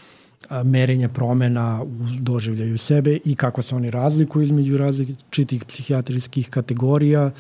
merenja 0.64 1.10
promena 1.10 1.84
u 1.84 1.90
doživljaju 2.20 2.78
sebe 2.78 3.20
i 3.26 3.36
kako 3.36 3.62
se 3.62 3.76
oni 3.76 3.92
razlikuju 3.92 4.44
između 4.44 4.78
različitih 4.78 5.66
psihijatrijskih 5.66 6.50
kategorija. 6.50 7.32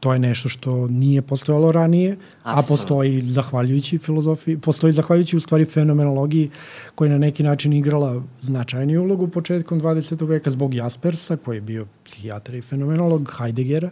To 0.00 0.12
je 0.12 0.18
nešto 0.18 0.48
što 0.48 0.88
nije 0.88 1.22
postojalo 1.22 1.72
ranije, 1.72 2.16
Absolut. 2.42 2.64
a 2.64 2.68
postoji 2.68 3.22
zahvaljujući 3.22 3.98
filozofiji, 3.98 4.58
postoji 4.58 4.92
zahvaljujući 4.92 5.36
u 5.36 5.40
stvari 5.40 5.64
fenomenologiji 5.64 6.50
koja 6.94 7.06
je 7.06 7.12
na 7.12 7.18
neki 7.18 7.42
način 7.42 7.72
igrala 7.72 8.22
značajniju 8.40 9.02
ulogu 9.02 9.28
početkom 9.28 9.80
20. 9.80 10.28
veka 10.28 10.50
zbog 10.50 10.74
Jaspersa, 10.74 11.36
koji 11.36 11.56
je 11.56 11.60
bio 11.60 11.86
psihijatar 12.04 12.54
i 12.54 12.62
fenomenolog 12.62 13.32
Heideggera. 13.38 13.90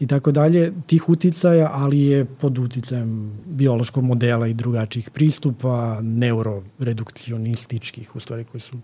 I 0.00 0.06
tako 0.06 0.32
dalje, 0.32 0.72
tih 0.86 1.08
uticaja, 1.08 1.70
ali 1.72 2.00
je 2.00 2.24
pod 2.24 2.58
uticajem 2.58 3.32
biološkog 3.46 4.04
modela 4.04 4.46
i 4.46 4.54
drugačijih 4.54 5.10
pristupa, 5.10 5.98
neuroredukcionističkih, 6.02 8.16
u 8.16 8.20
stvari 8.20 8.44
koji 8.44 8.60
su 8.60 8.76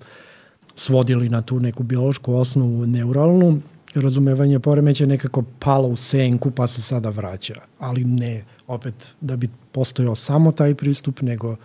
svodili 0.74 1.28
na 1.28 1.43
tu 1.43 1.60
neku 1.60 1.82
biološku 1.82 2.35
osnovu 2.35 2.86
neuralnu, 2.86 3.60
razumevanje 3.94 4.60
poremeća 4.60 5.06
nekako 5.06 5.44
palo 5.58 5.88
u 5.88 5.96
senku 5.96 6.50
pa 6.50 6.66
se 6.66 6.82
sada 6.82 7.10
vraća, 7.10 7.54
ali 7.78 8.04
ne 8.04 8.44
opet 8.66 8.94
da 9.20 9.36
bi 9.36 9.48
postojao 9.72 10.14
samo 10.14 10.52
taj 10.52 10.74
pristup, 10.74 11.20
nego 11.22 11.56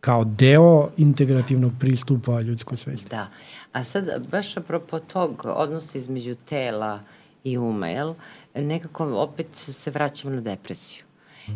kao 0.00 0.24
deo 0.24 0.88
integrativnog 0.96 1.72
pristupa 1.80 2.40
ljudskoj 2.40 2.78
svesti. 2.78 3.08
Da, 3.10 3.28
a 3.72 3.84
sad 3.84 4.26
baš 4.30 4.56
apropo 4.56 4.98
tog 4.98 5.42
odnosa 5.44 5.98
između 5.98 6.34
tela 6.34 7.00
i 7.44 7.58
uma, 7.58 7.88
jel? 7.88 8.14
nekako 8.54 9.04
opet 9.04 9.46
se 9.52 9.90
vraćamo 9.90 10.34
na 10.34 10.40
depresiju. 10.40 11.04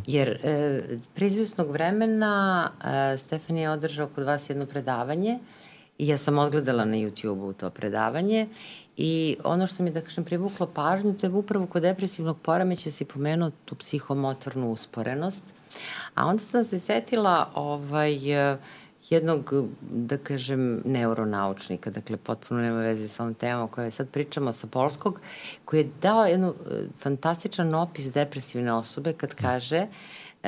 Jer 0.07 0.29
e, 0.29 0.83
pre 1.15 1.31
vremena 1.69 2.71
e, 2.85 3.19
Stefan 3.19 3.57
je 3.57 3.71
održao 3.71 4.09
kod 4.09 4.25
vas 4.25 4.51
jedno 4.51 4.67
predavanje 4.67 5.39
i 5.99 6.09
ja 6.09 6.19
sam 6.19 6.39
odgledala 6.39 6.85
na 6.85 6.97
YouTube-u 6.97 7.53
to 7.53 7.71
predavanje 7.71 8.49
i 9.01 9.37
ono 9.45 9.67
što 9.67 9.83
mi, 9.83 9.91
da 9.91 10.01
kažem, 10.01 10.25
privuklo 10.25 10.67
pažnju, 10.67 11.15
to 11.15 11.27
je 11.27 11.31
upravo 11.31 11.67
kod 11.67 11.83
depresivnog 11.83 12.39
poremeća 12.43 12.91
si 12.91 13.05
pomenuo 13.05 13.51
tu 13.65 13.75
psihomotornu 13.75 14.71
usporenost. 14.73 15.45
A 16.15 16.27
onda 16.27 16.43
sam 16.43 16.65
se 16.65 16.81
setila 16.81 17.51
ovaj, 17.55 18.19
jednog, 19.11 19.53
da 19.81 20.19
kažem, 20.19 20.83
neuronaučnika, 20.85 21.91
dakle, 21.91 22.17
potpuno 22.17 22.61
nema 22.61 22.81
veze 22.81 23.09
sa 23.09 23.23
ovom 23.23 23.35
temom 23.35 23.63
o 23.63 23.69
kojoj 23.69 23.91
sad 23.91 24.11
pričamo 24.11 24.53
sa 24.53 24.67
Polskog, 24.67 25.21
koji 25.65 25.81
je 25.81 25.91
dao 26.03 26.27
jednu 26.27 26.49
e, 26.49 26.83
fantastičan 26.99 27.75
opis 27.75 28.13
depresivne 28.13 28.73
osobe 28.73 29.13
kad 29.13 29.35
kaže 29.35 29.87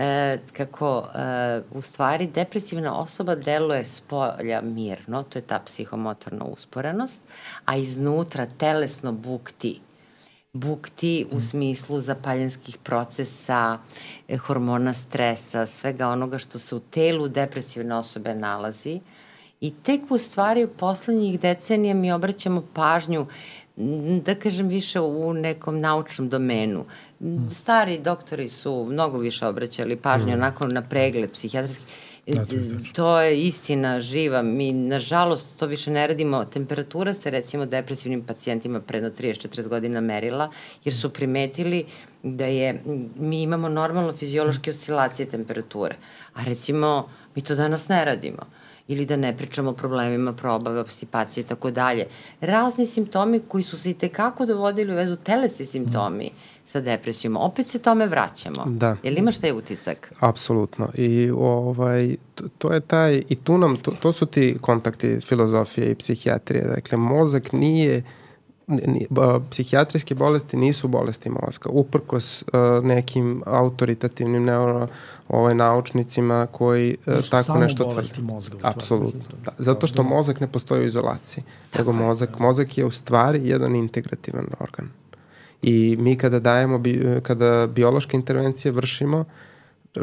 e, 0.00 0.38
kako 0.52 1.08
e, 1.14 1.60
u 1.70 1.82
stvari 1.82 2.26
depresivna 2.26 2.98
osoba 2.98 3.34
deluje 3.34 3.84
s 3.84 4.00
polja 4.00 4.60
mirno, 4.60 5.22
to 5.22 5.38
je 5.38 5.42
ta 5.42 5.60
psihomotorna 5.66 6.44
usporenost, 6.44 7.20
a 7.64 7.76
iznutra 7.76 8.46
telesno 8.58 9.12
bukti 9.12 9.80
bukti 10.52 11.26
u 11.30 11.36
mm. 11.36 11.40
smislu 11.40 12.00
zapaljenskih 12.00 12.78
procesa, 12.78 13.78
e, 14.28 14.36
hormona 14.36 14.94
stresa, 14.94 15.66
svega 15.66 16.08
onoga 16.08 16.38
što 16.38 16.58
se 16.58 16.74
u 16.74 16.80
telu 16.80 17.28
depresivne 17.28 17.94
osobe 17.94 18.34
nalazi. 18.34 19.00
I 19.60 19.70
tek 19.82 20.00
u 20.10 20.18
stvari 20.18 20.64
u 20.64 20.68
poslednjih 20.68 21.40
decenija 21.40 21.94
mi 21.94 22.12
obraćamo 22.12 22.62
pažnju 22.74 23.26
da 24.24 24.34
kažem 24.34 24.68
više 24.68 25.00
u 25.00 25.32
nekom 25.32 25.80
naučnom 25.80 26.28
domenu. 26.28 26.84
Stari 27.50 27.98
doktori 27.98 28.48
su 28.48 28.86
mnogo 28.90 29.18
više 29.18 29.46
obraćali 29.46 29.96
pažnju 29.96 30.30
mm. 30.30 30.34
onako 30.34 30.66
na 30.66 30.82
pregled 30.82 31.32
psihijatrijski 31.32 31.84
Da, 32.26 32.44
to, 32.44 32.54
je 32.54 32.92
to 32.92 33.20
je 33.20 33.42
istina 33.42 34.00
živa. 34.00 34.42
Mi, 34.42 34.72
nažalost, 34.72 35.58
to 35.58 35.66
više 35.66 35.90
ne 35.90 36.06
radimo. 36.06 36.44
Temperatura 36.44 37.14
se, 37.14 37.30
recimo, 37.30 37.66
depresivnim 37.66 38.22
pacijentima 38.22 38.80
predno 38.80 39.10
30-40 39.10 39.68
godina 39.68 40.00
merila, 40.00 40.50
jer 40.84 40.94
su 40.94 41.10
primetili 41.12 41.84
da 42.22 42.46
je, 42.46 42.82
mi 43.16 43.42
imamo 43.42 43.68
normalno 43.68 44.12
fiziološke 44.12 44.70
oscilacije 44.70 45.26
temperature. 45.26 45.94
A 46.34 46.44
recimo, 46.44 47.08
mi 47.34 47.42
to 47.42 47.54
danas 47.54 47.88
ne 47.88 48.04
radimo 48.04 48.46
ili 48.90 49.06
da 49.06 49.16
ne 49.16 49.36
pričamo 49.36 49.70
o 49.70 49.74
problemima 49.74 50.32
probave, 50.32 50.80
obstipacije 50.80 51.42
i 51.42 51.46
tako 51.46 51.70
dalje. 51.70 52.06
Razni 52.40 52.86
simptomi 52.86 53.40
koji 53.48 53.64
su 53.64 53.78
se 53.78 53.90
i 53.90 53.94
tekako 53.94 54.46
dovodili 54.46 54.92
u 54.92 54.96
vezu 54.96 55.16
telesni 55.16 55.66
simptomi 55.66 56.24
mm 56.24 56.60
sa 56.70 56.80
depresijom. 56.80 57.36
Opet 57.36 57.66
se 57.66 57.78
tome 57.78 58.06
vraćamo. 58.06 58.64
Da. 58.66 58.96
Jel 59.02 59.18
imaš 59.18 59.36
taj 59.36 59.52
utisak? 59.52 60.12
Apsolutno. 60.20 60.88
I 60.94 61.30
ovaj, 61.30 62.16
to, 62.34 62.44
to 62.58 62.72
je 62.72 62.80
taj, 62.80 63.22
i 63.28 63.36
tu 63.36 63.58
nam, 63.58 63.76
to, 63.76 63.90
to 63.90 64.12
su 64.12 64.26
ti 64.26 64.56
kontakti 64.60 65.20
filozofije 65.20 65.90
i 65.90 65.94
psihijatrije. 65.94 66.64
Dakle, 66.64 66.98
mozak 66.98 67.52
nije 67.52 68.02
psihijatrijske 69.50 70.14
bolesti 70.14 70.56
nisu 70.56 70.88
bolesti 70.88 71.30
mozga, 71.30 71.70
uprkos 71.70 72.42
uh, 72.42 72.84
nekim 72.84 73.42
autoritativnim 73.46 74.44
neuro 74.44 74.86
ovaj, 75.30 75.54
naučnicima 75.54 76.46
koji 76.52 76.96
uh, 77.06 77.28
tako 77.30 77.58
nešto 77.58 77.84
tvrde. 77.84 78.22
Mozga. 78.22 78.56
Apsolutno. 78.62 79.36
Da. 79.44 79.52
Zato 79.58 79.86
što 79.86 80.02
da. 80.02 80.08
mozak 80.08 80.40
ne 80.40 80.46
postoji 80.52 80.82
u 80.82 80.86
izolaciji, 80.86 81.44
nego 81.78 81.92
mozak, 81.92 82.38
mozak 82.38 82.78
je 82.78 82.84
u 82.84 82.90
stvari 82.90 83.48
jedan 83.48 83.76
integrativan 83.76 84.46
organ. 84.60 84.88
I 85.62 85.96
mi 86.00 86.16
kada 86.16 86.40
dajemo, 86.40 86.78
bi, 86.78 87.20
kada 87.22 87.66
biološke 87.66 88.16
intervencije 88.16 88.72
vršimo, 88.72 89.24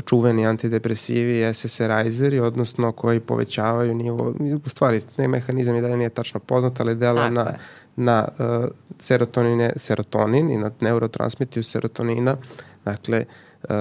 čuveni 0.05 0.47
antidepresivi, 0.47 1.53
SSRIzeri, 1.53 2.39
odnosno 2.39 2.91
koji 2.91 3.19
povećavaju 3.19 3.95
nivo, 3.95 4.33
u 4.65 4.69
stvari, 4.69 5.01
ne 5.17 5.27
mehanizam 5.27 5.75
i 5.75 5.81
dalje 5.81 5.97
nije 5.97 6.09
tačno 6.09 6.39
poznat, 6.39 6.79
ali 6.79 6.95
dela 6.95 7.29
na, 7.29 7.53
na 7.95 8.27
uh, 8.39 8.65
serotonine, 8.99 9.73
serotonin 9.75 10.51
i 10.51 10.57
na 10.57 10.71
neurotransmitiju 10.81 11.63
serotonina, 11.63 12.37
dakle, 12.85 13.25
uh, 13.69 13.75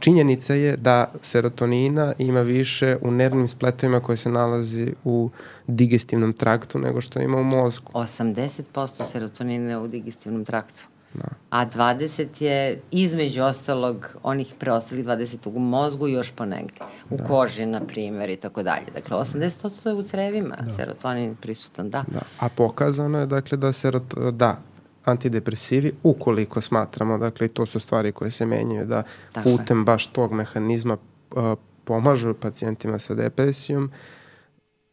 činjenica 0.00 0.54
je 0.54 0.76
da 0.76 1.12
serotonina 1.22 2.12
ima 2.18 2.40
više 2.40 2.96
u 3.02 3.10
nervnim 3.10 3.48
spletovima 3.48 4.00
koje 4.00 4.16
se 4.16 4.30
nalazi 4.30 4.92
u 5.04 5.30
digestivnom 5.66 6.32
traktu 6.32 6.78
nego 6.78 7.00
što 7.00 7.20
ima 7.20 7.38
u 7.38 7.44
mozgu. 7.44 7.92
80% 7.92 9.04
serotonina 9.12 9.80
u 9.80 9.88
digestivnom 9.88 10.44
traktu. 10.44 10.84
Da. 11.14 11.28
A 11.50 11.66
20 11.66 12.42
je 12.42 12.80
između 12.90 13.42
ostalog 13.42 14.16
onih 14.22 14.54
preostalih 14.58 15.04
20 15.06 15.56
u 15.56 15.60
mozgu 15.60 16.08
još 16.08 16.30
ponegde. 16.30 16.80
U 17.10 17.16
da. 17.16 17.24
koži, 17.24 17.66
na 17.66 17.80
primjer, 17.80 18.30
i 18.30 18.36
tako 18.36 18.62
dalje. 18.62 18.86
Dakle, 18.94 19.16
80% 19.16 19.88
je 19.88 19.94
u 19.94 20.02
crevima, 20.02 20.56
da. 20.60 20.72
serotonin 20.72 21.36
prisutan, 21.36 21.90
da. 21.90 22.04
da. 22.06 22.20
A 22.40 22.48
pokazano 22.48 23.18
je, 23.18 23.26
dakle, 23.26 23.58
da, 23.58 23.72
serot, 23.72 24.14
da 24.32 24.56
antidepresivi, 25.04 25.92
ukoliko 26.02 26.60
smatramo, 26.60 27.18
dakle, 27.18 27.48
to 27.48 27.66
su 27.66 27.80
stvari 27.80 28.12
koje 28.12 28.30
se 28.30 28.46
menjaju, 28.46 28.86
da 28.86 29.02
dakle. 29.34 29.42
putem 29.52 29.84
baš 29.84 30.06
tog 30.06 30.32
mehanizma 30.32 30.96
uh, 31.30 31.58
pomažu 31.84 32.34
pacijentima 32.34 32.98
sa 32.98 33.14
depresijom, 33.14 33.90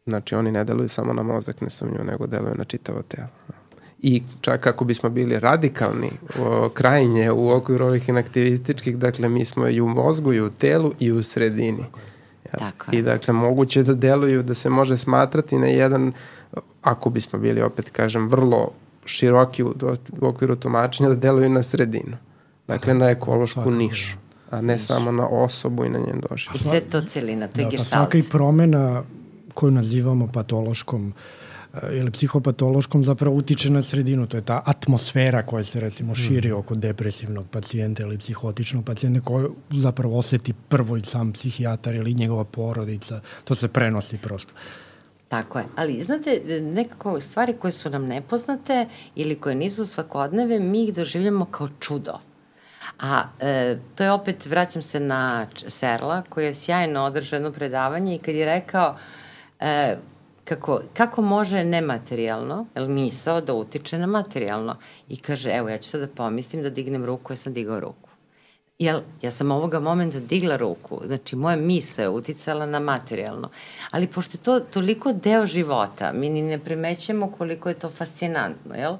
znači 0.06 0.34
oni 0.34 0.52
ne 0.52 0.64
deluju 0.64 0.88
samo 0.88 1.12
na 1.12 1.22
mozak, 1.22 1.60
ne 1.60 1.70
sumnju, 1.70 2.04
nego 2.04 2.26
deluju 2.26 2.54
na 2.54 2.64
čitavo 2.64 3.02
telo 3.02 3.28
i 4.02 4.22
čak 4.40 4.66
ako 4.66 4.84
bismo 4.84 5.08
bili 5.10 5.38
radikalni 5.38 6.10
o, 6.40 6.68
krajnje 6.68 7.30
u 7.30 7.50
okviru 7.50 7.86
ovih 7.86 8.08
inaktivističkih, 8.08 8.98
dakle 8.98 9.28
mi 9.28 9.44
smo 9.44 9.68
i 9.68 9.80
u 9.80 9.88
mozgu 9.88 10.32
i 10.32 10.40
u 10.40 10.50
telu 10.50 10.92
i 10.98 11.12
u 11.12 11.22
sredini. 11.22 11.84
Ja. 12.52 12.58
Tako 12.58 12.86
I 12.92 13.02
dakle 13.02 13.34
moguće 13.34 13.82
da 13.82 13.94
deluju, 13.94 14.42
da 14.42 14.54
se 14.54 14.70
može 14.70 14.96
smatrati 14.96 15.58
na 15.58 15.66
jedan, 15.66 16.12
ako 16.82 17.10
bismo 17.10 17.38
bili 17.38 17.62
opet 17.62 17.90
kažem 17.90 18.28
vrlo 18.28 18.70
široki 19.04 19.62
u, 19.62 19.74
u 20.20 20.26
okviru 20.26 20.56
tumačenja, 20.56 21.08
da 21.08 21.14
deluju 21.14 21.48
na 21.48 21.62
sredinu. 21.62 22.16
Dakle 22.68 22.94
na 22.94 23.10
ekološku 23.10 23.60
Svakako, 23.60 23.76
nišu 23.76 24.16
a 24.50 24.60
ne 24.60 24.72
niš. 24.72 24.82
samo 24.82 25.12
na 25.12 25.26
osobu 25.28 25.84
i 25.84 25.88
na 25.88 25.98
njen 25.98 26.20
doživljaj. 26.30 26.54
I 26.54 26.58
sve 26.58 26.80
to 26.80 27.00
celina, 27.00 27.48
to 27.48 27.60
je 27.60 27.64
da, 27.64 27.70
gestalt. 27.70 27.90
Pa 27.90 27.96
svaka 27.96 28.18
i 28.18 28.22
promena 28.22 29.02
koju 29.54 29.70
nazivamo 29.70 30.26
patološkom 30.32 31.06
uh, 31.06 31.14
Eh, 31.72 31.98
ili 31.98 32.10
psihopatološkom 32.10 33.04
zapravo 33.04 33.36
utiče 33.36 33.70
na 33.70 33.82
sredinu. 33.82 34.26
To 34.26 34.36
je 34.36 34.40
ta 34.40 34.62
atmosfera 34.66 35.42
koja 35.42 35.64
se 35.64 35.80
recimo 35.80 36.14
širi 36.14 36.52
mm. 36.52 36.56
oko 36.56 36.74
depresivnog 36.74 37.48
pacijenta 37.50 38.02
ili 38.02 38.18
psihotičnog 38.18 38.84
pacijenta 38.84 39.20
koju 39.20 39.54
zapravo 39.70 40.18
oseti 40.18 40.52
prvo 40.68 40.96
i 40.96 41.04
sam 41.04 41.32
psihijatar 41.32 41.94
ili 41.94 42.14
njegova 42.14 42.44
porodica. 42.44 43.20
To 43.44 43.54
se 43.54 43.68
prenosi 43.68 44.18
prosto. 44.18 44.52
Tako 45.32 45.58
je, 45.58 45.64
ali 45.76 46.02
znate, 46.02 46.60
nekako 46.62 47.20
stvari 47.20 47.52
koje 47.52 47.72
su 47.72 47.90
nam 47.90 48.06
nepoznate 48.06 48.86
ili 49.14 49.40
koje 49.40 49.54
nisu 49.54 49.86
svakodneve, 49.86 50.60
mi 50.60 50.82
ih 50.84 50.94
doživljamo 50.94 51.44
kao 51.44 51.68
čudo. 51.80 52.18
A 53.00 53.22
e, 53.40 53.78
to 53.94 54.04
je 54.04 54.12
opet, 54.12 54.46
vraćam 54.46 54.82
se 54.82 55.00
na 55.00 55.46
Serla, 55.66 56.22
koji 56.28 56.44
je 56.44 56.54
sjajno 56.54 57.04
održao 57.04 57.36
jedno 57.36 57.52
predavanje 57.52 58.14
i 58.14 58.18
kad 58.18 58.34
je 58.34 58.44
rekao, 58.44 58.96
e, 59.60 59.96
kako, 60.44 60.80
kako 60.94 61.22
može 61.22 61.64
nematerijalno, 61.64 62.66
ili 62.76 62.88
misao 62.88 63.40
da 63.40 63.54
utiče 63.54 63.98
na 63.98 64.06
materijalno. 64.06 64.76
I 65.08 65.16
kaže, 65.16 65.50
evo, 65.50 65.68
ja 65.68 65.78
ću 65.78 65.90
sad 65.90 66.00
da 66.00 66.08
pomislim 66.08 66.62
da 66.62 66.70
dignem 66.70 67.04
ruku, 67.04 67.32
ja 67.32 67.36
sam 67.36 67.52
digao 67.52 67.80
ruku 67.80 68.01
jel, 68.84 69.00
ja 69.22 69.30
sam 69.30 69.50
ovoga 69.50 69.80
momenta 69.80 70.20
digla 70.20 70.56
ruku, 70.56 71.00
znači 71.04 71.36
moja 71.36 71.56
misa 71.56 72.02
je 72.02 72.08
uticala 72.08 72.66
na 72.66 72.80
materijalno, 72.80 73.48
ali 73.90 74.06
pošto 74.06 74.36
je 74.36 74.42
to 74.42 74.60
toliko 74.60 75.12
deo 75.12 75.46
života, 75.46 76.12
mi 76.12 76.28
ni 76.28 76.42
ne 76.42 76.58
primećemo 76.58 77.30
koliko 77.38 77.68
je 77.68 77.74
to 77.74 77.90
fascinantno, 77.90 78.74
jel? 78.74 78.96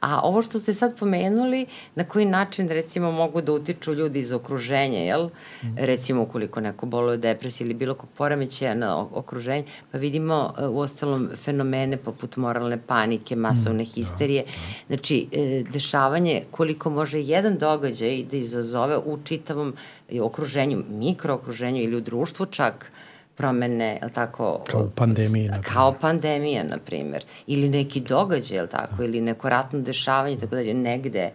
A 0.00 0.20
ovo 0.20 0.42
što 0.42 0.58
ste 0.58 0.74
sad 0.74 0.98
pomenuli, 0.98 1.66
na 1.94 2.04
koji 2.04 2.24
način 2.24 2.68
recimo 2.68 3.12
mogu 3.12 3.42
da 3.42 3.52
utiču 3.52 3.94
ljudi 3.94 4.20
iz 4.20 4.32
okruženja, 4.32 4.98
jel? 4.98 5.28
Mm. 5.62 5.74
Recimo 5.76 6.22
ukoliko 6.22 6.60
neko 6.60 6.86
boluje 6.86 7.16
depresije 7.16 7.64
ili 7.64 7.74
bilo 7.74 7.94
kog 7.94 8.08
poremećaja 8.16 8.74
na 8.74 8.98
okruženje, 9.00 9.64
pa 9.92 9.98
vidimo 9.98 10.54
uh, 10.58 10.70
u 10.70 10.78
ostalom 10.78 11.30
fenomene 11.36 11.96
poput 11.96 12.36
moralne 12.36 12.78
panike, 12.86 13.36
masovne 13.36 13.82
mm. 13.82 13.86
histerije, 13.86 14.44
znači 14.86 15.26
e, 15.32 15.64
dešavanje 15.72 16.42
koliko 16.50 16.90
može 16.90 17.20
jedan 17.20 17.58
događaj 17.58 18.24
da 18.30 18.36
izazove 18.36 18.98
u 18.98 19.18
čitavom 19.24 19.74
okruženju, 20.20 20.84
mikrookruženju 20.88 21.82
ili 21.82 21.96
u 21.96 22.00
društvu 22.00 22.46
čak 22.46 22.92
promene, 23.36 23.98
je 24.02 24.12
tako? 24.14 24.64
Kao 24.70 24.90
pandemija, 24.94 25.50
na 25.56 25.62
Kao 25.62 25.94
pandemija, 26.00 26.64
na 26.64 26.78
primjer. 26.78 27.24
Ili 27.46 27.68
neki 27.68 28.00
događaj, 28.00 28.58
je 28.58 28.66
tako? 28.66 28.96
Da. 28.96 29.04
Ili 29.04 29.20
neko 29.20 29.48
ratno 29.48 29.80
dešavanje, 29.80 30.36
tako 30.36 30.54
dalje, 30.54 30.74
negde 30.74 31.30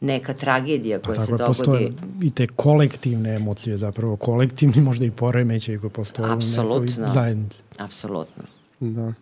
neka 0.00 0.34
tragedija 0.34 0.98
koja 0.98 1.16
pa, 1.16 1.24
se 1.24 1.30
dogodi. 1.30 1.46
Postoje 1.46 1.92
i 2.22 2.30
te 2.30 2.46
kolektivne 2.46 3.34
emocije, 3.34 3.76
zapravo 3.78 4.16
kolektivni 4.16 4.82
možda 4.82 5.04
i 5.04 5.10
poremećaj 5.10 5.78
koji 5.78 5.90
postoje 5.90 6.32
Apsolutno. 6.32 6.76
u 6.76 6.80
nekoj 6.80 7.12
zajednici. 7.14 7.56
Apsolutno. 7.78 8.42
Da. 8.80 9.12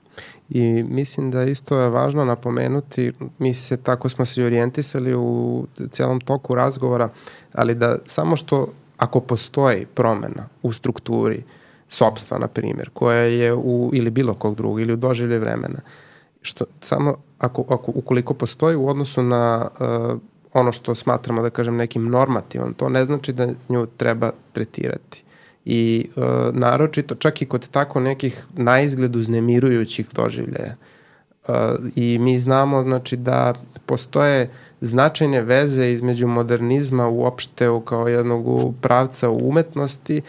I 0.50 0.82
mislim 0.82 1.30
da 1.30 1.42
isto 1.42 1.80
je 1.80 1.88
važno 1.88 2.24
napomenuti, 2.24 3.12
mi 3.38 3.54
se 3.54 3.76
tako 3.76 4.08
smo 4.08 4.24
se 4.24 4.44
orijentisali 4.44 5.14
u 5.14 5.66
celom 5.90 6.20
toku 6.20 6.54
razgovora, 6.54 7.08
ali 7.52 7.74
da 7.74 7.98
samo 8.06 8.36
što 8.36 8.68
ako 8.96 9.20
postoji 9.20 9.86
promena 9.86 10.48
u 10.62 10.72
strukturi 10.72 11.42
sobstva, 11.88 12.38
na 12.38 12.48
primjer, 12.48 12.90
koja 12.92 13.18
je 13.18 13.54
u, 13.54 13.90
ili 13.92 14.10
bilo 14.10 14.34
kog 14.34 14.54
drugog, 14.54 14.80
ili 14.80 14.92
u 14.92 14.96
doživlje 14.96 15.38
vremena, 15.38 15.80
što 16.42 16.64
samo 16.80 17.16
ako, 17.38 17.64
ako 17.68 17.92
ukoliko 17.94 18.34
postoji 18.34 18.76
u 18.76 18.88
odnosu 18.88 19.22
na 19.22 19.68
uh, 19.80 20.20
ono 20.52 20.72
što 20.72 20.94
smatramo 20.94 21.42
da 21.42 21.50
kažem 21.50 21.76
nekim 21.76 22.04
normativom, 22.04 22.74
to 22.74 22.88
ne 22.88 23.04
znači 23.04 23.32
da 23.32 23.48
nju 23.68 23.86
treba 23.96 24.30
tretirati 24.52 25.21
i 25.64 26.09
e, 26.16 26.20
naročito 26.52 27.14
čak 27.14 27.43
i 27.43 27.47
kod 27.47 27.68
tako 27.68 28.01
nekih 28.01 28.44
na 28.56 28.80
izgledu 28.80 29.22
znemirujućih 29.22 30.06
doživljaja. 30.12 30.74
E, 31.48 31.52
I 31.97 32.18
mi 32.18 32.39
znamo 32.39 32.82
znači 32.82 33.16
da 33.16 33.55
postoje 33.86 34.51
značajne 34.80 35.43
veze 35.43 35.89
između 35.89 36.26
modernizma 36.26 37.09
uopšte 37.09 37.68
kao 37.84 38.09
jednog 38.09 38.74
pravca 38.80 39.30
u 39.30 39.48
umetnosti 39.48 40.22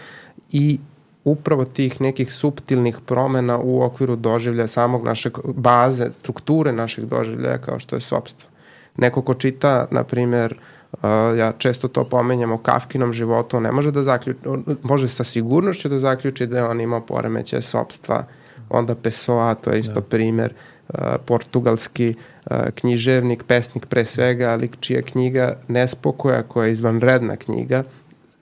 i 0.51 0.79
upravo 1.23 1.65
tih 1.65 2.01
nekih 2.01 2.33
subtilnih 2.33 2.97
promena 3.05 3.59
u 3.59 3.81
okviru 3.81 4.15
doživljaja 4.15 4.67
samog 4.67 5.05
našeg 5.05 5.33
baze, 5.43 6.11
strukture 6.11 6.71
naših 6.71 7.05
doživljaja 7.05 7.57
kao 7.57 7.79
što 7.79 7.95
je 7.95 8.01
sobstvo. 8.01 8.49
Neko 8.97 9.21
ko 9.21 9.33
čita, 9.33 9.87
na 9.91 10.03
primjer, 10.03 10.53
Uh, 10.53 10.72
ja 11.37 11.51
često 11.57 11.87
to 11.87 12.03
pomenjam 12.03 12.51
o 12.51 12.57
Kafkinom 12.57 13.13
životu, 13.13 13.57
on 13.57 13.63
ne 13.63 13.71
može 13.71 13.91
da 13.91 14.03
zaključi, 14.03 14.47
on 14.47 14.63
može 14.83 15.07
sa 15.07 15.23
sigurnošću 15.23 15.89
da 15.89 15.97
zaključi 15.97 16.47
da 16.47 16.57
je 16.57 16.63
on 16.63 16.81
imao 16.81 17.01
poremeće 17.01 17.61
sobstva, 17.61 18.25
onda 18.69 18.95
Pessoa, 18.95 19.55
to 19.55 19.71
je 19.71 19.79
isto 19.79 19.93
da. 19.93 20.01
primer, 20.01 20.53
uh, 20.53 20.99
portugalski 21.25 22.15
uh, 22.45 22.57
književnik, 22.75 23.43
pesnik 23.43 23.85
pre 23.85 24.05
svega, 24.05 24.49
ali 24.49 24.69
čija 24.79 25.01
knjiga 25.01 25.57
Nespokoja, 25.67 26.43
koja 26.43 26.65
je 26.65 26.71
izvanredna 26.71 27.35
knjiga, 27.35 27.83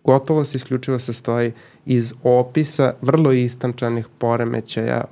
gotovo 0.04 0.46
se 0.46 0.58
isključivo 0.58 1.00
sastoji 1.00 1.52
iz 1.86 2.14
opisa 2.24 2.94
vrlo 3.02 3.32
istančanih 3.32 4.08
poremećaja, 4.18 5.04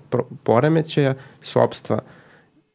poremećaja 0.43 1.13
sobstva 1.41 1.95
uh, 1.95 2.18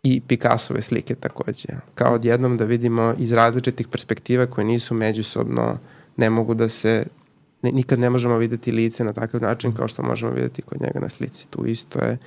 i 0.04 0.20
Picassove 0.20 0.82
slike 0.82 1.14
takođe. 1.14 1.68
Kao 1.94 2.14
odjednom 2.14 2.56
da 2.56 2.64
vidimo 2.64 3.14
iz 3.18 3.32
različitih 3.32 3.88
perspektiva 3.88 4.46
koje 4.46 4.64
nisu 4.64 4.94
međusobno, 4.94 5.78
ne 6.16 6.30
mogu 6.30 6.54
da 6.54 6.68
se, 6.68 7.06
ne, 7.62 7.72
nikad 7.72 7.98
ne 7.98 8.10
možemo 8.10 8.38
videti 8.38 8.72
lice 8.72 9.04
na 9.04 9.12
takav 9.12 9.42
način 9.42 9.72
kao 9.72 9.88
što 9.88 10.02
možemo 10.02 10.32
videti 10.32 10.62
kod 10.62 10.80
njega 10.80 11.00
na 11.00 11.08
slici. 11.08 11.48
Tu 11.50 11.66
isto 11.66 11.98
je, 11.98 12.18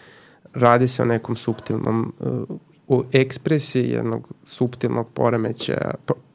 radi 0.53 0.87
se 0.87 1.01
o 1.01 1.05
nekom 1.05 1.35
subtilnom, 1.35 2.13
uh, 2.19 2.57
u 2.87 3.03
ekspresiji 3.11 3.89
jednog 3.89 4.33
subtilnog 4.43 5.07
poremeća, 5.13 5.91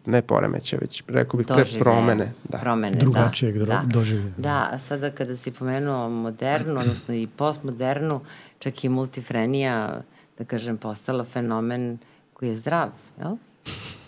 ne 0.06 0.22
poremeća, 0.22 0.76
već 0.80 1.02
rekao 1.08 1.38
bih 1.38 1.46
pre 1.46 1.64
promene. 1.78 2.32
Da. 2.48 2.58
Promene, 2.58 2.96
Drugačijeg 2.96 3.58
da. 3.58 3.64
da. 3.64 3.82
doživlja. 3.86 4.32
Da, 4.36 4.68
a 4.72 4.78
sada 4.78 5.10
kada 5.10 5.36
si 5.36 5.50
pomenuo 5.50 6.08
modernu, 6.08 6.80
odnosno 6.80 7.14
i 7.14 7.28
postmodernu, 7.36 8.20
čak 8.58 8.84
i 8.84 8.88
multifrenija, 8.88 10.02
da 10.42 10.48
kažem, 10.48 10.76
postala 10.76 11.24
fenomen 11.24 11.98
koji 12.34 12.48
je 12.48 12.56
zdrav, 12.56 12.90
jel? 13.18 13.36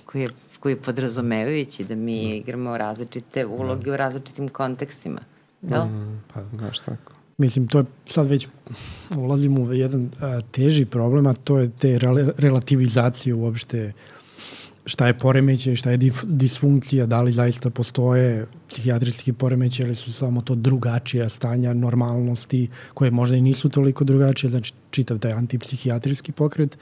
Koji 0.05 0.23
je, 0.23 0.28
koji 0.61 0.73
je 0.73 0.82
podrazumevajući 0.82 1.85
da 1.85 1.94
mi 1.94 2.28
da. 2.28 2.35
igramo 2.35 2.77
različite 2.78 3.47
uloge 3.47 3.85
da. 3.85 3.93
u 3.93 3.97
različitim 3.97 4.48
kontekstima, 4.48 5.20
jel? 5.62 5.85
Mm, 5.85 6.23
pa, 6.35 6.43
znaš 6.56 6.81
tako. 6.81 7.12
Mislim, 7.39 7.69
to 7.69 7.78
je 7.78 7.85
sad 8.06 8.27
već 8.27 8.48
ulazimo 9.16 9.61
u 9.61 9.73
jedan 9.73 10.11
a, 10.20 10.40
teži 10.40 10.85
problem, 10.85 11.27
a 11.27 11.35
to 11.35 11.59
je 11.59 11.70
te 11.70 11.98
re, 11.98 12.32
relativizacije 12.39 13.35
uopšte 13.35 13.93
šta 14.86 15.06
je 15.06 15.15
poremeće, 15.15 15.77
šta 15.77 15.90
je 15.90 16.11
disfunkcija, 16.24 17.06
da 17.06 17.23
li 17.23 17.32
zaista 17.32 17.70
postoje 17.70 18.47
psihijatrijski 18.69 19.32
poremeće 19.32 19.82
ili 19.82 19.94
su 19.94 20.12
samo 20.12 20.40
to 20.40 20.55
drugačija 20.55 21.28
stanja 21.28 21.73
normalnosti 21.73 22.69
koje 22.94 23.11
možda 23.11 23.36
i 23.36 23.40
nisu 23.40 23.69
toliko 23.69 24.05
drugačije, 24.05 24.51
znači 24.51 24.73
čitav 24.90 25.19
taj 25.19 25.32
antipsihijatrijski 25.32 26.32
pokret 26.32 26.78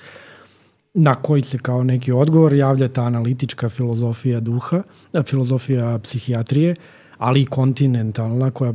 na 0.95 1.15
koji 1.15 1.43
se 1.43 1.59
kao 1.59 1.85
neki 1.85 2.13
odgovor 2.13 2.53
javlja 2.53 2.89
ta 2.89 3.03
analitička 3.03 3.69
filozofija 3.69 4.41
duha, 4.41 4.83
filozofija 5.25 5.99
psihijatrije, 5.99 6.75
ali 7.19 7.41
i 7.41 7.47
kontinentalna 7.47 8.51
koja 8.51 8.75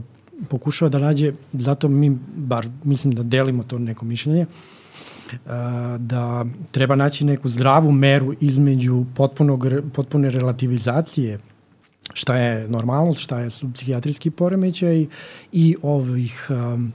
pokušava 0.50 0.90
da 0.90 1.00
nađe, 1.00 1.34
zato 1.54 1.88
mi 1.88 2.18
bar 2.36 2.68
mislim 2.84 3.14
da 3.14 3.24
delimo 3.24 3.64
to 3.64 3.80
neko 3.80 4.06
mišljenje, 4.06 4.46
da 5.98 6.46
treba 6.72 6.96
naći 6.96 7.26
neku 7.26 7.50
zdravu 7.50 7.92
meru 7.92 8.34
između 8.40 9.06
potpunog, 9.16 9.66
potpune 9.94 10.30
relativizacije 10.30 11.40
šta 12.14 12.38
je 12.38 12.68
normalnost, 12.68 13.20
šta 13.20 13.40
je 13.40 13.50
psihijatrijski 13.74 14.30
poremećaj 14.30 15.06
i 15.52 15.76
ovih 15.82 16.48
um, 16.50 16.94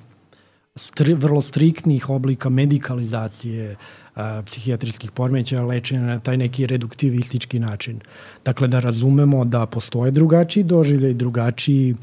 stri, 0.77 1.15
vrlo 1.15 1.43
striktnih 1.43 2.11
oblika 2.11 2.49
medikalizacije 2.49 3.77
a, 4.15 4.43
psihijatrijskih 4.47 5.11
poremećaja 5.11 5.65
lečenja 5.65 6.01
na 6.01 6.19
taj 6.19 6.37
neki 6.37 6.66
reduktivistički 6.66 7.59
način. 7.59 8.01
Dakle, 8.45 8.69
da 8.69 8.81
razumemo 8.81 9.45
da 9.45 9.66
postoje 9.66 10.11
drugačiji 10.11 10.65
doživljaj, 10.65 11.15
drugačiji 11.15 11.95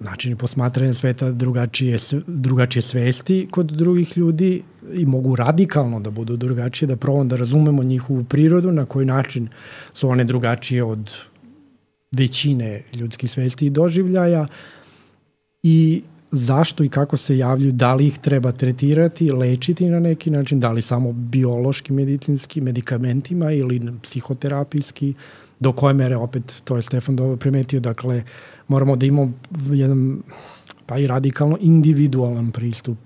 načini 0.00 0.36
posmatranja 0.36 0.94
sveta, 0.94 1.30
drugačije, 1.30 1.98
drugačije 2.26 2.82
svesti 2.82 3.48
kod 3.50 3.66
drugih 3.66 4.16
ljudi 4.18 4.62
i 4.94 5.06
mogu 5.06 5.36
radikalno 5.36 6.00
da 6.00 6.10
budu 6.10 6.36
drugačije, 6.36 6.86
da 6.86 6.96
probamo 6.96 7.24
da 7.24 7.36
razumemo 7.36 7.82
njihovu 7.82 8.24
prirodu, 8.24 8.72
na 8.72 8.84
koji 8.84 9.06
način 9.06 9.48
su 9.92 10.08
one 10.08 10.24
drugačije 10.24 10.84
od 10.84 11.12
većine 12.12 12.82
ljudskih 12.94 13.30
svesti 13.30 13.66
i 13.66 13.70
doživljaja 13.70 14.46
i 15.62 16.02
zašto 16.32 16.84
i 16.84 16.88
kako 16.88 17.16
se 17.16 17.38
javljaju, 17.38 17.72
da 17.72 17.94
li 17.94 18.06
ih 18.06 18.18
treba 18.18 18.52
tretirati, 18.52 19.30
lečiti 19.30 19.88
na 19.88 20.00
neki 20.00 20.30
način, 20.30 20.60
da 20.60 20.70
li 20.70 20.82
samo 20.82 21.12
biološki, 21.12 21.92
medicinski, 21.92 22.60
medikamentima 22.60 23.52
ili 23.52 23.92
psihoterapijski, 24.02 25.14
do 25.60 25.72
koje 25.72 25.94
mere 25.94 26.16
opet, 26.16 26.60
to 26.64 26.76
je 26.76 26.82
Stefan 26.82 27.16
dobro 27.16 27.36
primetio, 27.36 27.80
dakle, 27.80 28.22
moramo 28.68 28.96
da 28.96 29.06
imamo 29.06 29.32
jedan, 29.72 30.22
pa 30.86 30.98
i 30.98 31.06
radikalno 31.06 31.58
individualan 31.60 32.52
pristup, 32.52 32.98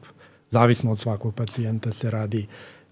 zavisno 0.51 0.93
od 0.93 0.99
svakog 0.99 1.35
pacijenta 1.35 1.91
se 1.91 2.11
radi 2.11 2.47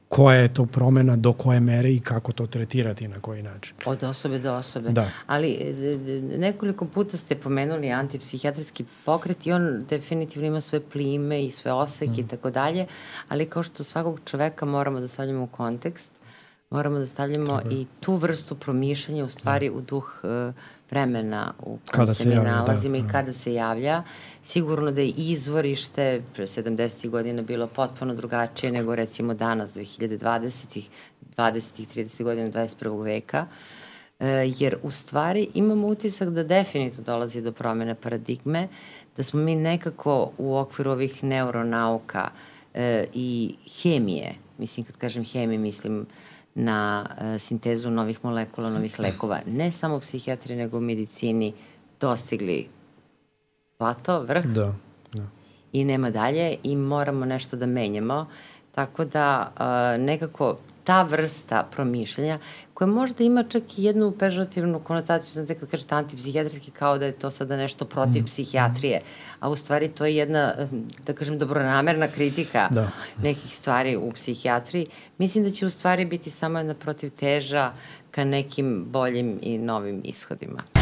koja 0.09 0.39
je 0.39 0.55
to 0.55 0.67
promena, 0.67 1.17
do 1.17 1.33
koje 1.33 1.61
mere 1.61 1.93
i 1.93 2.01
kako 2.01 2.33
to 2.33 2.47
tretirati 2.47 3.09
na 3.09 3.21
koji 3.21 3.43
način. 3.43 3.77
Od 3.87 4.03
osobe 4.03 4.39
do 4.39 4.55
osobe. 4.55 4.91
Da. 4.91 5.11
Ali 5.27 5.51
e, 5.51 6.01
nekoliko 6.39 6.85
puta 6.85 7.17
ste 7.17 7.37
pomenuli 7.37 7.91
antipsihijatrijski 7.91 8.85
pokret 9.05 9.47
i 9.47 9.53
on 9.53 9.85
definitivno 9.91 10.49
ima 10.49 10.61
sve 10.61 10.81
plime 10.81 11.45
i 11.45 11.51
sve 11.51 11.73
oseke 11.73 12.11
mm. 12.11 12.25
i 12.25 12.29
tako 12.29 12.51
dalje, 12.51 12.87
ali 13.29 13.47
kao 13.47 13.63
što 13.63 13.85
svakog 13.85 14.21
čoveka 14.25 14.67
moramo 14.67 15.01
da 15.01 15.09
stavljamo 15.09 15.43
u 15.43 15.47
kontekst, 15.47 16.11
moramo 16.71 16.99
da 16.99 17.07
stavljamo 17.07 17.47
Dobre. 17.47 17.75
i 17.75 17.87
tu 18.01 18.15
vrstu 18.15 18.55
promišljanja 18.55 19.25
u 19.25 19.29
stvari 19.29 19.69
da. 19.69 19.77
u 19.77 19.81
duh 19.81 20.21
uh, 20.23 20.55
vremena 20.91 21.53
u 21.59 21.79
kojem 21.95 22.09
se, 22.09 22.15
se 22.15 22.29
mi 22.29 22.35
javlja, 22.35 22.51
da, 22.51 22.57
nalazimo 22.57 22.95
da, 22.95 22.99
i 22.99 23.09
kada 23.13 23.33
se 23.33 23.55
javlja. 23.55 24.03
Sigurno 24.49 24.91
da 24.91 25.01
je 25.01 25.13
izvorište 25.17 26.23
pre 26.35 26.47
70. 26.47 27.09
godina 27.09 27.43
bilo 27.43 27.67
potpuno 27.67 28.15
drugačije 28.15 28.73
nego 28.73 28.95
recimo 28.95 29.35
danas, 29.35 29.75
2020. 29.75 30.83
20. 31.37 31.87
30. 31.95 32.23
godina 32.23 32.49
21. 32.49 33.05
veka. 33.05 33.47
E, 34.21 34.27
jer 34.59 34.77
u 34.83 34.91
stvari 34.91 35.49
imamo 35.55 35.89
utisak 35.89 36.31
da 36.31 36.45
definitivno 36.45 37.05
dolazi 37.05 37.43
do 37.43 37.53
promene 37.53 37.95
paradigme, 37.95 38.69
da 39.17 39.23
smo 39.23 39.41
mi 39.41 39.57
nekako 39.57 40.31
u 40.39 40.57
okviru 40.57 40.91
ovih 40.91 41.25
neuronauka 41.25 42.31
e, 42.75 43.07
i 43.15 43.55
hemije, 43.83 44.35
mislim 44.59 44.87
kad 44.87 44.97
kažem 44.97 45.25
hemije 45.25 45.59
mislim 45.59 46.07
na 46.55 47.07
uh, 47.11 47.41
sintezu 47.41 47.91
novih 47.91 48.25
molekula, 48.25 48.71
novih 48.71 49.01
lekova, 49.05 49.41
ne 49.47 49.73
samo 49.73 49.97
u 49.97 50.01
psihijatriji, 50.01 50.57
nego 50.57 50.79
u 50.79 50.81
medicini, 50.81 51.53
dostigli 52.01 52.78
plato, 53.79 54.23
vrh. 54.23 54.47
Da, 54.47 54.75
da. 55.13 55.23
I 55.73 55.85
nema 55.85 56.11
dalje 56.11 56.57
i 56.63 56.77
moramo 56.77 57.25
nešto 57.25 57.57
da 57.57 57.67
menjamo. 57.67 58.27
Tako 58.75 59.05
da 59.05 59.53
uh, 59.55 60.05
nekako 60.05 60.57
ta 60.85 61.03
vrsta 61.03 61.69
promišljanja, 61.71 62.39
koja 62.75 62.89
možda 62.89 63.25
ima 63.25 63.43
čak 63.43 63.79
i 63.79 63.85
jednu 63.85 64.13
pežativnu 64.19 64.81
konotaciju, 64.81 65.33
znate 65.33 65.55
kad 65.55 65.71
kažete 65.71 65.95
antipsihijatrijski, 65.95 66.71
kao 66.71 66.99
da 66.99 67.07
je 67.07 67.13
to 67.13 67.31
sada 67.31 67.57
nešto 67.57 67.85
protiv 67.85 68.23
mm. 68.23 68.27
psihijatrije, 68.27 69.01
a 69.41 69.49
u 69.49 69.57
stvari 69.57 69.89
to 69.89 70.07
je 70.07 70.17
jedna, 70.17 70.55
da 71.07 71.13
kažem, 71.13 71.39
dobronamerna 71.39 72.09
kritika 72.09 72.69
da. 72.71 72.89
nekih 73.23 73.55
stvari 73.55 73.97
u 73.97 74.13
psihijatriji. 74.13 74.87
Mislim 75.19 75.45
da 75.45 75.51
će 75.51 75.67
u 75.67 75.71
stvari 75.71 76.05
biti 76.05 76.31
samo 76.31 76.59
jedna 76.59 76.75
protiv 76.75 77.11
teža 77.11 77.73
ka 78.11 78.25
nekim 78.25 78.87
boljim 78.91 79.39
i 79.43 79.59
novim 79.59 80.01
ishodima. 80.05 80.78